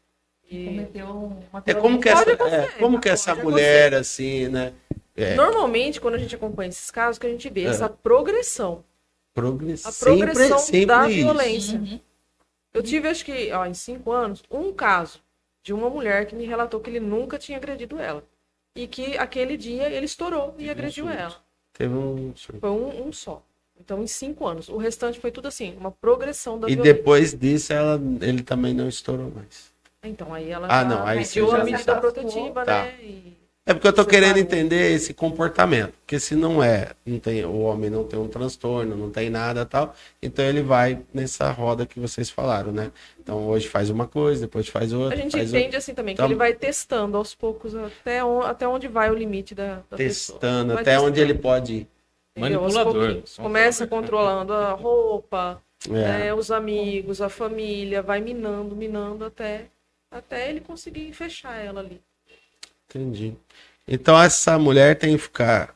E 0.49 0.65
Cometeu 0.65 1.07
uma 1.51 1.63
É 1.65 1.73
como 1.73 1.99
que 1.99 2.09
essa, 2.09 2.31
é, 2.31 2.67
como 2.79 2.99
que 2.99 3.09
essa 3.09 3.31
acontecer. 3.31 3.51
mulher, 3.51 3.93
assim, 3.95 4.47
né? 4.49 4.73
É, 5.15 5.35
Normalmente, 5.35 5.99
quando 5.99 6.15
a 6.15 6.17
gente 6.17 6.35
acompanha 6.35 6.69
esses 6.69 6.89
casos, 6.89 7.17
que 7.19 7.27
a 7.27 7.29
gente 7.29 7.49
vê 7.49 7.63
É. 7.63 7.67
essa 7.67 7.89
progressão. 7.89 8.83
progress... 9.33 9.85
A 9.85 9.91
sempre, 9.91 10.25
progressão 10.25 10.57
sempre 10.59 10.85
da 10.85 11.07
isso. 11.09 11.17
violência. 11.19 11.79
Uhum. 11.79 11.99
Eu 12.73 12.83
tive, 12.83 13.07
acho 13.07 13.23
que, 13.25 13.51
ó, 13.51 13.65
em 13.65 13.73
cinco 13.73 14.11
anos, 14.11 14.43
um 14.49 14.71
caso 14.73 15.19
de 15.63 15.73
uma 15.73 15.89
mulher 15.89 16.25
que 16.25 16.35
me 16.35 16.45
relatou 16.45 16.79
que 16.79 16.89
ele 16.89 16.99
nunca 16.99 17.37
tinha 17.37 17.57
agredido 17.57 17.97
ela. 17.99 18.23
e 18.75 18.87
que 18.87 19.17
aquele 19.17 19.57
dia 19.57 19.89
ele 19.89 20.05
estourou 20.05 20.53
e 20.57 20.59
Teve 20.59 20.69
um 20.69 20.71
agrediu 20.71 21.05
surto. 21.05 21.19
ela. 21.19 21.35
Teve 21.73 21.93
um. 21.93 22.33
Foi 22.59 22.69
um, 22.69 23.07
um 23.07 23.11
só. 23.11 23.43
Então, 23.77 24.01
em 24.01 24.07
cinco 24.07 24.47
anos. 24.47 24.69
O 24.69 24.77
restante 24.77 25.19
foi 25.19 25.29
tudo 25.31 25.47
assim, 25.49 25.75
uma 25.77 25.91
progressão 25.91 26.57
da 26.57 26.69
E 26.69 26.75
violência. 26.75 26.93
depois 26.93 27.33
disso, 27.33 27.73
ela, 27.73 27.99
ele 28.21 28.43
também 28.43 28.73
não 28.73 28.87
estourou 28.87 29.29
mais. 29.31 29.71
Então, 30.03 30.33
aí 30.33 30.49
ela 30.49 30.67
Ah, 30.69 30.83
já 30.83 30.89
não, 30.89 31.05
aí 31.05 31.23
já 31.25 31.57
a 31.57 31.63
medida 31.65 31.95
protetiva, 31.99 32.63
Tá. 32.65 32.83
né? 32.83 32.95
E... 33.01 33.37
É 33.71 33.73
porque 33.73 33.87
eu 33.87 33.93
tô 33.93 34.05
querendo 34.05 34.37
entender 34.37 34.91
esse 34.91 35.13
comportamento. 35.13 35.93
Porque 36.01 36.19
se 36.19 36.35
não 36.35 36.61
é, 36.61 36.89
não 37.05 37.17
tem, 37.19 37.45
o 37.45 37.59
homem 37.61 37.89
não 37.89 38.03
tem 38.03 38.19
um 38.19 38.27
transtorno, 38.27 38.97
não 38.97 39.09
tem 39.09 39.29
nada 39.29 39.65
tal, 39.65 39.95
então 40.21 40.43
ele 40.43 40.61
vai 40.61 40.99
nessa 41.13 41.49
roda 41.51 41.85
que 41.85 41.97
vocês 41.97 42.29
falaram, 42.29 42.73
né? 42.73 42.91
Então 43.17 43.47
hoje 43.47 43.69
faz 43.69 43.89
uma 43.89 44.05
coisa, 44.05 44.41
depois 44.41 44.67
faz 44.67 44.91
outra. 44.91 45.17
A 45.17 45.21
gente 45.21 45.31
faz 45.31 45.47
entende 45.47 45.63
outra. 45.67 45.77
assim 45.77 45.93
também, 45.93 46.13
que 46.15 46.19
Então- 46.21 46.27
ele 46.29 46.35
vai 46.35 46.53
testando 46.53 47.15
aos 47.15 47.33
poucos 47.33 47.73
até, 47.73 48.21
on- 48.25 48.41
até 48.41 48.67
onde 48.67 48.89
vai 48.89 49.09
o 49.09 49.13
limite 49.15 49.55
da, 49.55 49.81
da 49.89 49.95
Testando, 49.95 50.73
até 50.73 50.99
onde 50.99 51.11
testando, 51.13 51.31
ele 51.31 51.33
pode 51.39 51.73
ir. 51.73 51.87
Manipulador. 52.37 53.21
Começa 53.37 53.87
controlando 53.87 54.51
a 54.53 54.71
roupa, 54.73 55.61
É, 55.87 55.91
né, 55.93 56.33
os 56.33 56.51
amigos, 56.51 57.21
a 57.21 57.29
família, 57.29 58.01
vai 58.01 58.19
minando, 58.19 58.75
minando 58.75 59.23
até, 59.23 59.67
até 60.11 60.49
ele 60.49 60.59
conseguir 60.59 61.13
fechar 61.13 61.55
ela 61.57 61.79
ali. 61.79 62.01
Entendi. 62.97 63.33
Então 63.87 64.19
essa 64.21 64.57
mulher 64.59 64.97
tem 64.97 65.15
que 65.15 65.23
ficar. 65.23 65.75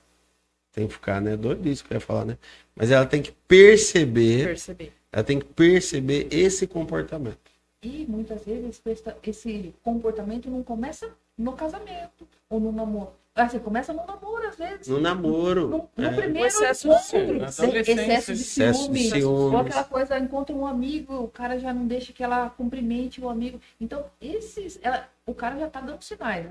Tem 0.72 0.88
que 0.88 0.93
ficar, 0.93 1.22
né? 1.22 1.38
Doido 1.38 1.68
isso 1.68 1.84
que 1.86 1.93
eu 1.93 1.95
ia 1.95 2.01
falar, 2.01 2.26
né? 2.26 2.38
Mas 2.76 2.91
ela 2.91 3.05
tem 3.05 3.22
que 3.22 3.32
perceber. 3.47 4.45
Perceber. 4.45 4.93
Ela 5.11 5.24
tem 5.24 5.39
que 5.39 5.45
perceber 5.45 6.28
esse 6.30 6.68
comportamento. 6.68 7.38
E 7.82 8.05
muitas 8.09 8.43
vezes 8.43 8.82
esse- 9.26 9.74
comportamento 9.84 10.49
não 10.49 10.63
começa 10.63 11.07
no 11.38 11.53
casamento 11.53 12.28
ou 12.49 12.59
no 12.59 12.72
namoro. 12.72 13.11
Assim, 13.34 13.59
começa 13.59 13.91
no 13.91 14.05
namoro, 14.05 14.47
às 14.47 14.55
vezes. 14.55 14.88
No 14.88 14.99
namoro. 14.99 15.68
No, 15.68 15.89
no 15.97 16.05
é. 16.07 16.13
primeiro 16.13 16.47
excesso 16.47 16.88
de 16.88 16.93
encontro, 16.93 17.09
ciúme, 17.09 17.39
na 17.39 17.47
excesso, 17.47 17.72
de 17.72 17.80
excesso 17.91 18.34
de 18.34 18.43
ciúme, 18.43 18.99
ciúmes. 19.09 19.24
ou 19.26 19.57
aquela 19.57 19.84
coisa, 19.84 20.18
encontra 20.18 20.55
um 20.55 20.66
amigo, 20.66 21.13
o 21.16 21.28
cara 21.28 21.59
já 21.59 21.74
não 21.74 21.86
deixa 21.86 22.13
que 22.13 22.24
ela 22.24 22.49
cumprimente 22.49 23.20
o 23.20 23.28
amigo. 23.28 23.59
Então, 23.80 24.05
esses, 24.22 24.80
ela- 24.82 25.09
o 25.26 25.34
cara 25.34 25.59
já 25.59 25.70
tá 25.70 25.82
dando 25.82 26.01
sinais. 26.01 26.45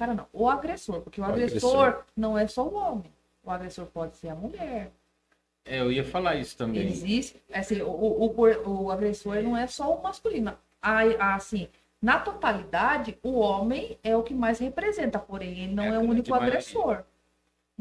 Cara 0.00 0.14
não, 0.14 0.26
o 0.32 0.48
agressor, 0.48 1.02
porque 1.02 1.20
o, 1.20 1.24
O 1.24 1.26
agressor, 1.26 1.86
agressor. 1.88 2.04
não 2.16 2.38
é 2.38 2.46
só 2.46 2.66
o 2.66 2.74
homem. 2.74 3.12
O 3.44 3.50
agressor 3.50 3.84
pode 3.86 4.16
ser 4.16 4.30
a 4.30 4.34
mulher. 4.34 4.90
É, 5.64 5.80
eu 5.80 5.92
ia 5.92 6.02
falar 6.02 6.36
isso 6.36 6.56
também. 6.56 6.86
Existe, 6.88 7.40
assim, 7.52 7.82
o, 7.82 7.90
o, 7.90 8.84
o, 8.84 8.90
agressor 8.90 9.42
não 9.42 9.54
é 9.56 9.66
só 9.66 9.94
o 9.94 10.02
masculino. 10.02 10.56
A- 10.80 11.02
a- 11.18 11.34
assim, 11.34 11.68
na 12.00 12.18
totalidade, 12.18 13.18
o 13.22 13.38
homem 13.38 13.98
é 14.02 14.16
o 14.16 14.22
que 14.22 14.32
mais 14.32 14.58
representa, 14.58 15.18
porém, 15.18 15.64
ele 15.64 15.74
não 15.74 15.84
É 15.84 15.88
é, 15.96 15.98
o 15.98 16.02
único 16.02 16.32
agressor. 16.34 17.04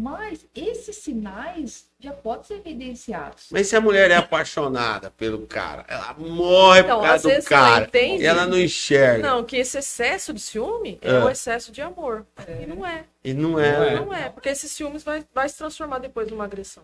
Mas 0.01 0.45
esses 0.55 0.95
sinais 0.95 1.85
já 1.99 2.13
podem 2.13 2.45
ser 2.45 2.53
evidenciados. 2.53 3.47
Mas 3.51 3.67
se 3.67 3.75
a 3.75 3.81
mulher 3.81 4.09
é 4.09 4.15
apaixonada 4.15 5.11
pelo 5.11 5.45
cara, 5.45 5.83
ela 5.89 6.13
morre 6.17 6.79
Então, 6.79 6.99
por 7.01 7.05
causa 7.05 7.35
do 7.37 7.43
cara. 7.43 7.83
entende- 7.85 8.23
E 8.23 8.25
ela 8.25 8.45
não 8.45 8.57
enxerga. 8.57 9.27
Não, 9.27 9.43
que 9.43 9.57
esse 9.57 9.77
excesso 9.77 10.31
de 10.33 10.39
ciúme 10.39 10.97
é, 11.01 11.09
É. 11.09 11.19
o 11.21 11.29
excesso 11.29 11.69
de 11.69 11.81
amor. 11.81 12.25
E 12.47 12.65
não 12.65 12.85
é. 12.87 13.03
E 13.21 13.33
não 13.33 13.49
Não 13.51 13.59
é. 13.59 13.87
é. 13.93 13.95
Não 13.99 14.13
é, 14.13 14.29
porque 14.29 14.47
esses 14.47 14.71
ciúmes 14.71 15.03
vai, 15.03 15.25
vai 15.35 15.49
se 15.49 15.57
transformar 15.57 15.99
depois 15.99 16.29
numa 16.31 16.45
agressão. 16.45 16.83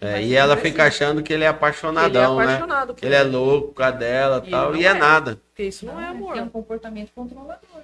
É, 0.00 0.20
e 0.20 0.34
ela 0.34 0.56
não 0.56 0.60
é 0.60 0.64
fica 0.64 0.82
assim. 0.84 0.96
achando 1.04 1.22
que 1.22 1.32
ele 1.32 1.44
é 1.44 1.46
ele 1.46 1.54
é 1.54 1.56
apaixonadão, 1.56 2.36
né? 2.38 2.44
apaixonado. 2.44 2.94
Que 2.94 3.06
ele 3.06 3.14
é 3.14 3.22
louco 3.22 3.72
com 3.72 3.82
a 3.84 3.92
dela 3.92 4.42
E 4.44 4.48
e 4.48 4.50
tal. 4.50 4.74
E 4.74 4.84
é 4.84 4.88
não 4.90 4.96
é. 4.96 4.98
nada. 4.98 5.40
Porque 5.50 5.62
isso 5.62 5.86
não 5.86 6.00
é 6.00 6.06
amor. 6.08 6.36
É 6.36 6.42
um 6.42 6.48
comportamento 6.48 7.12
controlador, 7.14 7.82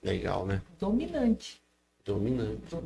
Legal, 0.00 0.46
né? 0.46 0.62
dominante. 0.78 1.60
Dominante. 2.04 2.76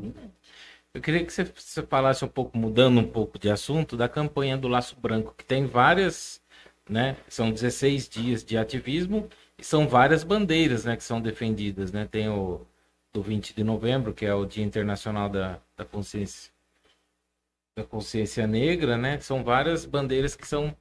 Eu 0.92 1.00
queria 1.00 1.24
que 1.24 1.32
você, 1.32 1.44
você 1.44 1.82
falasse 1.82 2.24
um 2.24 2.28
pouco, 2.28 2.56
mudando 2.56 2.98
um 2.98 3.06
pouco 3.06 3.38
de 3.38 3.50
assunto, 3.50 3.96
da 3.96 4.08
campanha 4.08 4.56
do 4.56 4.68
Laço 4.68 4.96
Branco, 4.98 5.34
que 5.36 5.44
tem 5.44 5.66
várias, 5.66 6.40
né? 6.88 7.16
São 7.28 7.50
16 7.50 8.08
dias 8.08 8.44
de 8.44 8.56
ativismo 8.56 9.28
e 9.58 9.64
são 9.64 9.86
várias 9.88 10.24
bandeiras, 10.24 10.84
né, 10.84 10.96
que 10.96 11.04
são 11.04 11.20
defendidas, 11.20 11.92
né? 11.92 12.06
Tem 12.06 12.28
o 12.28 12.66
do 13.12 13.22
20 13.22 13.54
de 13.54 13.64
novembro, 13.64 14.12
que 14.12 14.26
é 14.26 14.34
o 14.34 14.44
Dia 14.44 14.64
Internacional 14.64 15.28
da, 15.28 15.60
da 15.76 15.84
Consciência 15.84 16.52
da 17.76 17.84
Consciência 17.84 18.46
Negra, 18.46 18.96
né? 18.96 19.20
São 19.20 19.44
várias 19.44 19.84
bandeiras 19.84 20.34
que 20.34 20.46
são 20.46 20.74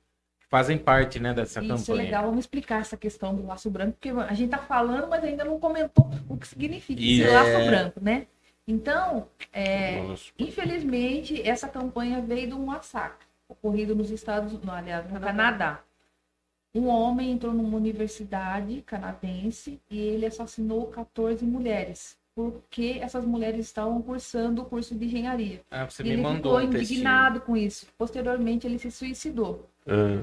fazem 0.49 0.77
parte, 0.77 1.19
né, 1.19 1.33
dessa 1.33 1.61
Isso 1.61 1.73
é 1.73 1.77
campanha. 1.77 2.03
legal, 2.03 2.23
vamos 2.25 2.39
explicar 2.39 2.81
essa 2.81 2.95
questão 2.97 3.35
do 3.35 3.45
laço 3.45 3.69
branco, 3.69 3.93
porque 3.99 4.09
a 4.09 4.33
gente 4.33 4.49
tá 4.49 4.57
falando, 4.59 5.07
mas 5.07 5.23
ainda 5.23 5.43
não 5.43 5.59
comentou 5.59 6.09
o 6.29 6.37
que 6.37 6.47
significa 6.47 7.01
esse 7.01 7.21
Isso. 7.21 7.33
laço 7.33 7.49
É. 7.49 7.65
branco, 7.67 7.99
né? 8.01 8.27
Então, 8.67 9.27
é. 9.53 10.01
Infelizmente, 10.39 11.41
essa 11.47 11.67
campanha 11.67 12.21
veio 12.21 12.47
de 12.47 12.53
um 12.53 12.65
massacre 12.65 13.25
ocorrido 13.47 13.95
nos 13.95 14.09
Estados 14.09 14.53
Unidos, 14.53 14.69
aliás, 14.69 15.11
no 15.11 15.19
Canadá. 15.19 15.81
Um 16.73 16.87
homem 16.87 17.31
entrou 17.31 17.53
numa 17.53 17.77
universidade 17.77 18.81
canadense 18.81 19.79
e 19.89 19.97
ele 19.99 20.25
assassinou 20.25 20.87
14 20.87 21.45
mulheres, 21.45 22.17
porque 22.35 22.99
essas 23.01 23.23
mulheres 23.25 23.65
estavam 23.65 24.01
cursando 24.01 24.61
o 24.61 24.65
curso 24.65 24.93
de 24.93 25.05
engenharia. 25.05 25.61
Ah, 25.71 25.85
você 25.89 26.03
E 26.03 26.05
me 26.07 26.11
ele 26.13 26.21
mandou 26.21 26.53
ficou 26.55 26.67
um 26.67 26.71
textinho. 26.71 26.97
indignado 26.99 27.39
com 27.41 27.55
isso. 27.55 27.87
Posteriormente, 27.97 28.67
ele 28.67 28.77
se 28.77 28.91
suicidou. 28.91 29.65
Ah, 29.87 30.21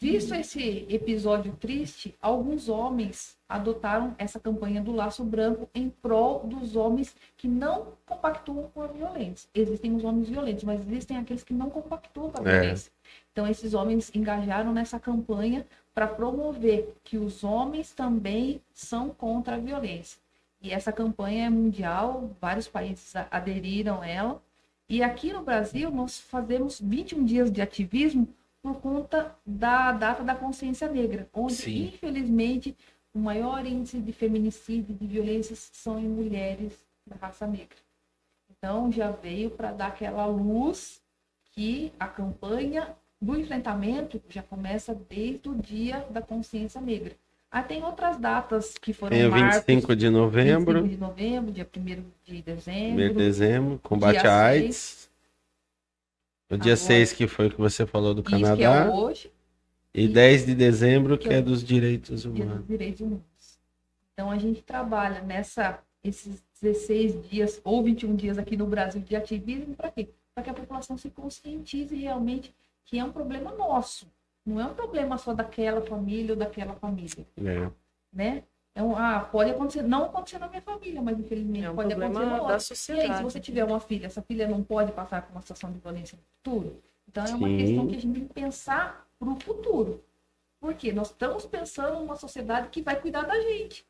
Visto 0.00 0.34
esse 0.34 0.84
episódio 0.90 1.52
triste, 1.60 2.12
alguns 2.20 2.68
homens 2.68 3.36
adotaram 3.48 4.16
essa 4.18 4.40
campanha 4.40 4.82
do 4.82 4.90
laço 4.90 5.22
branco 5.22 5.68
em 5.72 5.88
prol 5.88 6.40
dos 6.44 6.74
homens 6.74 7.14
que 7.36 7.46
não 7.46 7.92
compactuam 8.04 8.68
com 8.74 8.82
a 8.82 8.88
violência. 8.88 9.48
Existem 9.54 9.94
os 9.94 10.02
homens 10.02 10.28
violentos, 10.28 10.64
mas 10.64 10.80
existem 10.80 11.18
aqueles 11.18 11.44
que 11.44 11.54
não 11.54 11.70
compactuam 11.70 12.32
com 12.32 12.42
a 12.42 12.50
É. 12.50 12.60
violência. 12.62 12.90
Então, 13.30 13.46
esses 13.46 13.74
homens 13.74 14.10
engajaram 14.12 14.72
nessa 14.72 14.98
campanha 14.98 15.64
para 15.94 16.08
promover 16.08 16.94
que 17.04 17.16
os 17.16 17.44
homens 17.44 17.92
também 17.92 18.60
são 18.72 19.10
contra 19.10 19.54
a 19.54 19.58
violência. 19.58 20.18
E 20.62 20.70
essa 20.70 20.92
campanha 20.92 21.46
é 21.46 21.50
mundial, 21.50 22.30
vários 22.40 22.68
países 22.68 23.12
aderiram 23.30 24.00
a 24.00 24.06
ela. 24.06 24.42
E 24.88 25.02
aqui 25.02 25.32
no 25.32 25.42
Brasil, 25.42 25.90
nós 25.90 26.20
fazemos 26.20 26.80
21 26.80 27.24
dias 27.24 27.50
de 27.50 27.60
ativismo 27.60 28.28
por 28.62 28.80
conta 28.80 29.36
da 29.44 29.90
data 29.90 30.22
da 30.22 30.36
consciência 30.36 30.88
negra, 30.88 31.28
onde, 31.34 31.54
Sim. 31.54 31.86
infelizmente, 31.86 32.76
o 33.12 33.18
maior 33.18 33.66
índice 33.66 33.98
de 33.98 34.12
feminicídio 34.12 34.94
e 34.94 34.94
de 34.94 35.06
violências 35.06 35.70
são 35.72 35.98
em 35.98 36.08
mulheres 36.08 36.72
da 37.04 37.16
raça 37.16 37.46
negra. 37.46 37.76
Então, 38.48 38.92
já 38.92 39.10
veio 39.10 39.50
para 39.50 39.72
dar 39.72 39.88
aquela 39.88 40.24
luz 40.26 41.02
que 41.50 41.92
a 41.98 42.06
campanha 42.06 42.96
do 43.20 43.36
enfrentamento 43.36 44.22
já 44.28 44.42
começa 44.42 44.94
desde 44.94 45.48
o 45.48 45.54
dia 45.54 46.06
da 46.10 46.22
consciência 46.22 46.80
negra. 46.80 47.16
Aí 47.52 47.62
tem 47.64 47.84
outras 47.84 48.16
datas 48.18 48.78
que 48.78 48.94
foram 48.94 49.14
Tem 49.14 49.28
marcos, 49.28 49.56
25 49.66 49.94
de 49.94 50.08
novembro, 50.08 50.82
25 50.84 50.88
de 50.88 50.96
novembro, 50.96 51.52
dia 51.52 51.68
1 51.76 52.04
de 52.24 52.40
dezembro. 52.42 53.04
1 53.04 53.08
de 53.08 53.14
dezembro, 53.14 53.78
combate 53.82 54.26
à. 54.26 54.46
AIDS. 54.46 55.10
O 56.50 56.56
dia 56.56 56.72
Agora- 56.72 56.76
6 56.76 57.12
que 57.12 57.26
foi 57.26 57.50
que 57.50 57.58
você 57.58 57.84
falou 57.86 58.14
do 58.14 58.22
Isso 58.22 58.30
que 58.30 58.34
é 58.36 58.40
Canadá. 58.40 58.90
hoje. 58.90 59.30
E 59.94 60.08
10 60.08 60.46
de 60.46 60.54
dezembro 60.54 61.18
que 61.18 61.28
que 61.28 61.34
é 61.34 61.38
é 61.38 61.42
dos 61.42 61.62
direitos 61.62 62.24
humanos. 62.24 62.58
dos 62.60 62.66
Direitos 62.66 63.00
Humanos. 63.02 63.58
Então 64.14 64.30
a 64.30 64.38
gente 64.38 64.62
trabalha 64.62 65.20
nessa 65.20 65.78
esses 66.02 66.42
16 66.60 67.28
dias 67.28 67.60
ou 67.62 67.82
21 67.82 68.16
dias 68.16 68.38
aqui 68.38 68.56
no 68.56 68.66
Brasil 68.66 69.00
de 69.02 69.14
ativismo 69.14 69.74
para 69.74 69.90
quê? 69.90 70.08
Para 70.34 70.44
que 70.44 70.50
a 70.50 70.54
população 70.54 70.96
se 70.96 71.10
conscientize 71.10 71.94
realmente 71.94 72.54
que 72.86 72.98
é 72.98 73.04
um 73.04 73.12
problema 73.12 73.52
nosso. 73.52 74.06
Não 74.44 74.60
é 74.60 74.64
um 74.66 74.74
problema 74.74 75.16
só 75.18 75.32
daquela 75.32 75.80
família 75.82 76.32
ou 76.32 76.36
daquela 76.38 76.74
família, 76.74 77.26
É. 77.38 77.70
né? 78.12 78.42
É 78.74 78.82
um, 78.82 78.96
ah, 78.96 79.20
pode 79.20 79.50
acontecer, 79.50 79.82
não 79.82 80.04
acontecer 80.06 80.38
na 80.38 80.48
minha 80.48 80.62
família, 80.62 81.02
mas 81.02 81.18
infelizmente 81.18 81.64
É 81.66 81.70
um 81.70 81.74
pode 81.74 81.92
acontecer 81.92 82.08
na 82.08 82.18
problema 82.20 82.42
outra. 82.42 82.48
da 82.48 82.52
E 82.52 82.56
aí, 82.56 82.60
se 82.60 82.66
sociedade. 82.68 83.22
você 83.22 83.38
tiver 83.40 83.64
uma 83.64 83.78
filha, 83.80 84.06
essa 84.06 84.22
filha 84.22 84.48
não 84.48 84.62
pode 84.64 84.92
passar 84.92 85.22
por 85.22 85.32
uma 85.32 85.42
situação 85.42 85.70
de 85.70 85.78
violência 85.78 86.16
no 86.16 86.22
futuro? 86.38 86.82
Então, 87.06 87.24
é 87.24 87.34
uma 87.34 87.48
Sim. 87.48 87.56
questão 87.58 87.86
que 87.86 87.96
a 87.96 88.00
gente 88.00 88.14
tem 88.18 88.26
que 88.28 88.32
pensar 88.34 89.06
para 89.18 89.28
o 89.28 89.38
futuro. 89.38 90.02
Porque 90.58 90.90
nós 90.92 91.08
estamos 91.10 91.44
pensando 91.44 91.98
numa 91.98 92.16
sociedade 92.16 92.68
que 92.68 92.80
vai 92.80 92.98
cuidar 92.98 93.22
da 93.22 93.38
gente. 93.40 93.84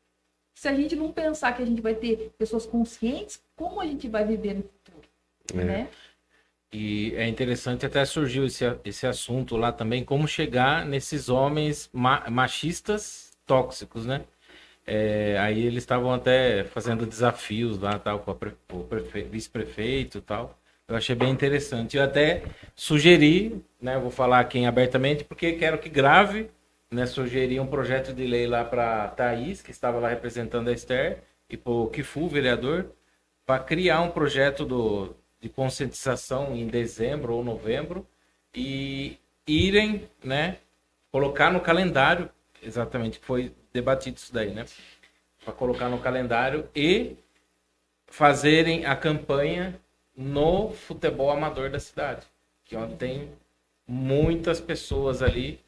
Se 0.53 0.67
a 0.67 0.73
gente 0.75 0.95
não 0.97 1.11
pensar 1.13 1.55
que 1.55 1.63
a 1.63 1.65
gente 1.65 1.81
vai 1.81 1.95
ter 1.95 2.33
pessoas 2.37 2.65
conscientes, 2.65 3.41
como 3.55 3.79
a 3.79 3.85
gente 3.85 4.09
vai 4.09 4.25
viver 4.25 4.55
no 4.55 4.63
futuro? 4.63 5.07
É. 5.53 5.63
Né? 5.63 5.89
E 6.73 7.13
é 7.15 7.27
interessante, 7.27 7.85
até 7.85 8.03
surgiu 8.03 8.45
esse, 8.45 8.65
esse 8.83 9.05
assunto 9.05 9.55
lá 9.55 9.71
também, 9.71 10.03
como 10.03 10.27
chegar 10.27 10.83
nesses 10.85 11.29
homens 11.29 11.87
ma- 11.93 12.27
machistas 12.31 13.31
tóxicos, 13.45 14.05
né? 14.07 14.23
É, 14.85 15.37
aí 15.39 15.65
eles 15.65 15.83
estavam 15.83 16.13
até 16.13 16.63
fazendo 16.65 17.05
desafios 17.05 17.79
lá, 17.79 17.99
tal, 17.99 18.19
com 18.19 18.33
pre- 18.35 18.53
o 18.71 18.79
prefe- 18.85 19.23
vice-prefeito 19.23 20.17
e 20.19 20.21
tal. 20.21 20.57
Eu 20.87 20.95
achei 20.97 21.15
bem 21.15 21.29
interessante. 21.31 21.97
Eu 21.97 22.03
até 22.03 22.43
sugeri, 22.75 23.63
né? 23.81 23.97
Vou 23.99 24.11
falar 24.11 24.39
aqui 24.39 24.65
abertamente, 24.65 25.23
porque 25.23 25.53
quero 25.53 25.77
que 25.79 25.89
grave, 25.89 26.49
né? 26.91 27.05
Sugeri 27.05 27.59
um 27.59 27.67
projeto 27.67 28.13
de 28.13 28.25
lei 28.27 28.47
lá 28.47 28.65
para 28.65 29.07
Thaís, 29.09 29.61
que 29.61 29.71
estava 29.71 29.99
lá 29.99 30.09
representando 30.09 30.69
a 30.69 30.73
Esther, 30.73 31.23
e 31.49 31.55
para 31.57 31.71
o 31.71 31.87
Kifu, 31.89 32.27
vereador, 32.27 32.91
para 33.45 33.63
criar 33.63 34.01
um 34.01 34.09
projeto 34.11 34.65
do, 34.65 35.15
de 35.43 35.49
conscientização 35.49 36.55
em 36.55 36.67
dezembro 36.67 37.35
ou 37.35 37.43
novembro 37.43 38.07
e 38.55 39.17
irem, 39.45 40.07
né, 40.23 40.59
colocar 41.11 41.51
no 41.51 41.59
calendário, 41.59 42.29
exatamente, 42.61 43.19
foi 43.19 43.53
debatido 43.73 44.15
isso 44.15 44.33
daí, 44.33 44.53
né? 44.53 44.63
Para 45.43 45.53
colocar 45.53 45.89
no 45.89 45.99
calendário 45.99 46.69
e 46.73 47.17
fazerem 48.07 48.85
a 48.85 48.95
campanha 48.95 49.77
no 50.15 50.71
futebol 50.71 51.29
amador 51.29 51.69
da 51.69 51.79
cidade, 51.79 52.25
que 52.63 52.77
onde 52.77 52.95
tem 52.95 53.29
muitas 53.85 54.61
pessoas 54.61 55.21
ali, 55.21 55.59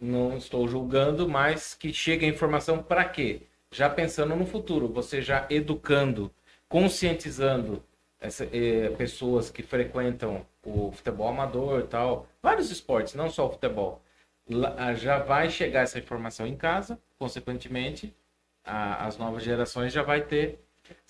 não 0.00 0.36
estou 0.36 0.68
julgando, 0.68 1.28
mas 1.28 1.74
que 1.74 1.92
chega 1.92 2.24
a 2.24 2.28
informação 2.28 2.80
para 2.80 3.04
quê? 3.04 3.40
Já 3.68 3.90
pensando 3.90 4.36
no 4.36 4.46
futuro, 4.46 4.86
você 4.86 5.20
já 5.20 5.44
educando, 5.50 6.30
conscientizando 6.68 7.82
essa, 8.22 8.44
eh, 8.52 8.88
pessoas 8.96 9.50
que 9.50 9.62
frequentam 9.62 10.46
o 10.64 10.92
futebol 10.92 11.28
amador 11.28 11.80
e 11.80 11.86
tal, 11.88 12.26
vários 12.40 12.70
esportes, 12.70 13.14
não 13.14 13.28
só 13.28 13.46
o 13.46 13.50
futebol. 13.50 14.00
Lá, 14.48 14.94
já 14.94 15.18
vai 15.18 15.50
chegar 15.50 15.80
essa 15.80 15.98
informação 15.98 16.46
em 16.46 16.56
casa, 16.56 16.98
consequentemente, 17.18 18.14
a, 18.64 19.06
as 19.06 19.18
novas 19.18 19.42
gerações 19.42 19.92
já 19.92 20.02
vai 20.02 20.22
ter 20.22 20.58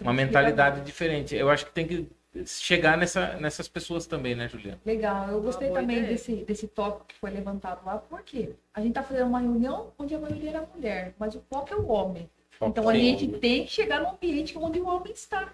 uma 0.00 0.12
mentalidade 0.12 0.80
diferente. 0.80 1.36
Eu 1.36 1.50
acho 1.50 1.66
que 1.66 1.72
tem 1.72 1.86
que 1.86 2.08
chegar 2.46 2.96
nessa, 2.96 3.34
nessas 3.34 3.68
pessoas 3.68 4.06
também, 4.06 4.34
né, 4.34 4.48
Juliana? 4.48 4.80
Legal, 4.84 5.28
eu 5.28 5.42
gostei 5.42 5.68
boa 5.68 5.80
também 5.80 5.98
ideia. 5.98 6.12
desse, 6.12 6.36
desse 6.36 6.66
tópico 6.66 7.06
que 7.06 7.14
foi 7.16 7.30
levantado 7.30 7.84
lá, 7.84 7.98
porque 7.98 8.54
a 8.72 8.80
gente 8.80 8.94
tá 8.94 9.02
fazendo 9.02 9.28
uma 9.28 9.40
reunião 9.40 9.92
onde 9.98 10.14
a 10.14 10.18
maioria 10.18 10.50
era 10.50 10.68
mulher, 10.74 11.14
mas 11.18 11.34
o 11.34 11.42
foco 11.50 11.74
é 11.74 11.76
o 11.76 11.86
homem. 11.88 12.28
Foco 12.50 12.70
então 12.70 12.88
a 12.88 12.96
é 12.96 13.00
gente 13.00 13.26
homem. 13.26 13.40
tem 13.40 13.64
que 13.64 13.70
chegar 13.70 14.00
no 14.00 14.10
ambiente 14.10 14.56
onde 14.56 14.80
o 14.80 14.86
homem 14.86 15.12
está. 15.12 15.52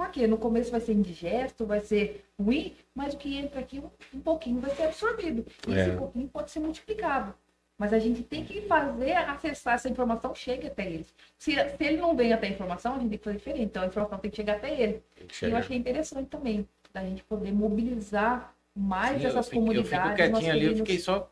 Porque 0.00 0.26
no 0.26 0.38
começo 0.38 0.70
vai 0.70 0.80
ser 0.80 0.94
indigesto, 0.94 1.66
vai 1.66 1.80
ser 1.80 2.24
ruim, 2.40 2.74
mas 2.94 3.12
o 3.12 3.18
que 3.18 3.36
entra 3.36 3.60
aqui 3.60 3.78
um, 3.80 3.90
um 4.16 4.20
pouquinho 4.20 4.58
vai 4.58 4.70
ser 4.70 4.84
absorvido. 4.84 5.44
E 5.68 5.74
É. 5.74 5.80
esse 5.88 5.90
pouquinho 5.98 6.26
pode 6.26 6.50
ser 6.50 6.58
multiplicado. 6.60 7.34
Mas 7.76 7.92
a 7.92 7.98
gente 7.98 8.22
tem 8.22 8.42
que 8.42 8.62
fazer, 8.62 9.12
acessar 9.12 9.74
essa 9.74 9.90
informação, 9.90 10.34
chegue 10.34 10.68
até 10.68 10.86
eles. 10.90 11.14
Se, 11.38 11.52
se 11.52 11.84
ele 11.84 11.98
não 11.98 12.16
vem 12.16 12.32
até 12.32 12.46
a 12.46 12.50
informação, 12.50 12.94
a 12.94 12.98
gente 12.98 13.10
tem 13.10 13.18
que 13.18 13.24
fazer 13.24 13.36
diferente. 13.36 13.64
Então 13.64 13.82
a 13.82 13.86
informação 13.88 14.18
tem 14.18 14.30
que 14.30 14.36
chegar 14.38 14.54
até 14.56 14.72
ele. 14.80 15.02
E 15.42 15.50
eu 15.50 15.56
achei 15.58 15.76
interessante 15.76 16.28
também, 16.28 16.66
da 16.94 17.02
gente 17.02 17.22
poder 17.24 17.52
mobilizar 17.52 18.54
mais 18.74 19.20
Sim, 19.20 19.26
essas 19.26 19.36
eu, 19.36 19.42
fico- 19.42 19.56
eu 19.56 19.60
comunidades. 19.84 19.90
fico 19.90 20.14
quietinho 20.16 20.50
ali, 20.50 20.64
eu 20.64 20.76
fiquei 20.78 20.98
só. 20.98 21.28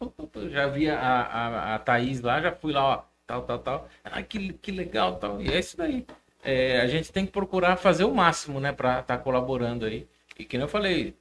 Já 0.50 0.66
vi 0.68 0.90
a, 0.90 0.98
a, 1.00 1.74
a 1.74 1.78
Thaís 1.78 2.20
lá, 2.20 2.38
já 2.42 2.52
fui 2.52 2.74
lá, 2.74 2.84
ó, 2.84 3.02
tal, 3.26 3.42
tal, 3.44 3.58
tal. 3.60 3.88
Ah, 4.04 4.22
que, 4.22 4.52
que 4.52 4.70
legal, 4.70 5.16
tal. 5.16 5.40
E 5.40 5.48
é 5.50 5.58
isso 5.58 5.74
daí. 5.74 6.04
É, 6.42 6.80
a 6.80 6.86
gente 6.86 7.12
tem 7.12 7.26
que 7.26 7.32
procurar 7.32 7.76
fazer 7.76 8.04
o 8.04 8.14
máximo, 8.14 8.60
né, 8.60 8.72
pra 8.72 9.00
estar 9.00 9.18
colaborando 9.18 9.84
aí. 9.84 10.06
E 10.38 10.44
que 10.44 10.56
eu 10.56 10.68
falei, 10.68 11.16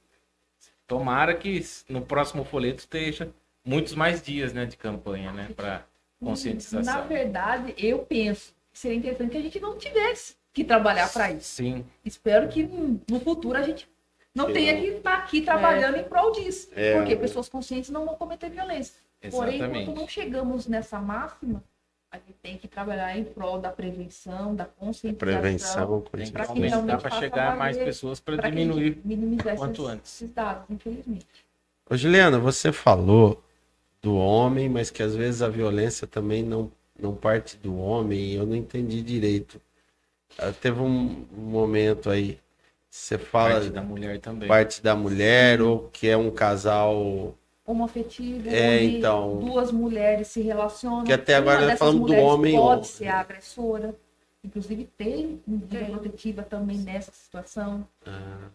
tomara 0.86 1.34
que 1.34 1.64
no 1.88 2.02
próximo 2.02 2.44
folheto 2.44 2.78
esteja 2.78 3.30
muitos 3.64 3.94
mais 3.94 4.22
dias, 4.22 4.52
né, 4.52 4.64
de 4.64 4.76
campanha, 4.76 5.32
né, 5.32 5.48
pra 5.54 5.84
Na 6.20 6.28
conscientização. 6.28 7.06
verdade, 7.08 7.74
eu 7.76 7.98
penso 8.00 8.54
que 8.72 8.78
seria 8.78 8.96
interessante 8.96 9.30
que 9.30 9.38
a 9.38 9.42
gente 9.42 9.60
não 9.60 9.76
tivesse 9.76 10.36
que 10.52 10.64
trabalhar 10.64 11.12
para 11.12 11.30
isso. 11.32 11.54
Sim, 11.56 11.84
Espero 12.04 12.48
que 12.48 12.62
no 13.08 13.20
futuro 13.20 13.58
a 13.58 13.62
gente 13.62 13.88
não 14.34 14.46
Sim, 14.46 14.52
tenha 14.52 14.80
que 14.80 14.86
estar 14.86 15.14
aqui 15.18 15.40
trabalhando 15.40 15.96
em 15.98 16.04
prol 16.04 16.32
disso. 16.32 16.70
É. 16.74 16.96
Porque 16.96 17.16
pessoas 17.16 17.48
conscientes 17.48 17.90
não 17.90 18.04
vão 18.04 18.14
cometer 18.14 18.48
violência. 18.48 18.94
Porém, 19.30 19.56
exatamente. 19.56 19.82
enquanto 19.82 19.96
não 19.98 20.08
chegamos 20.08 20.66
nessa 20.68 21.00
máxima, 21.00 21.62
a 22.10 22.16
gente 22.18 22.32
tem 22.42 22.56
que 22.56 22.66
trabalhar 22.66 23.16
em 23.18 23.24
prol 23.24 23.58
da 23.60 23.70
prevenção, 23.70 24.54
da 24.54 24.64
conscientização. 24.64 25.18
Prevenção, 25.18 26.00
Tem 26.12 26.26
que 26.32 26.60
realmente 26.60 27.02
para 27.02 27.10
chegar 27.18 27.52
a 27.52 27.56
mais 27.56 27.76
pessoas 27.76 28.18
para 28.18 28.36
diminuir. 28.36 28.98
quanto 29.56 29.82
esses, 29.82 29.92
antes. 29.92 30.14
esses 30.22 30.34
dados, 30.34 30.64
infelizmente. 30.70 31.26
Ô, 31.90 31.96
Juliana, 31.96 32.38
você 32.38 32.72
falou 32.72 33.42
do 34.00 34.16
homem, 34.16 34.68
mas 34.68 34.90
que 34.90 35.02
às 35.02 35.14
vezes 35.14 35.42
a 35.42 35.48
violência 35.48 36.06
também 36.06 36.42
não, 36.42 36.70
não 36.98 37.14
parte 37.14 37.56
do 37.56 37.76
homem, 37.78 38.32
eu 38.32 38.46
não 38.46 38.56
entendi 38.56 39.02
direito. 39.02 39.60
Ah, 40.38 40.52
Teve 40.52 40.80
um 40.80 41.26
um 41.36 41.42
momento 41.50 42.08
aí, 42.10 42.38
você 42.88 43.18
fala 43.18 43.54
Parte 43.54 43.70
da 43.70 43.82
mulher 43.82 44.18
também. 44.20 44.48
parte 44.48 44.82
da 44.82 44.94
mulher, 44.94 45.60
ou 45.60 45.88
que 45.90 46.08
é 46.08 46.16
um 46.16 46.30
casal. 46.30 47.34
Homoafetivo, 47.70 48.48
É, 48.48 48.76
onde 48.76 48.96
então. 48.98 49.38
duas 49.38 49.70
mulheres 49.70 50.28
se 50.28 50.40
relacionam. 50.40 51.04
Que 51.04 51.12
até 51.12 51.34
agora 51.36 51.60
dessas 51.66 51.78
falamos 51.78 52.00
do 52.00 52.06
mulheres 52.06 52.24
homem, 52.28 52.56
Pode 52.56 52.86
ser 52.86 53.08
a 53.08 53.20
agressora. 53.20 53.94
Inclusive, 54.44 54.84
tem 54.96 55.40
medida 55.46 55.84
protetiva 55.86 56.42
também 56.42 56.78
nessa 56.78 57.12
situação. 57.12 57.86
Ah, 58.06 58.48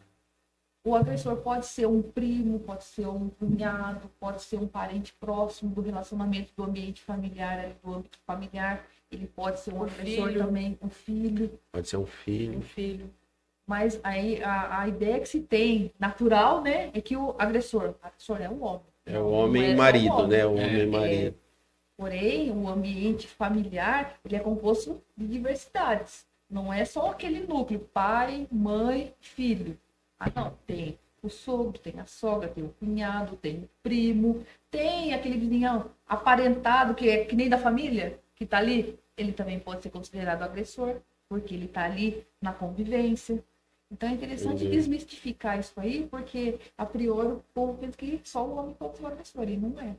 O 0.86 0.95
agressor 0.95 1.38
pode 1.38 1.66
ser 1.66 1.86
um 1.88 2.01
primo, 2.01 2.59
pode 2.59 2.84
ser 2.84 3.07
um 3.07 3.30
cunhado, 3.30 4.09
pode 4.20 4.41
ser 4.41 4.57
um 4.57 4.68
parente 4.68 5.14
próximo 5.20 5.74
do 5.74 5.82
relacionamento 5.82 6.51
do 6.57 6.64
ambiente 6.64 7.01
familiar, 7.01 7.70
do 7.84 7.93
âmbito 7.95 8.18
familiar. 8.26 8.84
Ele 9.11 9.28
pode 9.28 9.59
ser 9.59 9.74
um 9.74 9.80
Um 9.80 9.84
agressor 9.84 10.28
filho. 10.30 10.45
também, 10.45 10.78
um 10.82 10.89
filho. 10.89 11.59
pode 11.72 11.88
ser 11.88 11.97
um 11.97 12.05
filho. 12.05 12.57
Um 12.57 12.61
filho. 12.61 13.09
Mas 13.66 13.97
aí 14.03 14.43
a, 14.43 14.82
a 14.82 14.88
ideia 14.89 15.20
que 15.22 15.28
se 15.30 15.39
tem, 15.39 15.91
natural, 15.97 16.61
né, 16.61 16.89
é 16.93 16.99
que 16.99 17.16
o 17.16 17.34
agressor, 17.39 17.91
o 17.91 18.05
agressor 18.05 18.41
é 18.41 18.49
um 18.49 18.61
homem. 18.64 18.82
É 19.06 19.20
o 19.20 19.30
homem 19.30 19.72
é 19.72 19.76
marido, 19.76 20.14
homem. 20.14 20.28
né? 20.30 20.45
O 20.45 20.58
É. 20.58 20.66
homem 20.66 20.88
marido. 20.88 21.36
Porém, 21.97 22.51
o 22.51 22.68
ambiente 22.68 23.28
familiar 23.28 24.16
ele 24.26 24.36
é 24.36 24.39
composto 24.39 25.01
de 25.16 25.28
diversidades. 25.28 26.26
Não 26.49 26.72
é 26.74 26.86
só 26.86 27.12
aquele 27.12 27.41
núcleo, 27.41 27.80
pai, 27.93 28.47
mãe, 28.51 29.14
filho. 29.20 29.78
Ah, 30.20 30.32
não, 30.34 30.54
tem 30.66 30.97
o 31.22 31.30
sogro, 31.30 31.80
tem 31.80 31.99
a 31.99 32.06
sogra, 32.06 32.49
tem 32.49 32.64
o 32.64 32.70
cunhado, 32.80 33.36
tem 33.38 33.58
o 33.60 33.70
primo, 33.82 34.45
tem 34.70 35.14
aquele 35.14 35.38
vizinhão 35.38 35.89
aparentado 36.08 36.93
que 36.93 37.10
é 37.10 37.26
que 37.26 37.36
nem 37.36 37.49
da 37.49 37.58
família, 37.58 38.20
que 38.36 38.45
tá 38.45 38.58
ali, 38.58 38.99
ele 39.18 39.32
também 39.32 39.60
pode 39.60 39.84
ser 39.84 39.89
considerado 39.89 40.43
agressor, 40.43 40.97
porque 41.30 41.54
ele 41.56 41.68
tá 41.68 41.86
ali 41.86 42.26
na 42.41 42.51
convivência. 42.54 43.43
Então 43.94 44.10
é 44.10 44.14
interessante 44.14 44.64
Uhum. 44.64 44.72
desmistificar 44.72 45.60
isso 45.60 45.74
aí, 45.78 46.08
porque 46.10 46.60
a 46.76 46.86
priori 46.86 47.28
o 47.28 47.44
povo 47.54 47.78
pensa 47.78 47.96
que 47.96 48.20
só 48.24 48.44
o 48.46 48.56
homem 48.58 48.74
pode 48.74 48.98
ser 48.98 49.04
o 49.04 49.08
agressor, 49.08 49.48
e 49.48 49.56
não 49.56 49.80
é. 49.80 49.96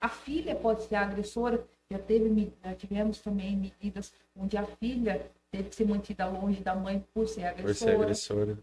A 0.00 0.08
filha 0.08 0.56
pode 0.56 0.82
ser 0.82 0.96
a 0.96 1.02
agressora. 1.02 1.64
Já, 1.90 1.98
teve, 1.98 2.52
já 2.64 2.74
tivemos 2.74 3.20
também 3.20 3.56
medidas 3.56 4.12
onde 4.36 4.56
a 4.56 4.64
filha 4.64 5.30
teve 5.52 5.68
que 5.68 5.76
ser 5.76 5.86
mantida 5.86 6.26
longe 6.26 6.60
da 6.60 6.74
mãe 6.74 7.04
por 7.14 7.28
ser 7.28 7.42
Por 7.42 7.46
ser 7.46 7.50
agressora. 7.50 8.02
agressora. 8.02 8.58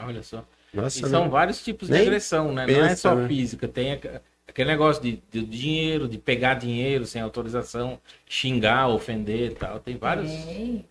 Olha 0.00 0.22
só. 0.24 0.44
Nossa, 0.72 0.98
E 0.98 1.08
são 1.08 1.24
né? 1.24 1.28
vários 1.28 1.62
tipos 1.62 1.86
de 1.88 1.94
Nem 1.94 2.02
agressão, 2.02 2.52
né? 2.52 2.66
não 2.66 2.74
é 2.84 2.88
pensa, 2.88 3.10
só 3.10 3.14
né? 3.14 3.28
física. 3.28 3.68
Tem 3.68 3.92
aque- 3.92 4.20
aquele 4.48 4.70
negócio 4.70 5.00
de, 5.02 5.22
de 5.30 5.44
dinheiro, 5.46 6.08
de 6.08 6.18
pegar 6.18 6.54
dinheiro 6.54 7.06
sem 7.06 7.22
autorização, 7.22 8.00
xingar, 8.26 8.88
ofender 8.88 9.52
e 9.52 9.54
tal. 9.54 9.78
Tem 9.78 9.96
vários, 9.96 10.32
Tem. 10.32 10.84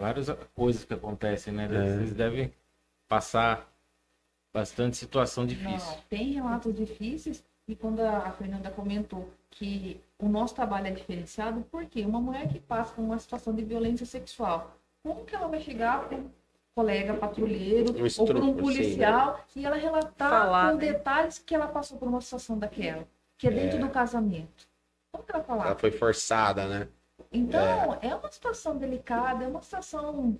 Várias 0.00 0.28
coisas 0.54 0.84
que 0.84 0.94
acontecem, 0.94 1.52
né? 1.52 1.64
É. 1.64 1.68
Vocês 1.68 2.14
devem 2.14 2.52
passar 3.06 3.70
bastante 4.52 4.96
situação 4.96 5.46
difícil. 5.46 5.92
Não, 5.92 6.00
tem 6.08 6.32
relatos 6.32 6.74
difíceis. 6.74 7.44
E 7.68 7.76
quando 7.76 8.00
a 8.00 8.32
Fernanda 8.32 8.70
comentou 8.70 9.28
que 9.50 10.00
o 10.18 10.28
nosso 10.28 10.54
trabalho 10.56 10.88
é 10.88 10.90
diferenciado, 10.90 11.64
porque 11.70 12.04
uma 12.04 12.20
mulher 12.20 12.48
que 12.48 12.58
passa 12.58 12.92
por 12.94 13.02
uma 13.02 13.18
situação 13.18 13.54
de 13.54 13.62
violência 13.62 14.04
sexual, 14.04 14.76
como 15.04 15.24
que 15.24 15.36
ela 15.36 15.46
vai 15.46 15.60
chegar 15.60 16.08
para 16.08 16.16
um 16.18 16.28
colega 16.74 17.14
patrulheiro 17.14 17.92
Um 17.92 18.06
ou 18.18 18.26
para 18.26 18.38
um 18.38 18.54
sim, 18.54 18.56
policial 18.56 19.44
e 19.54 19.64
ela 19.64 19.76
relatar 19.76 20.30
Falar, 20.30 20.72
com 20.72 20.78
né? 20.78 20.92
detalhes 20.92 21.38
que 21.38 21.54
ela 21.54 21.68
passou 21.68 21.96
por 21.98 22.08
uma 22.08 22.20
situação 22.20 22.58
daquela, 22.58 23.06
que 23.38 23.46
é 23.46 23.50
dentro 23.50 23.76
É. 23.78 23.80
do 23.80 23.88
casamento? 23.90 24.68
Como 25.12 25.24
que 25.24 25.30
ela 25.32 25.38
vai 25.40 25.46
falar? 25.46 25.66
Ela 25.66 25.78
foi 25.78 25.90
forçada, 25.92 26.66
né? 26.66 26.88
Então, 27.32 27.98
é. 28.00 28.14
uma 28.14 28.30
situação 28.30 28.76
delicada, 28.76 29.44
é 29.44 29.48
uma 29.48 29.62
situação 29.62 30.38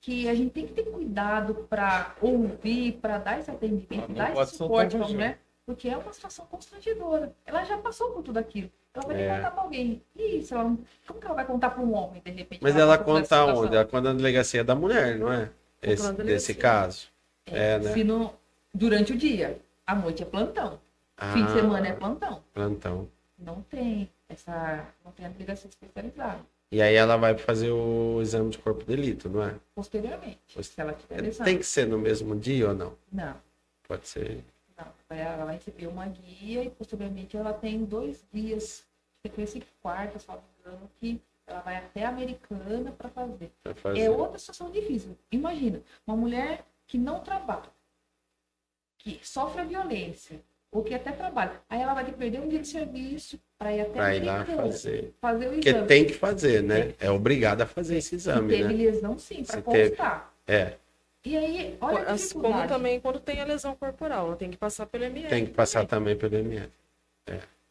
que 0.00 0.28
a 0.28 0.34
gente 0.34 0.50
tem 0.50 0.66
que 0.66 0.72
ter 0.72 0.84
cuidado 0.84 1.54
para 1.68 2.14
ouvir, 2.20 2.92
para 3.00 3.18
dar 3.18 3.38
esse 3.40 3.50
atendimento, 3.50 4.08
Não 4.08 4.14
dar 4.14 4.32
esse 4.36 4.56
suporte 4.56 4.96
mulher, 4.96 5.40
porque 5.64 5.88
é 5.88 5.96
uma 5.96 6.12
situação 6.12 6.46
constrangedora. 6.46 7.34
Ela 7.44 7.64
já 7.64 7.76
passou 7.78 8.10
por 8.12 8.22
tudo 8.22 8.38
aquilo. 8.38 8.70
Ela 8.94 9.04
vai 9.06 9.22
É. 9.22 9.36
contar 9.36 9.50
para 9.50 9.62
alguém. 9.62 10.02
E 10.14 10.42
se 10.42 10.54
ela 10.54 10.64
não- 10.64 10.78
como 11.06 11.20
que 11.20 11.26
ela 11.26 11.34
vai 11.34 11.44
contar 11.44 11.70
para 11.70 11.82
um 11.82 11.92
homem, 11.94 12.22
de 12.24 12.30
repente? 12.30 12.62
Mas 12.62 12.76
ela 12.76 12.96
por 12.96 13.20
essa 13.20 13.44
conta 13.44 13.58
onde? 13.58 13.74
Ela 13.76 13.84
conta 13.84 14.12
na 14.12 14.14
delegacia 14.14 14.62
da 14.64 14.74
mulher, 14.74 15.18
não 15.18 15.32
é? 15.32 15.50
Esse, 15.82 16.12
desse 16.14 16.54
caso. 16.54 17.08
É, 17.44 17.78
né? 17.78 17.92
Se 17.92 18.02
no- 18.04 18.32
durante 18.72 19.12
o 19.12 19.16
dia, 19.16 19.58
à 19.86 19.94
noite 19.94 20.22
é 20.22 20.26
plantão, 20.26 20.80
fim 21.32 21.44
de 21.44 21.50
Ah, 21.52 21.54
semana 21.54 21.88
é 21.88 21.92
plantão. 21.92 22.42
Plantão. 22.54 23.08
Não 23.38 23.60
tem 23.62 24.08
essa, 24.28 24.86
não 25.04 25.12
tem 25.12 25.26
a 25.26 25.28
delegacia 25.28 25.68
especializada. 25.68 26.44
E 26.70 26.82
aí 26.82 26.94
ela 26.94 27.16
vai 27.16 27.36
fazer 27.38 27.70
o 27.70 28.20
exame 28.20 28.50
de 28.50 28.58
corpo 28.58 28.80
de 28.80 28.86
delito, 28.86 29.28
não 29.28 29.42
é? 29.44 29.54
Posteriormente, 29.74 30.40
se 30.62 30.80
ela 30.80 30.92
tiver 30.92 31.20
lesão. 31.20 31.44
Tem 31.44 31.58
que 31.58 31.64
ser 31.64 31.86
no 31.86 31.98
mesmo 31.98 32.34
dia 32.34 32.68
ou 32.68 32.74
não? 32.74 32.98
Não. 33.12 33.36
Pode 33.86 34.08
ser. 34.08 34.44
Não, 34.76 34.86
ela 35.16 35.44
vai 35.44 35.54
receber 35.54 35.86
uma 35.86 36.06
guia 36.06 36.64
e 36.64 36.70
posteriormente 36.70 37.36
ela 37.36 37.52
tem 37.52 37.84
dois 37.84 38.24
dias, 38.32 38.84
sequência 39.22 39.62
quarta, 39.80 40.18
salvo 40.18 40.42
engano, 40.60 40.90
que 40.98 41.20
ela 41.46 41.60
vai 41.60 41.76
até 41.76 42.04
a 42.04 42.08
americana 42.08 42.90
para 42.90 43.08
fazer. 43.08 43.52
Fazer. 43.76 44.00
É 44.00 44.10
outra 44.10 44.38
situação 44.38 44.70
difícil. 44.70 45.16
Imagina, 45.30 45.80
uma 46.04 46.16
mulher 46.16 46.66
que 46.86 46.98
não 46.98 47.20
trabalha, 47.20 47.70
que 48.98 49.20
sofre 49.22 49.64
violência, 49.64 50.40
ou 50.76 50.84
que 50.84 50.94
até 50.94 51.10
trabalha. 51.10 51.52
Aí 51.70 51.80
ela 51.80 51.94
vai 51.94 52.04
ter 52.04 52.12
que 52.12 52.18
perder 52.18 52.40
um 52.40 52.48
dia 52.48 52.58
de 52.58 52.68
serviço 52.68 53.40
para 53.58 53.72
ir 53.72 53.80
até 53.80 53.92
Pra 53.92 54.14
ir 54.14 54.22
lá 54.24 54.44
fazer. 54.44 55.14
fazer 55.20 55.48
o 55.48 55.52
Porque 55.52 55.68
exame. 55.70 55.86
tem 55.88 56.04
que 56.04 56.12
fazer, 56.12 56.62
né? 56.62 56.94
É 57.00 57.10
obrigado 57.10 57.62
a 57.62 57.66
fazer 57.66 57.96
esse 57.96 58.10
Se 58.10 58.14
exame, 58.16 58.48
teve 58.48 58.64
né? 58.64 58.72
lesão, 58.84 59.18
sim, 59.18 59.42
para 59.42 59.56
Se 59.56 59.62
teve. 59.62 59.90
constar. 59.90 60.34
É, 60.46 60.74
E 61.24 61.36
aí, 61.36 61.76
olha 61.80 62.02
As- 62.02 62.32
Como 62.32 62.68
também 62.68 63.00
quando 63.00 63.18
tem 63.18 63.40
a 63.40 63.44
lesão 63.44 63.74
corporal, 63.74 64.26
ela 64.28 64.36
tem 64.36 64.50
que 64.50 64.56
passar 64.56 64.86
pelo 64.86 65.04
ML. 65.04 65.28
tem 65.28 65.46
que 65.46 65.52
passar 65.52 65.86
também 65.86 66.14
pelo 66.16 66.36
ML. 66.36 66.70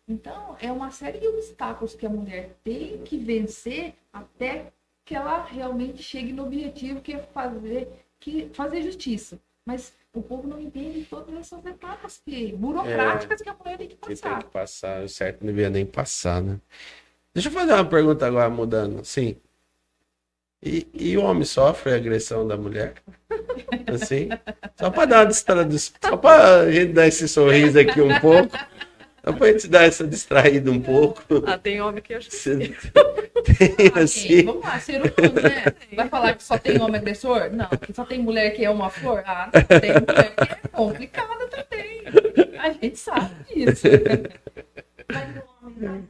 Então, 0.07 0.55
é 0.61 0.71
uma 0.71 0.91
série 0.91 1.19
de 1.19 1.27
obstáculos 1.27 1.95
que 1.95 2.05
a 2.05 2.09
mulher 2.09 2.55
tem 2.63 2.97
que 3.03 3.17
vencer 3.17 3.93
até 4.13 4.71
que 5.05 5.15
ela 5.15 5.43
realmente 5.45 6.01
chegue 6.03 6.33
no 6.33 6.43
objetivo 6.45 7.01
que 7.01 7.13
é 7.13 7.19
fazer, 7.19 7.87
que, 8.19 8.49
fazer 8.53 8.81
justiça. 8.81 9.39
Mas 9.65 9.93
o 10.19 10.23
povo 10.23 10.47
não 10.47 10.59
entende 10.59 11.05
todas 11.09 11.35
essas 11.35 11.65
etapas 11.65 12.21
que, 12.25 12.51
burocráticas 12.53 13.41
que 13.41 13.49
a 13.49 13.53
mulher 13.53 13.77
tem 13.77 13.87
que 13.89 13.95
Que 13.95 14.07
tem 14.07 14.15
passar. 14.17 14.43
que 14.43 14.49
passar, 14.49 15.03
o 15.03 15.09
certo 15.09 15.41
não 15.41 15.47
devia 15.47 15.69
nem 15.69 15.85
passar, 15.85 16.41
né? 16.41 16.59
Deixa 17.33 17.49
eu 17.49 17.53
fazer 17.53 17.73
uma 17.73 17.85
pergunta 17.85 18.25
agora, 18.25 18.49
mudando. 18.49 19.03
Sim. 19.03 19.35
E, 20.63 20.87
e 20.93 21.17
o 21.17 21.23
homem 21.23 21.43
sofre 21.43 21.93
agressão 21.93 22.47
da 22.47 22.57
mulher? 22.57 22.95
Assim? 23.93 24.29
Só 24.79 24.89
para 24.89 25.05
dar 25.05 25.19
uma 25.19 25.25
distraída, 25.27 25.77
só 25.77 26.17
para 26.17 26.71
gente 26.71 26.93
dar 26.93 27.07
esse 27.07 27.27
sorriso 27.27 27.79
aqui 27.79 28.01
um 28.01 28.19
pouco. 28.19 28.55
Só 29.25 29.33
pra 29.33 29.51
gente 29.51 29.67
dar 29.67 29.83
essa 29.85 30.07
distraída 30.07 30.69
um 30.69 30.79
pouco. 30.79 31.23
Ah, 31.47 31.57
tem 31.57 31.81
homem 31.81 32.01
que 32.01 32.13
acha 32.13 32.29
que 32.29 32.37
tem 32.45 32.75
Ok, 33.35 34.03
assim. 34.03 34.45
Vamos 34.45 34.63
lá, 34.63 34.79
ser 34.79 35.01
humano, 35.01 35.41
né? 35.41 35.65
Vai 35.93 36.07
falar 36.07 36.35
que 36.35 36.43
só 36.43 36.57
tem 36.57 36.79
homem 36.79 37.01
agressor? 37.01 37.49
Não, 37.51 37.67
que 37.67 37.93
só 37.93 38.05
tem 38.05 38.19
mulher 38.19 38.51
que 38.51 38.63
é 38.63 38.69
uma 38.69 38.89
flor? 38.89 39.23
Ah, 39.25 39.49
não, 39.51 39.79
tem 39.79 39.91
mulher 39.93 40.35
que 40.35 40.43
é 40.43 40.67
complicada 40.71 41.47
também. 41.47 42.03
A 42.59 42.71
gente 42.71 42.97
sabe 42.97 43.33
disso. 43.53 43.87
Mas 45.11 45.35
o 45.37 45.65
homem 45.65 46.09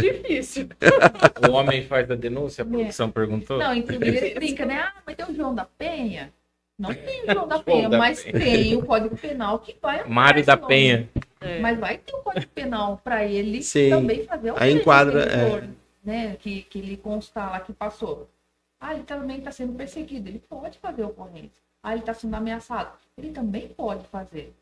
difícil. 0.00 0.68
O 1.48 1.52
homem 1.52 1.84
faz 1.84 2.10
a 2.10 2.14
denúncia, 2.14 2.62
a 2.62 2.66
produção 2.66 3.10
perguntou. 3.10 3.58
Não, 3.58 3.74
inclusive 3.74 4.16
ele 4.16 4.34
brinca, 4.34 4.64
né? 4.66 4.80
Ah, 4.80 4.94
mas 5.04 5.16
tem 5.16 5.26
o 5.26 5.34
João 5.34 5.54
da 5.54 5.64
Penha. 5.64 6.32
Não 6.78 6.92
tem 6.94 7.22
o 7.24 7.32
João 7.32 7.48
da 7.48 7.58
Penha, 7.62 7.88
da 7.88 7.98
mas 7.98 8.22
Penha. 8.22 8.38
tem 8.38 8.76
o 8.76 8.84
Código 8.84 9.16
Penal 9.16 9.58
que 9.58 9.76
vai. 9.80 10.04
Mário 10.04 10.44
da 10.44 10.56
nome. 10.56 10.68
Penha. 10.68 11.10
É. 11.40 11.60
Mas 11.60 11.78
vai 11.78 11.98
ter 11.98 12.14
um 12.14 12.22
Código 12.22 12.48
Penal 12.52 13.00
para 13.02 13.24
ele 13.24 13.62
Sim. 13.62 13.90
também 13.90 14.24
fazer 14.24 14.52
o 14.52 14.64
enquadra, 14.64 15.22
é. 15.24 15.68
né? 16.04 16.36
Que, 16.36 16.62
que 16.62 16.78
ele 16.78 16.96
constar 16.96 17.50
lá 17.50 17.60
que 17.60 17.72
passou. 17.72 18.28
Ah, 18.78 18.94
ele 18.94 19.04
também 19.04 19.38
está 19.38 19.50
sendo 19.50 19.72
perseguido. 19.72 20.28
Ele 20.28 20.42
pode 20.48 20.78
fazer 20.78 21.02
ocorrência. 21.04 21.62
Ah, 21.82 21.92
ele 21.92 22.00
está 22.00 22.12
sendo 22.12 22.34
ameaçado. 22.34 22.92
Ele 23.16 23.30
também 23.30 23.68
pode 23.68 24.06
fazer. 24.08 24.52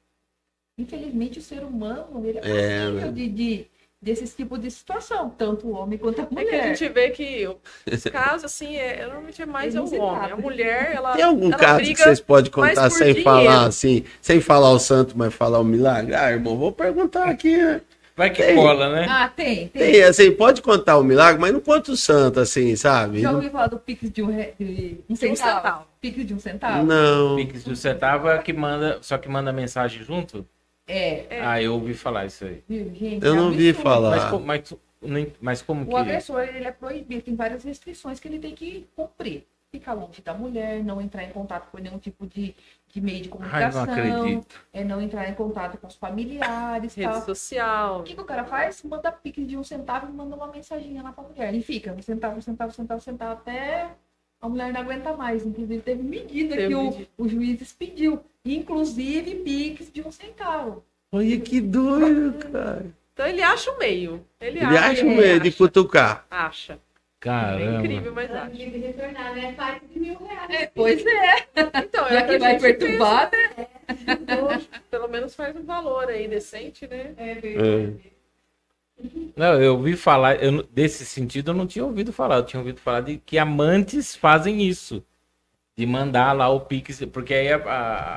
Infelizmente, 0.78 1.38
o 1.38 1.42
ser 1.42 1.62
humano 1.64 2.24
ele 2.26 2.38
é 2.38 2.40
É, 2.42 2.80
passível 2.80 3.06
né? 3.06 3.12
de, 3.12 3.28
de, 3.28 3.66
desses 4.04 4.34
tipos 4.34 4.60
de 4.60 4.70
situação, 4.70 5.30
tanto 5.30 5.66
o 5.66 5.72
homem 5.72 5.98
quanto 5.98 6.20
a 6.20 6.24
É 6.24 6.26
que 6.26 6.34
a 6.34 6.42
mulher. 6.42 6.76
gente 6.76 6.92
vê 6.92 7.10
que 7.10 7.48
os 7.90 8.04
casos, 8.04 8.44
assim, 8.44 8.76
é, 8.76 9.02
normalmente 9.04 9.40
é 9.42 9.46
mais 9.46 9.74
é 9.74 9.80
o 9.80 9.94
homem. 10.00 10.30
A 10.32 10.36
mulher, 10.36 10.92
ela. 10.94 11.12
Tem 11.14 11.24
algum 11.24 11.46
ela 11.48 11.56
caso 11.56 11.76
briga 11.76 11.94
que 11.94 12.02
vocês 12.02 12.20
podem 12.20 12.50
contar 12.50 12.90
sem 12.90 12.98
dinheiro. 13.08 13.22
falar 13.22 13.66
assim, 13.66 14.04
sem 14.20 14.40
falar 14.40 14.70
o 14.70 14.78
santo, 14.78 15.16
mas 15.16 15.32
falar 15.32 15.58
o 15.58 15.64
milagre? 15.64 16.14
Ah, 16.14 16.30
irmão, 16.30 16.56
vou 16.56 16.70
perguntar 16.70 17.24
aqui. 17.24 17.56
né? 17.56 17.80
Vai 18.16 18.30
que 18.30 18.40
Tem. 18.44 18.54
cola, 18.54 18.92
né? 18.92 19.06
Ah, 19.10 19.28
tem, 19.28 19.66
tem. 19.66 19.90
Tem, 19.92 20.02
assim, 20.04 20.30
pode 20.30 20.62
contar 20.62 20.98
o 20.98 21.02
milagre, 21.02 21.40
mas 21.40 21.52
não 21.52 21.58
conta 21.58 21.90
o 21.90 21.96
santo, 21.96 22.38
assim, 22.38 22.76
sabe? 22.76 23.20
Já 23.20 23.32
ouviu 23.32 23.50
falar 23.50 23.66
do 23.66 23.76
Pix 23.76 24.08
de 24.08 24.22
um, 24.22 24.26
re... 24.26 24.54
de 24.56 24.64
um 25.10 25.14
De 25.14 25.14
um 25.14 25.16
centavo? 25.16 25.56
centavo. 25.56 25.84
Pix 26.00 26.24
de 26.26 26.32
um 26.34 26.38
centavo? 26.38 26.86
Não. 26.86 27.34
Pix 27.34 27.64
do 27.64 27.74
centavo 27.74 28.28
é 28.28 28.38
que 28.38 28.52
manda, 28.52 28.98
só 29.00 29.18
que 29.18 29.28
manda 29.28 29.52
mensagem 29.52 30.04
junto? 30.04 30.46
É. 30.86 31.36
É. 31.36 31.40
Ah, 31.44 31.62
eu 31.62 31.74
ouvi 31.74 31.94
falar 31.94 32.26
isso 32.26 32.44
aí. 32.44 32.62
Gente? 32.68 33.24
Eu 33.24 33.32
é 33.32 33.36
não 33.36 33.50
vi 33.50 33.68
absurdo. 33.70 33.82
falar. 33.88 34.10
Mas, 34.16 34.24
como- 34.30 34.46
mas, 34.46 34.74
mas 35.40 35.62
como 35.62 35.86
que. 35.86 35.92
O 35.92 35.96
agressor, 35.96 36.40
ele 36.42 36.66
é 36.66 36.72
proibido, 36.72 37.22
tem 37.22 37.34
várias 37.34 37.64
restrições 37.64 38.20
que 38.20 38.28
ele 38.28 38.38
tem 38.38 38.54
que 38.54 38.86
cumprir. 38.96 39.46
Ficar 39.72 39.92
longe 39.94 40.22
da 40.22 40.32
mulher, 40.32 40.84
não 40.84 41.00
entrar 41.00 41.24
em 41.24 41.30
contato 41.30 41.68
com 41.72 41.78
nenhum 41.78 41.98
tipo 41.98 42.28
de, 42.28 42.54
de 42.86 43.00
meio 43.00 43.22
de 43.22 43.28
Ai, 43.28 43.30
não 43.30 43.72
comunicação, 43.72 43.82
acredito. 43.82 44.60
é 44.72 44.84
não 44.84 45.00
entrar 45.02 45.28
em 45.28 45.34
contato 45.34 45.78
com 45.78 45.88
os 45.88 45.96
familiares, 45.96 46.94
Rede 46.94 47.10
tal. 47.10 47.22
social. 47.22 48.00
O 48.00 48.02
que, 48.04 48.14
que 48.14 48.20
o 48.20 48.24
cara 48.24 48.44
faz? 48.44 48.80
Manda 48.84 49.10
pique 49.10 49.44
de 49.44 49.56
um 49.56 49.64
centavo 49.64 50.08
e 50.08 50.12
manda 50.12 50.36
uma 50.36 50.46
mensaginha 50.46 51.02
lá 51.02 51.12
pra 51.12 51.24
mulher. 51.24 51.52
E 51.52 51.60
fica, 51.60 51.92
um 51.92 52.00
centavo, 52.00 52.36
um 52.38 52.40
centavo, 52.40 52.70
um 52.70 52.72
centavo, 52.74 52.98
um 52.98 53.02
centavo, 53.02 53.32
até 53.32 53.90
a 54.44 54.48
mulher 54.48 54.72
não 54.72 54.80
aguenta 54.82 55.12
mais. 55.16 55.44
Inclusive, 55.44 55.80
teve 55.80 56.02
medida 56.02 56.54
Teve 56.54 56.68
que 56.68 56.74
o, 56.74 56.84
medida. 56.84 57.08
o 57.16 57.28
juiz 57.28 57.60
expediu. 57.62 58.20
Inclusive, 58.44 59.36
piques 59.36 59.90
de 59.90 60.02
um 60.02 60.12
centavo. 60.12 60.84
Olha 61.10 61.40
que 61.40 61.60
doido, 61.62 62.34
cara. 62.52 62.86
Então 63.14 63.26
ele 63.26 63.42
acha 63.42 63.70
o 63.70 63.78
meio. 63.78 64.22
Ele, 64.38 64.58
Ele 64.58 64.76
acha 64.76 65.06
um 65.06 65.12
é, 65.12 65.16
meio 65.16 65.40
de 65.40 65.50
cutucar. 65.50 66.26
Acha. 66.30 66.74
É 66.74 66.78
Caramba. 67.20 67.78
incrível, 67.78 68.12
mas 68.12 68.30
acha. 68.30 68.50
tem 68.50 68.70
que 68.70 68.78
retornar, 68.78 69.34
né? 69.34 69.54
Faz 69.54 69.80
de 69.90 69.98
mil 69.98 70.18
reais. 70.18 70.50
É, 70.50 70.66
pois 70.66 71.06
é. 71.06 71.46
Então, 71.82 72.06
é 72.06 72.12
Já 72.12 72.22
o 72.22 72.26
que 72.26 72.38
vai 72.38 72.58
perturbar, 72.58 73.30
né? 73.32 73.66
Pelo 74.90 75.08
menos 75.08 75.34
faz 75.34 75.56
um 75.56 75.62
valor 75.62 76.08
aí 76.08 76.28
decente, 76.28 76.86
né? 76.86 77.14
É 77.16 77.34
verdade. 77.36 77.98
É. 78.10 78.13
Não, 79.36 79.60
eu 79.60 79.74
ouvi 79.74 79.96
falar, 79.96 80.42
eu, 80.42 80.52
não- 80.52 80.64
desse 80.72 81.04
sentido 81.04 81.50
eu 81.50 81.54
não 81.54 81.66
tinha 81.66 81.84
ouvido 81.84 82.12
falar. 82.12 82.36
Eu 82.36 82.44
tinha 82.44 82.60
ouvido 82.60 82.80
falar 82.80 83.00
de 83.00 83.18
que 83.24 83.36
amantes 83.38 84.14
fazem 84.14 84.62
isso. 84.62 85.02
De 85.76 85.84
mandar 85.86 86.32
lá 86.32 86.48
o 86.48 86.60
Pix, 86.60 87.02
porque 87.12 87.34
aí 87.34 87.52
a, 87.52 87.56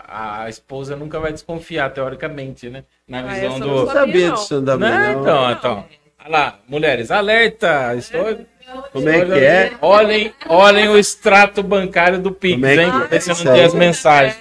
a, 0.07 0.43
a 0.43 0.49
esposa 0.49 0.95
nunca 0.95 1.19
vai 1.19 1.33
desconfiar, 1.33 1.89
teoricamente, 1.89 2.69
né? 2.69 2.83
Na 3.07 3.19
Ah, 3.21 3.23
visão 3.23 3.59
do. 3.59 3.65
não 3.67 3.75
Não 3.77 3.85
sabia, 3.87 3.99
sabia 4.01 4.27
não. 4.27 4.35
disso 4.35 4.61
também, 4.61 4.89
Né? 4.91 5.13
não. 5.13 5.21
Então, 5.21 5.51
então. 5.51 5.85
Olha 6.19 6.29
lá, 6.29 6.59
mulheres, 6.67 7.09
alerta! 7.09 7.95
Estou. 7.95 8.45
Como 8.91 9.09
é 9.09 9.25
que 9.25 9.31
é? 9.39 9.71
Olhem, 9.81 10.31
olhem 10.49 10.89
o 10.89 10.97
extrato 10.99 11.63
bancário 11.63 12.19
do 12.19 12.31
Pix, 12.31 12.61
é 12.61 12.75
que 12.75 12.81
hein? 12.81 12.91
é? 13.05 13.07
Vê 13.07 13.21
se 13.21 13.29
não 13.29 13.53
tem 13.53 13.63
as 13.63 13.73
mensagens 13.73 14.37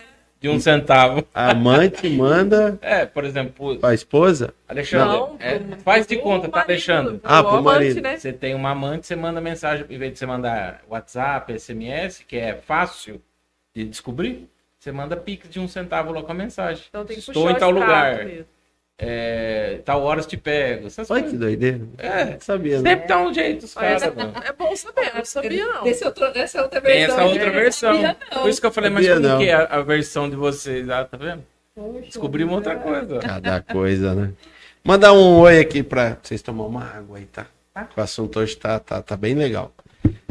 de 0.50 0.56
um 0.56 0.60
centavo. 0.60 1.26
A 1.34 1.50
amante 1.50 2.08
manda 2.08 2.78
É, 2.82 3.04
por 3.06 3.24
exemplo, 3.24 3.76
pra 3.78 3.92
esposa? 3.94 4.54
Alexandre, 4.68 5.06
Não, 5.16 5.36
é, 5.38 5.58
pro- 5.58 5.76
faz 5.80 6.06
de 6.06 6.14
pro 6.16 6.24
conta, 6.24 6.48
tá, 6.48 6.58
marido, 6.58 6.70
Alexandre? 6.70 7.20
Ah, 7.24 7.42
pro 7.42 7.50
pro 7.50 7.58
amante, 7.58 7.78
marido. 7.78 8.00
né? 8.02 8.16
Você 8.18 8.32
tem 8.32 8.54
uma 8.54 8.70
amante, 8.70 9.06
você 9.06 9.16
manda 9.16 9.40
mensagem, 9.40 9.84
em 9.88 9.98
vez 9.98 10.12
de 10.12 10.18
você 10.18 10.26
mandar 10.26 10.82
WhatsApp, 10.88 11.52
SMS, 11.58 12.24
que 12.26 12.36
é 12.36 12.54
fácil 12.54 13.20
de 13.74 13.84
descobrir, 13.84 14.48
você 14.78 14.92
manda 14.92 15.16
Pix 15.16 15.48
de 15.48 15.58
um 15.60 15.66
centavo 15.68 16.12
com 16.22 16.32
a 16.32 16.34
mensagem. 16.34 16.84
Então 16.88 17.04
tem 17.04 17.14
que 17.16 17.20
Estou 17.20 17.34
puxar 17.34 17.50
em 17.52 17.56
o 17.56 17.58
tal 17.58 17.70
lugar, 17.70 18.24
mesmo. 18.24 18.46
É, 18.98 19.80
tal 19.84 20.02
horas 20.02 20.26
te 20.26 20.36
pego. 20.36 20.86
Essas 20.86 21.10
Olha 21.10 21.22
que 21.24 21.36
doideira. 21.36 21.80
É, 21.98 22.38
sabia, 22.40 22.76
não. 22.80 22.82
sempre 22.90 23.06
dá 23.08 23.18
um 23.20 23.34
jeito, 23.34 23.64
os 23.64 23.74
caras, 23.74 24.14
mano. 24.14 24.32
é 24.44 24.52
bom 24.52 24.74
saber, 24.74 25.08
eu 25.08 25.14
não 25.16 25.24
sabia 25.24 25.66
não. 25.66 25.86
Esse 25.86 26.04
outro, 26.04 26.24
essa 26.34 26.62
outra 26.62 26.80
Tem 26.80 26.92
versão. 27.00 27.14
essa 27.16 27.24
outra 27.26 27.42
eu 27.42 27.46
não 27.46 27.52
versão. 27.60 27.92
sabia. 27.94 28.16
Por 28.40 28.48
isso 28.48 28.60
que 28.60 28.66
eu 28.66 28.72
falei, 28.72 28.90
mas 28.90 29.04
Sabia, 29.06 29.20
como 29.20 29.28
não. 29.34 29.38
que 29.38 29.48
é 29.50 29.54
a, 29.54 29.64
a 29.64 29.82
versão 29.82 30.30
de 30.30 30.36
vocês? 30.36 30.88
Ah, 30.88 31.04
tá 31.04 31.16
vendo? 31.16 31.44
Poxa, 31.74 32.00
Descobrimos 32.06 32.54
outra 32.54 32.76
coisa. 32.76 33.18
Cada 33.18 33.60
coisa, 33.60 34.14
né? 34.14 34.30
Mandar 34.82 35.12
um 35.12 35.40
oi 35.40 35.58
aqui 35.60 35.82
pra 35.82 36.16
vocês 36.22 36.40
tomar 36.40 36.64
uma 36.64 36.82
água 36.84 37.18
aí, 37.18 37.24
tá? 37.26 37.46
Tá. 37.74 37.88
O 37.94 38.00
assunto 38.00 38.38
hoje 38.38 38.56
tá, 38.56 38.78
tá, 38.78 39.02
tá 39.02 39.16
bem 39.16 39.34
legal. 39.34 39.72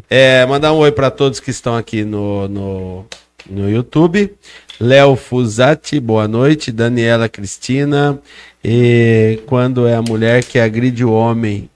É, 0.09 0.43
mandar 0.47 0.73
um 0.73 0.77
oi 0.77 0.91
pra 0.91 1.11
todos 1.11 1.39
que 1.39 1.51
estão 1.51 1.75
aqui 1.77 2.03
no, 2.03 2.47
no, 2.47 3.05
no 3.47 3.69
YouTube. 3.69 4.33
Léo 4.79 5.15
Fusati, 5.15 5.99
boa 5.99 6.27
noite. 6.27 6.71
Daniela 6.71 7.29
Cristina. 7.29 8.19
E 8.67 9.43
quando 9.45 9.87
é 9.87 9.93
a 9.93 10.01
mulher 10.01 10.43
que 10.43 10.57
agride 10.57 11.05
o 11.05 11.11
homem? 11.11 11.69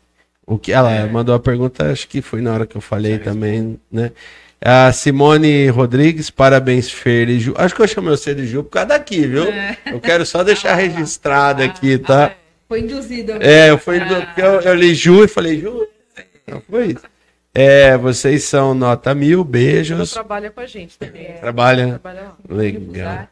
O 0.43 0.57
que 0.57 0.71
ela 0.71 0.91
É. 0.91 1.05
mandou 1.05 1.35
a 1.35 1.39
pergunta, 1.39 1.91
acho 1.91 2.07
que 2.07 2.19
foi 2.19 2.41
na 2.41 2.51
hora 2.51 2.65
que 2.65 2.75
eu 2.75 2.81
falei 2.81 3.19
também, 3.19 3.79
né? 3.91 4.11
A 4.59 4.91
Simone 4.91 5.67
Rodrigues, 5.69 6.31
parabéns, 6.31 6.89
Fer 6.91 7.29
e 7.29 7.39
Ju. 7.39 7.53
Acho 7.57 7.75
que 7.75 7.81
eu 7.83 7.87
chamei 7.87 8.09
você 8.09 8.33
de 8.33 8.47
Ju 8.47 8.63
por 8.63 8.71
causa 8.71 8.87
daqui, 8.89 9.27
viu? 9.27 9.45
Eu 9.85 9.99
quero 10.01 10.25
só 10.25 10.43
deixar 10.43 10.73
registrado 10.73 11.61
aqui, 11.61 11.99
tá? 11.99 12.33
Foi 12.67 12.79
induzido. 12.81 13.33
É, 13.39 13.69
eu 13.69 13.77
fui 13.77 13.99
porque 13.99 14.41
eu, 14.41 14.59
eu 14.61 14.73
li 14.73 14.95
Ju 14.95 15.23
e 15.23 15.27
falei, 15.27 15.59
Ju, 15.61 15.87
não 16.47 16.59
foi 16.67 16.87
isso. 16.87 17.03
É, 17.53 17.95
vocês 17.97 18.43
são 18.45 18.73
nota 18.73 19.13
mil, 19.13 19.39
Ela 19.41 19.47
beijos. 19.47 20.11
trabalha 20.11 20.49
com 20.49 20.59
a 20.61 20.65
gente 20.65 20.97
também. 20.97 21.33
Trabalha. 21.39 21.99
Trabalha 21.99 22.21
lá. 22.23 22.37
Legal. 22.49 23.27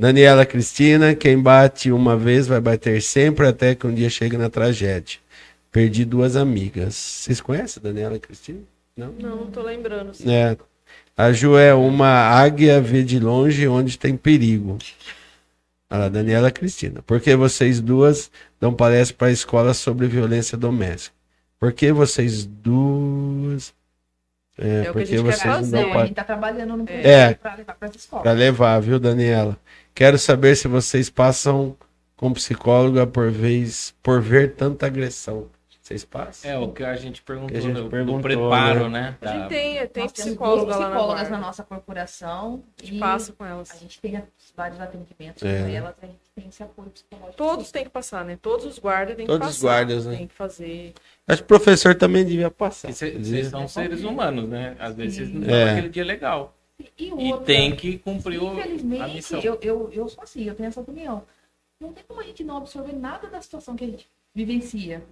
Daniela 0.00 0.46
Cristina, 0.46 1.14
quem 1.14 1.38
bate 1.38 1.92
uma 1.92 2.16
vez 2.16 2.46
vai 2.46 2.58
bater 2.58 3.02
sempre 3.02 3.46
até 3.46 3.74
que 3.74 3.86
um 3.86 3.92
dia 3.94 4.08
chega 4.08 4.38
na 4.38 4.48
tragédia. 4.48 5.18
Perdi 5.70 6.06
duas 6.06 6.36
amigas. 6.36 6.94
Vocês 6.94 7.38
conhecem 7.38 7.82
a 7.82 7.84
Daniela 7.86 8.18
Cristina? 8.18 8.60
Não? 8.96 9.12
Não, 9.20 9.36
não 9.36 9.46
tô 9.50 9.60
lembrando. 9.60 10.12
assim. 10.12 10.32
É. 10.32 10.56
A 11.14 11.30
Ju 11.32 11.58
é 11.58 11.74
uma 11.74 12.08
águia 12.08 12.80
vê 12.80 13.02
de 13.02 13.20
longe 13.20 13.68
onde 13.68 13.98
tem 13.98 14.16
perigo. 14.16 14.78
Olha 15.90 16.00
lá, 16.04 16.08
Daniela 16.08 16.50
Cristina. 16.50 17.02
Porque 17.06 17.36
vocês 17.36 17.78
duas 17.78 18.30
dão 18.58 18.72
palestra 18.72 19.14
para 19.18 19.26
a 19.28 19.32
escola 19.32 19.74
sobre 19.74 20.06
violência 20.06 20.56
doméstica. 20.56 21.14
Por 21.58 21.74
que 21.74 21.92
vocês 21.92 22.46
duas. 22.46 23.74
É, 24.56 24.64
É 24.66 24.80
o 24.80 24.82
que 24.82 24.88
a 24.88 24.92
porque 24.92 25.06
gente 25.06 25.16
quer 25.16 25.22
vocês 25.32 25.42
fazer. 25.42 25.76
Não, 25.86 25.98
a 25.98 26.06
gente 26.06 26.14
tá 26.14 26.24
trabalhando 26.24 26.74
no 26.78 26.84
projeto 26.86 27.06
É. 27.06 27.34
pra 27.34 27.54
levar 27.54 27.74
para 27.74 27.88
as 27.88 27.96
escolas. 27.96 28.22
para 28.22 28.32
levar, 28.32 28.80
viu, 28.80 28.98
Daniela? 28.98 29.58
Quero 30.00 30.16
saber 30.16 30.56
se 30.56 30.66
vocês 30.66 31.10
passam 31.10 31.76
com 32.16 32.32
psicóloga 32.32 33.06
por 33.06 33.30
vez 33.30 33.94
por 34.02 34.18
ver 34.22 34.54
tanta 34.54 34.86
agressão. 34.86 35.48
Vocês 35.82 36.06
passam? 36.06 36.50
É 36.50 36.56
o 36.56 36.72
que 36.72 36.82
a 36.82 36.96
gente 36.96 37.20
perguntou, 37.20 37.50
Que 37.50 37.58
a 37.58 37.60
gente 37.60 37.86
perguntou, 37.90 38.20
preparo, 38.22 38.88
né? 38.88 39.14
né? 39.20 39.28
A 39.30 39.36
gente 39.36 39.48
tem, 39.50 39.86
tem 39.88 40.02
Nós 40.04 40.12
psicóloga 40.12 40.70
na 40.78 40.86
psicólogas 40.86 41.20
guarda. 41.20 41.30
na 41.30 41.38
nossa 41.38 41.62
corporação. 41.62 42.62
A 42.80 42.82
gente 42.86 42.96
e 42.96 42.98
passa 42.98 43.32
com 43.34 43.44
elas. 43.44 43.70
A 43.72 43.76
gente 43.76 44.00
tem 44.00 44.22
vários 44.56 44.80
atendimentos 44.80 45.42
É. 45.42 45.60
com 45.64 45.68
elas, 45.68 45.94
a 46.00 46.06
gente 46.06 46.18
tem 46.34 46.48
esse 46.48 46.62
apoio 46.62 46.88
psicológico. 46.88 47.36
Todos 47.36 47.70
têm 47.70 47.84
que 47.84 47.90
passar, 47.90 48.24
né? 48.24 48.38
Todos 48.40 48.64
os 48.64 48.78
guardas 48.78 49.16
têm 49.16 49.26
Todos 49.26 49.48
que 49.48 49.52
os 49.52 49.58
passar. 49.60 49.66
guardas, 49.84 50.06
né? 50.06 50.16
Tem 50.16 50.26
que 50.28 50.34
fazer. 50.34 50.94
Acho 51.28 51.38
que 51.42 51.44
o 51.44 51.46
professor 51.48 51.94
também 51.94 52.24
devia 52.24 52.50
passar. 52.50 52.90
Vocês 52.90 53.48
são 53.48 53.68
seres 53.68 54.02
humanos, 54.02 54.48
né? 54.48 54.76
Às 54.78 54.94
vezes 54.94 55.16
vocês 55.16 55.30
não 55.30 55.54
É. 55.54 55.72
aquele 55.72 55.90
dia 55.90 56.04
legal. 56.06 56.56
E, 56.98 57.08
E 57.08 57.12
outra, 57.32 57.44
tem 57.46 57.74
que 57.76 57.98
cumprir 57.98 58.42
o- 58.42 58.48
a 58.50 58.54
Infelizmente, 58.54 59.14
missão. 59.14 59.40
eu, 59.40 59.58
eu, 59.62 59.90
eu 59.92 60.08
sou 60.08 60.22
assim, 60.22 60.44
eu 60.44 60.54
tenho 60.54 60.68
essa 60.68 60.80
opinião. 60.80 61.22
Não 61.80 61.92
tem 61.92 62.04
como 62.06 62.20
a 62.20 62.24
gente 62.24 62.44
não 62.44 62.58
absorver 62.58 62.92
nada 62.94 63.28
da 63.28 63.40
situação 63.40 63.74
que 63.76 63.84
a 63.84 63.88
gente 63.88 64.08
vivencia. 64.34 65.02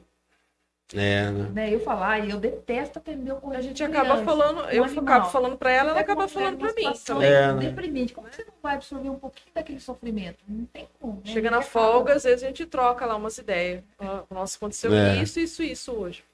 É, 0.94 1.30
né? 1.30 1.50
Né? 1.52 1.74
Eu 1.74 1.80
falar, 1.80 2.20
e 2.26 2.30
eu 2.30 2.40
detesto 2.40 2.98
atender 2.98 3.30
o 3.42 3.50
A 3.52 3.60
gente 3.60 3.82
acaba 3.84 4.24
falando, 4.24 4.60
eu 4.70 4.84
animal. 4.84 5.04
acabo 5.04 5.30
falando 5.30 5.58
pra 5.58 5.70
ela, 5.70 5.90
ela 5.90 6.00
acaba 6.00 6.26
falando 6.26 6.56
pra 6.56 6.72
mim. 6.72 6.90
Então, 7.02 7.20
É, 7.20 7.52
né? 7.52 7.60
Deprimente. 7.60 8.14
Como 8.14 8.26
você 8.32 8.42
não 8.42 8.54
vai 8.62 8.76
absorver 8.76 9.10
um 9.10 9.18
pouquinho 9.18 9.50
daquele 9.54 9.80
sofrimento? 9.80 10.38
Não 10.48 10.64
tem 10.64 10.88
como. 10.98 11.16
né? 11.16 11.20
chega 11.26 11.50
na 11.50 11.58
acaba- 11.58 11.70
folga, 11.70 12.14
às 12.14 12.24
vezes 12.24 12.42
a 12.42 12.46
gente 12.46 12.64
troca 12.64 13.04
lá 13.04 13.16
umas 13.16 13.36
ideias. 13.36 13.82
Nossa, 14.30 14.56
aconteceu 14.56 14.94
É. 14.94 15.22
isso, 15.22 15.38
isso, 15.38 15.62
isso 15.62 15.92
hoje. 15.92 16.24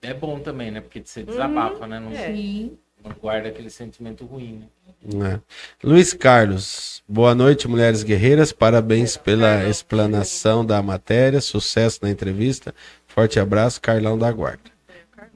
É 0.00 0.14
bom 0.14 0.38
também, 0.38 0.70
né? 0.70 0.80
Porque 0.80 1.02
você 1.04 1.24
desabafa, 1.24 1.84
né? 1.88 1.98
Não, 1.98 2.12
é. 2.12 2.26
Sim. 2.32 2.78
Não 3.04 3.14
guarda 3.20 3.48
aquele 3.48 3.68
sentimento 3.68 4.24
ruim, 4.24 4.64
né? 5.06 5.34
É. 5.34 5.86
Luiz 5.86 6.14
Carlos, 6.14 7.02
boa 7.06 7.34
noite, 7.34 7.68
mulheres 7.68 8.02
guerreiras. 8.02 8.52
Parabéns 8.52 9.18
pela 9.18 9.68
explanação 9.68 10.64
da 10.64 10.80
matéria. 10.82 11.42
Sucesso 11.42 12.00
na 12.02 12.10
entrevista. 12.10 12.74
Forte 13.06 13.38
abraço, 13.38 13.80
Carlão 13.82 14.16
da 14.18 14.32
Guarda. 14.32 14.74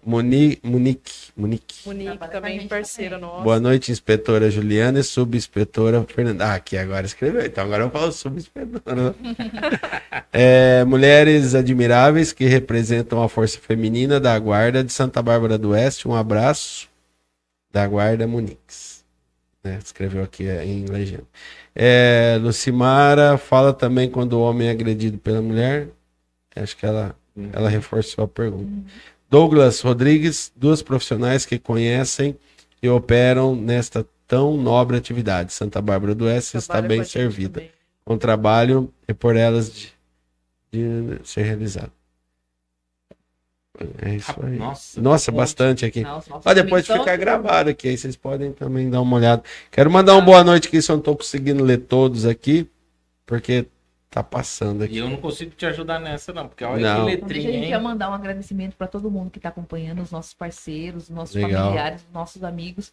Moni, 0.04 0.58
Monique, 0.62 1.12
Monique. 1.36 1.80
Monique 1.84 2.16
a 2.18 2.28
também, 2.28 2.66
parceira 2.66 3.18
nossa. 3.18 3.44
Boa 3.44 3.60
noite, 3.60 3.92
inspetora 3.92 4.50
Juliana 4.50 5.00
e 5.00 5.02
subinspetora 5.04 6.02
Fernanda. 6.08 6.46
Ah, 6.46 6.54
aqui 6.54 6.78
agora 6.78 7.04
escreveu. 7.04 7.44
Então 7.44 7.64
agora 7.64 7.84
eu 7.84 7.90
falo 7.90 8.10
subinspetora. 8.10 9.14
É, 10.32 10.84
mulheres 10.84 11.54
admiráveis 11.54 12.32
que 12.32 12.44
representam 12.44 13.22
a 13.22 13.28
força 13.28 13.58
feminina 13.58 14.20
da 14.20 14.38
Guarda 14.38 14.84
de 14.84 14.92
Santa 14.92 15.22
Bárbara 15.22 15.58
do 15.58 15.70
Oeste. 15.70 16.06
Um 16.06 16.14
abraço 16.14 16.87
da 17.70 17.86
Guarda 17.86 18.26
Munix. 18.26 19.04
Né, 19.62 19.78
escreveu 19.82 20.22
aqui 20.22 20.46
é, 20.48 20.64
em 20.64 20.86
legenda. 20.86 21.26
É, 21.74 22.38
Lucimara 22.40 23.36
fala 23.36 23.72
também 23.72 24.08
quando 24.08 24.34
o 24.34 24.40
homem 24.40 24.68
é 24.68 24.70
agredido 24.70 25.18
pela 25.18 25.42
mulher. 25.42 25.88
Acho 26.54 26.76
que 26.76 26.86
ela, 26.86 27.14
ela 27.52 27.68
reforçou 27.68 28.24
a 28.24 28.28
pergunta. 28.28 28.70
Douglas 29.30 29.80
Rodrigues, 29.80 30.50
duas 30.56 30.82
profissionais 30.82 31.44
que 31.44 31.58
conhecem 31.58 32.36
e 32.82 32.88
operam 32.88 33.54
nesta 33.54 34.06
tão 34.26 34.56
nobre 34.56 34.96
atividade. 34.96 35.52
Santa 35.52 35.80
Bárbara 35.80 36.14
do 36.14 36.24
Oeste 36.24 36.56
está 36.56 36.80
bem 36.80 36.98
gente 36.98 37.12
servida. 37.12 37.60
também. 37.60 37.70
Com 38.04 38.16
trabalho 38.16 38.92
é 39.06 39.12
por 39.12 39.36
elas 39.36 39.72
de, 39.72 39.92
de 40.72 41.20
ser 41.24 41.42
realizado. 41.42 41.92
É 44.02 44.14
isso 44.14 44.34
aí. 44.42 44.56
Nossa, 44.58 45.00
Nossa, 45.00 45.30
que 45.30 45.36
bastante 45.36 45.84
aqui. 45.84 46.02
Ó, 46.04 46.54
depois 46.54 46.86
também 46.86 47.02
ficar 47.02 47.16
gravado 47.16 47.70
aqui, 47.70 47.88
aí 47.88 47.96
vocês 47.96 48.16
podem 48.16 48.52
também 48.52 48.88
dar 48.90 49.00
uma 49.00 49.16
olhada. 49.16 49.42
Quero 49.70 49.90
mandar 49.90 50.14
uma 50.14 50.22
boa 50.22 50.42
noite 50.44 50.68
aqui, 50.68 50.80
se 50.82 50.90
eu 50.90 50.96
não 50.96 51.02
tô 51.02 51.16
conseguindo 51.16 51.62
ler 51.64 51.78
todos 51.78 52.26
aqui, 52.26 52.68
porque 53.26 53.66
tá 54.10 54.22
passando 54.22 54.82
E 54.82 54.86
aqui. 54.86 54.96
eu 54.98 55.08
não 55.08 55.18
consigo 55.18 55.50
te 55.52 55.66
ajudar 55.66 55.98
nessa, 56.00 56.32
não. 56.32 56.48
Porque 56.48 56.64
olha 56.64 56.94
Não. 56.94 57.06
que 57.06 57.12
Então, 57.12 57.28
deixa 57.28 57.42
a 57.42 57.44
letrinha, 57.44 57.52
gente 57.52 57.64
hein? 57.64 57.70
já 57.70 57.80
mandar 57.80 58.10
um 58.10 58.14
agradecimento 58.14 58.74
para 58.76 58.86
todo 58.86 59.10
mundo 59.10 59.30
que 59.30 59.38
está 59.38 59.50
acompanhando, 59.50 60.02
os 60.02 60.10
nossos 60.10 60.32
parceiros, 60.34 61.04
os 61.04 61.10
nossos 61.10 61.34
Legal. 61.36 61.64
familiares, 61.66 62.02
os 62.02 62.12
nossos 62.12 62.42
amigos. 62.42 62.92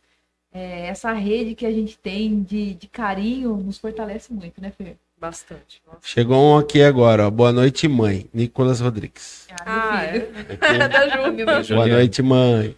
É, 0.54 0.88
essa 0.88 1.12
rede 1.14 1.54
que 1.56 1.66
a 1.66 1.72
gente 1.72 1.98
tem 1.98 2.42
de, 2.44 2.74
de 2.76 2.88
carinho 2.88 3.58
nos 3.58 3.78
fortalece 3.78 4.32
muito, 4.34 4.62
né, 4.62 4.72
Fer? 4.72 4.98
Bastante. 5.20 5.82
Nossa. 5.88 6.00
Chegou 6.04 6.38
um 6.38 6.58
aqui 6.58 6.82
agora, 6.82 7.28
ó. 7.28 7.30
Boa 7.30 7.52
noite, 7.52 7.88
mãe. 7.88 8.30
Nicolas 8.34 8.82
Rodrigues. 8.82 9.48
Ah, 9.66 10.04
é? 10.04 10.20
filho. 10.20 10.90
da 10.90 11.10
Ju. 11.10 11.32
Meu 11.32 11.46
Boa 11.78 11.88
noite, 11.88 12.22
mãe. 12.22 12.76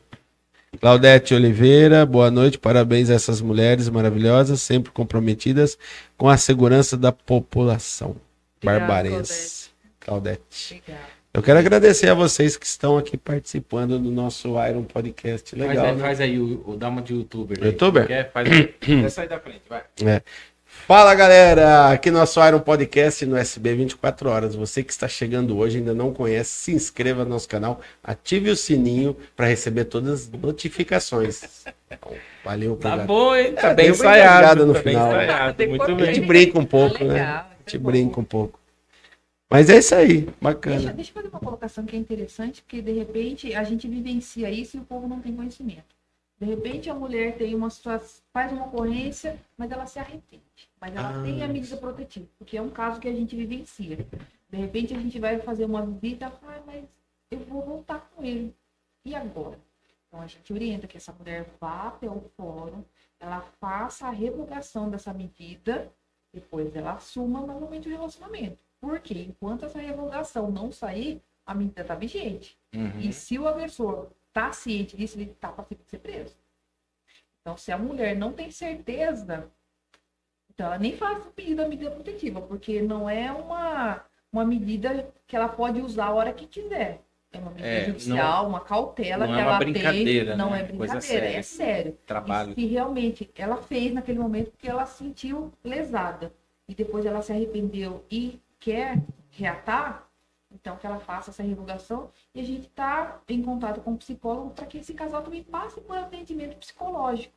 Claudete 0.79 1.33
Oliveira, 1.33 2.05
boa 2.05 2.29
noite. 2.29 2.59
Parabéns 2.59 3.09
a 3.09 3.15
essas 3.15 3.41
mulheres 3.41 3.89
maravilhosas, 3.89 4.61
sempre 4.61 4.91
comprometidas 4.91 5.77
com 6.15 6.29
a 6.29 6.37
segurança 6.37 6.95
da 6.95 7.11
população 7.11 8.15
barbarense. 8.63 9.71
Claudete. 9.99 10.83
Eu 11.33 11.41
quero 11.41 11.59
agradecer 11.59 12.09
a 12.09 12.13
vocês 12.13 12.55
que 12.57 12.65
estão 12.65 12.97
aqui 12.97 13.17
participando 13.17 13.97
do 13.97 14.11
nosso 14.11 14.49
Iron 14.67 14.83
Podcast. 14.83 15.55
Faz 15.55 15.69
Legal, 15.69 15.85
aí, 15.85 15.95
né? 15.95 16.01
faz 16.01 16.21
aí 16.21 16.39
o, 16.39 16.63
o 16.67 16.75
dá 16.75 16.89
uma 16.89 17.01
de 17.01 17.13
youtuber. 17.13 17.57
aí. 17.59 17.67
Youtuber? 17.69 18.07
Quer? 18.07 18.31
Faz 18.31 18.51
aí. 18.51 18.67
Quer 18.79 19.09
sair 19.09 19.29
da 19.29 19.39
frente, 19.39 19.61
vai. 19.67 19.83
Fala 20.85 21.13
galera, 21.15 21.91
aqui 21.91 22.09
nosso 22.09 22.39
Iron 22.45 22.61
Podcast 22.61 23.25
no 23.25 23.35
SB 23.35 23.75
24 23.75 24.29
horas. 24.29 24.55
Você 24.55 24.81
que 24.83 24.91
está 24.91 25.05
chegando 25.07 25.57
hoje 25.57 25.79
ainda 25.79 25.93
não 25.93 26.13
conhece, 26.13 26.49
se 26.51 26.71
inscreva 26.71 27.25
no 27.25 27.31
nosso 27.31 27.47
canal, 27.49 27.81
ative 28.01 28.49
o 28.51 28.55
sininho 28.55 29.13
para 29.35 29.47
receber 29.47 29.85
todas 29.85 30.21
as 30.23 30.29
notificações. 30.31 31.65
Então, 31.89 32.13
valeu, 32.43 32.77
Tá 32.77 32.89
obrigado. 32.93 33.07
bom, 33.07 33.35
hein? 33.35 33.53
Tá 33.53 33.69
É, 33.69 33.73
bem 33.73 33.89
ensaiado. 33.89 34.65
no 34.65 34.73
tá 34.73 34.79
bem 34.81 34.93
final. 34.93 35.07
ensaiado. 35.11 35.67
Muito 35.67 35.85
Decorei. 35.85 36.03
A 36.03 36.05
gente 36.13 36.19
bem. 36.19 36.27
brinca 36.27 36.59
um 36.59 36.65
pouco, 36.65 37.03
né? 37.03 37.13
Legal, 37.13 37.45
A 37.49 37.69
gente 37.69 37.77
brinca 37.79 38.19
um 38.21 38.23
pouco. 38.23 38.59
Mas 39.49 39.69
é 39.69 39.77
isso 39.79 39.95
aí, 39.95 40.17
Deixa, 40.21 40.33
bacana. 40.41 40.93
deixa 40.93 41.11
eu 41.11 41.13
fazer 41.15 41.27
uma 41.29 41.39
colocação 41.39 41.85
que 41.85 41.95
é 41.95 41.99
interessante, 41.99 42.61
porque 42.61 42.81
de 42.81 42.91
repente 42.93 43.53
a 43.53 43.63
gente 43.63 43.87
vivencia 43.89 44.49
isso 44.49 44.77
e 44.77 44.79
o 44.79 44.83
povo 44.83 45.07
não 45.07 45.19
tem 45.21 45.33
conhecimento. 45.35 45.95
De 46.39 46.45
repente 46.45 46.89
a 46.89 46.93
mulher 46.93 47.33
tem 47.37 47.55
uma 47.55 47.69
situação, 47.69 48.21
faz 48.33 48.51
uma 48.51 48.65
ocorrência, 48.65 49.37
mas 49.57 49.71
ela 49.71 49.85
se 49.85 49.97
arrepende. 49.99 50.66
Mas 50.79 50.95
ela 50.95 51.19
Ah. 51.19 51.23
tem 51.23 51.43
a 51.43 51.47
medida 51.47 51.75
protetiva, 51.77 52.27
porque 52.37 52.57
é 52.57 52.61
um 52.61 52.69
caso 52.69 52.99
que 52.99 53.07
a 53.07 53.13
gente 53.13 53.35
vivencia. 53.35 53.97
De 54.49 54.57
repente 54.57 54.93
a 54.93 54.99
gente 54.99 55.19
vai 55.19 55.39
fazer 55.39 55.65
uma 55.65 55.85
visita, 55.85 56.27
ah, 56.27 56.61
mas 56.65 56.85
eu 57.31 57.39
vou 57.39 57.61
voltar 57.63 57.99
com 58.15 58.23
ele. 58.23 58.55
E 59.03 59.15
agora? 59.15 59.59
Então 60.07 60.21
a 60.21 60.27
gente 60.27 60.53
orienta 60.53 60.87
que 60.87 60.97
essa 60.97 61.11
mulher 61.11 61.45
vá 61.59 61.87
até 61.87 62.09
o 62.09 62.21
fórum, 62.37 62.83
ela 63.19 63.41
faça 63.59 64.07
a 64.07 64.11
revogação 64.11 64.89
dessa 64.89 65.13
medida, 65.13 65.91
depois 66.33 66.75
ela 66.75 66.93
assuma 66.93 67.41
novamente 67.45 67.87
o 67.87 67.91
relacionamento. 67.91 68.63
Porque 68.79 69.13
enquanto 69.15 69.65
essa 69.65 69.79
revogação 69.79 70.51
não 70.51 70.71
sair, 70.71 71.21
a 71.45 71.53
medida 71.55 71.81
está 71.81 71.95
vigente. 71.95 72.57
Uhum. 72.75 72.99
E 72.99 73.11
se 73.11 73.39
o 73.39 73.47
agressor 73.47 74.07
está 74.27 74.51
ciente 74.53 74.95
disso, 74.95 75.17
ele 75.17 75.31
está 75.31 75.51
passível 75.51 75.83
de 75.83 75.89
ser 75.89 75.99
preso. 75.99 76.35
Então, 77.41 77.57
se 77.57 77.71
a 77.71 77.77
mulher 77.77 78.15
não 78.15 78.33
tem 78.33 78.51
certeza, 78.51 79.49
então 80.57 80.65
ela 80.65 80.79
nem 80.79 80.97
faz 80.97 81.23
o 81.23 81.29
pedido 81.29 81.57
da 81.57 81.69
medida 81.69 81.91
protetiva, 81.91 82.41
porque 82.41 82.81
não 82.81 83.07
é 83.07 83.31
uma, 83.31 84.03
uma 84.33 84.43
medida 84.43 85.07
que 85.27 85.35
ela 85.35 85.47
pode 85.47 85.79
usar 85.79 86.05
a 86.07 86.13
hora 86.13 86.33
que 86.33 86.47
quiser. 86.47 86.99
É 87.31 87.37
uma 87.37 87.51
medida 87.51 87.67
É, 87.67 87.85
judicial, 87.85 88.47
uma 88.47 88.61
cautela 88.61 89.27
não 89.27 89.35
que 89.35 89.39
é 89.39 89.43
uma 89.43 89.49
ela 89.51 89.59
brincadeira, 89.59 90.29
tem. 90.31 90.37
Não 90.37 90.49
né? 90.49 90.61
é 90.61 90.75
Coisa 90.75 90.95
brincadeira, 90.95 91.25
séria. 91.25 91.37
é 91.37 91.41
sério. 91.43 91.97
Trabalho. 92.07 92.53
E 92.53 92.55
se 92.55 92.65
realmente 92.65 93.29
ela 93.35 93.57
fez 93.57 93.93
naquele 93.93 94.17
momento 94.17 94.49
porque 94.49 94.67
ela 94.67 94.83
se 94.87 94.97
sentiu 94.97 95.53
lesada 95.63 96.33
e 96.67 96.73
depois 96.73 97.05
ela 97.05 97.21
se 97.21 97.31
arrependeu 97.31 98.03
e 98.09 98.41
quer 98.59 98.97
reatar, 99.29 100.07
então 100.51 100.75
que 100.77 100.87
ela 100.87 100.97
faça 100.97 101.29
essa 101.29 101.43
revogação 101.43 102.09
e 102.33 102.39
a 102.41 102.43
gente 102.43 102.65
está 102.67 103.21
em 103.29 103.43
contato 103.43 103.79
com 103.81 103.93
o 103.93 103.97
psicólogo 103.97 104.49
para 104.55 104.65
que 104.65 104.79
esse 104.79 104.95
casal 104.95 105.21
também 105.21 105.43
passe 105.43 105.79
por 105.81 105.95
atendimento 105.95 106.57
psicológico. 106.57 107.35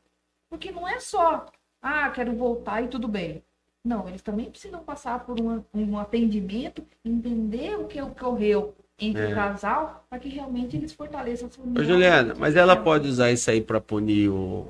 Porque 0.49 0.71
não 0.71 0.87
é 0.87 0.99
só, 0.99 1.45
ah, 1.81 2.09
quero 2.09 2.33
voltar 2.35 2.83
e 2.83 2.87
tudo 2.87 3.07
bem. 3.07 3.43
Não, 3.83 4.07
eles 4.07 4.21
também 4.21 4.49
precisam 4.49 4.83
passar 4.83 5.25
por 5.25 5.39
um, 5.41 5.63
um 5.73 5.97
atendimento, 5.97 6.85
entender 7.03 7.75
o 7.75 7.87
que 7.87 7.99
ocorreu 7.99 8.75
entre 8.99 9.23
É. 9.23 9.29
o 9.29 9.33
casal, 9.33 10.05
para 10.07 10.19
que 10.19 10.29
realmente 10.29 10.77
eles 10.77 10.93
fortaleçam 10.93 11.47
a 11.47 11.51
sua 11.51 11.63
Ô. 11.65 11.83
Juliana, 11.83 12.35
mas 12.37 12.55
ela 12.55 12.75
pode 12.75 13.07
usar 13.07 13.31
isso 13.31 13.49
aí 13.49 13.59
para 13.59 13.81
punir 13.81 14.29
o. 14.29 14.67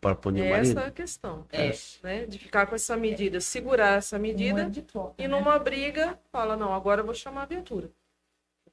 Pra 0.00 0.14
punir 0.14 0.42
o 0.42 0.50
marido? 0.50 0.70
Essa 0.70 0.80
é 0.82 0.86
a 0.86 0.90
questão. 0.90 1.44
É. 1.52 1.72
Né? 2.02 2.26
De 2.26 2.38
ficar 2.38 2.64
com 2.66 2.76
essa 2.76 2.96
medida, 2.96 3.40
segurar 3.40 3.98
essa 3.98 4.18
medida 4.18 4.70
de 4.70 4.82
troca, 4.82 5.14
e 5.18 5.22
né? 5.22 5.28
numa 5.28 5.58
briga 5.58 6.18
fala, 6.30 6.56
não, 6.56 6.72
agora 6.72 7.00
eu 7.00 7.04
vou 7.04 7.14
chamar 7.14 7.42
a 7.42 7.46
viatura. 7.46 7.90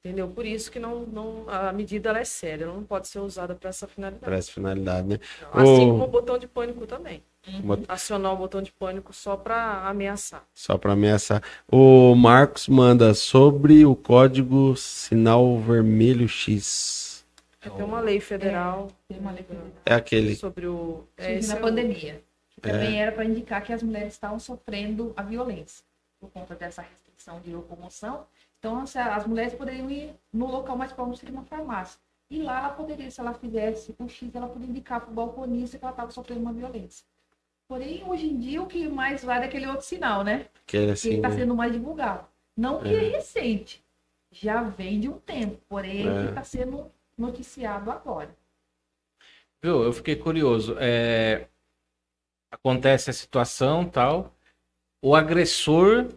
Entendeu? 0.03 0.27
Por 0.27 0.45
isso 0.47 0.71
que 0.71 0.79
não, 0.79 1.01
não, 1.05 1.45
a 1.47 1.71
medida 1.71 2.09
ela 2.09 2.19
é 2.19 2.23
séria, 2.25 2.63
ela 2.65 2.73
não 2.73 2.83
pode 2.83 3.07
ser 3.07 3.19
usada 3.19 3.53
para 3.53 3.69
essa 3.69 3.87
finalidade. 3.87 4.25
Para 4.25 4.35
essa 4.35 4.51
finalidade, 4.51 5.07
né? 5.07 5.19
Assim 5.53 5.89
como 5.91 6.03
o 6.05 6.07
botão 6.07 6.39
de 6.39 6.47
pânico 6.47 6.87
também. 6.87 7.21
Bot- 7.63 7.85
Acionar 7.87 8.33
o 8.33 8.37
botão 8.37 8.63
de 8.63 8.71
pânico 8.71 9.13
só 9.13 9.37
pra 9.37 9.87
ameaçar. 9.87 10.43
Só 10.55 10.75
para 10.75 10.93
ameaçar. 10.93 11.43
O 11.71 12.15
Marcos 12.15 12.67
manda 12.67 13.13
sobre 13.13 13.85
o 13.85 13.95
código 13.95 14.75
sinal 14.75 15.59
vermelho 15.59 16.27
X. 16.27 17.23
Tem 17.59 17.71
uma 17.83 17.99
lei 17.99 18.19
federal 18.19 18.87
Tem 19.07 19.19
uma 19.19 19.31
lei 19.31 19.43
federal. 19.43 19.67
É 19.85 19.93
aquele. 19.93 20.35
sobre 20.35 20.65
o. 20.65 21.03
É, 21.15 21.39
na 21.45 21.53
é 21.53 21.57
o- 21.57 21.61
pandemia. 21.61 22.23
Que 22.49 22.61
também 22.61 22.99
era 22.99 23.11
para 23.11 23.23
indicar 23.23 23.61
que 23.63 23.71
as 23.71 23.83
mulheres 23.83 24.13
estavam 24.13 24.39
sofrendo 24.39 25.13
a 25.15 25.21
violência 25.21 25.83
por 26.19 26.29
conta 26.31 26.55
dessa 26.55 26.81
restrição 26.81 27.39
de 27.39 27.51
locomoção. 27.51 28.25
Então, 28.61 28.85
se 28.85 28.99
as 28.99 29.25
mulheres 29.25 29.55
poderiam 29.55 29.89
ir 29.89 30.13
no 30.31 30.45
local 30.45 30.77
mais 30.77 30.93
próximo, 30.93 31.17
seria 31.17 31.33
uma 31.33 31.43
farmácia. 31.45 31.99
E 32.29 32.43
lá 32.43 32.59
ela 32.59 32.69
poderia, 32.69 33.09
se 33.09 33.19
ela 33.19 33.33
fizesse 33.33 33.95
o 33.97 34.07
X, 34.07 34.35
ela 34.35 34.47
poderia 34.47 34.69
indicar 34.69 35.01
para 35.01 35.09
o 35.09 35.13
balconista 35.13 35.79
que 35.79 35.83
ela 35.83 35.91
estava 35.91 36.11
sofrendo 36.11 36.41
uma 36.41 36.53
violência. 36.53 37.03
Porém, 37.67 38.03
hoje 38.07 38.27
em 38.27 38.37
dia, 38.37 38.61
o 38.61 38.67
que 38.67 38.87
mais 38.87 39.23
vale 39.23 39.45
é 39.45 39.47
aquele 39.47 39.65
outro 39.65 39.83
sinal, 39.83 40.23
né? 40.23 40.45
Que 40.67 40.91
assim. 40.91 41.15
está 41.15 41.29
né? 41.29 41.37
sendo 41.37 41.55
mais 41.55 41.73
divulgado. 41.73 42.27
Não 42.55 42.83
que 42.83 42.93
é, 42.93 42.99
recente, 42.99 43.83
já 44.31 44.61
vem 44.61 44.99
de 44.99 45.09
um 45.09 45.17
tempo, 45.17 45.59
porém 45.67 46.07
É. 46.07 46.25
está 46.25 46.43
sendo 46.43 46.91
noticiado 47.17 47.89
agora. 47.89 48.29
Viu? 49.59 49.83
Eu 49.83 49.91
fiquei 49.91 50.15
curioso. 50.15 50.75
É, 50.79 51.47
Acontece 52.51 53.09
a 53.09 53.13
situação 53.13 53.85
tal. 53.87 54.35
O 55.01 55.15
agressor, 55.15 56.09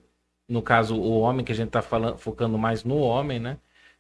no 0.49 0.62
caso, 0.62 0.97
o 0.97 1.20
homem 1.20 1.45
que 1.45 1.53
a 1.53 1.55
gente 1.55 1.70
tá 1.70 1.82
falando, 1.82 2.18
focando 2.18 2.59
mais 2.59 2.84
no 2.84 2.99
homem, 2.99 3.38
né? 3.38 3.57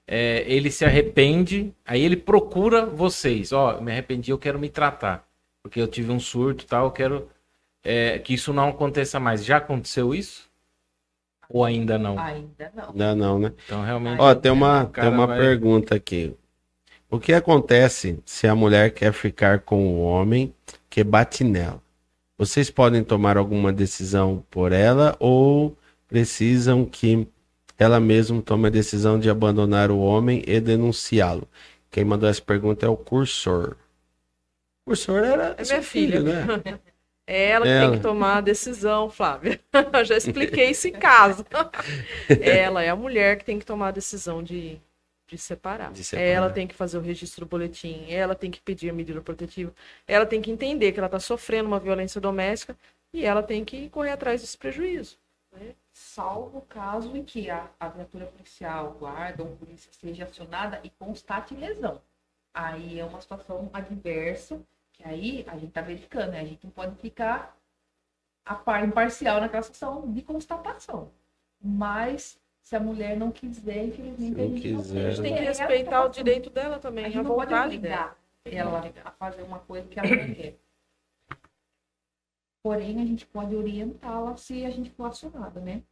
É, 0.06 0.44
ele 0.46 0.70
se 0.70 0.84
arrepende, 0.84 1.72
aí 1.84 2.02
ele 2.02 2.16
procura 2.16 2.84
vocês. 2.84 3.52
Ó, 3.52 3.80
me 3.80 3.90
arrependi, 3.90 4.30
eu 4.30 4.38
quero 4.38 4.58
me 4.58 4.68
tratar. 4.68 5.26
Porque 5.62 5.80
eu 5.80 5.88
tive 5.88 6.12
um 6.12 6.20
surto 6.20 6.64
e 6.64 6.66
tal, 6.66 6.86
eu 6.86 6.90
quero 6.90 7.28
é, 7.82 8.18
que 8.18 8.34
isso 8.34 8.52
não 8.52 8.68
aconteça 8.68 9.18
mais. 9.18 9.44
Já 9.44 9.56
aconteceu 9.56 10.14
isso? 10.14 10.50
Ou 11.48 11.64
ainda 11.64 11.98
não? 11.98 12.18
Ainda 12.18 12.72
não. 12.74 12.92
Não, 12.94 13.14
não, 13.14 13.38
né? 13.38 13.52
Então, 13.64 13.82
realmente. 13.82 14.20
Ó, 14.20 14.34
tem 14.34 14.52
uma, 14.52 14.86
tem 14.86 15.08
uma 15.08 15.26
vai- 15.26 15.38
pergunta 15.38 15.94
aqui. 15.94 16.34
O 17.10 17.18
que 17.18 17.32
acontece 17.32 18.18
se 18.24 18.46
a 18.46 18.54
mulher 18.54 18.92
quer 18.92 19.12
ficar 19.12 19.60
com 19.60 19.86
o 19.86 20.02
homem 20.02 20.52
que 20.90 21.04
bate 21.04 21.44
nela? 21.44 21.80
Vocês 22.36 22.70
podem 22.70 23.04
tomar 23.04 23.36
alguma 23.36 23.72
decisão 23.72 24.44
por 24.50 24.72
ela 24.72 25.14
ou 25.20 25.76
precisam 26.14 26.84
que 26.84 27.26
ela 27.76 27.98
mesma 27.98 28.40
tome 28.40 28.68
a 28.68 28.70
decisão 28.70 29.18
de 29.18 29.28
abandonar 29.28 29.90
o 29.90 29.98
homem 29.98 30.44
e 30.46 30.60
denunciá-lo? 30.60 31.48
Quem 31.90 32.04
mandou 32.04 32.28
essa 32.28 32.40
pergunta 32.40 32.86
é 32.86 32.88
o 32.88 32.96
cursor. 32.96 33.76
O 34.86 34.90
cursor 34.90 35.24
era 35.24 35.56
É 35.58 35.64
minha 35.64 35.82
filha. 35.82 36.22
né? 36.22 36.80
É 37.26 37.50
ela 37.50 37.66
que 37.66 37.70
Ela. 37.72 37.90
tem 37.90 37.98
que 37.98 38.02
tomar 38.02 38.36
a 38.36 38.40
decisão, 38.40 39.10
Flávia. 39.10 39.60
Eu 39.92 40.04
já 40.04 40.16
expliquei 40.16 40.70
isso 40.70 40.86
em 40.86 40.92
casa. 40.92 41.44
ela 42.40 42.82
é 42.82 42.90
a 42.90 42.96
mulher 42.96 43.38
que 43.38 43.44
tem 43.44 43.58
que 43.58 43.66
tomar 43.66 43.88
a 43.88 43.92
decisão 43.92 44.42
de, 44.42 44.80
de, 45.26 45.38
separar. 45.38 45.92
De 45.92 46.04
separar. 46.04 46.28
Ela 46.28 46.50
tem 46.50 46.66
que 46.66 46.74
fazer 46.74 46.98
o 46.98 47.00
registro 47.00 47.44
do 47.44 47.48
boletim, 47.48 48.06
ela 48.08 48.34
tem 48.36 48.50
que 48.50 48.60
pedir 48.60 48.90
a 48.90 48.92
medida 48.92 49.20
protetiva, 49.20 49.74
ela 50.06 50.26
tem 50.26 50.40
que 50.42 50.50
entender 50.50 50.92
que 50.92 50.98
ela 51.00 51.06
está 51.06 51.18
sofrendo 51.18 51.66
uma 51.66 51.80
violência 51.80 52.20
doméstica 52.20 52.76
e 53.12 53.24
ela 53.24 53.42
tem 53.42 53.64
que 53.64 53.88
correr 53.88 54.10
atrás 54.10 54.42
desse 54.42 54.56
prejuízo. 54.58 55.18
Salvo 55.92 56.58
o 56.58 56.62
caso 56.62 57.16
em 57.16 57.24
que 57.24 57.50
a, 57.50 57.70
a 57.78 57.88
viatura 57.88 58.26
policial, 58.26 58.92
guarda 58.92 59.42
ou 59.42 59.56
polícia 59.56 59.92
seja 59.92 60.24
acionada 60.24 60.80
e 60.82 60.90
constate 60.90 61.54
lesão. 61.54 62.00
Aí 62.52 62.98
é 63.00 63.04
uma 63.04 63.20
situação 63.20 63.68
adversa, 63.72 64.60
que 64.92 65.04
aí 65.04 65.44
a 65.48 65.54
gente 65.54 65.68
está 65.68 65.80
verificando, 65.80 66.30
né? 66.32 66.40
A 66.40 66.44
gente 66.44 66.64
não 66.64 66.70
pode 66.70 66.94
ficar 66.96 67.56
a 68.44 68.54
par 68.54 68.84
imparcial 68.84 69.40
naquela 69.40 69.62
situação 69.62 70.12
de 70.12 70.22
constatação. 70.22 71.10
Mas 71.60 72.38
se 72.60 72.76
a 72.76 72.80
mulher 72.80 73.16
não 73.16 73.30
quiser, 73.30 73.84
infelizmente 73.86 74.40
a 74.40 74.46
não 74.46 74.56
gente 74.56 74.72
não 74.72 74.78
quiser. 74.78 75.06
A 75.06 75.10
gente 75.10 75.22
tem 75.22 75.34
que 75.34 75.40
É 75.40 75.44
a 75.44 75.48
respeitar 75.48 76.04
o 76.04 76.08
direito 76.08 76.50
dela 76.50 76.76
A 76.76 76.78
também, 76.78 77.04
gente 77.06 77.18
a 77.18 77.22
não 77.22 77.34
pode 77.34 77.50
vontade 77.50 77.78
dela. 77.78 77.94
obrigar 78.06 78.16
ela 78.46 78.92
a 79.04 79.10
fazer 79.12 79.42
uma 79.42 79.58
coisa 79.60 79.88
que 79.88 79.98
ela 79.98 80.08
não 80.08 80.34
quer. 80.34 80.54
Porém, 82.64 82.98
a 83.02 83.04
gente 83.04 83.26
pode 83.26 83.54
orientá-la 83.54 84.34
se 84.38 84.64
a 84.64 84.70
gente 84.70 84.88
for 84.90 85.04
acionada, 85.04 85.60
né? 85.60 85.82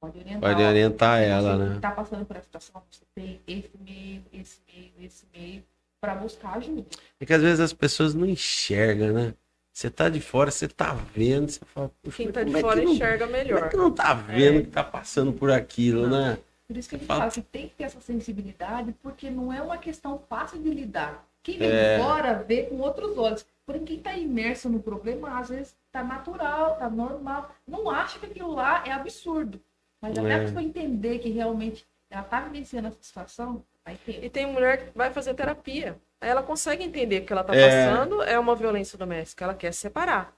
Pode 0.00 0.18
orientar. 0.18 0.40
Pode 0.40 0.62
orientar 0.64 1.22
ela, 1.22 1.56
né? 1.56 1.76
está 1.76 1.92
passando 1.92 2.26
por 2.26 2.34
essa 2.36 2.46
situação, 2.46 2.82
você 2.90 3.02
tem 3.14 3.40
esse 3.46 3.70
meio, 3.78 4.24
esse 4.32 4.58
meio, 4.66 4.92
esse 5.00 5.26
meio, 5.32 5.62
para 6.00 6.16
buscar 6.16 6.54
ajuda. 6.56 6.84
É 7.20 7.24
que 7.24 7.32
às 7.32 7.40
vezes 7.40 7.60
as 7.60 7.72
pessoas 7.72 8.14
não 8.14 8.26
enxergam, 8.26 9.12
né? 9.12 9.34
Você 9.72 9.88
tá 9.88 10.08
de 10.08 10.20
fora, 10.20 10.50
você 10.50 10.66
tá 10.66 10.92
vendo, 11.14 11.50
você 11.50 11.60
fala, 11.66 11.88
"Puxa, 12.02 12.16
Quem 12.16 12.32
tá 12.32 12.42
de 12.42 12.56
é 12.56 12.60
fora 12.60 12.82
não- 12.82 12.92
enxerga 12.94 13.24
Como 13.26 13.36
é 13.36 13.44
melhor. 13.44 13.68
que 13.68 13.76
não 13.76 13.92
tá 13.92 14.12
vendo 14.14 14.58
É. 14.58 14.62
que 14.62 14.68
tá 14.70 14.82
passando 14.82 15.32
por 15.32 15.52
aquilo, 15.52 16.08
né? 16.08 16.36
Por 16.66 16.76
isso 16.76 16.88
que 16.88 16.96
a 16.96 16.98
gente 16.98 17.06
Fala. 17.06 17.20
fala 17.20 17.30
que 17.32 17.42
tem 17.42 17.68
que 17.68 17.76
ter 17.76 17.84
essa 17.84 18.00
sensibilidade, 18.00 18.92
porque 19.00 19.30
não 19.30 19.52
é 19.52 19.62
uma 19.62 19.78
questão 19.78 20.18
fácil 20.28 20.60
de 20.60 20.68
lidar. 20.70 21.24
Quem 21.48 21.58
vem 21.58 21.70
É. 21.70 21.96
de 21.96 22.02
fora 22.02 22.34
vê 22.46 22.64
com 22.64 22.78
outros 22.80 23.16
olhos. 23.16 23.46
Porém, 23.64 23.84
quem 23.84 23.96
está 23.98 24.14
imerso 24.16 24.68
no 24.68 24.80
problema, 24.80 25.38
às 25.38 25.48
vezes 25.48 25.74
tá 25.90 26.02
natural, 26.04 26.76
tá 26.76 26.90
normal. 26.90 27.50
Não 27.66 27.88
acha 27.90 28.18
que 28.18 28.26
aquilo 28.26 28.52
lá 28.54 28.82
é 28.86 28.92
absurdo. 28.92 29.60
Mas 30.00 30.18
até 30.18 30.28
É. 30.30 30.34
a 30.34 30.38
pessoa 30.40 30.62
entender 30.62 31.18
que 31.20 31.30
realmente 31.30 31.86
ela 32.10 32.22
tá 32.22 32.40
vivenciando 32.40 32.88
essa 32.88 32.98
situação, 33.00 33.64
vai 33.84 33.96
ter. 33.96 34.22
E 34.22 34.28
tem 34.30 34.46
mulher 34.46 34.78
que 34.90 34.96
vai 34.98 35.10
fazer 35.10 35.32
terapia. 35.34 35.98
Aí 36.20 36.28
ela 36.28 36.42
consegue 36.42 36.84
entender 36.84 37.20
que 37.20 37.24
o 37.24 37.26
que 37.28 37.32
ela 37.32 37.44
tá 37.44 37.54
É. 37.54 37.86
passando 37.90 38.22
é 38.22 38.38
uma 38.38 38.54
violência 38.54 38.98
doméstica, 38.98 39.44
ela 39.44 39.54
quer 39.54 39.72
se 39.72 39.80
separar. 39.80 40.34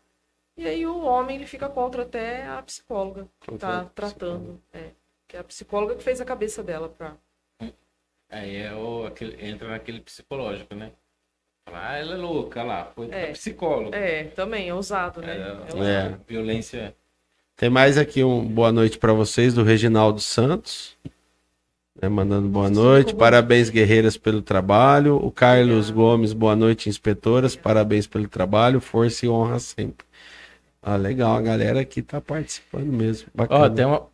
E 0.57 0.67
aí 0.67 0.87
o 0.87 1.01
homem 1.05 1.37
ele 1.37 1.47
fica 1.47 1.69
contra 1.69 2.03
até 2.03 2.47
a 2.47 2.63
psicóloga 2.63 3.27
que 3.41 3.57
tá 3.57 3.81
a 3.81 3.85
tratando. 3.87 4.61
É, 4.73 4.91
que 5.27 5.37
é 5.37 5.41
a 5.41 5.45
psicóloga 5.45 5.95
que 5.97 6.03
fez 6.03 6.21
a 6.21 6.25
cabeça 6.25 6.63
dela 6.63 6.89
pra. 6.89 7.15
Aí 8.29 8.57
é 8.57 8.73
o, 8.75 9.07
aquele, 9.07 9.45
entra 9.45 9.69
naquele 9.69 10.01
psicológico, 10.01 10.75
né? 10.75 10.93
Ah, 11.75 11.97
ela 11.97 12.15
é 12.15 12.17
louca 12.17 12.63
lá, 12.63 12.91
foi 12.95 13.09
É. 13.11 13.33
É, 13.93 14.25
também, 14.25 14.69
é 14.69 14.75
ousado, 14.75 15.21
né? 15.21 15.37
É, 15.37 15.41
É 15.41 15.75
ousado. 15.75 15.85
É. 15.85 16.17
Violência. 16.27 16.95
Tem 17.57 17.69
mais 17.69 17.99
aqui 17.99 18.25
um 18.25 18.45
boa 18.45 18.73
noite 18.73 18.99
pra 18.99 19.13
vocês 19.13 19.53
do 19.53 19.63
Reginaldo 19.63 20.21
Santos. 20.21 20.97
né, 22.01 22.09
mandando 22.09 22.49
boa 22.49 22.71
noite. 22.71 23.15
Parabéns, 23.15 23.69
guerreiras, 23.69 24.17
pelo 24.17 24.41
trabalho. 24.41 25.17
O 25.17 25.31
Carlos 25.31 25.91
Gomes, 25.91 26.33
boa 26.33 26.57
noite, 26.57 26.89
inspetoras. 26.89 27.55
Parabéns 27.55 28.07
pelo 28.07 28.27
trabalho. 28.29 28.81
Força 28.81 29.27
e 29.27 29.29
honra 29.29 29.59
sempre. 29.59 30.07
Ah, 30.83 30.97
legal, 30.97 31.37
a 31.37 31.43
galera 31.43 31.81
aqui 31.81 32.01
tá 32.01 32.21
participando 32.21 32.87
mesmo. 32.91 33.29
Bacana. 33.35 33.67
Ó, 33.67 33.69
tem 33.69 33.85
uma. 33.85 34.07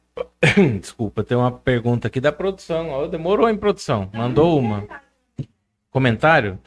Desculpa, 0.80 1.22
tem 1.22 1.36
uma 1.36 1.52
pergunta 1.52 2.08
aqui 2.08 2.20
da 2.20 2.32
produção. 2.32 2.90
Ó, 2.90 3.06
demorou 3.06 3.48
em 3.48 3.56
produção. 3.56 4.10
Mandou 4.12 4.58
uma. 4.58 4.84
Comentário? 5.90 6.58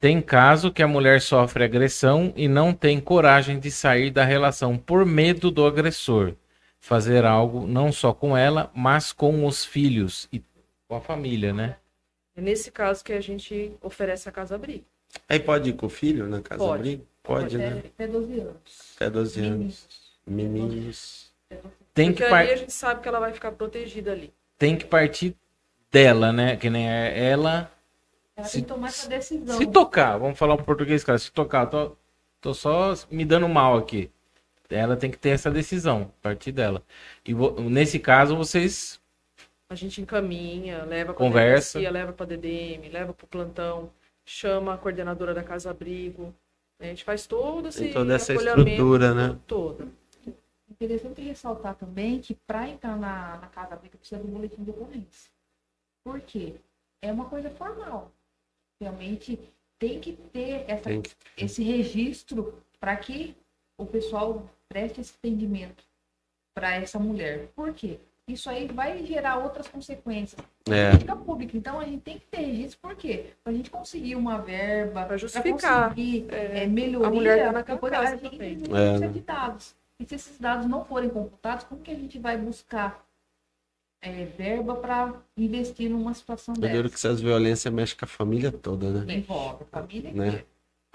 Tem 0.00 0.20
caso 0.22 0.70
que 0.72 0.82
a 0.82 0.86
mulher 0.88 1.20
sofre 1.20 1.64
agressão 1.64 2.32
e 2.36 2.46
não 2.46 2.72
tem 2.72 3.00
coragem 3.00 3.58
de 3.58 3.70
sair 3.70 4.10
da 4.10 4.24
relação 4.24 4.76
por 4.78 5.04
medo 5.04 5.50
do 5.50 5.66
agressor. 5.66 6.34
Fazer 6.78 7.24
algo 7.24 7.66
não 7.66 7.90
só 7.90 8.12
com 8.12 8.36
ela, 8.36 8.70
mas 8.72 9.12
com 9.12 9.44
os 9.44 9.64
filhos 9.64 10.28
e 10.32 10.40
com 10.86 10.94
a 10.94 11.00
família, 11.00 11.52
né? 11.52 11.76
É 12.36 12.40
nesse 12.40 12.70
caso 12.70 13.02
que 13.02 13.12
a 13.12 13.20
gente 13.20 13.72
oferece 13.82 14.28
a 14.28 14.32
casa-abrigo. 14.32 14.84
Aí 15.28 15.40
pode 15.40 15.70
ir 15.70 15.72
com 15.72 15.86
o 15.86 15.90
filho 15.90 16.28
na 16.28 16.40
casa 16.40 16.62
Pode. 16.62 16.80
abrigo? 16.80 17.06
Pode, 17.22 17.56
até, 17.56 17.70
né? 17.70 17.82
até 17.84 18.06
12 18.06 18.40
anos. 18.40 18.92
Até 18.94 19.10
12 19.10 19.40
anos. 19.44 19.88
Meninos. 20.24 21.32
Tem 21.92 22.12
Porque 22.12 22.24
que, 22.24 22.30
par- 22.30 22.46
a 22.46 22.54
gente 22.56 22.72
sabe 22.72 23.00
que 23.02 23.08
ela 23.08 23.18
vai 23.18 23.32
ficar 23.32 23.50
protegida 23.52 24.12
ali. 24.12 24.32
tem 24.56 24.76
que 24.76 24.84
partir 24.84 25.34
dela, 25.90 26.32
né? 26.32 26.56
Que 26.56 26.70
nem 26.70 26.88
é 26.88 27.28
ela. 27.30 27.70
Ela 28.38 28.46
Se- 28.46 28.52
tem 28.58 28.62
que 28.62 28.68
tomar 28.68 28.88
essa 28.88 29.08
decisão. 29.08 29.58
Se 29.58 29.66
tocar, 29.66 30.16
vamos 30.16 30.38
falar 30.38 30.54
um 30.54 30.58
português, 30.62 31.02
cara. 31.02 31.18
Se 31.18 31.32
tocar, 31.32 31.66
tô, 31.66 31.96
tô 32.40 32.54
só 32.54 32.94
me 33.10 33.24
dando 33.24 33.48
mal 33.48 33.76
aqui. 33.76 34.10
Ela 34.70 34.96
tem 34.96 35.10
que 35.10 35.18
ter 35.18 35.30
essa 35.30 35.50
decisão, 35.50 36.12
a 36.20 36.22
partir 36.22 36.52
dela. 36.52 36.82
E 37.24 37.34
nesse 37.34 37.98
caso, 37.98 38.36
vocês. 38.36 39.00
A 39.70 39.74
gente 39.74 40.00
encaminha, 40.00 40.84
leva 40.84 41.12
pra 41.12 41.14
Conversa. 41.14 41.78
delegacia, 41.78 41.90
leva 42.00 42.12
pra 42.12 42.24
DDM, 42.26 42.88
leva 42.90 43.12
pro 43.12 43.26
plantão, 43.26 43.90
chama 44.24 44.74
a 44.74 44.78
coordenadora 44.78 45.34
da 45.34 45.42
casa-abrigo. 45.42 46.32
A 46.80 46.84
gente 46.84 47.02
faz 47.02 47.26
todo 47.26 47.68
esse 47.68 47.84
Tem 47.84 47.92
toda 47.92 48.14
essa 48.14 48.32
estrutura, 48.34 49.12
né? 49.14 49.36
todo. 49.48 49.90
Interessante 50.70 51.20
ressaltar 51.22 51.74
também 51.74 52.20
que 52.20 52.34
para 52.46 52.68
entrar 52.68 52.96
na, 52.96 53.36
na 53.38 53.48
casa 53.48 53.74
abriga 53.74 53.98
precisa 53.98 54.20
do 54.22 54.28
boletim 54.28 54.62
de 54.62 54.70
ocorrência. 54.70 55.30
Por 56.04 56.20
quê? 56.20 56.54
É 57.02 57.10
uma 57.10 57.24
coisa 57.24 57.50
formal. 57.50 58.12
Realmente 58.80 59.38
tem 59.78 60.00
que 60.00 60.12
ter 60.32 60.64
essa, 60.68 60.84
Tem 60.84 61.02
que- 61.02 61.10
esse 61.36 61.62
registro 61.62 62.54
para 62.80 62.96
que 62.96 63.36
o 63.76 63.84
pessoal 63.86 64.48
preste 64.68 65.00
esse 65.00 65.14
atendimento 65.18 65.84
para 66.54 66.74
essa 66.74 66.98
mulher. 66.98 67.48
Por 67.54 67.72
quê? 67.74 67.98
isso 68.26 68.50
aí 68.50 68.66
vai 68.68 69.02
gerar 69.06 69.38
outras 69.38 69.66
consequências. 69.68 70.38
É. 70.70 70.90
Política 70.90 71.16
pública. 71.16 71.56
Então 71.56 71.80
a 71.80 71.84
gente 71.86 72.02
tem 72.02 72.18
que 72.18 72.26
ter 72.26 72.42
registro, 72.42 72.78
por 72.82 72.94
quê? 72.94 73.30
Para 73.42 73.54
a 73.54 73.56
gente 73.56 73.70
conseguir 73.70 74.16
uma 74.16 74.36
verba, 74.36 75.06
Pra 75.06 75.16
justificar. 75.16 75.88
conseguir 75.88 76.26
É, 76.30 76.64
é, 76.64 76.66
melhoria, 76.66 77.08
a 77.08 77.10
mulher 77.10 77.52
tá 77.54 77.62
depois 77.62 77.90
casa 77.90 78.12
a 78.12 78.16
gente 78.18 78.36
precisa 78.36 78.66
É, 78.76 78.98
né? 78.98 79.08
de 79.08 79.20
dados. 79.20 79.74
E 79.98 80.04
se 80.04 80.14
esses 80.14 80.38
dados 80.38 80.66
não 80.66 80.84
forem 80.84 81.08
computados, 81.08 81.64
como 81.64 81.80
que 81.80 81.90
a 81.90 81.94
gente 81.94 82.18
vai 82.18 82.36
buscar 82.36 83.02
é, 84.00 84.24
verba 84.26 84.76
para 84.76 85.14
investir 85.36 85.90
numa 85.90 86.14
situação 86.14 86.54
Eu 86.56 86.60
digo 86.62 86.74
dessa? 86.84 86.88
que 86.88 86.94
essas 86.94 87.20
violências 87.20 87.72
mexem 87.72 87.96
com 87.98 88.04
a 88.04 88.08
família 88.08 88.52
toda, 88.52 89.04
né? 89.04 89.14
Envolve 89.14 89.64
a 89.64 89.66
família 89.66 90.12
Né? 90.12 90.26
inteira. 90.28 90.46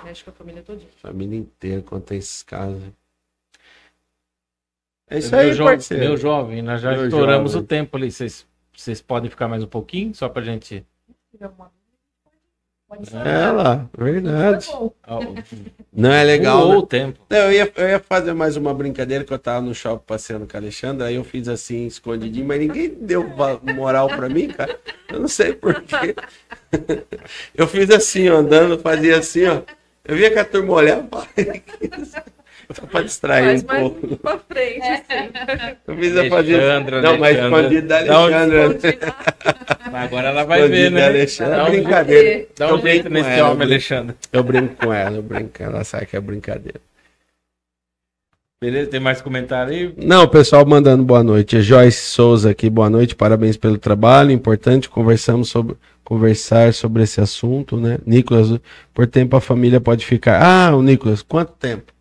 Mexe 0.03 0.23
com 0.23 0.29
a 0.31 0.33
família 0.33 0.63
todinha. 0.63 0.89
Família 0.97 1.37
inteira, 1.37 1.81
quando 1.81 2.03
tem 2.03 2.17
esses 2.17 2.41
casos. 2.43 2.81
É 5.09 5.19
isso 5.19 5.31
meu, 5.31 5.39
aí, 5.39 5.53
jo- 5.53 5.63
parceiro. 5.65 6.03
meu 6.03 6.17
jovem, 6.17 6.61
nós 6.61 6.81
já 6.81 6.91
Meu 6.91 7.05
estouramos 7.05 7.51
jovem. 7.51 7.63
o 7.63 7.67
tempo 7.67 7.97
ali. 7.97 8.11
Vocês, 8.11 8.47
vocês 8.75 9.01
podem 9.01 9.29
ficar 9.29 9.47
mais 9.47 9.63
um 9.63 9.67
pouquinho, 9.67 10.13
só 10.15 10.27
pra 10.27 10.41
gente. 10.41 10.85
Se 11.05 11.13
tiver 11.31 11.45
alguma 11.45 11.67
dúvida, 11.69 11.97
pode 12.23 12.35
ser. 12.37 12.63
É 13.25 13.51
lá, 13.51 13.89
verdade. 13.97 14.67
Ó, 14.71 15.19
Não 15.91 16.11
é 16.11 16.23
legal, 16.23 16.69
né? 16.69 16.75
o 16.75 16.85
tempo. 16.85 17.19
Não, 17.29 17.37
eu, 17.37 17.51
ia, 17.51 17.71
eu 17.75 17.89
ia 17.89 17.99
fazer 17.99 18.33
mais 18.33 18.55
uma 18.55 18.73
brincadeira 18.73 19.23
que 19.23 19.33
eu 19.33 19.39
tava 19.39 19.61
no 19.61 19.73
shopping 19.73 20.03
passeando 20.05 20.45
com 20.45 20.55
a 20.55 20.59
Alexandra, 20.59 21.07
aí 21.07 21.15
eu 21.15 21.23
fiz 21.23 21.47
assim, 21.47 21.87
escondidinho, 21.87 22.45
mas 22.45 22.59
ninguém 22.59 22.89
deu 22.89 23.25
moral 23.75 24.07
pra 24.09 24.29
mim, 24.29 24.47
cara. 24.49 24.79
Eu 25.09 25.21
não 25.21 25.27
sei 25.27 25.53
porquê. 25.53 26.15
Eu 27.53 27.67
fiz 27.67 27.89
assim, 27.91 28.29
ó, 28.29 28.37
andando, 28.37 28.79
fazia 28.79 29.19
assim, 29.19 29.45
ó. 29.45 29.61
Eu 30.03 30.15
via 30.15 30.31
que 30.31 30.39
a 30.39 30.45
turma 30.45 30.73
olhava, 30.73 31.27
só 32.73 32.85
pra 32.85 33.01
distrair 33.01 33.45
Faz 33.45 33.63
um 33.63 33.67
mais 33.67 33.79
pouco. 33.81 34.17
pra 34.17 34.37
frente, 34.39 34.81
assim. 34.81 35.29
Eu 35.87 35.97
fiz 35.97 36.17
a 36.17 36.29
fazer. 36.29 36.55
Alexandra, 36.55 37.01
Não, 37.01 37.17
mas 37.17 37.37
Alexandra. 37.37 37.59
escondido 37.61 37.87
da 37.87 37.97
Alexandra. 37.99 38.79
Mas 39.91 40.03
Agora 40.05 40.27
ela 40.29 40.43
vai 40.43 40.59
Escondido 40.59 40.81
ver, 40.81 40.91
né? 40.91 41.05
Alexandra. 41.07 41.55
Dá 41.57 41.63
um, 41.65 41.69
brincadeira. 41.71 42.47
dá 42.57 42.73
um 42.75 42.81
jeito 42.81 43.09
nesse 43.09 43.29
ela, 43.29 43.43
homem, 43.51 43.57
brinco. 43.57 43.71
Alexandre. 43.73 44.15
Eu 44.31 44.43
brinco 44.43 44.75
com 44.75 44.93
ela, 44.93 45.15
eu 45.17 45.23
brinco. 45.23 45.61
Ela 45.63 45.83
sabe 45.83 46.05
que 46.07 46.15
é 46.17 46.19
brincadeira. 46.21 46.79
Beleza? 48.61 48.89
Tem 48.89 48.99
mais 48.99 49.21
comentário 49.21 49.73
aí? 49.73 49.93
Não, 49.97 50.23
o 50.23 50.27
pessoal 50.27 50.65
mandando 50.65 51.03
boa 51.03 51.21
noite. 51.23 51.61
Joyce 51.61 51.97
Souza 52.05 52.51
aqui, 52.51 52.69
boa 52.69 52.89
noite, 52.89 53.13
parabéns 53.15 53.57
pelo 53.57 53.77
trabalho. 53.77 54.31
Importante, 54.31 54.89
conversamos 54.89 55.49
sobre 55.49 55.75
conversar 56.03 56.73
sobre 56.73 57.03
esse 57.03 57.19
assunto, 57.21 57.75
né? 57.77 57.97
Nicolas, 58.05 58.57
por 58.93 59.05
tempo 59.07 59.35
a 59.35 59.41
família 59.41 59.79
pode 59.81 60.05
ficar. 60.05 60.41
Ah, 60.41 60.75
o 60.75 60.81
Nicolas, 60.81 61.21
quanto 61.21 61.51
tempo 61.53 61.92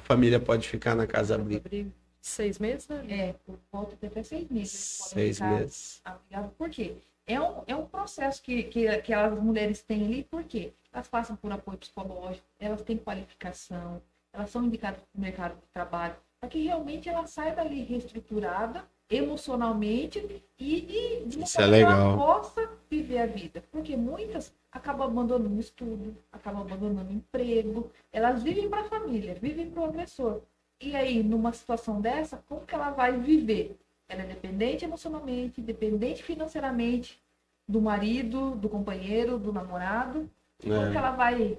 a 0.00 0.06
família 0.06 0.40
pode 0.40 0.66
ficar 0.66 0.94
na 0.96 1.06
casa 1.06 1.34
abrigo? 1.34 1.92
Seis 2.20 2.58
meses, 2.58 2.88
né? 2.88 3.04
É, 3.08 3.32
por 3.46 3.58
volta 3.70 3.96
de 3.96 4.06
até 4.06 4.22
seis 4.22 4.48
meses. 4.48 4.70
Seis 4.70 5.40
meses. 5.40 6.00
abrigados. 6.04 6.52
Por 6.56 6.70
quê? 6.70 6.96
É 7.26 7.40
um, 7.40 7.62
é 7.66 7.76
um 7.76 7.86
processo 7.86 8.42
que, 8.42 8.64
que, 8.64 8.98
que 9.02 9.12
as 9.14 9.38
mulheres 9.38 9.82
têm 9.82 10.04
ali, 10.04 10.24
por 10.24 10.42
quê? 10.44 10.72
Elas 10.92 11.06
passam 11.06 11.36
por 11.36 11.52
apoio 11.52 11.78
psicológico, 11.78 12.44
elas 12.58 12.82
têm 12.82 12.96
qualificação, 12.96 14.02
elas 14.32 14.50
são 14.50 14.64
indicadas 14.64 15.00
para 15.00 15.18
o 15.18 15.20
mercado 15.20 15.54
de 15.54 15.66
trabalho, 15.72 16.16
para 16.40 16.48
que 16.48 16.64
realmente 16.64 17.08
ela 17.08 17.26
saia 17.26 17.54
dali 17.54 17.84
reestruturada 17.84 18.84
emocionalmente 19.10 20.42
e 20.58 20.80
de, 20.80 21.24
de 21.26 21.36
uma 21.36 21.44
Isso 21.44 21.60
é 21.60 21.64
forma 21.64 21.76
que 21.76 21.82
ela 21.82 21.94
legal. 21.96 22.16
possa 22.16 22.70
viver 22.88 23.18
a 23.18 23.26
vida. 23.26 23.62
Porque 23.72 23.96
muitas 23.96 24.54
acabam 24.70 25.08
abandonando 25.08 25.56
o 25.56 25.60
estudo, 25.60 26.16
acabam 26.32 26.62
abandonando 26.62 27.10
o 27.10 27.14
emprego, 27.14 27.90
elas 28.12 28.42
vivem 28.42 28.68
para 28.68 28.82
a 28.82 28.88
família, 28.88 29.34
vivem 29.34 29.68
para 29.68 29.82
o 29.82 29.84
agressor. 29.84 30.40
E 30.80 30.94
aí, 30.96 31.22
numa 31.22 31.52
situação 31.52 32.00
dessa, 32.00 32.42
como 32.48 32.64
que 32.64 32.74
ela 32.74 32.90
vai 32.90 33.18
viver? 33.18 33.76
Ela 34.08 34.22
é 34.22 34.26
dependente 34.26 34.84
emocionalmente, 34.84 35.60
dependente 35.60 36.22
financeiramente 36.22 37.20
do 37.68 37.80
marido, 37.80 38.52
do 38.56 38.68
companheiro, 38.68 39.38
do 39.38 39.52
namorado. 39.52 40.28
E 40.62 40.68
Como 40.68 40.86
É. 40.86 40.90
que 40.90 40.96
ela 40.96 41.10
vai 41.12 41.58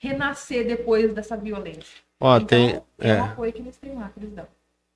renascer 0.00 0.66
depois 0.66 1.12
dessa 1.12 1.36
violência? 1.36 2.02
Ó, 2.20 2.36
então, 2.36 2.46
tem, 2.48 2.82
é, 2.98 3.10
é, 3.10 3.20
um 3.20 3.24
apoio 3.24 3.52
que 3.52 3.60
eles 3.60 3.76
têm 3.76 3.94
lá, 3.94 4.08
que 4.10 4.20
eles 4.20 4.32
dão. 4.32 4.46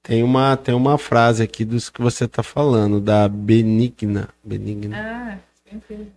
Tem, 0.02 0.22
uma, 0.22 0.56
tem 0.56 0.74
uma 0.74 0.98
frase 0.98 1.42
aqui 1.42 1.64
dos 1.64 1.88
que 1.90 2.00
você 2.02 2.26
tá 2.26 2.42
falando, 2.42 3.00
da 3.00 3.28
Benigna. 3.28 4.28
Benigna. 4.42 4.96
Ah. 4.96 5.38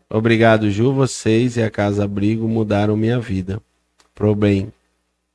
Obrigado, 0.09 0.69
Ju. 0.69 0.93
Vocês 0.93 1.55
e 1.57 1.63
a 1.63 1.69
Casa 1.71 2.03
Abrigo 2.03 2.47
mudaram 2.47 2.97
minha 2.97 3.19
vida. 3.19 3.61
Pro 4.13 4.35
bem. 4.35 4.71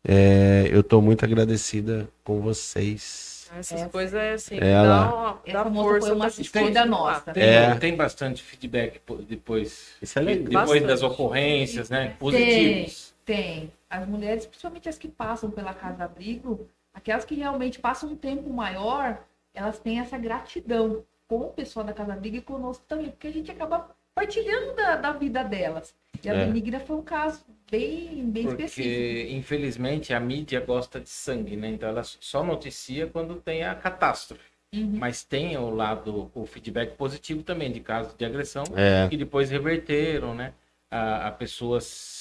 É, 0.07 0.69
eu 0.71 0.83
tô 0.83 1.01
muito 1.01 1.25
agradecida 1.25 2.09
com 2.25 2.41
vocês. 2.41 3.49
Essas 3.59 3.81
Essa- 3.81 3.89
coisas 3.91 4.15
é 4.15 4.33
assim, 4.35 4.59
Ela- 4.61 5.39
dá, 5.45 5.65
dá 5.65 5.71
força 5.71 6.07
foi 6.09 6.17
uma 6.17 6.31
continuar. 6.31 6.87
nossa. 6.87 7.33
Tem, 7.33 7.43
É. 7.43 7.75
tem 7.75 7.97
bastante 7.97 8.43
feedback 8.43 9.01
po- 9.01 9.17
depois. 9.17 9.89
Isso 10.01 10.19
é 10.19 10.23
legal. 10.23 10.45
Depois 10.45 10.69
Bastante. 10.69 10.87
das 10.87 11.03
ocorrências, 11.03 11.91
né? 11.91 12.15
Positivos. 12.19 13.13
Tem. 13.25 13.71
As 13.89 14.07
mulheres, 14.07 14.47
principalmente 14.47 14.89
as 14.89 14.97
que 14.97 15.09
passam 15.09 15.51
pela 15.51 15.75
casa 15.75 16.05
abrigo, 16.05 16.67
aquelas 16.93 17.25
que 17.25 17.35
realmente 17.35 17.79
passam 17.79 18.11
um 18.11 18.17
tempo 18.17 18.49
maior, 18.51 19.23
elas 19.55 19.79
têm 19.79 19.99
essa 20.01 20.19
gratidão 20.19 21.05
com 21.29 21.41
o 21.43 21.51
pessoal 21.53 21.85
da 21.87 21.93
casa 21.93 22.13
abrigo 22.13 22.37
e 22.37 22.41
conosco 22.41 22.85
também, 22.89 23.11
porque 23.11 23.29
a 23.29 23.33
gente 23.33 23.51
acaba 23.51 23.91
partilhando 24.15 24.75
da, 24.75 24.97
da 24.97 25.13
vida 25.13 25.43
delas. 25.45 25.95
E 26.23 26.29
a 26.29 26.35
É. 26.35 26.45
Benigna 26.45 26.81
foi 26.81 26.97
um 26.97 27.03
caso 27.03 27.45
bem, 27.71 28.25
bem 28.31 28.47
específico. 28.49 28.89
Porque, 28.89 29.29
infelizmente, 29.31 30.13
a 30.13 30.21
mídia 30.21 30.61
gosta 30.61 31.01
de 31.01 31.09
sangue, 31.09 31.57
né? 31.57 31.69
Então 31.69 31.89
ela 31.89 32.03
só 32.03 32.43
noticia 32.45 33.07
quando 33.07 33.37
tem 33.37 33.63
a 33.65 33.75
catástrofe. 33.75 34.51
Uhum. 34.75 34.97
Mas 34.99 35.25
tem 35.25 35.57
o 35.57 35.71
lado, 35.71 36.31
o 36.35 36.47
feedback 36.47 36.95
positivo 36.97 37.43
também 37.43 37.73
de 37.73 37.81
casos 37.81 38.15
de 38.17 38.25
agressão 38.25 38.63
É. 38.77 39.09
que 39.09 39.17
depois 39.17 39.51
reverteram, 39.51 40.35
né? 40.35 40.53
A, 40.91 41.29
a 41.29 41.31
pessoa 41.33 41.79
s- 41.79 42.20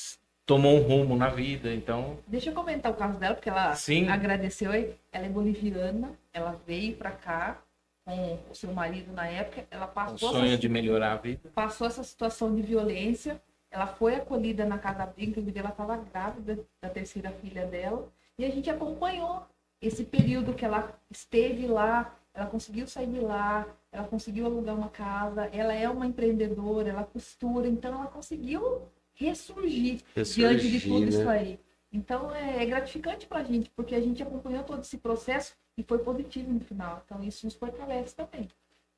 tomou 0.49 0.77
um 0.77 0.81
rumo 0.81 1.15
na 1.15 1.29
vida, 1.29 1.71
então 1.71 2.17
Deixa 2.25 2.49
eu 2.49 2.55
comentar 2.55 2.91
o 2.91 2.95
caso 2.95 3.19
dela, 3.19 3.35
porque 3.35 3.49
ela 3.49 3.75
Sim. 3.75 4.09
agradeceu. 4.09 4.71
Ela 5.11 5.25
é 5.27 5.29
boliviana, 5.29 6.11
ela 6.33 6.59
veio 6.65 6.95
pra 6.95 7.11
cá 7.11 7.61
com 8.03 8.39
o 8.49 8.55
seu 8.55 8.73
marido 8.73 9.13
na 9.13 9.27
época, 9.27 9.67
ela 9.69 9.85
o 9.85 9.89
passou 9.89 10.29
um 10.29 10.33
sonho 10.33 10.45
essa 10.47 10.57
de 10.57 10.67
melhorar 10.67 11.11
a 11.13 11.17
vida. 11.17 11.51
passou 11.53 11.85
essa 11.85 12.03
situação 12.03 12.55
de 12.55 12.63
violência. 12.63 13.39
Ela 13.69 13.85
foi 13.85 14.15
acolhida 14.15 14.65
na 14.65 14.79
casa 14.79 15.03
abrigo, 15.03 15.29
inclusive 15.29 15.59
ela 15.59 15.69
estava 15.69 15.95
grávida 15.97 16.59
da 16.81 16.89
terceira 16.89 17.29
filha 17.29 17.67
dela. 17.67 18.07
E 18.35 18.43
a 18.43 18.49
gente 18.49 18.67
acompanhou 18.67 19.45
esse 19.79 20.03
período 20.03 20.55
que 20.55 20.65
ela 20.65 20.91
esteve 21.11 21.67
lá, 21.67 22.11
ela 22.33 22.47
conseguiu 22.47 22.87
sair 22.87 23.05
de 23.05 23.19
lá, 23.19 23.67
ela 23.91 24.07
conseguiu 24.07 24.47
alugar 24.47 24.75
uma 24.75 24.89
casa, 24.89 25.47
ela 25.53 25.75
é 25.75 25.87
uma 25.87 26.07
empreendedora, 26.07 26.89
ela 26.89 27.03
costura, 27.03 27.67
então 27.67 27.93
ela 27.93 28.07
conseguiu 28.07 28.89
ressurgir, 29.19 29.99
diante 30.15 30.67
de 30.67 30.77
Ressurgir, 30.77 30.81
tudo 30.81 31.01
né? 31.01 31.09
isso 31.09 31.29
aí. 31.29 31.59
Então 31.91 32.33
é, 32.33 32.63
é 32.63 32.65
gratificante 32.65 33.25
para 33.25 33.39
a 33.39 33.43
gente, 33.43 33.69
porque 33.75 33.95
a 33.95 33.99
gente 33.99 34.21
acompanhou 34.21 34.63
todo 34.63 34.81
esse 34.81 34.97
processo 34.97 35.53
e 35.77 35.83
foi 35.83 35.97
positivo 35.99 36.51
no 36.51 36.59
final. 36.59 37.03
Então 37.05 37.23
isso 37.23 37.45
nos 37.45 37.55
fortalece 37.55 38.15
também. 38.15 38.47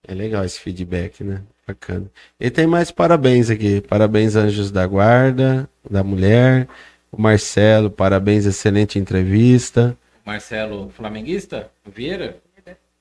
É 0.07 0.13
legal 0.13 0.43
esse 0.43 0.59
feedback, 0.59 1.23
né? 1.23 1.43
Bacana. 1.65 2.09
E 2.39 2.49
tem 2.49 2.65
mais 2.65 2.91
parabéns 2.91 3.49
aqui. 3.49 3.81
Parabéns, 3.81 4.35
Anjos 4.35 4.71
da 4.71 4.85
Guarda, 4.85 5.69
da 5.89 6.03
Mulher. 6.03 6.67
O 7.11 7.21
Marcelo, 7.21 7.89
parabéns, 7.89 8.45
excelente 8.45 8.97
entrevista. 8.97 9.95
Marcelo 10.25 10.89
Flamenguista, 10.89 11.69
Vieira, 11.85 12.37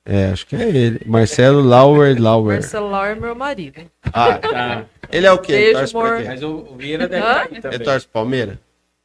É, 0.05 0.27
acho 0.27 0.47
que 0.47 0.55
é 0.55 0.67
ele. 0.69 1.01
Marcelo 1.05 1.61
Lauer 1.61 2.19
Lauer. 2.19 2.55
Marcelo 2.55 2.89
Lau 2.89 3.05
é 3.05 3.15
meu 3.15 3.35
marido. 3.35 3.81
Ah, 4.11 4.37
tá. 4.37 4.85
ele 5.11 5.27
é 5.27 5.31
o 5.31 5.37
quê? 5.37 5.53
Beijo, 5.53 5.73
torce 5.79 5.95
amor. 5.95 6.17
quê? 6.17 6.23
mas 6.25 6.43
o 6.43 6.75
Vieira 6.75 7.07
deve 7.07 7.21
estar 7.23 7.41
aí 7.41 7.47
Ele 7.51 7.61
também. 7.61 7.79
torce 7.79 8.07
Palmeiras? 8.07 8.57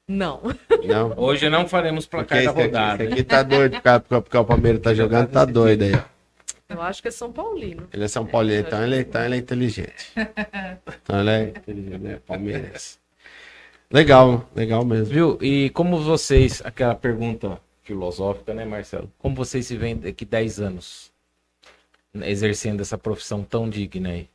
Não. 0.08 0.40
Não? 0.84 1.14
Hoje 1.16 1.50
não 1.50 1.68
faremos 1.68 2.06
placar 2.06 2.38
da 2.38 2.44
esse 2.44 2.48
aqui, 2.48 2.62
rodada. 2.62 3.04
esse 3.04 3.12
aqui 3.12 3.22
tá 3.24 3.42
doido, 3.42 3.80
cara, 3.82 4.00
porque, 4.00 4.20
porque 4.22 4.36
o 4.36 4.44
Palmeiras 4.44 4.80
tá 4.80 4.94
jogando, 4.94 5.28
tá 5.28 5.44
doido 5.44 5.82
aí. 5.82 6.00
Eu 6.68 6.80
acho 6.82 7.02
que 7.02 7.08
é 7.08 7.10
São 7.10 7.30
Paulino. 7.30 7.88
Ele 7.92 8.04
é 8.04 8.08
São 8.08 8.24
Paulino, 8.24 8.60
então 8.60 8.82
ele, 8.82 9.00
então 9.00 9.24
ele 9.24 9.34
é 9.34 9.38
inteligente. 9.38 10.12
Então 11.02 11.20
ele 11.20 11.30
é 11.30 11.42
inteligente, 11.48 11.94
ele 11.94 12.12
é 12.14 12.16
Palmeiras. 12.26 12.98
Legal, 13.90 14.48
legal 14.54 14.84
mesmo. 14.84 15.06
Viu? 15.06 15.38
E 15.40 15.70
como 15.70 15.98
vocês, 15.98 16.60
aquela 16.64 16.94
pergunta 16.94 17.60
filosófica, 17.86 18.52
né, 18.52 18.64
Marcelo? 18.64 19.10
Como 19.18 19.34
vocês 19.36 19.66
se 19.66 19.76
veem 19.76 19.96
daqui 19.96 20.24
10 20.24 20.60
anos 20.60 21.12
né, 22.12 22.28
exercendo 22.28 22.80
essa 22.80 22.98
profissão 22.98 23.42
tão 23.44 23.68
digna 23.70 24.10
aí? 24.10 24.28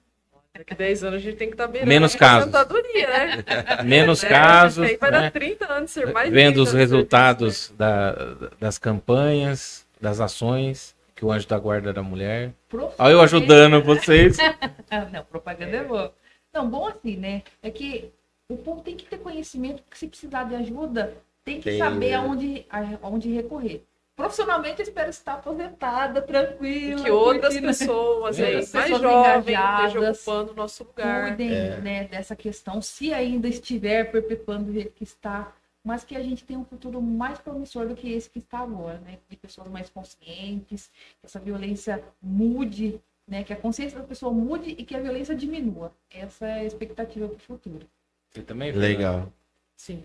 Daqui 0.57 0.73
10 0.75 1.03
anos 1.03 1.15
a 1.15 1.19
gente 1.19 1.37
tem 1.37 1.47
que 1.47 1.53
estar 1.55 1.67
beirando 1.67 1.89
Menos 1.89 2.15
casos. 2.15 2.51
né? 2.51 3.43
Menos 3.83 4.23
É, 4.23 4.29
casos, 4.29 4.85
Aí 4.87 4.97
vai 4.97 5.11
né? 5.11 5.21
dar 5.21 5.31
30 5.31 5.73
anos 5.73 5.91
ser 5.91 6.11
mais 6.13 6.31
vendo 6.31 6.53
30 6.55 6.61
os 6.61 6.73
resultados 6.73 7.73
da- 7.77 8.13
das 8.59 8.77
campanhas, 8.77 9.85
das 9.99 10.19
ações 10.19 10.95
que 11.15 11.25
o 11.25 11.31
Anjo 11.31 11.47
da 11.47 11.57
Guarda 11.59 11.93
da 11.93 12.01
Mulher. 12.03 12.51
Olha 12.97 13.11
eu 13.13 13.21
ajudando 13.21 13.81
vocês. 13.83 14.37
Não, 15.11 15.23
propaganda 15.25 15.77
é 15.77 15.83
boa. 15.83 16.13
Não, 16.53 16.69
bom 16.69 16.87
assim, 16.87 17.15
né? 17.15 17.43
É 17.61 17.69
que 17.69 18.11
o 18.49 18.57
povo 18.57 18.81
tem 18.81 18.95
que 18.95 19.05
ter 19.05 19.17
conhecimento, 19.19 19.81
porque 19.83 19.97
se 19.97 20.07
precisar 20.07 20.43
de 20.45 20.55
ajuda, 20.55 21.13
tem 21.43 21.57
que 21.57 21.69
Tem, 21.71 21.77
saber 21.79 22.09
né? 22.09 22.15
aonde, 22.15 22.65
aonde 23.01 23.29
recorrer. 23.33 23.83
profissionalmente 24.15 24.79
eu 24.79 24.83
espero 24.83 25.09
estar 25.09 25.33
aposentada, 25.35 26.21
tranquila. 26.21 27.03
Que 27.03 27.09
outras 27.09 27.53
curtindo- 27.53 27.67
pessoas 27.67 28.39
aí, 28.39 28.55
Outras 28.55 28.73
mais 28.73 28.85
pessoas 28.91 29.01
jovens, 29.01 29.57
estejam 29.57 30.11
ocupando 30.11 30.51
o 30.51 30.55
nosso 30.55 30.83
lugar. 30.83 31.27
cuidem 31.29 31.51
É. 31.51 31.77
né, 31.81 32.03
dessa 32.03 32.35
questão, 32.35 32.81
se 32.81 33.11
ainda 33.13 33.47
estiver 33.47 34.11
perpetuando 34.11 34.65
do 34.65 34.73
jeito 34.73 34.91
que 34.91 35.03
está, 35.03 35.51
mas 35.83 36.03
que 36.03 36.15
a 36.15 36.21
gente 36.21 36.43
tenha 36.43 36.59
um 36.59 36.65
futuro 36.65 37.01
mais 37.01 37.39
promissor 37.39 37.87
do 37.87 37.95
que 37.95 38.11
esse 38.13 38.29
que 38.29 38.37
está 38.37 38.59
agora, 38.59 38.99
né? 38.99 39.17
De 39.27 39.35
pessoas 39.35 39.67
mais 39.67 39.89
conscientes, 39.89 40.91
que 41.19 41.25
essa 41.25 41.39
violência 41.39 42.03
mude, 42.21 42.99
né? 43.27 43.43
Que 43.43 43.53
a 43.53 43.55
consciência 43.55 43.97
da 43.97 44.05
pessoa 44.05 44.31
mude 44.31 44.69
e 44.77 44.83
que 44.85 44.95
a 44.95 44.99
violência 44.99 45.33
diminua. 45.35 45.91
Essa 46.11 46.45
é 46.45 46.59
a 46.59 46.63
expectativa 46.65 47.27
para 47.27 47.35
o 47.37 47.39
futuro. 47.39 47.87
Você 48.29 48.43
também 48.43 48.71
Fernanda? 48.71 48.87
Legal. 48.93 49.33
Sim, 49.75 50.03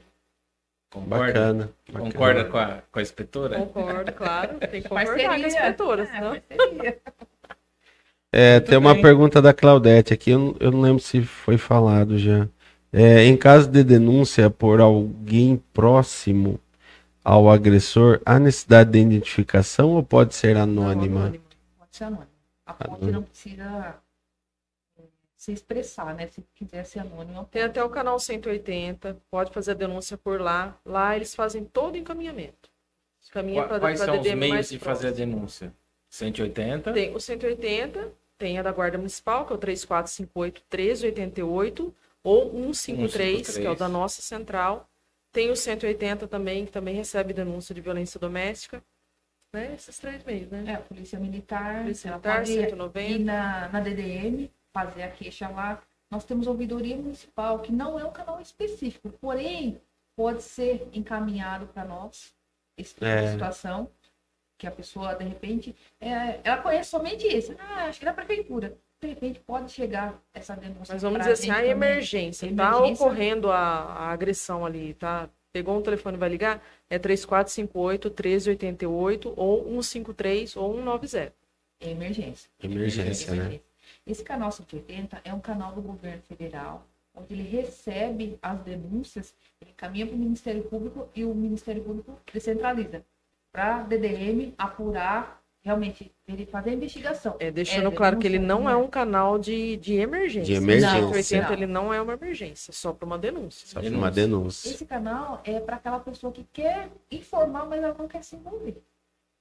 Concorda? 0.91 1.27
Bacana. 1.33 1.71
bacana. 1.89 2.05
Concorda 2.13 2.45
com 2.45 2.57
a, 2.59 2.83
com 2.91 2.99
a 2.99 3.03
inspetora? 3.03 3.59
concordo, 3.59 4.13
claro. 4.13 4.59
Tem 4.71 4.83
que 4.83 4.89
concordar 4.89 5.07
Parceria. 5.07 5.29
com 5.29 5.35
as 5.35 5.53
inspetoras, 5.55 6.09
É, 6.11 6.21
não? 6.21 6.41
parceria. 6.41 6.99
É, 8.33 8.61
tem 8.61 8.77
uma 8.77 8.93
bem. 8.93 9.03
pergunta 9.03 9.41
da 9.41 9.55
Claudete 9.55 10.13
aqui, 10.13 10.31
eu, 10.33 10.39
não- 10.39 10.57
eu 10.61 10.71
não 10.71 10.81
lembro 10.81 11.03
se 11.03 11.23
foi 11.23 11.57
falado 11.57 12.19
já. 12.19 12.47
É, 12.93 13.25
em 13.25 13.37
caso 13.37 13.69
de 13.71 13.83
denúncia 13.83 14.51
por 14.51 14.81
alguém 14.81 15.63
próximo 15.73 16.61
ao 17.25 17.51
agressor, 17.51 18.21
há 18.25 18.39
necessidade 18.39 18.91
de 18.91 18.99
identificação 19.01 19.91
ou 19.93 20.03
pode 20.03 20.35
ser 20.35 20.57
anônima? 20.57 21.21
Anônimo. 21.23 21.45
Pode 21.79 21.97
ser 21.97 22.05
anônimo. 22.05 22.27
A 22.67 22.75
fonte 22.75 22.89
Anônimo. 22.91 23.13
não 23.13 23.23
precisa 23.23 23.95
se 25.47 25.53
expressar, 25.53 26.13
né? 26.13 26.27
Se 26.27 26.45
quiser 26.57 26.85
ser 26.85 26.99
anônimo, 26.99 27.45
Tem 27.53 27.63
até 27.63 27.83
o 27.83 27.89
canal 27.89 28.19
180, 28.19 29.17
pode 29.31 29.53
fazer 29.53 29.71
a 29.71 29.75
denúncia 29.75 30.19
por 30.19 30.41
lá. 30.41 30.77
Lá 30.85 31.15
eles 31.15 31.37
fazem 31.37 31.65
todo 31.65 31.95
o 31.95 31.99
encaminhamento. 31.99 32.69
Encaminha 33.31 33.63
Qua- 33.63 33.69
para 33.69 33.79
Quais 33.81 34.01
são 34.01 34.15
os 34.17 34.23
DDM 34.23 34.37
meios 34.41 34.55
mais 34.55 34.69
de 34.71 34.79
fazer 34.81 35.07
a 35.09 35.11
próximo. 35.13 35.35
denúncia? 35.37 35.73
180? 36.11 36.93
Tem 36.93 37.15
o 37.15 37.21
180, 37.21 38.13
tem 38.37 38.59
a 38.59 38.63
da 38.63 38.73
Guarda 38.73 38.99
Municipal, 38.99 39.47
que 39.47 39.53
é 39.53 39.57
o 39.57 39.59
3458 39.59 40.65
1388, 40.69 41.95
ou 42.25 42.51
153, 42.75 43.57
que 43.59 43.67
é 43.67 43.71
o 43.71 43.77
da 43.77 43.89
nossa 43.89 44.21
central. 44.23 44.89
Tem 45.31 45.51
o 45.51 45.57
180 45.57 46.27
também, 46.27 46.67
que 46.67 46.73
também 46.73 46.95
recebe 46.97 47.33
denúncia 47.33 47.73
de 47.73 47.81
violência 47.81 48.19
doméstica. 48.19 48.83
Né? 49.53 49.75
Esses 49.75 49.97
três 49.99 50.25
meios, 50.25 50.51
né? 50.51 50.65
É, 50.67 50.75
a 50.75 50.81
Polícia 50.81 51.21
Militar, 51.21 51.83
Polícia 51.83 52.11
Militar, 52.11 52.39
pode 52.39 52.53
ir 52.53 52.69
190. 52.71 53.19
na, 53.25 53.69
na 53.69 53.81
DDM, 53.81 54.51
fazer 54.77 55.03
a 55.05 55.09
queixa 55.11 55.49
lá. 55.49 55.83
Nós 56.11 56.25
temos 56.25 56.47
ouvidoria 56.47 56.97
municipal, 56.97 57.61
que 57.61 57.73
não 57.73 57.99
é 57.99 58.05
um 58.05 58.13
canal 58.13 58.39
específico, 58.41 59.09
porém, 59.21 59.81
pode 60.15 60.43
ser 60.43 60.87
encaminhado 60.93 61.67
para 61.69 61.85
nós 61.85 62.35
esse 62.77 62.93
tipo 62.95 63.07
É. 63.07 63.23
de 63.25 63.33
situação, 63.33 63.89
que 64.59 64.67
a 64.67 64.71
pessoa, 64.71 65.15
de 65.15 65.25
repente, 65.25 65.75
é, 66.01 66.41
ela 66.45 66.59
conhece 66.59 66.91
somente 66.91 67.27
isso. 67.27 67.55
Ah, 67.59 67.87
acho 67.87 67.99
que 67.99 68.05
é 68.05 68.09
da 68.09 68.15
prefeitura. 68.15 68.77
De 69.01 69.09
repente, 69.09 69.41
pode 69.41 69.71
chegar 69.73 70.15
essa 70.33 70.55
denúncia. 70.55 70.93
Mas 70.95 71.03
vamos 71.03 71.19
dizer 71.21 71.33
assim, 71.33 71.51
a 71.51 71.65
emergência, 71.67 72.47
tá 72.55 72.69
Emergência. 72.71 73.05
ocorrendo 73.07 73.51
a, 73.51 73.59
a 73.59 74.11
agressão 74.11 74.65
ali, 74.65 74.95
tá? 74.95 75.29
Pegou 75.53 75.77
um 75.79 75.83
telefone 75.83 76.17
e 76.17 76.21
vai 76.21 76.29
ligar, 76.29 76.63
é 76.89 76.99
3458 76.99 78.09
1388 78.11 79.35
ou 79.37 79.65
153 79.83 80.57
ou 80.57 80.75
190. 80.77 81.33
É 81.81 81.91
emergência. 81.91 82.49
Emergência, 82.63 83.35
né? 83.35 83.61
Esse 84.07 84.23
canal 84.23 84.53
180 84.53 85.21
é 85.25 85.35
um 85.35 85.41
canal 85.41 85.73
do 85.73 85.83
governo 85.83 86.23
federal, 86.23 86.87
onde 87.15 87.35
ele 87.35 87.43
recebe 87.43 88.39
as 88.41 88.61
denúncias, 88.61 89.35
ele 89.61 89.73
caminha 89.77 90.07
para 90.07 90.15
o 90.15 90.19
Ministério 90.19 90.63
Público 90.65 91.09
e 91.15 91.25
o 91.25 91.35
Ministério 91.35 91.83
Público 91.83 92.17
descentraliza 92.33 93.05
para 93.51 93.77
a 93.77 93.83
DDM 93.83 94.53
apurar, 94.59 95.43
realmente, 95.63 96.13
ele 96.29 96.45
fazer 96.45 96.71
a 96.71 96.75
investigação. 96.75 97.37
É, 97.41 97.51
deixando 97.51 97.89
É, 97.89 97.91
claro 97.91 98.19
que 98.19 98.27
ele 98.27 98.39
não 98.39 98.69
é 98.69 98.75
né? 98.75 98.77
um 98.77 98.87
canal 98.87 99.39
de, 99.39 99.79
de 99.79 99.95
emergência. 99.95 100.45
De 100.45 100.63
emergência. 100.63 101.07
O 101.07 101.15
180 101.15 101.47
Não. 101.47 101.53
ele 101.55 101.67
não 101.67 101.95
é 101.95 102.01
uma 102.01 102.13
emergência, 102.13 102.73
só 102.73 102.93
para 102.93 103.07
uma 103.07 103.19
denúncia. 103.19 103.67
Só 103.67 103.81
uma 103.81 104.11
denúncia. 104.11 104.69
Esse 104.69 104.85
canal 104.85 105.41
é 105.43 105.59
para 105.59 105.77
aquela 105.77 105.99
pessoa 105.99 106.33
que 106.33 106.45
quer 106.53 106.91
informar, 107.11 107.65
mas 107.67 107.83
ela 107.83 107.97
não 107.99 108.07
quer 108.07 108.23
se 108.23 108.37
envolver. 108.37 108.77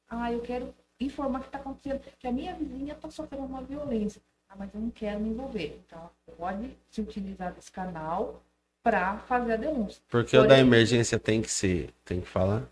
Ah, 0.10 0.32
eu 0.32 0.40
quero 0.40 0.74
informar 1.00 1.40
o 1.40 1.42
que 1.42 1.50
está 1.50 1.58
acontecendo, 1.58 2.02
que 2.18 2.28
a 2.28 2.32
minha 2.32 2.56
vizinha 2.56 2.94
está 2.94 3.10
sofrendo 3.12 3.46
uma 3.46 3.62
violência. 3.62 4.22
Ah, 4.56 4.58
mas 4.60 4.74
eu 4.74 4.80
não 4.82 4.90
quero 4.90 5.20
me 5.20 5.30
envolver. 5.30 5.82
Então, 5.86 6.00
ela 6.28 6.38
pode 6.38 6.70
se 6.90 7.02
utilizar 7.02 7.54
desse 7.54 7.72
canal 7.72 8.42
para 8.82 9.18
fazer 9.20 9.54
a 9.54 9.58
denúncia. 9.58 10.02
Porque 10.08 10.38
o 10.38 10.44
da 10.44 10.48
Porém- 10.50 10.62
emergência 10.62 11.20
tem 11.20 11.42
que 11.42 11.52
ser, 11.52 11.90
tem 12.06 12.22
que 12.22 12.28
falar. 12.28 12.64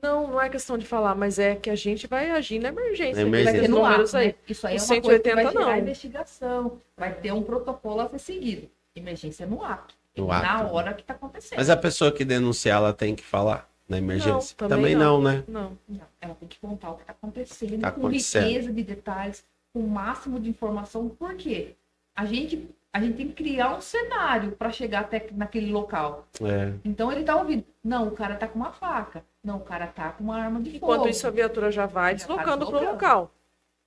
Não, 0.00 0.28
não 0.28 0.40
é 0.40 0.50
questão 0.50 0.76
de 0.76 0.84
falar, 0.84 1.14
mas 1.14 1.38
é 1.38 1.56
que 1.56 1.70
a 1.70 1.74
gente 1.74 2.06
vai 2.06 2.30
agir 2.30 2.58
na 2.58 2.68
emergência. 2.68 3.14
Na 3.22 3.22
emergência. 3.22 3.52
Vai 3.52 3.60
ter 3.62 3.68
no 3.68 3.78
números 3.78 4.14
ato, 4.14 4.20
aí. 4.20 4.26
né? 4.28 4.34
Isso 4.46 4.66
aí 4.66 4.76
é 4.76 4.78
uma 4.78 4.86
coisa 4.86 5.00
que 5.00 5.06
180 5.06 5.34
vai 5.42 5.52
gerar 5.52 5.64
não. 5.64 5.78
investigação. 5.78 6.80
Vai 6.96 7.14
ter 7.14 7.32
um 7.32 7.42
protocolo 7.42 8.00
a 8.02 8.08
ser 8.10 8.18
seguido. 8.18 8.68
Emergência 8.94 9.46
no 9.46 9.64
ato. 9.64 9.94
No 10.16 10.26
na 10.28 10.60
ato. 10.60 10.74
hora 10.74 10.92
que 10.92 11.00
está 11.00 11.14
acontecendo. 11.14 11.56
Mas 11.58 11.70
a 11.70 11.76
pessoa 11.76 12.12
que 12.12 12.22
denunciar, 12.24 12.76
ela 12.76 12.92
tem 12.92 13.16
que 13.16 13.22
falar 13.24 13.68
na 13.88 13.96
emergência? 13.96 14.54
Não, 14.60 14.68
também 14.68 14.94
também 14.94 14.94
não, 14.94 15.20
não. 15.20 15.32
né? 15.32 15.44
Não. 15.48 15.78
Não, 15.88 16.00
ela 16.20 16.34
tem 16.34 16.48
que 16.48 16.58
contar 16.60 16.90
o 16.90 16.96
que 16.96 17.00
está 17.02 17.12
acontecendo, 17.12 17.80
Tá 17.80 17.90
com 17.90 18.00
acontecendo. 18.00 18.44
riqueza 18.46 18.72
de 18.72 18.82
detalhes, 18.82 19.44
com 19.74 19.80
o 19.80 19.88
máximo 19.88 20.38
de 20.38 20.48
informação. 20.48 21.08
Por 21.08 21.34
quê? 21.34 21.74
A 22.14 22.24
gente, 22.24 22.70
a 22.92 23.00
gente 23.00 23.16
tem 23.16 23.28
que 23.28 23.34
criar 23.34 23.76
um 23.76 23.80
cenário 23.80 24.52
para 24.52 24.70
chegar 24.70 25.00
até 25.00 25.26
naquele 25.32 25.70
local. 25.72 26.26
É. 26.40 26.72
Então 26.84 27.10
ele 27.10 27.24
tá 27.24 27.34
ouvindo. 27.36 27.64
Não, 27.82 28.06
o 28.06 28.12
cara 28.12 28.36
tá 28.36 28.46
com 28.46 28.58
uma 28.58 28.72
faca. 28.72 29.24
Não, 29.42 29.56
o 29.56 29.60
cara 29.60 29.88
tá 29.88 30.12
com 30.12 30.24
uma 30.24 30.38
arma 30.38 30.60
de 30.60 30.78
fogo. 30.78 30.92
Enquanto 30.92 31.08
isso, 31.08 31.26
a 31.26 31.30
viatura 31.30 31.72
já 31.72 31.86
vai 31.86 32.12
tá 32.12 32.18
deslocando 32.18 32.66
para 32.66 32.78
o 32.78 32.92
local. 32.92 33.34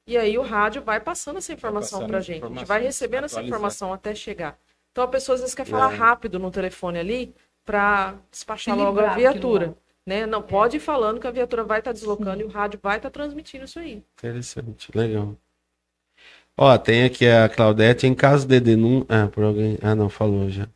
E 0.05 0.17
aí 0.17 0.37
o 0.37 0.41
rádio 0.41 0.81
vai 0.81 0.99
passando 0.99 1.37
essa 1.37 1.53
informação 1.53 2.05
para 2.05 2.17
a 2.17 2.21
gente. 2.21 2.43
A 2.43 2.49
gente 2.49 2.65
vai 2.65 2.81
recebendo 2.81 3.23
essa 3.23 3.41
informação 3.41 3.93
até 3.93 4.13
chegar. 4.13 4.57
Então 4.91 5.03
a 5.03 5.07
pessoa 5.07 5.35
às 5.35 5.41
vezes 5.41 5.55
quer 5.55 5.65
falar 5.65 5.93
É. 5.93 5.95
rápido 5.95 6.37
no 6.37 6.51
telefone 6.51 6.99
ali 6.99 7.33
para 7.65 8.15
despachar 8.31 8.75
Se 8.75 8.81
logo 8.81 8.99
a 8.99 9.13
viatura. 9.13 9.75
Né? 10.05 10.25
Não 10.25 10.41
pode 10.41 10.77
ir 10.77 10.79
falando 10.79 11.19
que 11.19 11.27
a 11.27 11.31
viatura 11.31 11.63
vai 11.63 11.79
estar 11.79 11.91
deslocando 11.91 12.41
e 12.41 12.45
o 12.45 12.49
rádio 12.49 12.79
vai 12.81 12.95
estar 12.97 13.09
transmitindo 13.09 13.65
isso 13.65 13.79
aí. 13.79 14.01
Interessante, 14.17 14.89
legal. 14.95 15.35
Ó, 16.57 16.75
tem 16.77 17.03
aqui 17.05 17.27
a 17.27 17.47
Claudete, 17.47 18.07
em 18.07 18.13
caso 18.15 18.47
de 18.47 18.59
denúncia. 18.59 19.05
Ah, 19.09 19.27
por 19.31 19.43
alguém. 19.43 19.77
Ah, 19.81 19.93
não, 19.93 20.09
falou 20.09 20.49
já. 20.49 20.67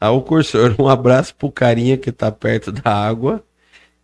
Ah, 0.00 0.10
o 0.10 0.22
cursor, 0.22 0.74
um 0.78 0.88
abraço 0.88 1.34
pro 1.34 1.50
carinha 1.50 1.96
que 1.96 2.10
tá 2.12 2.30
perto 2.30 2.70
da 2.72 2.90
água 2.92 3.42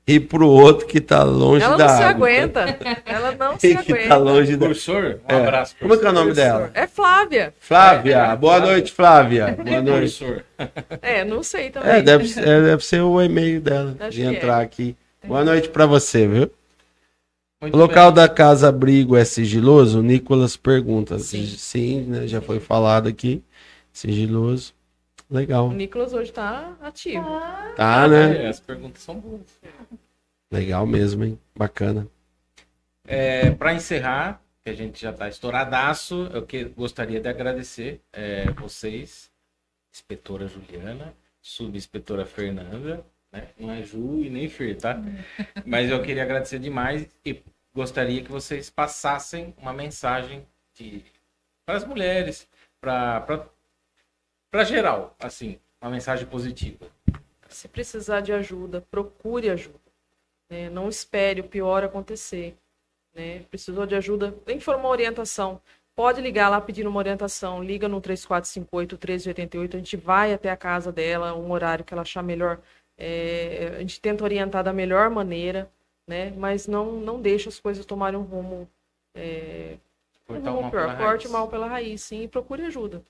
e 0.06 0.20
pro 0.20 0.46
outro 0.48 0.86
que 0.86 1.00
tá 1.00 1.22
longe 1.22 1.64
Ela 1.64 1.76
da 1.76 1.86
não 1.86 1.96
se 1.96 2.02
água. 2.02 2.28
aguenta. 2.28 2.78
Ela 3.04 3.32
não 3.32 3.56
se 3.60 3.66
E 3.68 3.76
que 3.76 3.92
aguenta. 3.92 4.08
tá 4.08 4.16
longe 4.16 4.56
da. 4.56 4.66
Cursor, 4.66 5.18
um 5.28 5.34
É. 5.34 5.40
abraço. 5.42 5.74
Como 5.80 5.94
é 5.94 5.96
que 5.98 6.06
é 6.06 6.08
o 6.08 6.12
nome 6.12 6.32
dela? 6.32 6.70
É 6.74 6.86
Flávia. 6.86 7.54
Flávia, 7.60 8.36
boa 8.36 8.60
noite, 8.60 8.92
Flávia. 8.92 9.56
Boa 9.62 9.82
noite. 9.82 10.18
Cursor. 10.24 10.42
É, 11.02 11.24
não 11.24 11.42
sei 11.42 11.70
também. 11.70 11.90
É, 11.90 12.02
deve, 12.02 12.28
ser- 12.28 12.46
é, 12.46 12.60
deve 12.62 12.84
ser 12.84 13.00
o 13.02 13.20
e-mail 13.22 13.60
dela 13.60 13.96
Acho 14.00 14.10
de 14.12 14.20
que 14.22 14.26
é. 14.26 14.30
entrar 14.32 14.60
aqui. 14.60 14.96
Boa 15.26 15.44
noite 15.44 15.68
pra 15.70 15.84
você, 15.86 16.26
viu? 16.26 16.50
Muito 17.60 17.74
O 17.74 17.78
local 17.78 18.12
bem. 18.12 18.16
da 18.22 18.28
casa 18.28 18.68
abrigo 18.68 19.16
é 19.16 19.24
sigiloso? 19.24 20.00
O 20.00 20.02
Nicolas 20.02 20.56
pergunta. 20.56 21.18
Sim. 21.18 21.46
Sim, 21.46 22.00
né? 22.02 22.26
Já 22.26 22.40
foi 22.40 22.60
falado 22.60 23.08
aqui. 23.08 23.42
Sigiloso. 23.92 24.74
Legal. 25.30 25.68
O 25.68 25.72
Nicolas 25.72 26.12
hoje 26.12 26.32
tá 26.32 26.76
ativo. 26.80 27.24
Ah, 27.26 27.72
Tá, 27.76 28.08
né? 28.08 28.44
É, 28.44 28.48
as 28.48 28.60
perguntas 28.60 29.02
são 29.02 29.18
boas. 29.18 29.42
Legal 30.52 30.86
mesmo, 30.86 31.24
hein? 31.24 31.38
Bacana. 31.56 32.06
É, 33.08 33.50
para 33.50 33.74
encerrar, 33.74 34.40
que 34.62 34.70
a 34.70 34.74
gente 34.74 35.00
já 35.00 35.10
está 35.10 35.28
estouradaço, 35.28 36.28
eu 36.32 36.44
que, 36.44 36.64
gostaria 36.64 37.20
de 37.20 37.28
agradecer 37.28 38.00
é, 38.12 38.50
vocês, 38.52 39.30
inspetora 39.92 40.46
Juliana, 40.46 41.14
subinspetora 41.40 42.26
Fernanda, 42.26 43.04
né? 43.36 43.48
não 43.58 43.70
é 43.72 43.82
Ju 43.82 44.22
e 44.22 44.30
nem 44.30 44.48
Fer, 44.48 44.76
tá? 44.76 45.00
Mas 45.64 45.90
eu 45.90 46.02
queria 46.02 46.22
agradecer 46.22 46.58
demais 46.58 47.08
e 47.24 47.42
gostaria 47.74 48.22
que 48.22 48.30
vocês 48.30 48.70
passassem 48.70 49.54
uma 49.58 49.72
mensagem 49.72 50.46
para 51.64 51.76
as 51.76 51.84
mulheres, 51.84 52.48
para 52.80 54.64
geral, 54.64 55.14
assim, 55.18 55.58
uma 55.80 55.90
mensagem 55.90 56.26
positiva. 56.26 56.86
Se 57.48 57.68
precisar 57.68 58.20
de 58.20 58.32
ajuda, 58.32 58.80
procure 58.90 59.50
ajuda. 59.50 59.78
né? 60.50 60.68
Não 60.70 60.88
espere 60.88 61.40
o 61.40 61.48
pior 61.48 61.84
acontecer. 61.84 62.56
né? 63.14 63.40
Precisou 63.50 63.86
de 63.86 63.94
ajuda, 63.94 64.32
que 64.44 64.60
for 64.60 64.76
uma 64.76 64.88
orientação. 64.88 65.60
Pode 65.94 66.20
ligar 66.20 66.50
lá 66.50 66.60
pedindo 66.60 66.90
uma 66.90 66.98
orientação. 66.98 67.62
Liga 67.64 67.88
no 67.88 68.00
3458 68.00 68.96
1388. 68.96 69.76
A 69.76 69.78
gente 69.78 69.96
vai 69.96 70.34
até 70.34 70.50
a 70.50 70.56
casa 70.56 70.92
dela, 70.92 71.34
um 71.34 71.50
horário 71.50 71.84
que 71.84 71.94
ela 71.94 72.02
achar 72.02 72.22
melhor. 72.22 72.60
É, 72.98 73.74
a 73.76 73.80
gente 73.80 74.00
tenta 74.00 74.24
orientar 74.24 74.64
da 74.64 74.72
melhor 74.72 75.10
maneira, 75.10 75.70
né? 76.06 76.32
Mas 76.36 76.66
não, 76.66 76.92
não 76.92 77.20
deixa 77.20 77.48
as 77.48 77.60
coisas 77.60 77.84
tomarem 77.84 78.18
um 78.18 78.22
rumo, 78.22 78.68
é, 79.14 79.76
um 80.28 80.34
rumo 80.34 80.58
uma 80.60 80.70
pior. 80.70 80.96
Corte 80.96 81.28
mal 81.28 81.48
pela 81.48 81.66
raiz, 81.66 82.02
sim, 82.02 82.22
e 82.22 82.28
procure 82.28 82.62
ajuda. 82.62 83.02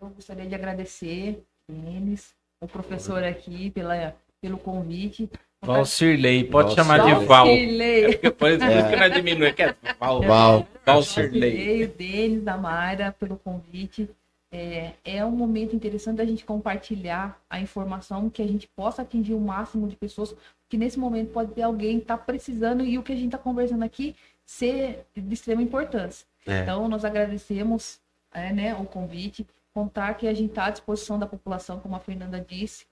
eu 0.00 0.08
gostaria 0.10 0.46
de 0.46 0.54
agradecer 0.54 1.42
eles, 1.68 2.34
o 2.60 2.68
professor 2.68 3.24
aqui 3.24 3.70
pela, 3.70 4.14
pelo 4.40 4.58
convite. 4.58 5.30
Valcirley, 5.62 6.44
pode 6.44 6.76
Valcirley. 6.76 6.98
chamar 6.98 7.20
de 7.20 7.26
Val. 7.26 7.46
Valcirley. 7.46 8.04
É 8.04 8.12
porque 8.12 8.30
por 8.30 8.50
isso 8.50 8.58
que 8.58 8.96
não 8.96 9.04
é 9.04 9.08
diminui, 9.08 9.52
que 9.54 9.62
é 9.62 9.74
Val. 9.98 10.22
Val. 10.22 10.68
Valcirley. 10.84 11.84
o 11.84 11.88
Denis, 11.88 12.42
da 12.42 12.58
Mayra, 12.58 13.14
pelo 13.18 13.38
convite. 13.38 14.10
É, 14.56 14.94
é 15.04 15.24
um 15.24 15.32
momento 15.32 15.74
interessante 15.74 16.18
da 16.18 16.24
gente 16.24 16.44
compartilhar 16.44 17.42
a 17.50 17.58
informação 17.58 18.30
que 18.30 18.40
a 18.40 18.46
gente 18.46 18.68
possa 18.68 19.02
atingir 19.02 19.34
o 19.34 19.40
máximo 19.40 19.88
de 19.88 19.96
pessoas, 19.96 20.32
que 20.68 20.76
nesse 20.76 20.96
momento 20.96 21.32
pode 21.32 21.52
ter 21.52 21.62
alguém 21.62 21.96
que 21.98 22.04
está 22.04 22.16
precisando 22.16 22.84
e 22.84 22.96
o 22.96 23.02
que 23.02 23.12
a 23.12 23.16
gente 23.16 23.26
está 23.26 23.38
conversando 23.38 23.82
aqui 23.82 24.14
ser 24.46 25.04
de 25.12 25.34
extrema 25.34 25.60
importância. 25.60 26.24
É. 26.46 26.60
Então, 26.60 26.88
nós 26.88 27.04
agradecemos 27.04 27.98
é, 28.32 28.52
né, 28.52 28.76
o 28.76 28.84
convite, 28.84 29.44
contar 29.72 30.14
que 30.14 30.28
a 30.28 30.32
gente 30.32 30.50
está 30.50 30.66
à 30.66 30.70
disposição 30.70 31.18
da 31.18 31.26
população, 31.26 31.80
como 31.80 31.96
a 31.96 32.00
Fernanda 32.00 32.40
disse, 32.40 32.86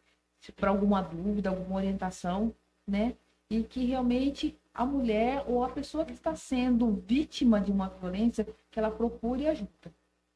para 0.56 0.70
alguma 0.70 1.01
dúvida, 1.01 1.51
alguma 1.51 1.76
orientação, 1.76 2.52
né? 2.84 3.14
E 3.48 3.62
que 3.62 3.84
realmente 3.84 4.59
a 4.74 4.84
mulher 4.84 5.44
ou 5.47 5.62
a 5.62 5.68
pessoa 5.68 6.05
que 6.05 6.12
está 6.12 6.34
sendo 6.34 7.05
vítima 7.06 7.60
de 7.60 7.70
uma 7.70 7.89
violência, 7.89 8.44
que 8.68 8.80
ela 8.80 8.90
procure 8.90 9.47
ajuda. 9.47 9.93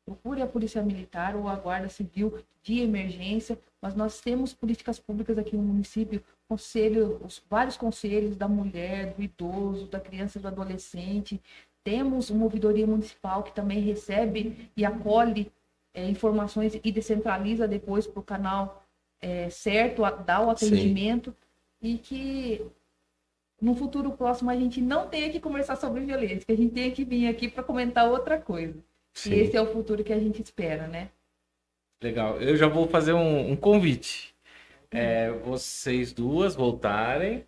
Procure 0.07 0.41
a 0.41 0.47
Polícia 0.47 0.81
Militar 0.83 1.35
ou 1.35 1.49
a 1.49 1.57
Guarda 1.57 1.89
Civil 1.89 2.39
de 2.63 2.81
emergência, 2.81 3.59
mas 3.83 3.93
nós 3.97 4.21
temos 4.21 4.55
políticas 4.55 5.01
públicas 5.01 5.37
aqui 5.37 5.57
no 5.57 5.63
município, 5.65 6.23
conselho, 6.49 7.21
os 7.25 7.43
vários 7.51 7.77
conselhos 7.77 8.37
da 8.37 8.47
mulher, 8.47 9.15
do 9.15 9.23
idoso, 9.23 9.87
da 9.87 9.99
criança 9.99 10.39
do 10.39 10.47
adolescente. 10.47 11.43
Temos 11.83 12.31
uma 12.31 12.45
ouvidoria 12.45 12.87
municipal 12.87 13.43
que 13.43 13.53
também 13.53 13.81
recebe 13.81 14.71
e 14.77 14.85
acolhe 14.85 15.51
é, 15.93 16.09
informações 16.09 16.79
e 16.83 16.93
descentraliza 16.93 17.67
depois 17.67 18.07
para 18.07 18.21
o 18.21 18.23
canal 18.23 18.85
é, 19.21 19.51
certo, 19.51 20.05
a, 20.05 20.11
dá 20.11 20.41
o 20.41 20.51
atendimento 20.51 21.35
e 21.83 21.99
que 21.99 22.65
no 23.61 23.75
futuro 23.75 24.13
próximo 24.13 24.51
a 24.51 24.57
gente 24.57 24.81
não 24.81 25.09
tenha 25.09 25.31
que 25.31 25.41
conversar 25.41 25.75
sobre 25.75 26.05
violência, 26.05 26.47
que 26.47 26.53
a 26.53 26.57
gente 26.57 26.75
tenha 26.75 26.91
que 26.93 27.05
vir 27.05 27.27
aqui 27.27 27.49
para 27.49 27.65
comentar 27.65 28.09
outra 28.09 28.39
coisa. 28.39 28.79
Sim. 29.17 29.33
E 29.33 29.41
esse 29.41 29.57
é 29.57 29.61
o 29.63 29.67
futuro 29.67 30.05
que 30.05 30.13
a 30.13 30.19
gente 30.21 30.43
espera, 30.43 30.87
né? 30.87 31.09
Legal. 32.03 32.37
Eu 32.41 32.55
já 32.57 32.67
vou 32.69 32.87
fazer 32.87 33.15
um, 33.15 33.51
um 33.53 33.57
convite. 33.57 34.35
É, 34.91 35.31
vocês 35.31 36.13
duas 36.13 36.55
voltarem 36.55 37.45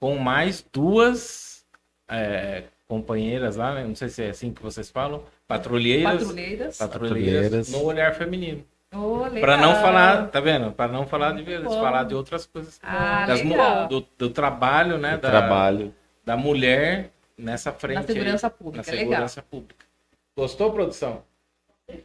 com 0.00 0.16
mais 0.16 0.64
duas 0.72 1.66
é, 2.08 2.62
companheiras 2.86 3.56
lá, 3.56 3.74
né? 3.74 3.84
não 3.84 3.94
sei 3.96 4.08
se 4.08 4.22
é 4.22 4.30
assim 4.30 4.52
que 4.52 4.62
vocês 4.62 4.88
falam, 4.90 5.24
patrulheiras, 5.46 6.22
Patrulheiras. 6.22 6.78
patrulheiras, 6.78 7.70
no 7.72 7.82
olhar 7.84 8.14
feminino. 8.14 8.64
Oh, 8.94 9.24
legal. 9.24 9.40
Para 9.40 9.56
não 9.58 9.74
falar, 9.74 10.28
tá 10.28 10.40
vendo? 10.40 10.72
Para 10.72 10.90
não 10.90 11.04
falar 11.06 11.30
de 11.30 11.34
Muito 11.38 11.48
violência, 11.48 11.76
bom. 11.76 11.82
falar 11.84 12.04
de 12.04 12.14
outras 12.14 12.46
coisas. 12.46 12.78
Ah, 12.82 13.26
Das 13.26 13.42
legal. 13.42 13.88
do, 13.88 14.06
do 14.16 14.30
trabalho, 14.30 14.96
né? 14.96 15.16
Do 15.16 15.22
da, 15.22 15.30
trabalho. 15.30 15.94
da 16.24 16.36
mulher 16.36 17.10
nessa 17.36 17.70
frente. 17.72 17.96
Na 17.96 18.00
aí, 18.02 18.06
segurança 18.06 18.48
pública, 18.48 18.86
na 18.86 18.92
legal. 18.92 19.08
segurança 19.10 19.42
pública. 19.42 19.84
Gostou, 20.38 20.72
produção? 20.72 21.24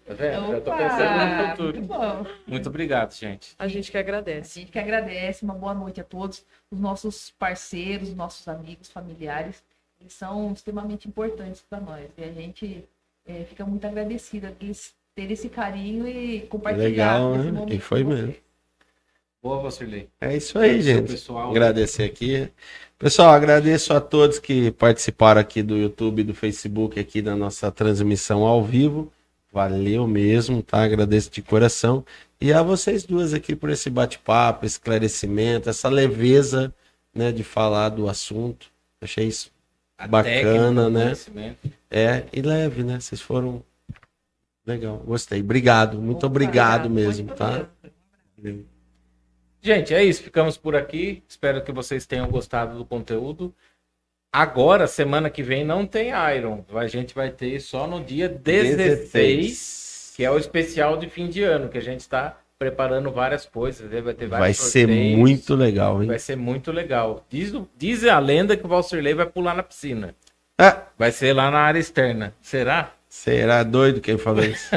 Tá 0.07 0.13
vendo? 0.15 0.47
Já 0.53 0.61
tô 0.61 0.71
Opa, 0.71 0.77
pensando 0.77 1.37
no 1.43 1.49
futuro. 1.49 1.77
muito 1.77 1.87
bom. 1.87 2.25
Muito 2.47 2.69
obrigado, 2.69 3.13
gente. 3.13 3.53
A 3.59 3.67
gente 3.67 3.91
que 3.91 3.97
A 3.97 3.99
agradece. 3.99 4.59
gente 4.59 4.71
que 4.71 4.79
agradece, 4.79 5.45
uma 5.45 5.53
boa 5.53 5.75
noite 5.75 6.01
a 6.01 6.03
todos, 6.03 6.43
os 6.71 6.79
nossos 6.79 7.29
parceiros, 7.37 8.09
os 8.09 8.15
nossos 8.15 8.47
amigos, 8.47 8.89
familiares, 8.89 9.63
eles 10.01 10.13
são 10.13 10.51
extremamente 10.51 11.07
importantes 11.07 11.61
para 11.69 11.79
nós. 11.79 12.09
E 12.17 12.23
a 12.23 12.31
gente 12.31 12.83
eh, 13.27 13.43
fica 13.47 13.63
muito 13.67 13.85
agradecida 13.85 14.49
deles 14.49 14.95
terem 15.13 15.33
esse 15.33 15.47
carinho 15.47 16.07
e 16.07 16.41
compartilhar 16.47 16.87
Legal, 16.89 17.35
esse 17.35 17.45
né? 17.45 17.51
momento 17.51 17.73
E 17.75 17.79
foi 17.79 18.03
com 18.03 18.09
mesmo. 18.09 18.35
Boa, 19.43 19.61
Vassilei. 19.61 20.07
É 20.21 20.37
isso 20.37 20.57
aí, 20.57 20.81
gente. 20.81 21.11
pessoal. 21.11 21.51
Agradecer 21.51 22.03
aqui. 22.03 22.49
Pessoal, 22.97 23.31
agradeço 23.31 23.93
a 23.93 23.99
todos 23.99 24.39
que 24.39 24.71
participaram 24.71 25.41
aqui 25.41 25.61
do 25.61 25.75
YouTube 25.75 26.21
e 26.21 26.23
do 26.23 26.33
Facebook 26.33 26.97
aqui 26.97 27.21
da 27.21 27.35
nossa 27.35 27.69
transmissão 27.69 28.43
ao 28.43 28.63
vivo. 28.63 29.11
Valeu 29.51 30.07
mesmo, 30.07 30.63
tá? 30.63 30.81
Agradeço 30.81 31.29
de 31.29 31.41
coração. 31.41 32.05
E 32.39 32.53
a 32.53 32.63
vocês 32.63 33.03
duas 33.03 33.33
aqui 33.33 33.53
por 33.53 33.69
esse 33.69 33.89
bate-papo, 33.89 34.65
esse 34.65 34.75
esclarecimento, 34.75 35.69
essa 35.69 35.89
leveza, 35.89 36.73
né, 37.13 37.33
de 37.33 37.43
falar 37.43 37.89
do 37.89 38.07
assunto. 38.07 38.67
Achei 39.01 39.27
isso 39.27 39.51
A 39.97 40.07
Bacana, 40.07 40.89
né? 40.89 41.13
é 41.91 42.23
e 42.31 42.41
leve, 42.41 42.81
né? 42.81 42.97
Vocês 42.97 43.19
foram 43.19 43.61
legal. 44.65 44.99
Gostei. 45.05 45.41
Obrigado, 45.41 46.01
muito 46.01 46.25
obrigado 46.25 46.85
obrigado. 46.85 46.89
mesmo, 46.89 47.25
Muito 47.25 47.37
tá? 47.37 47.67
Gente, 49.65 49.93
é 49.93 50.03
isso. 50.03 50.21
Ficamos 50.21 50.57
por 50.57 50.75
aqui. 50.75 51.23
Espero 51.27 51.63
que 51.63 51.71
vocês 51.71 52.05
tenham 52.05 52.27
gostado 52.29 52.77
do 52.77 52.83
conteúdo. 52.83 53.55
Agora, 54.31 54.87
semana 54.87 55.29
que 55.29 55.41
vem, 55.41 55.63
não 55.63 55.85
tem 55.87 56.09
Iron. 56.35 56.65
A 56.75 56.85
gente 56.87 57.15
vai 57.15 57.29
ter 57.29 57.59
só 57.61 57.87
no 57.87 58.03
dia 58.03 58.27
16, 58.27 60.13
que 60.17 60.25
é 60.25 60.29
o 60.29 60.37
especial 60.37 60.97
de 60.97 61.07
fim 61.09 61.29
de 61.29 61.43
ano, 61.43 61.69
que 61.69 61.77
a 61.77 61.81
gente 61.81 62.01
está 62.01 62.37
preparando 62.59 63.09
várias 63.11 63.45
coisas. 63.45 63.89
né? 63.89 64.01
Vai 64.01 64.13
ter 64.13 64.27
vários 64.27 64.45
Vai 64.47 64.53
ser 64.53 64.87
sorteios. 64.87 65.17
muito 65.19 65.55
legal, 65.55 66.01
hein? 66.01 66.07
Vai 66.09 66.19
ser 66.19 66.35
muito 66.35 66.71
legal. 66.71 67.25
Diz, 67.29 67.53
diz 67.77 68.03
a 68.05 68.19
lenda 68.19 68.57
que 68.57 68.65
o 68.65 68.69
Valserley 68.69 69.13
vai 69.13 69.25
pular 69.25 69.55
na 69.55 69.63
piscina. 69.63 70.13
Ah, 70.57 70.83
Vai 70.97 71.11
ser 71.11 71.33
lá 71.33 71.49
na 71.49 71.59
área 71.59 71.79
externa. 71.79 72.33
Será? 72.41 72.93
Será 73.13 73.61
doido 73.61 74.01
quem 74.01 74.17
falou 74.17 74.43
isso? 74.43 74.71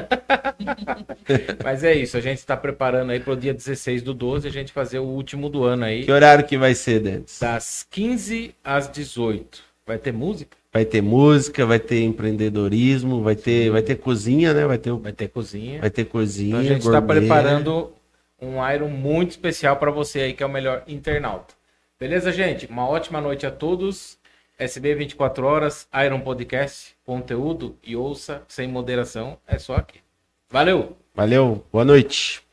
Mas 1.64 1.82
é 1.82 1.94
isso. 1.94 2.18
A 2.18 2.20
gente 2.20 2.38
está 2.38 2.54
preparando 2.54 3.10
aí 3.10 3.18
para 3.18 3.32
o 3.32 3.36
dia 3.36 3.54
16 3.54 4.02
do 4.02 4.12
12, 4.12 4.46
a 4.46 4.50
gente 4.50 4.72
fazer 4.72 4.98
o 4.98 5.04
último 5.04 5.48
do 5.48 5.64
ano 5.64 5.84
aí. 5.86 6.04
Que 6.04 6.12
horário 6.12 6.44
que 6.44 6.58
vai 6.58 6.74
ser, 6.74 7.00
Dentes? 7.00 7.40
Das 7.40 7.86
15 7.90 8.54
às 8.62 8.88
18. 8.88 9.62
Vai 9.86 9.96
ter 9.98 10.12
música? 10.12 10.56
Vai 10.70 10.84
ter 10.84 11.00
música, 11.00 11.64
vai 11.64 11.78
ter 11.78 12.02
empreendedorismo, 12.02 13.22
vai 13.22 13.34
ter, 13.34 13.70
vai 13.70 13.80
ter 13.80 13.96
cozinha, 13.96 14.52
né? 14.52 14.66
Vai 14.66 14.76
ter, 14.76 14.92
Vai 14.92 15.12
ter 15.12 15.28
cozinha. 15.28 15.80
vai 15.80 15.90
ter 15.90 16.04
cozinha. 16.04 16.48
Então 16.48 16.60
a 16.60 16.64
gente 16.64 16.82
está 16.86 17.00
preparando 17.00 17.92
um 18.40 18.56
Iron 18.70 18.88
muito 18.88 19.30
especial 19.30 19.76
para 19.76 19.90
você 19.90 20.20
aí, 20.20 20.32
que 20.34 20.42
é 20.42 20.46
o 20.46 20.50
melhor 20.50 20.82
internauta. 20.86 21.54
Beleza, 21.98 22.30
gente? 22.30 22.66
Uma 22.66 22.86
ótima 22.86 23.18
noite 23.22 23.46
a 23.46 23.50
todos. 23.50 24.15
SB 24.58 24.94
24 24.94 25.46
horas, 25.46 25.88
Iron 26.04 26.20
Podcast, 26.20 26.96
conteúdo 27.04 27.76
e 27.82 27.94
ouça 27.94 28.42
sem 28.48 28.66
moderação. 28.66 29.38
É 29.46 29.58
só 29.58 29.76
aqui. 29.76 30.00
Valeu! 30.48 30.96
Valeu, 31.14 31.64
boa 31.72 31.84
noite. 31.84 32.45